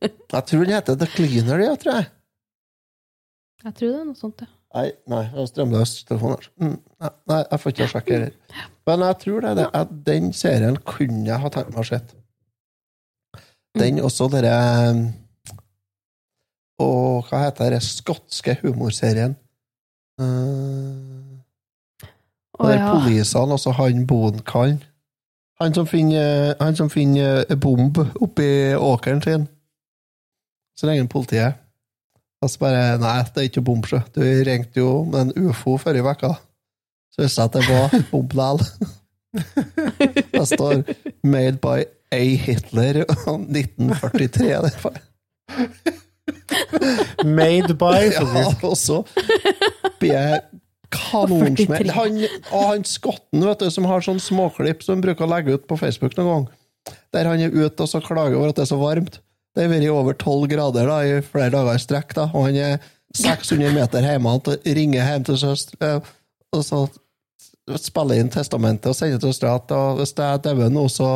Jeg 0.03 0.45
tror 0.47 0.63
den 0.63 0.75
heter 0.77 0.99
The 0.99 1.09
Cleaner, 1.11 1.59
ja, 1.59 1.73
tror 1.75 1.97
jeg. 1.99 2.11
Jeg 3.63 3.75
tror 3.79 3.89
det 3.89 3.99
er 3.99 4.05
noe 4.07 4.19
sånt, 4.19 4.45
ja. 4.45 4.51
Nei, 4.73 4.87
nei, 5.11 5.21
jeg 5.27 5.35
har 5.37 5.49
strømløs 5.51 5.91
telefon 6.09 6.33
her. 6.33 6.47
Mm, 6.63 6.77
nei, 7.29 7.41
jeg 7.43 7.61
får 7.61 7.75
ikke 7.75 7.89
sjekke 7.93 8.15
heller. 8.15 8.63
Men 8.89 9.05
jeg 9.05 9.19
tror 9.25 9.43
det, 9.43 9.51
er 9.51 9.59
det 9.59 9.67
at 9.83 9.93
den 10.07 10.31
serien 10.37 10.79
kunne 10.89 11.27
jeg 11.29 11.43
ha 11.43 11.51
tenkt 11.53 11.75
meg 11.75 11.83
å 11.83 11.89
se. 11.91 11.99
Den 13.83 14.01
også 14.07 14.31
dere 14.33 14.55
Og 16.81 17.29
hva 17.29 17.45
heter 17.47 17.75
den 17.75 17.85
skotske 17.85 18.57
humorserien? 18.63 19.37
Uh, 20.21 21.41
Å, 22.59 22.67
der 22.67 22.79
ja. 22.79 22.89
polisene, 22.95 23.57
altså 23.57 23.75
han 23.77 24.07
bonkallen. 24.07 24.81
Han 25.63 25.75
som 25.75 25.87
finner, 25.87 26.55
han 26.61 26.77
som 26.77 26.89
finner 26.91 27.45
en 27.51 27.61
bomb 27.61 27.99
oppi 27.99 28.75
åkeren 28.75 29.23
sin. 29.23 29.45
Så 30.79 30.89
ringer 30.89 31.07
politiet. 31.07 31.61
Og 32.43 32.51
så 32.51 32.59
bare 32.59 32.97
Nei, 32.99 33.21
det 33.31 33.45
er 33.45 33.51
ikke 33.51 33.63
bomb, 33.63 33.87
sjø. 33.87 34.01
Du 34.15 34.23
ringte 34.23 34.83
jo 34.83 35.05
med 35.07 35.29
en 35.29 35.49
ufo 35.49 35.77
forrige 35.79 36.03
uke. 36.03 36.33
Så 37.15 37.23
visste 37.23 37.45
jeg 37.45 37.53
at 37.53 37.59
det 37.61 37.65
var 37.69 37.95
bomb 38.13 38.35
likevel. 38.35 38.67
Det 40.33 40.49
står 40.49 40.83
'Made 41.25 41.59
by 41.63 41.85
A. 42.13 42.37
Hitler' 42.37 43.05
1943. 43.09 44.45
i 44.45 44.61
hvert 44.61 44.81
fall. 44.81 44.99
Made 47.39 47.75
by 47.79 48.13
Ja, 48.13 48.47
og 48.63 48.77
så 48.79 49.03
blir 50.01 50.15
jeg 50.15 50.41
kanonsmell. 50.93 51.91
Han, 51.97 52.19
og 52.53 52.65
han 52.69 52.87
skotten 52.87 53.45
vet 53.47 53.65
du, 53.65 53.69
som 53.73 53.89
har 53.89 54.05
sånn 54.05 54.21
småklipp 54.23 54.85
som 54.85 54.97
han 54.99 55.05
bruker 55.05 55.27
å 55.27 55.31
legge 55.33 55.57
ut 55.57 55.69
på 55.69 55.79
Facebook 55.81 56.17
noen 56.19 56.33
gang, 56.33 56.49
der 57.17 57.31
han 57.31 57.43
er 57.43 57.55
ute 57.55 57.85
og 57.87 57.91
så 57.91 58.03
klager 58.05 58.39
over 58.39 58.53
at 58.53 58.61
det 58.61 58.67
er 58.67 58.73
så 58.75 58.81
varmt. 58.81 59.21
Det 59.53 59.67
har 59.67 59.73
vært 59.73 59.93
over 59.93 60.17
tolv 60.17 60.49
grader 60.49 60.89
da, 60.89 60.99
i 61.05 61.21
flere 61.25 61.53
dager 61.53 61.77
i 61.77 61.83
strekk, 61.83 62.15
da, 62.17 62.29
og 62.33 62.49
han 62.49 62.57
er 62.57 62.91
600 63.17 63.75
meter 63.77 64.05
hjemme 64.07 64.37
og 64.39 64.53
ringer 64.65 65.11
hjem 65.11 65.27
til 65.29 65.41
søster, 65.43 66.01
og 66.53 66.63
så 66.65 66.87
spiller 67.79 68.21
inn 68.21 68.33
testamentet 68.33 68.89
og 68.91 68.97
sender 68.97 69.21
til 69.21 69.33
søstera 69.33 69.59
at 69.61 69.75
hvis 69.99 70.15
jeg 70.17 70.41
dauer 70.47 70.73
nå, 70.73 70.87
så 70.93 71.09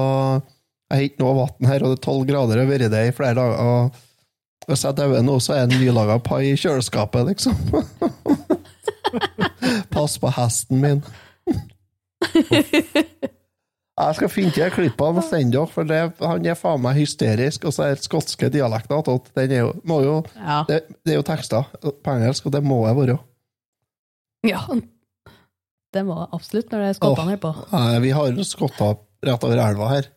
jeg 0.86 0.92
har 0.92 1.06
ikke 1.08 1.24
noe 1.24 1.38
vann 1.40 1.70
her, 1.70 1.82
og 1.82 1.94
det 1.94 1.98
er 1.98 2.04
tolv 2.04 2.28
grader, 2.28 2.60
og 2.60 2.66
har 2.66 2.70
vært 2.70 2.92
det 2.92 3.06
i 3.08 3.14
flere 3.16 3.38
dager. 3.40 3.56
og 3.56 4.04
hvis 4.66 4.84
jeg 4.84 4.96
dauer 4.98 5.22
nå, 5.22 5.36
så 5.42 5.54
er 5.56 5.66
det 5.70 5.78
nylaga 5.80 6.18
pai 6.24 6.42
i 6.52 6.56
kjøleskapet, 6.58 7.28
liksom. 7.30 7.54
Pass 9.94 10.18
på 10.20 10.30
hesten 10.36 10.80
min. 10.82 11.02
Jeg 13.96 14.16
skal 14.18 14.28
finne 14.28 14.52
til 14.52 14.72
klippene 14.74 15.22
og 15.22 15.24
sende 15.24 15.54
dere, 15.56 15.70
for 15.72 15.88
det, 15.88 16.00
han 16.20 16.44
er 16.50 16.58
faen 16.58 16.82
meg 16.84 16.98
hysterisk. 16.98 17.64
Og 17.68 17.72
så 17.72 17.86
er 17.86 18.02
skotske 18.02 18.50
dialekter. 18.52 19.06
Den 19.38 19.54
er 19.56 19.62
jo, 19.62 19.70
må 19.88 20.02
jo, 20.04 20.16
Ja. 20.36 20.58
det, 20.68 20.82
det 21.06 21.14
er 21.14 21.20
jo 21.22 21.24
tekster 21.30 21.70
på 21.80 22.12
engelsk, 22.16 22.46
og 22.50 22.52
det 22.58 22.62
må 22.66 22.82
jeg 22.88 22.98
være. 23.00 23.16
ja. 24.50 24.60
Det 25.96 26.02
må 26.04 26.12
jeg 26.18 26.28
absolutt 26.36 26.72
når 26.74 26.82
det 26.82 26.88
er 26.90 26.96
skottene 26.98 27.30
her 27.32 27.38
på. 27.40 27.50
Nei, 27.72 27.98
Vi 28.04 28.10
har 28.12 28.34
skotter 28.44 28.96
rett 29.24 29.44
over 29.46 29.60
elva 29.64 29.86
her. 29.94 30.08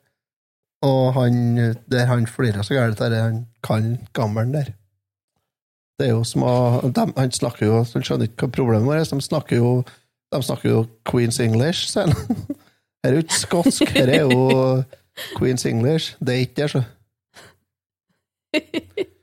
Og 0.85 1.13
han, 1.17 1.57
der 1.91 2.05
han 2.07 2.27
flirer 2.27 2.63
så 2.63 2.77
gærent, 2.77 3.01
er 3.03 3.15
han 3.19 3.41
kan 3.65 3.97
gammelen 4.15 4.53
der. 4.55 4.71
Det 5.99 6.07
er 6.07 6.13
jo 6.15 6.23
som 6.23 6.45
å 6.47 6.53
de, 6.95 7.03
Han 7.17 7.33
snakker 7.35 7.65
jo 7.67 7.81
Han 7.81 8.05
skjønner 8.07 8.29
ikke 8.29 8.47
hva 8.47 8.55
problemet 8.55 8.95
er. 8.95 9.03
De 9.03 9.25
snakker 9.25 9.59
jo 9.59 9.71
De 10.31 10.39
snakker 10.45 10.71
jo 10.71 10.85
Queens 11.09 11.41
English, 11.43 11.89
sier 11.91 12.13
han. 12.13 12.39
Her 13.03 13.13
er 13.13 13.19
jo 13.19 13.23
ikke 13.23 13.39
skotsk, 13.39 13.91
her 13.95 14.09
er 14.11 14.25
jo 14.27 14.39
Queens 15.37 15.63
English. 15.69 16.17
Det 16.19 16.33
er 16.33 16.41
ikke 16.43 16.65
det, 16.65 16.65
så. 16.73 16.81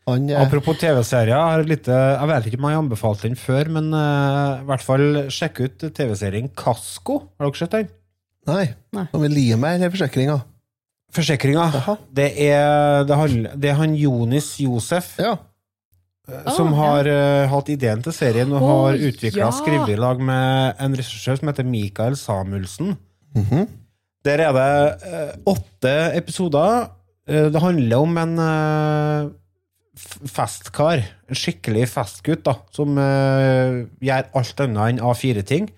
Han 0.08 0.30
eh, 0.30 0.38
Apropos 0.40 0.78
TV-serier, 0.80 1.60
jeg, 1.66 1.66
vet 2.30 2.48
ikke 2.48 2.56
om 2.56 2.68
jeg 2.70 2.78
har 2.78 2.80
anbefalt 2.80 3.26
den 3.26 3.36
før, 3.36 3.68
men 3.76 3.90
uh, 3.92 4.62
i 4.62 4.66
hvert 4.70 4.86
fall 4.86 5.04
sjekk 5.28 5.60
ut 5.66 5.84
TV-serien 5.92 6.48
Kasko. 6.56 7.18
Har 7.36 7.50
dere 7.50 7.60
sett 7.60 7.76
den? 7.76 7.92
Nei. 8.48 8.64
Nei. 8.96 9.04
Som 9.12 9.28
lie 9.28 9.60
meg, 9.60 9.76
eller 9.76 9.92
forsikringa? 9.92 10.38
Forsikringa. 11.16 11.66
Det 12.12 12.30
er, 12.46 13.04
det, 13.08 13.16
handler- 13.20 13.56
det 13.60 13.70
er 13.72 13.78
han 13.80 13.94
Jonis 13.98 14.52
Josef 14.62 15.14
Ja. 15.22 15.36
eh, 16.28 16.50
som 16.56 16.72
Ah, 16.74 16.76
har 16.82 17.06
eh, 17.10 17.46
hatt 17.52 17.68
ideen 17.72 18.02
til 18.04 18.12
serien 18.12 18.52
og 18.52 18.62
Å, 18.62 18.70
har 18.86 19.00
utvikla 19.10 19.46
ja. 19.48 19.50
skrevet 19.54 19.94
i 19.94 19.98
lag 20.00 20.20
med 20.20 20.76
en 20.82 20.94
regissør 20.98 21.38
som 21.40 21.48
heter 21.52 21.64
Mikael 21.68 22.16
Samuelsen. 22.20 22.96
Mhm. 23.36 23.66
Der 24.26 24.40
er 24.42 24.52
det 24.56 25.02
eh, 25.06 25.34
åtte 25.46 25.92
episoder. 26.18 26.88
Eh, 27.28 27.48
det 27.54 27.60
handler 27.62 28.02
om 28.02 28.16
en 28.18 28.32
eh, 28.42 29.28
f- 29.96 30.18
festkar, 30.30 31.04
en 31.30 31.38
skikkelig 31.38 31.86
festgutt, 31.92 32.42
da, 32.46 32.56
som 32.74 32.98
eh, 32.98 33.84
gjør 34.02 34.26
alt 34.34 34.60
annet 34.66 34.88
enn 34.96 34.98
A4-ting. 35.12 35.68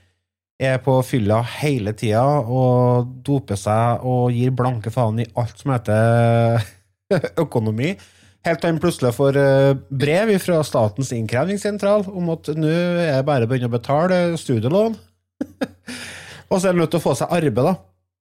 Er 0.58 0.80
på 0.82 0.96
fylla 1.06 1.38
hele 1.60 1.92
tida 1.94 2.24
og 2.42 3.10
doper 3.22 3.58
seg 3.58 4.02
og 4.02 4.32
gir 4.34 4.50
blanke 4.58 4.90
faen 4.90 5.20
i 5.22 5.26
alt 5.38 5.60
som 5.60 5.70
heter 5.70 6.64
økonomi. 7.44 7.92
Helt 8.46 8.62
til 8.62 8.72
han 8.72 8.80
plutselig 8.82 9.12
får 9.14 9.38
eh, 9.38 9.76
brev 9.90 10.32
fra 10.42 10.60
Statens 10.66 11.12
innkrevingssentral 11.14 12.06
om 12.10 12.32
at 12.34 12.50
nå 12.58 12.70
er 12.70 13.20
det 13.20 13.26
bare 13.28 13.46
å 13.46 13.50
begynne 13.50 13.70
å 13.70 13.74
betale 13.76 14.18
studielån. 14.40 14.98
og 16.50 16.56
så 16.56 16.62
er 16.64 16.72
han 16.72 16.82
nødt 16.82 16.94
til 16.94 17.00
å 17.00 17.06
få 17.06 17.14
seg 17.18 17.34
arbeid, 17.38 17.64
da. 17.70 17.76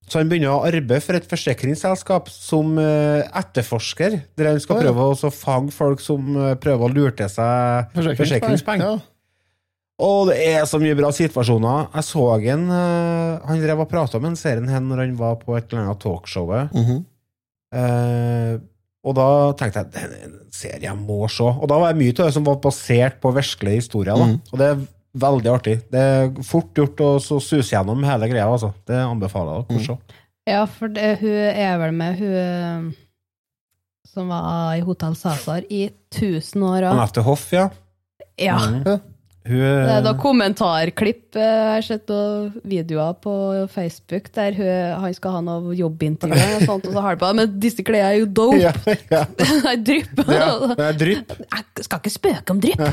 Så 0.08 0.22
han 0.22 0.30
begynner 0.32 0.56
å 0.56 0.64
arbeide 0.64 1.04
for 1.04 1.20
et 1.20 1.28
forsikringsselskap 1.28 2.30
som 2.32 2.78
eh, 2.80 3.26
etterforsker, 3.28 4.22
der 4.40 4.54
han 4.54 4.62
skal 4.64 4.80
prøve 4.86 5.10
å 5.12 5.32
fange 5.34 5.74
folk 5.76 6.04
som 6.04 6.32
eh, 6.38 6.56
prøver 6.62 6.88
å 6.88 6.94
lure 6.94 7.14
til 7.18 7.32
seg 7.32 7.98
forsikringspenger. 7.98 8.86
Ja. 8.88 9.17
Og 9.98 10.30
det 10.30 10.38
er 10.46 10.66
så 10.70 10.78
mye 10.82 10.96
bra 10.98 11.10
situasjoner. 11.16 11.88
Jeg 11.96 12.06
så 12.06 12.26
en 12.54 12.68
uh, 12.70 13.46
Han 13.50 13.62
drev 13.64 13.80
og 13.82 13.90
prata 13.90 14.20
om 14.20 14.28
en 14.30 14.38
serien 14.38 14.68
her 14.70 14.84
når 14.84 15.06
han 15.08 15.16
var 15.18 15.40
på 15.42 15.58
et 15.58 15.72
eller 15.72 15.88
annet 15.88 16.04
talkshowet. 16.04 16.70
-hmm. 16.74 17.00
uh, 17.74 18.60
og 19.08 19.16
da 19.16 19.28
tenkte 19.58 19.80
jeg 19.80 19.92
det 19.94 20.04
er 20.04 20.28
en 20.28 20.38
serie 20.52 20.84
jeg 20.84 21.00
må 21.00 21.28
se. 21.32 21.44
Og 21.44 21.68
da 21.70 21.80
var 21.80 21.94
det 21.94 22.02
mye 22.02 22.14
av 22.14 22.28
det 22.28 22.34
som 22.36 22.46
var 22.48 22.60
basert 22.64 23.20
på 23.24 23.32
virkelige 23.32 23.82
historier. 23.82 24.16
Da. 24.16 24.26
Mhm. 24.26 24.40
Og 24.52 24.60
det 24.60 24.68
er 24.68 24.86
veldig 25.14 25.52
artig. 25.54 25.76
Det 25.92 26.00
er 26.00 26.32
fort 26.44 26.74
gjort 26.76 27.00
å 27.00 27.12
suse 27.24 27.62
gjennom 27.64 28.04
hele 28.04 28.28
greia. 28.28 28.48
Altså. 28.52 28.74
Det 28.86 29.00
anbefaler 29.00 29.54
jeg 29.54 29.68
dere 29.70 29.80
å 29.80 29.86
se. 29.86 29.98
Ja, 30.48 30.64
for 30.66 30.88
det, 30.88 31.18
hun 31.20 31.30
er 31.30 31.78
vel 31.82 31.92
med, 31.92 32.20
hun 32.22 32.36
eh, 32.40 32.92
som 34.08 34.30
var 34.32 34.78
i 34.78 34.84
Hotell 34.88 35.16
Cæsar 35.20 35.66
i 35.70 35.90
1000 36.16 36.64
år. 36.64 36.82
òg. 36.88 36.92
Anette 36.94 37.24
Hoff, 37.26 37.52
ja. 37.54 37.70
Ja. 38.40 38.58
Mhm. 38.58 39.00
Hun, 39.48 39.62
Det 39.62 39.94
er 39.96 40.02
da 40.06 40.12
kommentarklipp. 40.20 41.36
eh, 41.36 41.42
Jeg 41.48 41.70
har 41.74 41.86
sett 41.86 42.10
noen 42.12 42.50
videoer 42.68 43.14
på 43.24 43.34
Facebook 43.72 44.28
der 44.36 44.58
hun, 44.58 44.72
han 45.04 45.14
skal 45.18 45.32
ha 45.38 45.42
noe 45.46 45.76
jobbintervju, 45.78 46.48
og, 46.58 46.66
sånt, 46.68 46.88
og 46.90 46.98
så 46.98 47.04
har 47.06 47.20
på 47.22 47.30
Men 47.38 47.56
disse 47.64 47.86
klærne 47.88 48.12
er 48.12 48.20
jo 48.22 48.28
dope! 48.42 48.60
ja, 48.62 48.74
ja. 49.12 49.24
Det 49.38 49.48
er 49.72 49.82
drypp! 49.90 50.22
Ja, 50.28 50.92
drypp. 50.98 51.34
Jeg 51.46 51.88
skal 51.88 52.02
ikke 52.04 52.14
spøke 52.18 52.56
om 52.56 52.62
drypp! 52.64 52.84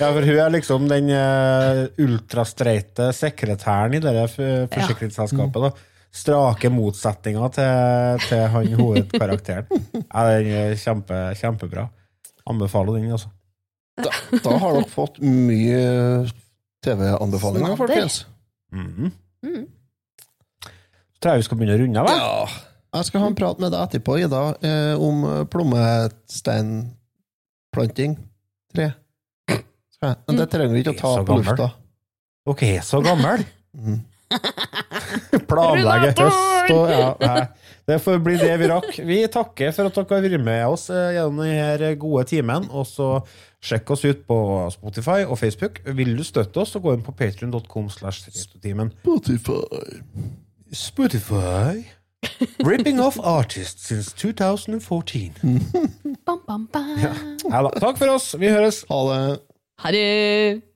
Ja, 0.00 0.08
for 0.08 0.24
hun 0.24 0.38
er 0.40 0.52
liksom 0.54 0.86
den 0.90 1.10
uh, 1.12 1.86
ultrastreite 2.00 3.10
sekretæren 3.16 3.94
i 3.98 4.00
det 4.02 4.14
forsikringsselskapet. 4.72 5.66
da. 5.68 5.72
Strake 6.12 6.68
motsetninger 6.72 7.52
til, 7.56 8.24
til 8.28 8.42
han 8.52 8.72
hovedkarakteren. 8.80 9.68
Ja, 10.12 10.24
den 10.28 10.50
er 10.52 10.74
kjempe, 10.76 11.20
kjempebra. 11.40 11.86
Anbefaler 12.48 12.98
den, 12.98 13.12
altså. 13.14 13.30
Da, 14.00 14.10
da 14.44 14.50
har 14.62 14.72
dere 14.78 14.88
fått 14.88 15.18
mye 15.20 15.80
TV-anbefalinger, 16.84 17.76
folkens. 17.76 18.26
Mhm. 18.72 19.10
Mm. 19.42 19.66
Så 20.62 21.18
tror 21.22 21.32
jeg 21.34 21.40
vi 21.42 21.46
skal 21.48 21.58
begynne 21.58 21.76
å 21.76 21.80
runde 21.82 22.00
av. 22.02 22.06
Ja. 22.08 22.46
Jeg 22.92 23.04
skal 23.08 23.20
ha 23.22 23.26
en 23.30 23.38
prat 23.38 23.58
med 23.62 23.70
deg 23.72 23.80
etterpå, 23.86 24.12
Ida, 24.20 24.42
eh, 24.68 24.94
om 25.00 25.16
plommesteinplanting. 25.52 28.12
Tre. 28.74 28.86
Skal 29.48 30.06
jeg? 30.08 30.16
Men 30.28 30.34
det 30.40 30.46
trenger 30.52 30.74
vi 30.74 30.80
ikke 30.84 30.96
å 30.96 31.00
ta 31.00 31.12
på 31.20 31.24
gammel. 31.30 31.44
lufta. 31.46 31.68
Dere 32.48 32.66
er 32.76 32.80
så 32.86 32.98
gammel! 33.04 33.38
mm. 33.78 33.98
Planlegge 35.50 36.10
høst 36.16 36.70
og 36.72 36.84
ja, 36.92 37.10
nei. 37.20 37.42
Det 37.88 37.98
får 38.02 38.20
bli 38.22 38.36
det 38.38 38.52
vi 38.60 38.68
rakk. 38.70 38.98
Vi 39.04 39.18
takker 39.32 39.72
for 39.74 39.84
at 39.90 39.96
dere 39.98 40.14
har 40.14 40.22
vært 40.24 40.44
med 40.46 40.62
oss 40.70 40.84
eh, 40.92 41.14
gjennom 41.16 41.40
denne 41.42 41.90
gode 42.00 42.24
timen. 42.30 42.68
Og 42.70 42.86
så 42.88 43.08
sjekk 43.62 43.90
oss 43.94 44.04
ut 44.04 44.24
på 44.26 44.38
Spotify 44.74 45.22
og 45.26 45.38
Facebook. 45.38 45.80
Vil 45.96 46.16
du 46.18 46.24
støtte 46.26 46.62
oss, 46.62 46.74
så 46.74 46.82
gå 46.82 46.94
inn 46.96 47.04
på 47.06 47.14
patrion.com. 47.16 47.90
Spotify. 47.90 49.62
Spotify. 50.72 51.84
Ripping 52.64 53.00
off 53.00 53.18
artists 53.18 53.88
since 53.88 54.12
2014. 54.12 55.32
Bam, 56.26 56.40
bam, 56.46 56.68
bam. 56.72 56.98
Ja. 57.02 57.62
Takk 57.80 57.98
for 57.98 58.14
oss. 58.14 58.34
Vi 58.38 58.46
høres. 58.46 58.84
Ha 58.88 59.00
det. 59.10 59.40
Ha 59.82 59.90
det! 59.90 60.71